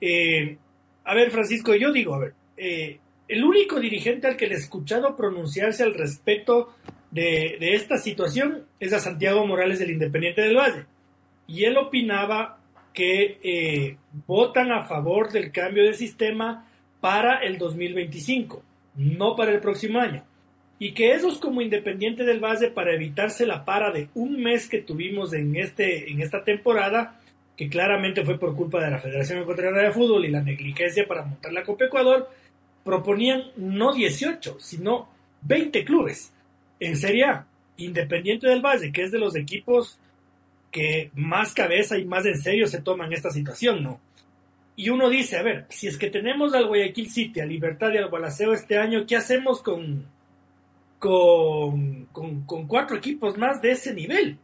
Eh, 0.00 0.56
a 1.04 1.14
ver, 1.14 1.30
Francisco, 1.30 1.74
yo 1.74 1.92
digo, 1.92 2.14
a 2.14 2.18
ver, 2.18 2.34
eh, 2.56 2.98
el 3.28 3.44
único 3.44 3.80
dirigente 3.80 4.26
al 4.26 4.36
que 4.36 4.46
le 4.46 4.54
he 4.54 4.58
escuchado 4.58 5.16
pronunciarse 5.16 5.82
al 5.82 5.94
respecto 5.94 6.74
de, 7.10 7.56
esta 7.60 7.98
situación 7.98 8.64
es 8.80 8.92
a 8.92 9.00
Santiago 9.00 9.46
Morales 9.46 9.78
del 9.78 9.90
Independiente 9.90 10.42
del 10.42 10.56
Valle. 10.56 10.86
Y 11.46 11.64
él 11.64 11.76
opinaba 11.76 12.58
que 12.92 13.38
eh, 13.42 13.96
votan 14.26 14.72
a 14.72 14.84
favor 14.84 15.30
del 15.30 15.52
cambio 15.52 15.84
de 15.84 15.94
sistema 15.94 16.68
para 17.00 17.38
el 17.38 17.58
2025, 17.58 18.62
no 18.96 19.36
para 19.36 19.52
el 19.52 19.60
próximo 19.60 20.00
año. 20.00 20.24
Y 20.78 20.92
que 20.92 21.12
esos 21.12 21.38
como 21.38 21.60
Independiente 21.60 22.24
del 22.24 22.40
Valle, 22.40 22.70
para 22.70 22.94
evitarse 22.94 23.46
la 23.46 23.64
para 23.64 23.90
de 23.90 24.08
un 24.14 24.40
mes 24.40 24.68
que 24.68 24.78
tuvimos 24.78 25.32
en, 25.32 25.56
este, 25.56 26.10
en 26.10 26.20
esta 26.20 26.44
temporada, 26.44 27.20
que 27.56 27.68
claramente 27.68 28.24
fue 28.24 28.38
por 28.38 28.54
culpa 28.54 28.82
de 28.82 28.90
la 28.90 29.00
Federación 29.00 29.40
Ecuatoriana 29.40 29.82
de 29.82 29.90
Fútbol 29.90 30.24
y 30.24 30.30
la 30.30 30.42
negligencia 30.42 31.08
para 31.08 31.24
montar 31.24 31.52
la 31.52 31.64
Copa 31.64 31.86
Ecuador, 31.86 32.30
proponían 32.84 33.50
no 33.56 33.92
18, 33.92 34.58
sino 34.60 35.08
20 35.42 35.84
clubes 35.84 36.32
en 36.78 36.96
Serie 36.96 37.24
A, 37.24 37.46
Independiente 37.76 38.46
del 38.46 38.60
Valle, 38.60 38.92
que 38.92 39.02
es 39.02 39.10
de 39.10 39.18
los 39.18 39.34
equipos 39.34 39.98
que 40.70 41.10
más 41.14 41.54
cabeza 41.54 41.98
y 41.98 42.04
más 42.04 42.26
en 42.26 42.38
serio 42.38 42.66
se 42.66 42.80
toman 42.80 43.12
esta 43.12 43.30
situación, 43.30 43.82
¿no? 43.82 44.00
Y 44.76 44.90
uno 44.90 45.08
dice, 45.08 45.36
a 45.36 45.42
ver, 45.42 45.66
si 45.70 45.88
es 45.88 45.98
que 45.98 46.10
tenemos 46.10 46.54
al 46.54 46.68
Guayaquil 46.68 47.10
City, 47.10 47.40
a 47.40 47.46
Libertad 47.46 47.92
y 47.92 47.96
al 47.96 48.08
Gualaceo 48.08 48.52
este 48.52 48.78
año, 48.78 49.06
¿qué 49.06 49.16
hacemos 49.16 49.60
con, 49.60 50.06
con, 50.98 52.06
con, 52.06 52.66
cuatro 52.66 52.96
equipos 52.96 53.36
más 53.38 53.60
de 53.62 53.72
ese 53.72 53.94
nivel? 53.94 54.38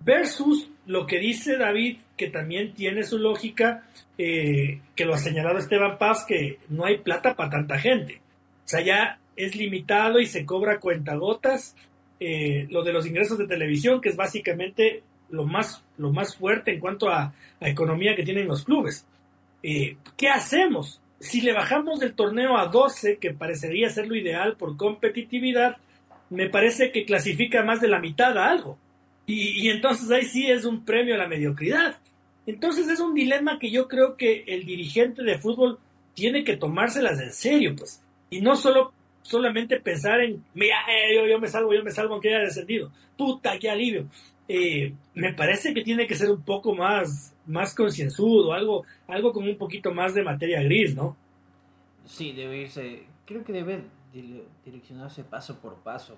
Versus 0.00 0.70
lo 0.86 1.06
que 1.06 1.18
dice 1.18 1.56
David, 1.56 1.98
que 2.16 2.28
también 2.28 2.74
tiene 2.74 3.02
su 3.02 3.18
lógica, 3.18 3.86
eh, 4.18 4.80
que 4.94 5.04
lo 5.04 5.14
ha 5.14 5.18
señalado 5.18 5.58
Esteban 5.58 5.98
Paz, 5.98 6.24
que 6.26 6.58
no 6.68 6.84
hay 6.84 6.98
plata 6.98 7.34
para 7.34 7.50
tanta 7.50 7.78
gente. 7.78 8.20
O 8.64 8.68
sea, 8.68 8.80
ya 8.80 9.18
es 9.36 9.54
limitado 9.56 10.18
y 10.18 10.26
se 10.26 10.44
cobra 10.46 10.80
cuentagotas. 10.80 11.74
Eh, 12.18 12.66
lo 12.70 12.82
de 12.82 12.92
los 12.92 13.06
ingresos 13.06 13.36
de 13.36 13.46
televisión, 13.46 14.00
que 14.00 14.08
es 14.08 14.16
básicamente 14.16 15.02
lo 15.30 15.44
más, 15.44 15.84
lo 15.98 16.12
más 16.12 16.36
fuerte 16.36 16.72
en 16.72 16.80
cuanto 16.80 17.08
a, 17.10 17.34
economía 17.60 18.14
que 18.14 18.22
tienen 18.22 18.48
los 18.48 18.64
clubes. 18.64 19.06
Eh, 19.62 19.96
¿Qué 20.16 20.28
hacemos? 20.28 21.00
Si 21.18 21.40
le 21.40 21.52
bajamos 21.52 22.00
del 22.00 22.14
torneo 22.14 22.58
a 22.58 22.66
12, 22.66 23.18
que 23.18 23.32
parecería 23.32 23.88
ser 23.88 24.06
lo 24.06 24.16
ideal 24.16 24.56
por 24.56 24.76
competitividad, 24.76 25.76
me 26.30 26.48
parece 26.50 26.90
que 26.92 27.04
clasifica 27.04 27.62
más 27.62 27.80
de 27.80 27.88
la 27.88 28.00
mitad 28.00 28.36
a 28.36 28.50
algo. 28.50 28.78
Y, 29.26 29.68
entonces 29.70 30.10
ahí 30.10 30.24
sí 30.24 30.48
es 30.50 30.64
un 30.64 30.84
premio 30.84 31.14
a 31.14 31.18
la 31.18 31.26
mediocridad. 31.26 31.98
Entonces 32.46 32.88
es 32.88 33.00
un 33.00 33.12
dilema 33.14 33.58
que 33.58 33.70
yo 33.70 33.88
creo 33.88 34.16
que 34.16 34.44
el 34.46 34.64
dirigente 34.64 35.22
de 35.24 35.38
fútbol 35.38 35.78
tiene 36.14 36.44
que 36.44 36.56
tomárselas 36.56 37.20
en 37.20 37.32
serio, 37.32 37.74
pues. 37.76 38.00
Y 38.30 38.40
no 38.40 38.54
solo 38.54 38.92
solamente 39.22 39.80
pensar 39.80 40.20
en, 40.20 40.44
mira, 40.54 40.76
eh, 40.88 41.28
yo, 41.28 41.40
me 41.40 41.48
salvo, 41.48 41.74
yo 41.74 41.82
me 41.82 41.90
salvo 41.90 42.14
aunque 42.14 42.28
haya 42.28 42.44
descendido. 42.44 42.92
Puta, 43.16 43.58
qué 43.58 43.68
alivio. 43.68 44.06
Eh, 44.48 44.92
me 45.14 45.34
parece 45.34 45.74
que 45.74 45.82
tiene 45.82 46.06
que 46.06 46.14
ser 46.14 46.30
un 46.30 46.42
poco 46.42 46.74
más, 46.74 47.34
más 47.46 47.74
concienzudo, 47.74 48.52
algo, 48.52 48.84
algo 49.08 49.32
con 49.32 49.44
un 49.44 49.56
poquito 49.56 49.92
más 49.92 50.14
de 50.14 50.22
materia 50.22 50.62
gris, 50.62 50.94
¿no? 50.94 51.16
Sí, 52.04 52.32
debe 52.32 52.62
irse, 52.62 53.04
creo 53.24 53.44
que 53.44 53.52
debe 53.52 53.84
direccionarse 54.64 55.24
paso 55.24 55.58
por 55.60 55.76
paso. 55.76 56.16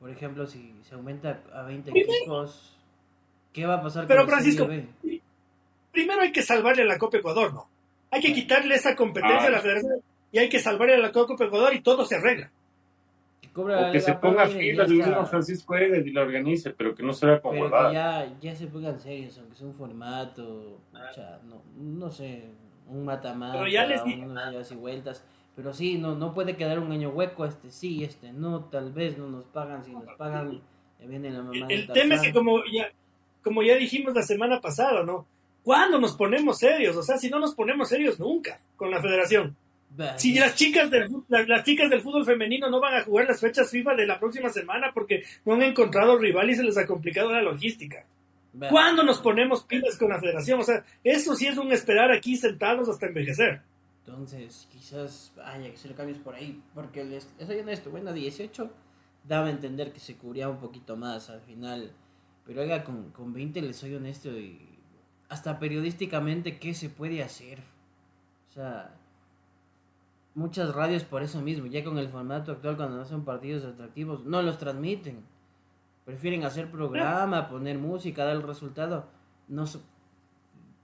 Por 0.00 0.10
ejemplo, 0.10 0.46
si 0.46 0.74
se 0.82 0.94
aumenta 0.94 1.42
a 1.52 1.62
20 1.62 1.90
equipos, 1.90 2.76
¿qué 3.52 3.66
va 3.66 3.74
a 3.74 3.82
pasar 3.82 4.06
Pero 4.06 4.26
Francisco, 4.26 4.68
primero 5.90 6.20
hay 6.20 6.32
que 6.32 6.42
salvarle 6.42 6.84
la 6.84 6.98
Copa 6.98 7.18
Ecuador, 7.18 7.52
¿no? 7.52 7.68
Hay 8.10 8.20
que 8.20 8.32
quitarle 8.32 8.74
esa 8.74 8.94
competencia 8.94 9.48
a 9.48 9.50
la 9.50 9.60
Federación 9.60 10.00
y 10.30 10.38
hay 10.38 10.48
que 10.48 10.60
salvar 10.60 10.90
el 10.90 11.10
Copa 11.10 11.44
Ecuador 11.44 11.74
y 11.74 11.80
todo 11.80 12.04
se 12.04 12.16
arregla. 12.16 12.50
O 13.62 13.92
que 13.92 14.00
se 14.00 14.14
ponga 14.14 14.46
fila 14.46 14.84
el 14.84 14.90
mismo 14.92 15.26
Francisco 15.26 15.76
Edes 15.76 16.06
y 16.06 16.10
la 16.10 16.22
organice, 16.22 16.70
pero 16.70 16.94
que 16.94 17.02
no 17.02 17.12
se 17.12 17.26
vea 17.26 17.40
como 17.40 17.68
Pero 17.68 17.88
que 17.88 17.94
ya, 17.94 18.36
ya 18.40 18.54
se 18.54 18.66
pongan 18.66 18.98
serios, 18.98 19.38
aunque 19.38 19.56
sea 19.56 19.66
un 19.66 19.74
formato, 19.74 20.80
no, 21.44 21.62
no 21.76 22.10
sé, 22.10 22.44
un 22.88 23.04
matamata, 23.04 23.62
unos 23.62 24.72
y 24.72 24.74
vueltas. 24.74 25.24
Pero 25.54 25.72
sí, 25.72 25.96
no, 25.96 26.14
no 26.14 26.34
puede 26.34 26.54
quedar 26.54 26.78
un 26.78 26.92
año 26.92 27.08
hueco, 27.08 27.46
este 27.46 27.70
sí, 27.70 28.04
este 28.04 28.30
no, 28.32 28.64
tal 28.64 28.92
vez 28.92 29.16
no 29.16 29.28
nos 29.28 29.46
pagan, 29.46 29.84
si 29.84 29.92
nos 29.92 30.04
pagan, 30.18 30.60
viene 31.00 31.30
la 31.30 31.42
mamá. 31.42 31.66
El, 31.68 31.86
tema 31.88 32.16
es 32.16 32.22
que 32.22 32.32
como 32.32 32.62
ya, 32.70 32.92
como 33.42 33.62
ya 33.62 33.76
dijimos 33.76 34.14
la 34.14 34.22
semana 34.22 34.60
pasada, 34.60 35.02
¿no? 35.02 35.26
¿Cuándo 35.62 35.98
nos 35.98 36.14
ponemos 36.14 36.58
serios? 36.58 36.94
O 36.96 37.02
sea, 37.02 37.16
si 37.16 37.30
no 37.30 37.40
nos 37.40 37.54
ponemos 37.54 37.88
serios 37.88 38.20
nunca 38.20 38.60
con 38.76 38.90
la 38.90 39.00
federación. 39.00 39.56
Si 40.16 40.34
las 40.34 40.54
chicas, 40.54 40.90
del, 40.90 41.08
las, 41.28 41.64
chicas 41.64 41.88
del 41.88 42.02
fútbol 42.02 42.24
femenino 42.24 42.68
no 42.68 42.80
van 42.80 42.94
a 42.94 43.04
jugar 43.04 43.26
las 43.26 43.40
fechas 43.40 43.70
FIFA 43.70 43.94
de 43.94 44.06
la 44.06 44.18
próxima 44.18 44.50
semana 44.50 44.92
porque 44.92 45.24
no 45.44 45.54
han 45.54 45.62
encontrado 45.62 46.18
rival 46.18 46.50
y 46.50 46.54
se 46.54 46.62
les 46.62 46.76
ha 46.76 46.86
complicado 46.86 47.32
la 47.32 47.42
logística. 47.42 48.04
¿Cuándo 48.70 49.02
nos 49.02 49.20
ponemos 49.20 49.64
pilas 49.64 49.96
con 49.98 50.08
la 50.08 50.20
federación? 50.20 50.60
O 50.60 50.64
sea, 50.64 50.84
eso 51.04 51.36
sí 51.36 51.46
es 51.46 51.58
un 51.58 51.72
esperar 51.72 52.10
aquí 52.10 52.36
sentados 52.36 52.88
hasta 52.88 53.06
envejecer. 53.06 53.60
Entonces, 54.06 54.68
quizás 54.70 55.32
haya 55.44 55.68
que 55.68 55.74
hacer 55.74 55.94
cambios 55.94 56.18
por 56.18 56.34
ahí. 56.34 56.62
Porque 56.74 57.04
les, 57.04 57.28
soy 57.44 57.58
honesto, 57.58 57.90
bueno, 57.90 58.12
18 58.12 58.70
daba 59.24 59.48
a 59.48 59.50
entender 59.50 59.92
que 59.92 60.00
se 60.00 60.16
cubría 60.16 60.48
un 60.48 60.58
poquito 60.58 60.96
más 60.96 61.28
al 61.28 61.40
final. 61.42 61.92
Pero 62.46 62.62
oiga, 62.62 62.84
con, 62.84 63.10
con 63.10 63.32
20 63.32 63.60
les 63.62 63.76
soy 63.76 63.94
honesto 63.94 64.30
y 64.30 64.60
hasta 65.28 65.58
periodísticamente, 65.58 66.58
¿qué 66.58 66.72
se 66.74 66.88
puede 66.88 67.22
hacer? 67.22 67.58
O 68.48 68.52
sea, 68.52 68.94
muchas 70.36 70.74
radios 70.74 71.02
por 71.02 71.22
eso 71.22 71.40
mismo, 71.40 71.66
ya 71.66 71.82
con 71.82 71.98
el 71.98 72.08
formato 72.08 72.52
actual 72.52 72.76
cuando 72.76 72.98
no 72.98 73.04
son 73.06 73.24
partidos 73.24 73.64
atractivos, 73.64 74.24
no 74.24 74.42
los 74.42 74.58
transmiten. 74.58 75.24
Prefieren 76.04 76.44
hacer 76.44 76.70
programa, 76.70 77.48
poner 77.48 77.78
música, 77.78 78.24
dar 78.24 78.36
el 78.36 78.42
resultado. 78.42 79.06
Nos, 79.48 79.80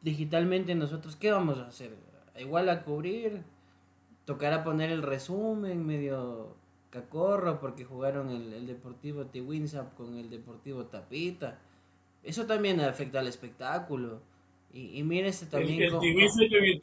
digitalmente 0.00 0.74
nosotros, 0.74 1.16
¿qué 1.16 1.30
vamos 1.30 1.58
a 1.58 1.68
hacer? 1.68 1.94
Igual 2.36 2.70
a 2.70 2.82
cubrir, 2.82 3.42
tocará 4.24 4.64
poner 4.64 4.90
el 4.90 5.02
resumen 5.02 5.86
medio 5.86 6.56
cacorro 6.90 7.60
porque 7.60 7.84
jugaron 7.84 8.30
el, 8.30 8.54
el 8.54 8.66
Deportivo 8.66 9.26
Tiwinsap 9.26 9.94
con 9.94 10.16
el 10.16 10.30
Deportivo 10.30 10.86
Tapita. 10.86 11.58
Eso 12.22 12.46
también 12.46 12.80
afecta 12.80 13.20
al 13.20 13.28
espectáculo. 13.28 14.20
Y, 14.74 14.98
y 14.98 15.02
mire 15.02 15.28
este 15.28 15.46
también. 15.46 15.82
El, 15.82 15.94
el 15.94 16.82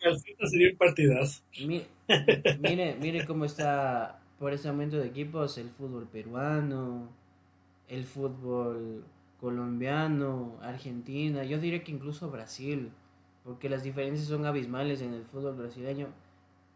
sería 0.50 0.72
un 0.72 0.78
partidazo. 0.78 1.42
Mire, 1.58 2.96
mire, 3.00 3.26
cómo 3.26 3.46
está 3.46 4.20
por 4.38 4.54
ese 4.54 4.72
momento 4.72 4.98
de 4.98 5.08
equipos 5.08 5.58
el 5.58 5.70
fútbol 5.70 6.08
peruano, 6.08 7.10
el 7.88 8.06
fútbol 8.06 9.04
colombiano, 9.40 10.58
Argentina, 10.62 11.44
yo 11.44 11.60
diría 11.60 11.84
que 11.84 11.92
incluso 11.92 12.30
Brasil, 12.30 12.92
porque 13.44 13.70
las 13.70 13.84
diferencias 13.84 14.28
son 14.28 14.46
abismales 14.46 15.02
en 15.02 15.14
el 15.14 15.24
fútbol 15.24 15.56
brasileño. 15.56 16.08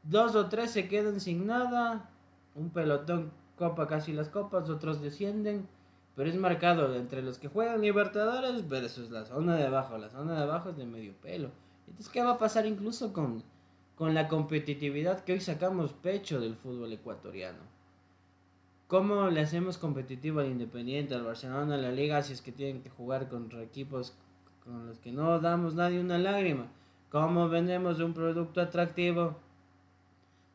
Dos 0.03 0.35
o 0.35 0.47
tres 0.47 0.71
se 0.71 0.87
quedan 0.87 1.19
sin 1.19 1.45
nada, 1.45 2.09
un 2.55 2.69
pelotón 2.69 3.31
copa 3.57 3.87
casi 3.87 4.13
las 4.13 4.29
copas, 4.29 4.69
otros 4.69 5.01
descienden 5.01 5.67
pero 6.15 6.29
es 6.29 6.35
marcado 6.35 6.95
entre 6.95 7.21
los 7.21 7.39
que 7.39 7.47
juegan 7.47 7.81
Libertadores 7.81 8.67
versus 8.69 9.09
la 9.09 9.25
zona 9.25 9.55
de 9.55 9.65
abajo. 9.65 9.97
La 9.97 10.09
zona 10.09 10.35
de 10.35 10.43
abajo 10.43 10.69
es 10.69 10.77
de 10.77 10.85
medio 10.85 11.13
pelo. 11.13 11.49
Entonces, 11.87 12.11
¿qué 12.11 12.21
va 12.21 12.31
a 12.31 12.37
pasar 12.37 12.65
incluso 12.65 13.13
con, 13.13 13.43
con 13.95 14.13
la 14.13 14.27
competitividad 14.27 15.23
que 15.23 15.33
hoy 15.33 15.39
sacamos 15.39 15.93
pecho 15.93 16.39
del 16.39 16.55
fútbol 16.55 16.93
ecuatoriano? 16.93 17.59
¿Cómo 18.87 19.29
le 19.29 19.41
hacemos 19.41 19.79
competitivo 19.79 20.39
al 20.39 20.51
Independiente, 20.51 21.15
al 21.15 21.23
Barcelona, 21.23 21.75
a 21.75 21.79
la 21.79 21.91
Liga, 21.91 22.21
si 22.21 22.33
es 22.33 22.41
que 22.41 22.51
tienen 22.51 22.83
que 22.83 22.91
jugar 22.91 23.27
contra 23.27 23.63
equipos 23.63 24.13
con 24.63 24.85
los 24.85 24.99
que 24.99 25.11
no 25.11 25.39
damos 25.39 25.73
nadie 25.73 25.99
una 25.99 26.19
lágrima? 26.19 26.67
¿Cómo 27.09 27.49
vendemos 27.49 27.99
un 27.99 28.13
producto 28.13 28.61
atractivo? 28.61 29.35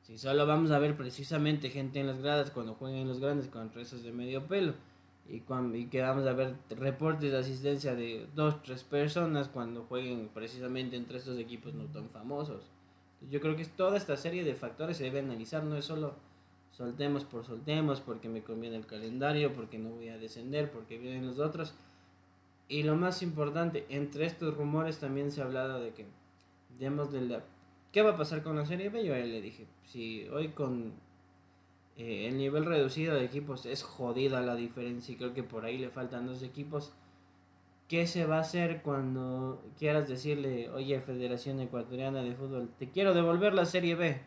Si 0.02 0.18
solo 0.18 0.46
vamos 0.46 0.70
a 0.70 0.78
ver 0.78 0.96
precisamente 0.96 1.68
gente 1.68 1.98
en 1.98 2.06
las 2.06 2.20
gradas 2.20 2.52
cuando 2.52 2.74
jueguen 2.74 3.08
los 3.08 3.18
grandes 3.18 3.48
contra 3.48 3.82
esos 3.82 4.04
de 4.04 4.12
medio 4.12 4.46
pelo 4.46 4.74
y, 5.28 5.40
cuando, 5.40 5.76
y 5.76 5.86
que 5.86 6.00
vamos 6.00 6.26
a 6.26 6.32
ver 6.32 6.54
reportes 6.70 7.30
de 7.30 7.38
asistencia 7.38 7.94
de 7.94 8.26
dos, 8.34 8.62
tres 8.62 8.82
personas 8.82 9.48
cuando 9.48 9.84
jueguen 9.84 10.30
precisamente 10.32 10.96
entre 10.96 11.18
estos 11.18 11.38
equipos 11.38 11.74
no 11.74 11.84
tan 11.84 12.08
famosos. 12.08 12.62
Yo 13.30 13.40
creo 13.40 13.56
que 13.56 13.64
toda 13.64 13.96
esta 13.96 14.16
serie 14.16 14.44
de 14.44 14.54
factores 14.54 14.96
se 14.96 15.04
debe 15.04 15.18
analizar, 15.18 15.64
no 15.64 15.76
es 15.76 15.84
solo 15.84 16.14
soltemos 16.70 17.24
por 17.24 17.44
soltemos, 17.44 18.00
porque 18.00 18.28
me 18.28 18.42
conviene 18.42 18.76
el 18.76 18.86
calendario, 18.86 19.52
porque 19.52 19.78
no 19.78 19.90
voy 19.90 20.08
a 20.08 20.18
descender, 20.18 20.70
porque 20.70 20.96
vienen 20.96 21.26
los 21.26 21.40
otros. 21.40 21.74
Y 22.68 22.84
lo 22.84 22.96
más 22.96 23.22
importante, 23.22 23.84
entre 23.88 24.26
estos 24.26 24.56
rumores 24.56 24.98
también 24.98 25.32
se 25.32 25.42
ha 25.42 25.44
hablado 25.44 25.80
de 25.80 25.90
que, 25.90 26.06
digamos, 26.78 27.10
de 27.12 27.22
la, 27.22 27.42
¿qué 27.92 28.02
va 28.02 28.10
a 28.10 28.16
pasar 28.16 28.42
con 28.42 28.56
la 28.56 28.64
serie 28.64 28.90
B? 28.90 29.04
Yo 29.04 29.14
le 29.14 29.40
dije, 29.42 29.66
si 29.84 30.28
hoy 30.28 30.48
con 30.50 30.92
eh, 31.98 32.28
el 32.28 32.38
nivel 32.38 32.64
reducido 32.64 33.16
de 33.16 33.24
equipos 33.24 33.66
es 33.66 33.82
jodida 33.82 34.40
la 34.40 34.54
diferencia 34.54 35.12
y 35.12 35.16
creo 35.16 35.34
que 35.34 35.42
por 35.42 35.64
ahí 35.64 35.78
le 35.78 35.90
faltan 35.90 36.28
dos 36.28 36.44
equipos. 36.44 36.92
¿Qué 37.88 38.06
se 38.06 38.24
va 38.24 38.36
a 38.36 38.40
hacer 38.42 38.82
cuando 38.82 39.60
quieras 39.78 40.08
decirle, 40.08 40.70
oye, 40.70 41.00
Federación 41.00 41.58
Ecuatoriana 41.58 42.22
de 42.22 42.34
Fútbol, 42.34 42.68
te 42.78 42.88
quiero 42.90 43.14
devolver 43.14 43.52
la 43.52 43.64
Serie 43.64 43.96
B? 43.96 44.20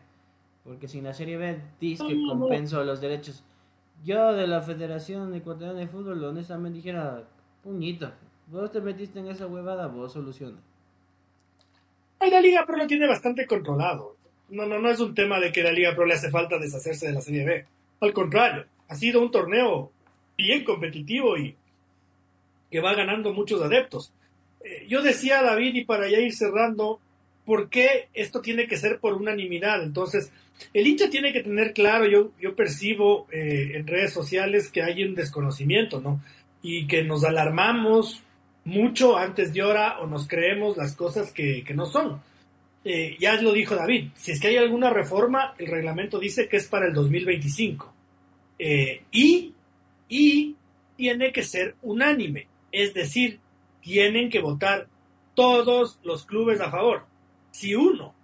Porque 0.64 0.86
sin 0.86 1.04
la 1.04 1.14
Serie 1.14 1.38
B 1.38 1.60
dice 1.80 2.06
que 2.06 2.26
compenso 2.26 2.84
los 2.84 3.00
derechos. 3.00 3.42
Yo 4.04 4.34
de 4.34 4.46
la 4.46 4.60
Federación 4.60 5.34
Ecuatoriana 5.34 5.78
de 5.78 5.88
Fútbol, 5.88 6.22
honestamente 6.24 6.76
dijera, 6.76 7.24
puñito, 7.62 8.12
vos 8.48 8.70
te 8.70 8.82
metiste 8.82 9.20
en 9.20 9.28
esa 9.28 9.46
huevada, 9.46 9.86
vos 9.86 10.12
soluciona. 10.12 10.58
la 12.20 12.40
liga 12.40 12.64
pero 12.66 12.78
lo 12.78 12.86
tiene 12.86 13.06
bastante 13.06 13.46
controlado. 13.46 14.11
No, 14.52 14.66
no, 14.66 14.78
no 14.78 14.90
es 14.90 15.00
un 15.00 15.14
tema 15.14 15.40
de 15.40 15.50
que 15.50 15.62
la 15.62 15.72
Liga 15.72 15.94
Pro 15.94 16.04
le 16.04 16.12
hace 16.12 16.30
falta 16.30 16.58
deshacerse 16.58 17.06
de 17.06 17.14
la 17.14 17.22
Serie 17.22 17.44
B. 17.44 17.64
Al 18.00 18.12
contrario, 18.12 18.66
ha 18.86 18.94
sido 18.94 19.22
un 19.22 19.30
torneo 19.30 19.90
bien 20.36 20.62
competitivo 20.62 21.38
y 21.38 21.56
que 22.70 22.80
va 22.80 22.94
ganando 22.94 23.32
muchos 23.32 23.62
adeptos. 23.62 24.12
Eh, 24.62 24.84
yo 24.88 25.00
decía 25.00 25.42
David, 25.42 25.74
y 25.74 25.84
para 25.84 26.06
ya 26.10 26.20
ir 26.20 26.34
cerrando, 26.34 27.00
¿por 27.46 27.70
qué 27.70 28.08
esto 28.12 28.42
tiene 28.42 28.66
que 28.66 28.76
ser 28.76 28.98
por 29.00 29.14
unanimidad? 29.14 29.82
Entonces, 29.82 30.30
el 30.74 30.86
hincha 30.86 31.08
tiene 31.08 31.32
que 31.32 31.42
tener 31.42 31.72
claro, 31.72 32.06
yo, 32.06 32.32
yo 32.38 32.54
percibo 32.54 33.26
eh, 33.32 33.70
en 33.74 33.86
redes 33.86 34.12
sociales 34.12 34.70
que 34.70 34.82
hay 34.82 35.02
un 35.02 35.14
desconocimiento, 35.14 36.02
¿no? 36.02 36.20
Y 36.60 36.86
que 36.86 37.02
nos 37.04 37.24
alarmamos 37.24 38.22
mucho 38.66 39.16
antes 39.16 39.54
de 39.54 39.62
hora 39.62 39.98
o 40.00 40.06
nos 40.06 40.28
creemos 40.28 40.76
las 40.76 40.94
cosas 40.94 41.32
que, 41.32 41.64
que 41.64 41.72
no 41.72 41.86
son. 41.86 42.20
Eh, 42.84 43.16
ya 43.18 43.40
lo 43.40 43.52
dijo 43.52 43.76
David, 43.76 44.10
si 44.14 44.32
es 44.32 44.40
que 44.40 44.48
hay 44.48 44.56
alguna 44.56 44.90
reforma, 44.90 45.54
el 45.58 45.68
reglamento 45.68 46.18
dice 46.18 46.48
que 46.48 46.56
es 46.56 46.66
para 46.66 46.86
el 46.86 46.92
2025. 46.92 47.94
Eh, 48.58 49.02
y, 49.12 49.54
y 50.08 50.56
tiene 50.96 51.32
que 51.32 51.42
ser 51.42 51.76
unánime, 51.82 52.48
es 52.70 52.94
decir, 52.94 53.40
tienen 53.80 54.30
que 54.30 54.40
votar 54.40 54.88
todos 55.34 55.98
los 56.02 56.24
clubes 56.24 56.60
a 56.60 56.70
favor. 56.70 57.06
Si 57.52 57.74
uno, 57.74 58.14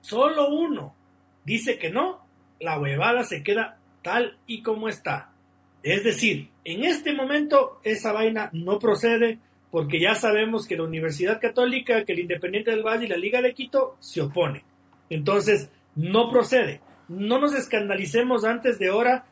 solo 0.00 0.48
uno, 0.48 0.94
dice 1.44 1.78
que 1.78 1.90
no, 1.90 2.24
la 2.60 2.78
huevada 2.78 3.24
se 3.24 3.42
queda 3.42 3.78
tal 4.02 4.38
y 4.46 4.62
como 4.62 4.88
está. 4.88 5.32
Es 5.82 6.04
decir, 6.04 6.50
en 6.64 6.84
este 6.84 7.12
momento 7.12 7.80
esa 7.84 8.12
vaina 8.12 8.50
no 8.52 8.78
procede, 8.78 9.38
porque 9.74 9.98
ya 9.98 10.14
sabemos 10.14 10.68
que 10.68 10.76
la 10.76 10.84
Universidad 10.84 11.40
Católica, 11.40 12.04
que 12.04 12.12
el 12.12 12.20
Independiente 12.20 12.70
del 12.70 12.84
Valle 12.84 13.06
y 13.06 13.08
la 13.08 13.16
Liga 13.16 13.42
de 13.42 13.54
Quito 13.54 13.96
se 13.98 14.20
opone. 14.20 14.62
Entonces, 15.10 15.68
no 15.96 16.30
procede. 16.30 16.80
No 17.08 17.40
nos 17.40 17.56
escandalicemos 17.56 18.44
antes 18.44 18.78
de 18.78 18.90
hora, 18.90 19.24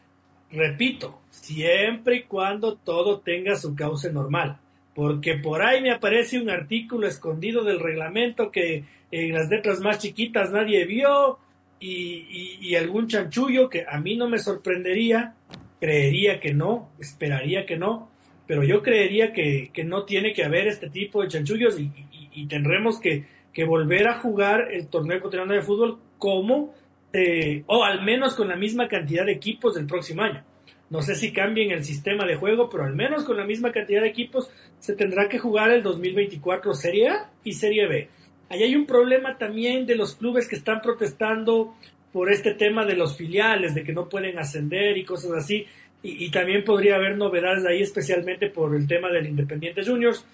repito, 0.50 1.20
siempre 1.30 2.16
y 2.16 2.22
cuando 2.24 2.74
todo 2.74 3.20
tenga 3.20 3.54
su 3.54 3.76
cauce 3.76 4.12
normal. 4.12 4.58
Porque 4.96 5.36
por 5.36 5.62
ahí 5.62 5.80
me 5.80 5.92
aparece 5.92 6.40
un 6.40 6.50
artículo 6.50 7.06
escondido 7.06 7.62
del 7.62 7.78
reglamento 7.78 8.50
que 8.50 8.82
en 9.12 9.32
las 9.34 9.48
letras 9.48 9.78
más 9.78 10.00
chiquitas 10.00 10.50
nadie 10.50 10.84
vio 10.86 11.38
y 11.78 12.74
algún 12.74 13.06
chanchullo 13.06 13.68
que 13.68 13.84
a 13.88 14.00
mí 14.00 14.16
no 14.16 14.28
me 14.28 14.40
sorprendería, 14.40 15.36
creería 15.78 16.40
que 16.40 16.52
no, 16.52 16.90
esperaría 16.98 17.64
que 17.64 17.76
no, 17.76 18.11
pero 18.52 18.64
yo 18.64 18.82
creería 18.82 19.32
que, 19.32 19.70
no 19.82 20.04
tiene 20.04 20.34
que 20.34 20.44
haber 20.44 20.66
este 20.66 20.90
tipo 20.90 21.22
de 21.22 21.28
chanchullos 21.28 21.80
y, 21.80 22.46
tendremos 22.48 23.00
que, 23.00 23.24
volver 23.64 24.06
a 24.06 24.20
jugar 24.20 24.70
el 24.70 24.88
torneo 24.88 25.16
ecuatoriano 25.16 25.54
de 25.54 25.62
fútbol 25.62 25.98
como, 26.18 26.74
eh, 27.14 27.62
o 27.64 27.82
al 27.82 28.04
menos 28.04 28.34
con 28.34 28.48
la 28.48 28.56
misma 28.56 28.88
cantidad 28.88 29.24
de 29.24 29.32
equipos 29.32 29.74
del 29.74 29.86
próximo 29.86 30.20
año. 30.20 30.44
No 30.90 31.00
sé 31.00 31.14
si 31.14 31.32
cambien 31.32 31.70
el 31.70 31.82
sistema 31.82 32.26
de 32.26 32.36
juego, 32.36 32.68
pero 32.68 32.84
al 32.84 32.94
menos 32.94 33.24
con 33.24 33.38
la 33.38 33.46
misma 33.46 33.72
cantidad 33.72 34.02
de 34.02 34.08
equipos 34.08 34.50
se 34.80 34.94
tendrá 34.96 35.30
que 35.30 35.38
jugar 35.38 35.70
el 35.70 35.82
2024 35.82 36.74
Serie 36.74 37.08
A 37.08 37.30
y 37.42 37.54
Serie 37.54 37.86
B. 37.86 38.10
Ahí 38.50 38.64
hay 38.64 38.76
un 38.76 38.84
problema 38.84 39.38
también 39.38 39.86
de 39.86 39.96
los 39.96 40.14
clubes 40.14 40.46
que 40.46 40.56
están 40.56 40.82
protestando 40.82 41.74
por 42.12 42.30
este 42.30 42.52
tema 42.52 42.84
de 42.84 42.96
los 42.96 43.16
filiales, 43.16 43.74
de 43.74 43.82
que 43.82 43.94
no 43.94 44.10
pueden 44.10 44.38
ascender 44.38 44.98
y 44.98 45.04
cosas 45.06 45.32
así. 45.32 45.64
Y, 46.04 46.30
también 46.32 46.64
podría 46.64 46.96
haber 46.96 47.16
novedades 47.16 47.64
ahí, 47.64 47.80
especialmente 47.80 48.50
por 48.50 48.74
el 48.74 48.88
tema 48.88 49.08
del 49.10 49.26
Independiente 49.26 49.84
Juniors. 49.84 50.26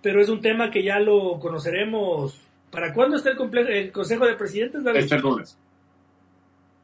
Pero 0.00 0.22
es 0.22 0.30
un 0.30 0.40
tema 0.40 0.70
que 0.70 0.82
ya 0.82 0.98
lo 0.98 1.38
conoceremos. 1.38 2.40
¿Para 2.70 2.94
cuándo 2.94 3.16
está 3.16 3.30
el, 3.30 3.68
el 3.68 3.92
Consejo 3.92 4.26
de 4.26 4.34
Presidentes? 4.34 4.82
Este 4.94 5.18
lunes. 5.18 5.58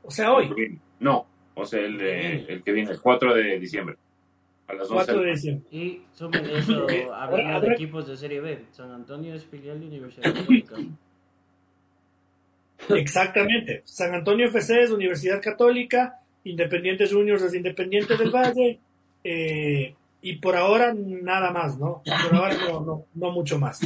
O 0.03 0.11
sea, 0.11 0.33
hoy. 0.33 0.79
No, 1.01 1.27
o 1.55 1.65
sea, 1.65 1.81
el, 1.81 2.01
el 2.01 2.63
que 2.63 2.73
viene, 2.73 2.91
el 2.91 3.01
4 3.01 3.35
de 3.35 3.59
diciembre. 3.59 3.97
A 4.69 4.75
las 4.75 4.89
4 4.89 5.21
de 5.21 5.31
diciembre. 5.31 5.67
Y 5.71 6.03
sobre 6.13 6.59
eso, 6.59 6.87
habría 7.15 7.59
de 7.61 7.73
equipos 7.73 8.07
de 8.07 8.17
Serie 8.17 8.41
B. 8.41 8.67
San 8.73 8.91
Antonio 8.93 9.35
es 9.35 9.45
filial 9.47 9.81
de 9.81 9.87
Universidad 9.87 10.35
Católica. 10.35 10.77
Exactamente. 12.91 13.83
San 13.85 14.15
Antonio 14.15 14.47
FC 14.47 14.83
es 14.83 14.91
Universidad 14.91 15.41
Católica, 15.43 16.21
Independientes 16.51 17.13
Juniors 17.13 17.43
es 17.43 17.55
Independiente 17.55 18.17
del 18.17 18.31
Valle, 18.31 18.79
eh, 19.23 19.95
y 20.23 20.37
por 20.37 20.57
ahora 20.57 20.95
nada 20.95 21.51
más, 21.51 21.79
¿no? 21.79 22.03
Por 22.05 22.35
ahora 22.35 22.57
no, 22.57 23.05
no, 23.15 23.31
mucho 23.33 23.59
más. 23.59 23.81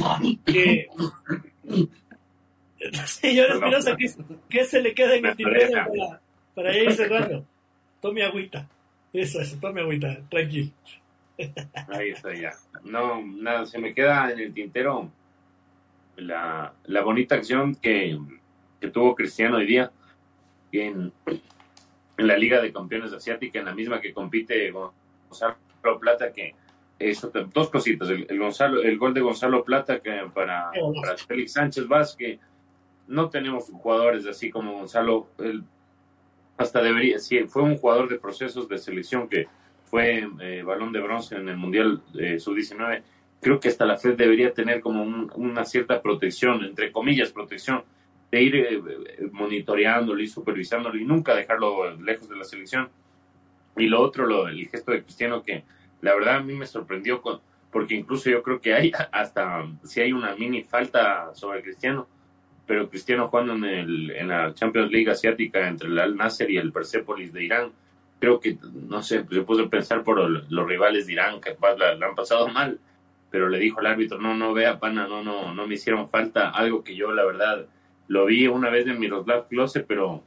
Eh, 0.47 0.87
señor 3.05 3.51
Espinosa, 3.51 3.95
¿qué, 4.49 4.65
se 4.65 4.81
le 4.81 4.93
queda 4.93 5.15
en 5.15 5.25
el 5.25 5.35
tintero 5.35 5.71
para, 5.71 6.21
para 6.55 6.77
ir 6.77 6.91
cerrando? 6.93 7.45
Tome 8.01 8.23
agüita. 8.23 8.67
Eso, 9.13 9.39
eso, 9.41 9.57
tome 9.59 9.81
agüita, 9.81 10.17
tranquilo. 10.29 10.71
Ahí 11.89 12.09
está 12.09 12.33
ya. 12.33 12.53
No, 12.83 13.23
nada, 13.23 13.65
se 13.65 13.77
me 13.77 13.93
queda 13.93 14.31
en 14.31 14.39
el 14.39 14.53
tintero 14.53 15.11
la, 16.15 16.73
la 16.85 17.01
bonita 17.01 17.35
acción 17.35 17.75
que 17.75 18.17
que 18.81 18.89
tuvo 18.89 19.15
Cristiano 19.15 19.57
hoy 19.57 19.67
día 19.67 19.91
en, 20.71 21.13
en 22.17 22.27
la 22.27 22.37
Liga 22.37 22.61
de 22.61 22.71
Campeones 22.71 23.13
Asiática, 23.13 23.59
en 23.59 23.65
la 23.65 23.73
misma 23.73 24.01
que 24.01 24.13
compite 24.13 24.71
Gonzalo 24.71 25.55
Plata, 25.99 26.31
que 26.31 26.55
eso, 26.99 27.31
dos 27.53 27.69
cositas, 27.69 28.09
el, 28.09 28.39
Gonzalo, 28.39 28.81
el 28.81 28.97
gol 28.97 29.13
de 29.13 29.21
Gonzalo 29.21 29.63
Plata 29.63 29.99
que 29.99 30.21
para, 30.33 30.71
para 31.01 31.17
Félix 31.17 31.53
Sánchez 31.53 31.87
Vázquez, 31.87 32.39
no 33.07 33.29
tenemos 33.29 33.65
jugadores 33.65 34.25
así 34.27 34.49
como 34.49 34.73
Gonzalo, 34.73 35.27
hasta 36.57 36.81
debería, 36.81 37.19
sí, 37.19 37.39
fue 37.47 37.63
un 37.63 37.77
jugador 37.77 38.07
de 38.07 38.19
procesos 38.19 38.69
de 38.69 38.77
selección 38.77 39.27
que 39.27 39.47
fue 39.85 40.27
eh, 40.39 40.63
balón 40.63 40.93
de 40.93 41.01
bronce 41.01 41.35
en 41.35 41.49
el 41.49 41.57
Mundial 41.57 42.01
de 42.13 42.39
Sub-19, 42.39 43.01
creo 43.41 43.59
que 43.59 43.67
hasta 43.67 43.85
la 43.85 43.97
FED 43.97 44.15
debería 44.15 44.53
tener 44.53 44.79
como 44.79 45.03
una 45.35 45.65
cierta 45.65 46.01
protección, 46.01 46.63
entre 46.63 46.91
comillas, 46.91 47.31
protección, 47.31 47.83
de 48.31 48.41
ir 48.41 48.55
eh, 48.55 48.81
monitoreándolo 49.31 50.21
y 50.21 50.27
supervisándolo 50.27 50.97
y 50.97 51.05
nunca 51.05 51.35
dejarlo 51.35 51.95
lejos 51.97 52.29
de 52.29 52.37
la 52.37 52.45
selección. 52.45 52.89
Y 53.77 53.87
lo 53.87 54.01
otro, 54.01 54.25
lo, 54.25 54.47
el 54.47 54.67
gesto 54.69 54.91
de 54.91 55.03
Cristiano 55.03 55.43
que 55.43 55.63
la 56.01 56.15
verdad 56.15 56.37
a 56.37 56.41
mí 56.41 56.53
me 56.53 56.65
sorprendió 56.65 57.21
con, 57.21 57.41
porque 57.71 57.95
incluso 57.95 58.29
yo 58.29 58.41
creo 58.41 58.59
que 58.59 58.73
hay 58.73 58.91
hasta 59.11 59.65
si 59.83 60.01
hay 60.01 60.13
una 60.13 60.35
mini 60.35 60.63
falta 60.63 61.33
sobre 61.35 61.61
Cristiano, 61.61 62.07
pero 62.65 62.89
Cristiano 62.89 63.27
jugando 63.27 63.53
en, 63.53 63.65
el, 63.65 64.11
en 64.11 64.27
la 64.29 64.53
Champions 64.53 64.91
League 64.91 65.11
asiática 65.11 65.67
entre 65.67 65.89
el 65.89 65.99
Al 65.99 66.15
Nasser 66.15 66.49
y 66.49 66.57
el 66.57 66.71
Persepolis 66.71 67.33
de 67.33 67.43
Irán, 67.43 67.71
creo 68.19 68.39
que, 68.39 68.57
no 68.73 69.01
sé, 69.01 69.25
se 69.29 69.41
puso 69.41 69.63
a 69.63 69.69
pensar 69.69 70.03
por 70.03 70.19
los 70.19 70.67
rivales 70.67 71.07
de 71.07 71.13
Irán 71.13 71.41
que 71.41 71.57
la, 71.77 71.95
la, 71.95 72.05
han 72.05 72.15
pasado 72.15 72.47
mal, 72.47 72.79
pero 73.29 73.49
le 73.49 73.57
dijo 73.59 73.79
al 73.79 73.87
árbitro, 73.87 74.19
no, 74.19 74.35
no, 74.35 74.53
vea, 74.53 74.79
pana, 74.79 75.07
no, 75.07 75.23
no, 75.23 75.53
no 75.53 75.67
me 75.67 75.73
hicieron 75.73 76.07
falta, 76.07 76.49
algo 76.51 76.83
que 76.83 76.95
yo 76.95 77.11
la 77.11 77.25
verdad 77.25 77.65
lo 78.07 78.25
vi 78.25 78.47
una 78.47 78.69
vez 78.69 78.87
en 78.87 78.99
Miroslav 78.99 79.47
Klose, 79.47 79.81
pero 79.81 80.23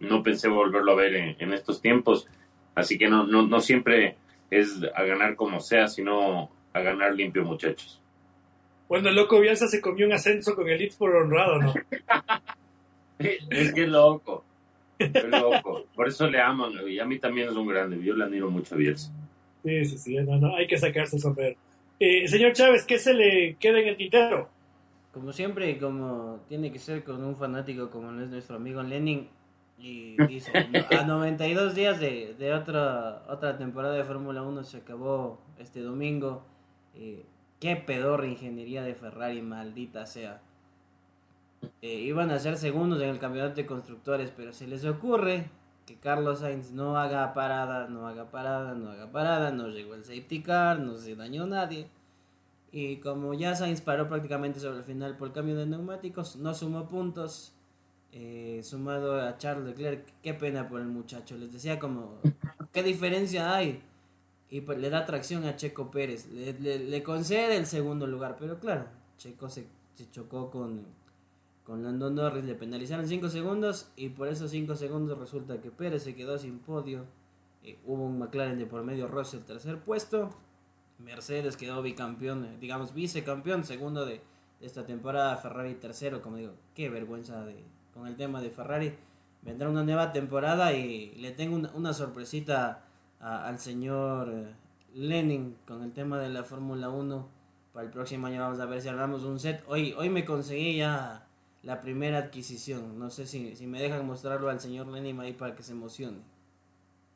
no 0.00 0.22
pensé 0.22 0.48
volverlo 0.48 0.92
a 0.92 0.96
ver 0.96 1.36
en, 1.38 1.52
estos 1.52 1.80
tiempos. 1.80 2.26
Así 2.74 2.98
que 2.98 3.08
no, 3.08 3.26
no, 3.26 3.46
no 3.46 3.60
siempre 3.60 4.16
es 4.50 4.80
a 4.94 5.02
ganar 5.02 5.36
como 5.36 5.60
sea, 5.60 5.88
sino 5.88 6.50
a 6.72 6.80
ganar 6.80 7.14
limpio, 7.14 7.44
muchachos. 7.44 8.00
Bueno, 8.88 9.08
el 9.08 9.16
loco 9.16 9.40
Bielsa 9.40 9.68
se 9.68 9.80
comió 9.80 10.06
un 10.06 10.12
ascenso 10.12 10.54
con 10.54 10.68
el 10.68 10.90
por 10.98 11.14
honrado, 11.14 11.58
¿no? 11.58 11.74
es 13.18 13.72
que 13.72 13.84
es 13.84 13.88
loco. 13.88 14.44
Es 14.98 15.24
loco. 15.24 15.86
Por 15.94 16.08
eso 16.08 16.28
le 16.28 16.40
aman. 16.40 16.72
Y 16.86 16.98
a 16.98 17.04
mí 17.04 17.18
también 17.18 17.48
es 17.48 17.54
un 17.54 17.66
grande. 17.66 18.02
Yo 18.02 18.14
le 18.14 18.24
admiro 18.24 18.50
mucho 18.50 18.74
a 18.74 18.78
Bielsa. 18.78 19.10
Sí, 19.64 19.84
sí, 19.86 19.98
sí. 19.98 20.16
No, 20.16 20.36
no, 20.36 20.56
hay 20.56 20.66
que 20.66 20.76
sacarse 20.76 21.18
sombrero. 21.18 21.56
Eh, 21.98 22.28
señor 22.28 22.52
Chávez, 22.52 22.84
¿qué 22.84 22.98
se 22.98 23.14
le 23.14 23.56
queda 23.58 23.80
en 23.80 23.88
el 23.88 23.96
tintero? 23.96 24.50
Como 25.12 25.32
siempre, 25.32 25.78
como 25.78 26.40
tiene 26.48 26.72
que 26.72 26.78
ser 26.78 27.04
con 27.04 27.22
un 27.22 27.36
fanático 27.36 27.90
como 27.90 28.10
es 28.20 28.30
nuestro 28.30 28.56
amigo 28.56 28.82
Lenin, 28.82 29.28
y 29.78 30.16
dice, 30.26 30.52
a 30.56 31.04
92 31.04 31.74
días 31.74 32.00
de, 32.00 32.34
de 32.38 32.54
otra, 32.54 33.24
otra 33.28 33.58
temporada 33.58 33.94
de 33.94 34.04
Fórmula 34.04 34.42
1 34.42 34.64
se 34.64 34.78
acabó 34.78 35.40
este 35.58 35.80
domingo. 35.80 36.44
Eh, 36.94 37.24
qué 37.58 37.76
pedorra 37.76 38.26
ingeniería 38.26 38.82
de 38.82 38.94
Ferrari, 38.94 39.42
maldita 39.42 40.06
sea. 40.06 40.40
Eh, 41.80 41.94
iban 41.94 42.30
a 42.30 42.38
ser 42.38 42.56
segundos 42.56 43.00
en 43.02 43.08
el 43.08 43.18
campeonato 43.18 43.56
de 43.56 43.66
constructores, 43.66 44.32
pero 44.36 44.52
se 44.52 44.66
les 44.66 44.84
ocurre 44.84 45.50
que 45.86 45.96
Carlos 45.96 46.40
Sainz 46.40 46.72
no 46.72 46.96
haga 46.96 47.34
parada, 47.34 47.88
no 47.88 48.06
haga 48.06 48.30
parada, 48.30 48.74
no 48.74 48.90
haga 48.90 49.10
parada, 49.10 49.50
no 49.50 49.68
llegó 49.68 49.94
el 49.94 50.04
safety 50.04 50.42
car, 50.42 50.78
no 50.78 50.96
se 50.96 51.16
dañó 51.16 51.46
nadie. 51.46 51.88
Y 52.72 52.96
como 52.96 53.34
ya 53.34 53.54
Sainz 53.54 53.82
paró 53.82 54.08
prácticamente 54.08 54.58
sobre 54.58 54.78
el 54.78 54.84
final 54.84 55.16
por 55.18 55.28
el 55.28 55.34
cambio 55.34 55.54
de 55.54 55.66
neumáticos, 55.66 56.36
no 56.36 56.54
sumó 56.54 56.88
puntos. 56.88 57.52
Eh, 58.14 58.60
sumado 58.62 59.18
a 59.22 59.38
Charles 59.38 59.64
Leclerc, 59.64 60.06
qué 60.22 60.34
pena 60.34 60.68
por 60.68 60.80
el 60.80 60.86
muchacho. 60.86 61.36
Les 61.36 61.52
decía 61.52 61.78
como, 61.78 62.18
¿qué 62.72 62.82
diferencia 62.82 63.54
hay? 63.54 63.82
Y 64.50 64.60
pues 64.62 64.78
le 64.78 64.90
da 64.90 65.06
tracción 65.06 65.44
a 65.44 65.56
Checo 65.56 65.90
Pérez. 65.90 66.28
Le, 66.30 67.02
concede 67.02 67.56
el 67.56 67.64
segundo 67.64 68.06
lugar, 68.06 68.36
pero 68.38 68.58
claro, 68.58 68.84
Checo 69.16 69.48
se, 69.48 69.66
chocó 70.10 70.50
con, 70.50 70.84
con 71.64 71.82
Lando 71.82 72.10
Norris, 72.10 72.44
le 72.44 72.54
penalizaron 72.54 73.08
5 73.08 73.30
segundos 73.30 73.90
y 73.96 74.10
por 74.10 74.28
esos 74.28 74.50
5 74.50 74.76
segundos 74.76 75.18
resulta 75.18 75.60
que 75.60 75.70
Pérez 75.70 76.02
se 76.02 76.14
quedó 76.14 76.38
sin 76.38 76.58
podio. 76.58 77.06
Eh, 77.62 77.78
hubo 77.86 78.04
un 78.04 78.18
McLaren 78.18 78.58
de 78.58 78.66
por 78.66 78.82
medio 78.82 79.08
Russell 79.08 79.40
tercer 79.40 79.78
puesto. 79.78 80.30
Mercedes 81.04 81.56
quedó 81.56 81.82
bicampeón, 81.82 82.44
eh, 82.44 82.56
digamos 82.60 82.94
vicecampeón, 82.94 83.64
segundo 83.64 84.06
de, 84.06 84.20
esta 84.60 84.86
temporada, 84.86 85.36
Ferrari 85.36 85.74
tercero, 85.74 86.22
como 86.22 86.36
digo, 86.36 86.52
qué 86.74 86.88
vergüenza 86.88 87.44
de, 87.44 87.56
con 87.92 88.06
el 88.06 88.16
tema 88.16 88.40
de 88.40 88.50
Ferrari. 88.50 88.94
Vendrá 89.42 89.68
una 89.68 89.82
nueva 89.82 90.12
temporada 90.12 90.72
y 90.72 91.16
le 91.16 91.32
tengo 91.32 91.56
una, 91.74 91.92
sorpresita 91.92 92.84
al 93.18 93.58
señor 93.58 94.30
eh, 94.32 94.54
Lenin 94.94 95.56
con 95.66 95.82
el 95.82 95.92
tema 95.92 96.20
de 96.20 96.28
la 96.28 96.44
Fórmula 96.44 96.90
1. 96.90 97.28
Para 97.72 97.86
el 97.86 97.92
próximo 97.92 98.28
año 98.28 98.40
vamos 98.40 98.60
a 98.60 98.66
ver 98.66 98.80
si 98.80 98.88
armamos 98.88 99.24
un 99.24 99.40
set. 99.40 99.64
Hoy, 99.66 99.94
hoy 99.98 100.10
me 100.10 100.24
conseguí 100.24 100.76
ya 100.76 101.26
la 101.64 101.80
primera 101.80 102.18
adquisición. 102.18 102.98
No 102.98 103.10
sé 103.10 103.26
si, 103.26 103.56
si 103.56 103.66
me 103.66 103.80
dejan 103.82 104.06
mostrarlo 104.06 104.48
al 104.48 104.60
señor 104.60 104.86
Lenin 104.86 105.18
ahí 105.18 105.32
para 105.32 105.56
que 105.56 105.64
se 105.64 105.72
emocione. 105.72 106.18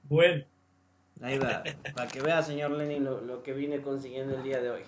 Bueno, 0.09 0.45
Ahí 1.23 1.39
va, 1.39 1.63
para 1.95 2.09
que 2.09 2.21
vea, 2.21 2.43
señor 2.43 2.73
Lenin, 2.73 3.05
lo, 3.05 3.43
que 3.43 3.53
vine 3.53 3.81
consiguiendo 3.81 4.37
el 4.37 4.43
día 4.43 4.61
de 4.61 4.71
hoy. 4.71 4.83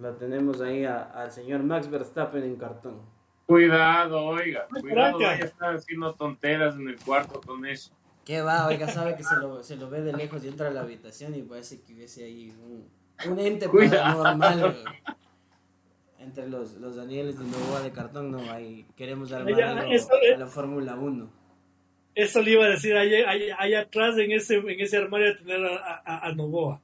Lo 0.00 0.12
tenemos 0.14 0.60
ahí 0.60 0.84
al 0.84 1.30
señor 1.30 1.62
Max 1.62 1.88
Verstappen 1.88 2.42
en 2.42 2.56
cartón. 2.56 3.00
Cuidado, 3.46 4.24
oiga, 4.24 4.66
cuidado, 4.68 5.18
vaya 5.18 5.30
a 5.30 5.46
estar 5.46 5.76
haciendo 5.76 6.14
tonteras 6.14 6.74
en 6.74 6.88
el 6.88 6.98
cuarto 6.98 7.40
con 7.40 7.64
eso. 7.66 7.92
¿Qué 8.24 8.40
va? 8.40 8.66
Oiga, 8.66 8.88
sabe 8.88 9.16
que 9.16 9.22
se 9.22 9.36
lo, 9.36 9.62
se 9.62 9.76
lo 9.76 9.90
ve 9.90 10.00
de 10.00 10.12
lejos 10.12 10.42
y 10.44 10.48
entra 10.48 10.68
a 10.68 10.70
la 10.70 10.80
habitación 10.80 11.34
y 11.34 11.42
parece 11.42 11.82
que 11.82 11.92
hubiese 11.92 12.24
ahí 12.24 12.54
un, 12.62 12.88
un 13.30 13.38
ente 13.38 13.68
paranormal. 13.68 14.82
Entre 16.18 16.48
los, 16.48 16.76
los 16.76 16.96
Danieles 16.96 17.38
de 17.38 17.44
Novoa 17.44 17.82
de 17.82 17.92
cartón, 17.92 18.30
no, 18.30 18.50
ahí 18.50 18.86
queremos 18.96 19.30
armar 19.30 19.62
algo 19.62 19.92
a 20.34 20.38
la 20.38 20.46
Fórmula 20.46 20.94
1. 20.94 21.43
Eso 22.14 22.40
le 22.42 22.52
iba 22.52 22.64
a 22.64 22.68
decir, 22.68 22.96
ahí, 22.96 23.74
atrás 23.74 24.16
en 24.18 24.32
ese, 24.32 24.56
en 24.56 24.80
ese 24.80 24.96
armario 24.96 25.36
tener 25.36 25.64
a, 25.66 26.26
a, 26.26 26.32
Novoa. 26.32 26.80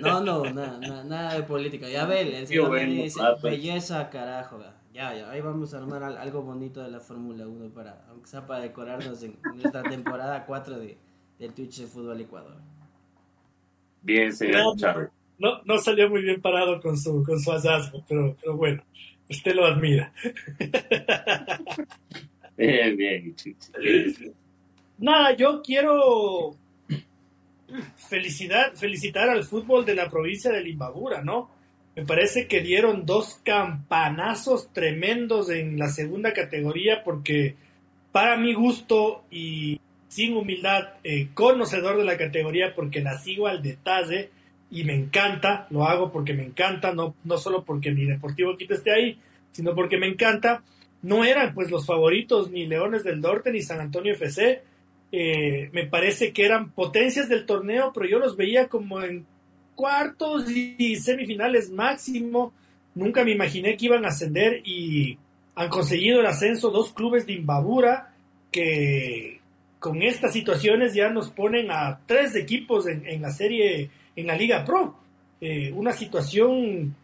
No, 0.00 0.20
no, 0.20 0.44
nada, 0.44 1.04
nada 1.04 1.34
de 1.34 1.44
política. 1.44 1.88
Ya 1.88 2.04
ve, 2.06 2.38
el 2.38 2.46
señor 2.46 2.76
dice, 2.86 3.20
ah, 3.22 3.36
pues. 3.40 3.52
belleza, 3.52 4.10
carajo. 4.10 4.60
Ya, 4.92 5.14
ya, 5.14 5.30
ahí 5.30 5.40
vamos 5.40 5.74
a 5.74 5.78
armar 5.78 6.02
algo 6.02 6.42
bonito 6.42 6.82
de 6.82 6.90
la 6.90 7.00
Fórmula 7.00 7.46
1 7.46 7.70
para, 7.70 8.04
aunque 8.08 8.28
sea 8.28 8.46
para 8.46 8.62
decorarnos 8.62 9.22
en, 9.22 9.36
nuestra 9.54 9.82
temporada 9.82 10.44
4 10.46 10.78
de, 10.78 10.96
del 11.38 11.52
Twitch 11.52 11.80
de 11.80 11.86
Fútbol 11.86 12.20
Ecuador. 12.20 12.56
Bien, 14.02 14.32
señor 14.32 14.76
no, 15.38 15.62
no, 15.64 15.78
salió 15.78 16.08
muy 16.08 16.22
bien 16.22 16.40
parado 16.40 16.80
con 16.80 16.96
su, 16.96 17.24
con 17.24 17.40
su 17.40 17.50
hallazgo, 17.50 18.04
pero, 18.08 18.36
pero 18.40 18.56
bueno, 18.56 18.82
usted 19.28 19.54
lo 19.54 19.66
admira. 19.66 20.12
Bien, 22.56 22.96
bien. 22.96 23.34
Nada, 24.98 25.36
yo 25.36 25.60
quiero 25.62 26.56
felicidad, 27.96 28.72
felicitar 28.74 29.28
al 29.28 29.44
fútbol 29.44 29.84
de 29.84 29.94
la 29.94 30.08
provincia 30.08 30.50
de 30.52 30.62
Limbabura, 30.62 31.22
¿no? 31.22 31.50
Me 31.96 32.04
parece 32.04 32.46
que 32.46 32.60
dieron 32.60 33.06
dos 33.06 33.40
campanazos 33.44 34.72
tremendos 34.72 35.50
en 35.50 35.78
la 35.78 35.88
segunda 35.88 36.32
categoría 36.32 37.04
porque 37.04 37.54
para 38.10 38.36
mi 38.36 38.54
gusto 38.54 39.24
y 39.30 39.80
sin 40.08 40.36
humildad, 40.36 40.94
eh, 41.02 41.28
conocedor 41.34 41.96
de 41.96 42.04
la 42.04 42.16
categoría 42.16 42.74
porque 42.74 43.00
la 43.00 43.18
sigo 43.18 43.46
al 43.46 43.62
detalle 43.62 44.30
y 44.70 44.84
me 44.84 44.94
encanta, 44.94 45.66
lo 45.70 45.84
hago 45.84 46.10
porque 46.10 46.34
me 46.34 46.44
encanta, 46.44 46.92
no, 46.92 47.14
no 47.24 47.38
solo 47.38 47.64
porque 47.64 47.90
mi 47.92 48.04
Deportivo 48.04 48.56
Quito 48.56 48.74
esté 48.74 48.92
ahí, 48.92 49.18
sino 49.52 49.74
porque 49.74 49.98
me 49.98 50.08
encanta. 50.08 50.62
No 51.04 51.22
eran 51.22 51.52
pues 51.52 51.70
los 51.70 51.84
favoritos 51.84 52.50
ni 52.50 52.66
Leones 52.66 53.04
del 53.04 53.20
Norte 53.20 53.52
ni 53.52 53.60
San 53.60 53.78
Antonio 53.78 54.14
FC. 54.14 54.62
Eh, 55.12 55.68
me 55.70 55.84
parece 55.86 56.32
que 56.32 56.46
eran 56.46 56.70
potencias 56.70 57.28
del 57.28 57.44
torneo, 57.44 57.92
pero 57.92 58.06
yo 58.06 58.18
los 58.18 58.38
veía 58.38 58.68
como 58.68 59.02
en 59.02 59.26
cuartos 59.74 60.50
y 60.50 60.96
semifinales 60.96 61.70
máximo. 61.70 62.54
Nunca 62.94 63.22
me 63.22 63.32
imaginé 63.32 63.76
que 63.76 63.84
iban 63.84 64.06
a 64.06 64.08
ascender 64.08 64.62
y 64.66 65.18
han 65.54 65.68
conseguido 65.68 66.20
el 66.20 66.26
ascenso 66.26 66.70
dos 66.70 66.94
clubes 66.94 67.26
de 67.26 67.34
Imbabura 67.34 68.14
que 68.50 69.40
con 69.78 70.00
estas 70.00 70.32
situaciones 70.32 70.94
ya 70.94 71.10
nos 71.10 71.28
ponen 71.28 71.70
a 71.70 72.00
tres 72.06 72.34
equipos 72.34 72.86
en, 72.86 73.20
la 73.20 73.30
serie, 73.30 73.90
en 74.16 74.26
la 74.26 74.36
Liga 74.36 74.64
Pro. 74.64 74.96
Eh, 75.38 75.70
una 75.72 75.92
situación 75.92 76.96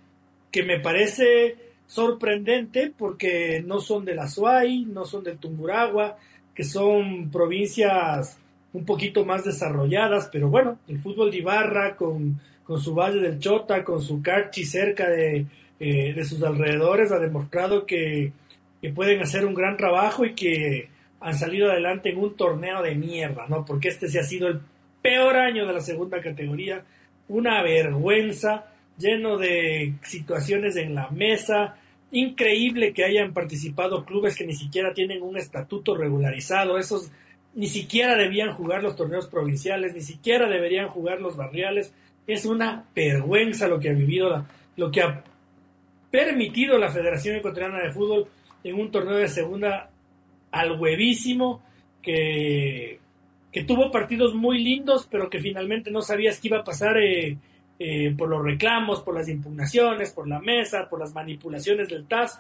que 0.51 0.63
me 0.63 0.81
parece 0.81 1.70
sorprendente 1.91 2.93
porque 2.97 3.65
no 3.67 3.81
son 3.81 4.05
de 4.05 4.15
la 4.15 4.29
Suay, 4.29 4.85
no 4.85 5.05
son 5.07 5.25
del 5.25 5.39
Tunguragua, 5.39 6.17
que 6.55 6.63
son 6.63 7.33
provincias 7.33 8.39
un 8.73 8.85
poquito 8.85 9.25
más 9.25 9.45
desarrolladas, 9.45 10.29
pero 10.33 10.49
bueno, 10.49 10.79
el 10.87 11.01
fútbol 11.01 11.33
de 11.33 11.39
Ibarra 11.39 11.97
con, 11.97 12.41
con 12.63 12.81
su 12.81 12.95
Valle 12.95 13.19
del 13.19 13.41
Chota, 13.41 13.83
con 13.83 14.01
su 14.01 14.23
Carchi 14.23 14.65
cerca 14.65 15.11
de, 15.11 15.47
eh, 15.81 16.15
de 16.15 16.25
sus 16.25 16.41
alrededores, 16.45 17.11
ha 17.11 17.19
demostrado 17.19 17.85
que, 17.85 18.33
que, 18.81 18.93
pueden 18.93 19.21
hacer 19.21 19.45
un 19.45 19.55
gran 19.55 19.77
trabajo 19.77 20.25
y 20.25 20.37
que 20.37 20.89
han 21.19 21.37
salido 21.37 21.73
adelante 21.73 22.11
en 22.11 22.19
un 22.19 22.37
torneo 22.37 22.83
de 22.83 22.95
mierda, 22.95 23.47
¿no? 23.49 23.65
Porque 23.65 23.89
este 23.89 24.07
se 24.07 24.21
ha 24.21 24.23
sido 24.23 24.47
el 24.47 24.61
peor 25.03 25.37
año 25.37 25.67
de 25.67 25.73
la 25.73 25.81
segunda 25.81 26.23
categoría, 26.23 26.85
una 27.27 27.65
vergüenza, 27.65 28.67
lleno 28.97 29.39
de 29.39 29.95
situaciones 30.03 30.77
en 30.77 30.95
la 30.95 31.09
mesa, 31.11 31.80
increíble 32.13 32.93
que 32.93 33.05
hayan 33.05 33.33
participado 33.33 34.05
clubes 34.05 34.37
que 34.37 34.47
ni 34.47 34.55
siquiera 34.55 34.93
tienen 34.93 35.23
un 35.23 35.37
estatuto 35.37 35.97
regularizado, 35.97 36.79
esos 36.79 37.11
ni 37.55 37.67
siquiera 37.67 38.17
debían 38.17 38.53
jugar 38.53 38.83
los 38.83 38.97
torneos 38.97 39.27
provinciales, 39.27 39.95
ni 39.95 40.03
siquiera 40.03 40.49
deberían 40.49 40.89
jugar 40.89 41.21
los 41.21 41.37
barriales, 41.37 41.93
es 42.27 42.45
una 42.45 42.85
vergüenza 42.95 43.67
lo 43.67 43.81
que 43.81 43.91
ha 43.91 43.93
vivido 43.93 44.29
la, 44.29 44.47
lo 44.77 44.91
que 44.91 45.03
ha 45.03 45.25
permitido 46.11 46.79
la 46.79 46.91
Federación 46.91 47.37
Ecuatoriana 47.37 47.81
de 47.81 47.93
Fútbol 47.93 48.27
en 48.63 48.79
un 48.79 48.91
torneo 48.91 49.17
de 49.17 49.29
segunda 49.29 49.91
al 50.51 50.81
huevísimo, 50.81 51.63
que, 52.03 52.99
que 53.53 53.65
tuvo 53.65 53.91
partidos 53.91 54.35
muy 54.35 54.63
lindos, 54.63 55.07
pero 55.11 55.29
que 55.29 55.41
finalmente 55.41 55.91
no 55.91 56.03
sabías 56.03 56.41
qué 56.41 56.49
iba 56.49 56.59
a 56.59 56.65
pasar 56.65 56.99
eh, 56.99 57.37
eh, 57.83 58.15
por 58.17 58.29
los 58.29 58.45
reclamos, 58.45 59.01
por 59.01 59.15
las 59.15 59.27
impugnaciones, 59.31 60.13
por 60.13 60.29
la 60.29 60.39
mesa, 60.39 60.87
por 60.91 61.01
las 61.01 61.15
manipulaciones 61.15 61.89
del 61.89 62.07
TAS. 62.07 62.39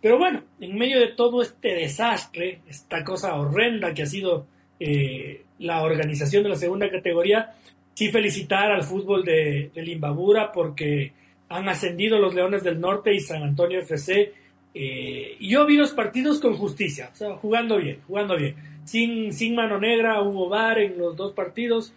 Pero 0.00 0.16
bueno, 0.16 0.42
en 0.58 0.74
medio 0.78 0.98
de 0.98 1.08
todo 1.08 1.42
este 1.42 1.74
desastre, 1.74 2.60
esta 2.66 3.04
cosa 3.04 3.34
horrenda 3.34 3.92
que 3.92 4.04
ha 4.04 4.06
sido 4.06 4.46
eh, 4.80 5.42
la 5.58 5.82
organización 5.82 6.44
de 6.44 6.48
la 6.48 6.56
segunda 6.56 6.88
categoría, 6.88 7.52
sí 7.92 8.10
felicitar 8.10 8.72
al 8.72 8.82
fútbol 8.82 9.22
de, 9.22 9.70
de 9.74 9.82
Limbabura 9.82 10.50
porque 10.50 11.12
han 11.50 11.68
ascendido 11.68 12.18
los 12.18 12.34
Leones 12.34 12.62
del 12.62 12.80
Norte 12.80 13.12
y 13.12 13.20
San 13.20 13.42
Antonio 13.42 13.80
FC. 13.80 14.32
Eh, 14.72 15.36
y 15.38 15.50
yo 15.50 15.66
vi 15.66 15.76
los 15.76 15.90
partidos 15.90 16.40
con 16.40 16.56
justicia, 16.56 17.10
o 17.12 17.16
sea, 17.16 17.36
jugando 17.36 17.76
bien, 17.76 17.98
jugando 18.06 18.34
bien. 18.34 18.54
Sin, 18.84 19.34
sin 19.34 19.54
mano 19.54 19.78
negra, 19.78 20.22
hubo 20.22 20.48
bar 20.48 20.78
en 20.78 20.96
los 20.96 21.16
dos 21.16 21.34
partidos 21.34 21.92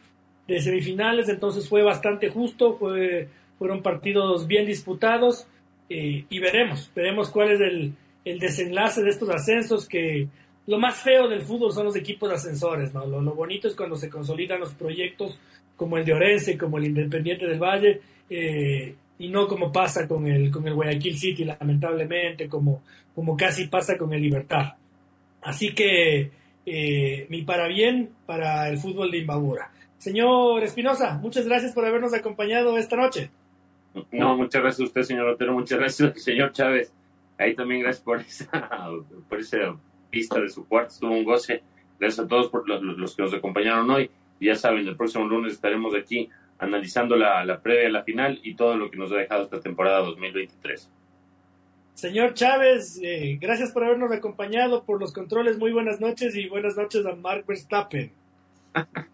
de 0.48 0.62
semifinales, 0.62 1.30
entonces 1.30 1.68
fue 1.68 1.82
bastante 1.84 2.30
justo, 2.30 2.76
fue, 2.78 3.30
fueron 3.58 3.82
partidos 3.82 4.48
bien 4.48 4.66
disputados 4.66 5.48
eh, 5.90 6.26
y 6.30 6.40
veremos, 6.40 6.92
veremos 6.96 7.30
cuál 7.30 7.52
es 7.52 7.62
el, 7.62 7.94
el, 8.26 8.40
desenlace 8.40 9.04
de 9.04 9.10
estos 9.10 9.30
ascensos 9.30 9.88
que 9.88 10.28
lo 10.68 10.80
más 10.80 11.02
feo 11.02 11.28
del 11.28 11.42
fútbol 11.42 11.72
son 11.72 11.86
los 11.86 11.96
equipos 11.96 12.30
de 12.30 12.36
ascensores, 12.36 12.94
¿no? 12.94 13.06
Lo, 13.06 13.22
lo 13.22 13.36
bonito 13.36 13.68
es 13.68 13.76
cuando 13.76 13.96
se 13.96 14.10
consolidan 14.10 14.60
los 14.60 14.74
proyectos 14.74 15.40
como 15.76 15.98
el 15.98 16.06
de 16.06 16.14
Orense, 16.14 16.58
como 16.58 16.78
el 16.78 16.86
Independiente 16.86 17.46
del 17.46 17.60
Valle, 17.60 18.02
eh, 18.30 18.96
y 19.18 19.30
no 19.30 19.48
como 19.48 19.72
pasa 19.72 20.08
con 20.08 20.28
el, 20.28 20.50
con 20.52 20.68
el 20.68 20.74
Guayaquil 20.74 21.18
City, 21.18 21.46
lamentablemente, 21.46 22.48
como, 22.48 22.84
como 23.14 23.36
casi 23.36 23.68
pasa 23.68 23.98
con 23.98 24.14
el 24.14 24.22
Libertad. 24.22 24.74
Así 25.42 25.74
que 25.74 26.32
eh, 26.66 27.28
mi 27.30 27.42
para 27.44 27.68
bien 27.68 28.10
para 28.26 28.70
el 28.70 28.78
fútbol 28.78 29.12
de 29.12 29.20
Imbabura. 29.20 29.72
Señor 30.04 30.62
Espinosa, 30.66 31.18
muchas 31.22 31.46
gracias 31.46 31.72
por 31.72 31.86
habernos 31.86 32.14
acompañado 32.14 32.78
esta 32.78 32.98
noche. 32.98 33.32
No, 34.12 34.36
muchas 34.36 34.62
gracias 34.62 34.82
a 34.82 34.84
usted, 34.84 35.04
señor 35.04 35.30
Otero, 35.30 35.54
muchas 35.54 35.80
gracias, 35.80 36.22
señor 36.22 36.52
Chávez. 36.52 36.92
Ahí 37.38 37.56
también 37.56 37.84
gracias 37.84 38.04
por 38.04 38.20
esa, 38.20 38.50
por 39.30 39.40
esa 39.40 39.78
pista 40.10 40.42
de 40.42 40.50
su 40.50 40.68
cuarto, 40.68 40.90
estuvo 40.90 41.14
un 41.14 41.24
goce. 41.24 41.64
Gracias 41.98 42.26
a 42.26 42.28
todos 42.28 42.50
por 42.50 42.68
los, 42.68 42.84
los 42.84 43.16
que 43.16 43.24
nos 43.24 43.34
acompañaron 43.34 43.90
hoy 43.92 44.10
ya 44.42 44.56
saben, 44.56 44.86
el 44.86 44.98
próximo 44.98 45.24
lunes 45.24 45.54
estaremos 45.54 45.96
aquí 45.96 46.30
analizando 46.60 47.16
la, 47.16 47.46
la 47.46 47.62
previa, 47.62 47.90
la 47.90 48.04
final 48.04 48.42
y 48.44 48.56
todo 48.56 48.76
lo 48.76 48.92
que 48.92 48.98
nos 48.98 49.10
ha 49.14 49.16
dejado 49.16 49.44
esta 49.44 49.62
temporada 49.62 50.00
2023. 50.00 50.90
Señor 51.94 52.34
Chávez, 52.34 53.00
eh, 53.02 53.38
gracias 53.40 53.72
por 53.72 53.86
habernos 53.86 54.12
acompañado 54.12 54.84
por 54.84 55.00
los 55.00 55.14
controles. 55.14 55.58
Muy 55.58 55.72
buenas 55.72 56.02
noches 56.02 56.36
y 56.36 56.50
buenas 56.50 56.76
noches 56.76 57.06
a 57.06 57.16
Mark 57.16 57.46
Verstappen. 57.48 58.12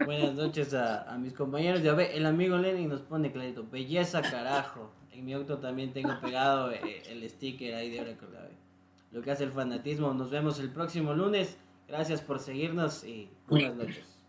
Buenas 0.06 0.34
noches 0.34 0.74
a, 0.74 1.18
mis 1.20 1.34
compañeros. 1.34 1.84
Ya 1.84 1.94
ve, 1.94 2.16
el 2.16 2.26
amigo 2.26 2.58
Lenin 2.58 2.90
nos 2.90 3.02
pone 3.02 3.32
clarito. 3.32 3.68
Belleza, 3.70 4.22
carajo. 4.22 4.92
En 5.12 5.26
mi 5.26 5.34
auto 5.34 5.58
también 5.58 5.92
tengo 5.92 6.20
pegado 6.22 6.72
eh, 6.72 7.04
el 7.10 7.30
sticker 7.30 7.76
ahí 7.76 7.90
de 7.90 8.02
Oracle. 8.02 8.28
Lo 9.12 9.22
que 9.22 9.32
hace 9.32 9.44
el 9.44 9.52
fanatismo. 9.52 10.14
Nos 10.14 10.30
vemos 10.30 10.60
el 10.60 10.72
próximo 10.72 11.14
lunes. 11.14 11.58
Gracias 11.88 12.22
por 12.22 12.40
seguirnos 12.40 13.04
y 13.04 13.30
buenas 13.48 13.76
noches. 13.76 14.20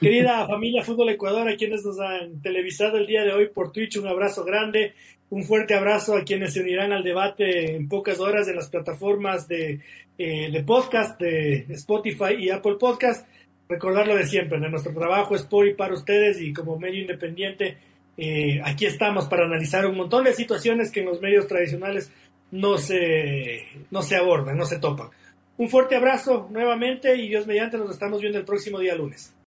Querida 0.00 0.46
familia 0.46 0.82
Fútbol 0.82 1.10
Ecuador, 1.10 1.48
a 1.48 1.56
quienes 1.56 1.84
nos 1.84 2.00
han 2.00 2.40
televisado 2.40 2.96
el 2.96 3.06
día 3.06 3.22
de 3.22 3.32
hoy 3.32 3.48
por 3.48 3.70
Twitch, 3.70 3.98
un 3.98 4.08
abrazo 4.08 4.42
grande, 4.42 4.94
un 5.28 5.44
fuerte 5.44 5.74
abrazo 5.74 6.16
a 6.16 6.24
quienes 6.24 6.54
se 6.54 6.60
unirán 6.60 6.92
al 6.92 7.04
debate 7.04 7.76
en 7.76 7.88
pocas 7.88 8.18
horas 8.18 8.48
en 8.48 8.56
las 8.56 8.70
plataformas 8.70 9.46
de, 9.46 9.80
eh, 10.16 10.50
de 10.50 10.64
podcast 10.64 11.20
de 11.20 11.66
Spotify 11.68 12.34
y 12.38 12.50
Apple 12.50 12.76
Podcast. 12.80 13.26
Recordar 13.68 14.06
lo 14.06 14.16
de 14.16 14.26
siempre, 14.26 14.60
de 14.60 14.68
nuestro 14.68 14.92
trabajo 14.92 15.34
es 15.34 15.42
por 15.42 15.66
y 15.66 15.74
para 15.74 15.94
ustedes 15.94 16.40
y 16.40 16.52
como 16.52 16.78
medio 16.78 17.00
independiente, 17.00 17.78
eh, 18.16 18.60
aquí 18.64 18.86
estamos 18.86 19.26
para 19.26 19.46
analizar 19.46 19.86
un 19.86 19.96
montón 19.96 20.24
de 20.24 20.34
situaciones 20.34 20.90
que 20.90 21.00
en 21.00 21.06
los 21.06 21.20
medios 21.20 21.48
tradicionales 21.48 22.10
no 22.50 22.78
se, 22.78 23.62
no 23.90 24.02
se 24.02 24.16
abordan, 24.16 24.56
no 24.56 24.66
se 24.66 24.78
topan. 24.78 25.08
Un 25.56 25.68
fuerte 25.68 25.96
abrazo 25.96 26.48
nuevamente 26.50 27.16
y 27.16 27.28
Dios 27.28 27.46
mediante 27.46 27.78
nos 27.78 27.90
estamos 27.90 28.20
viendo 28.20 28.38
el 28.38 28.44
próximo 28.44 28.78
día 28.78 28.94
lunes. 28.94 29.33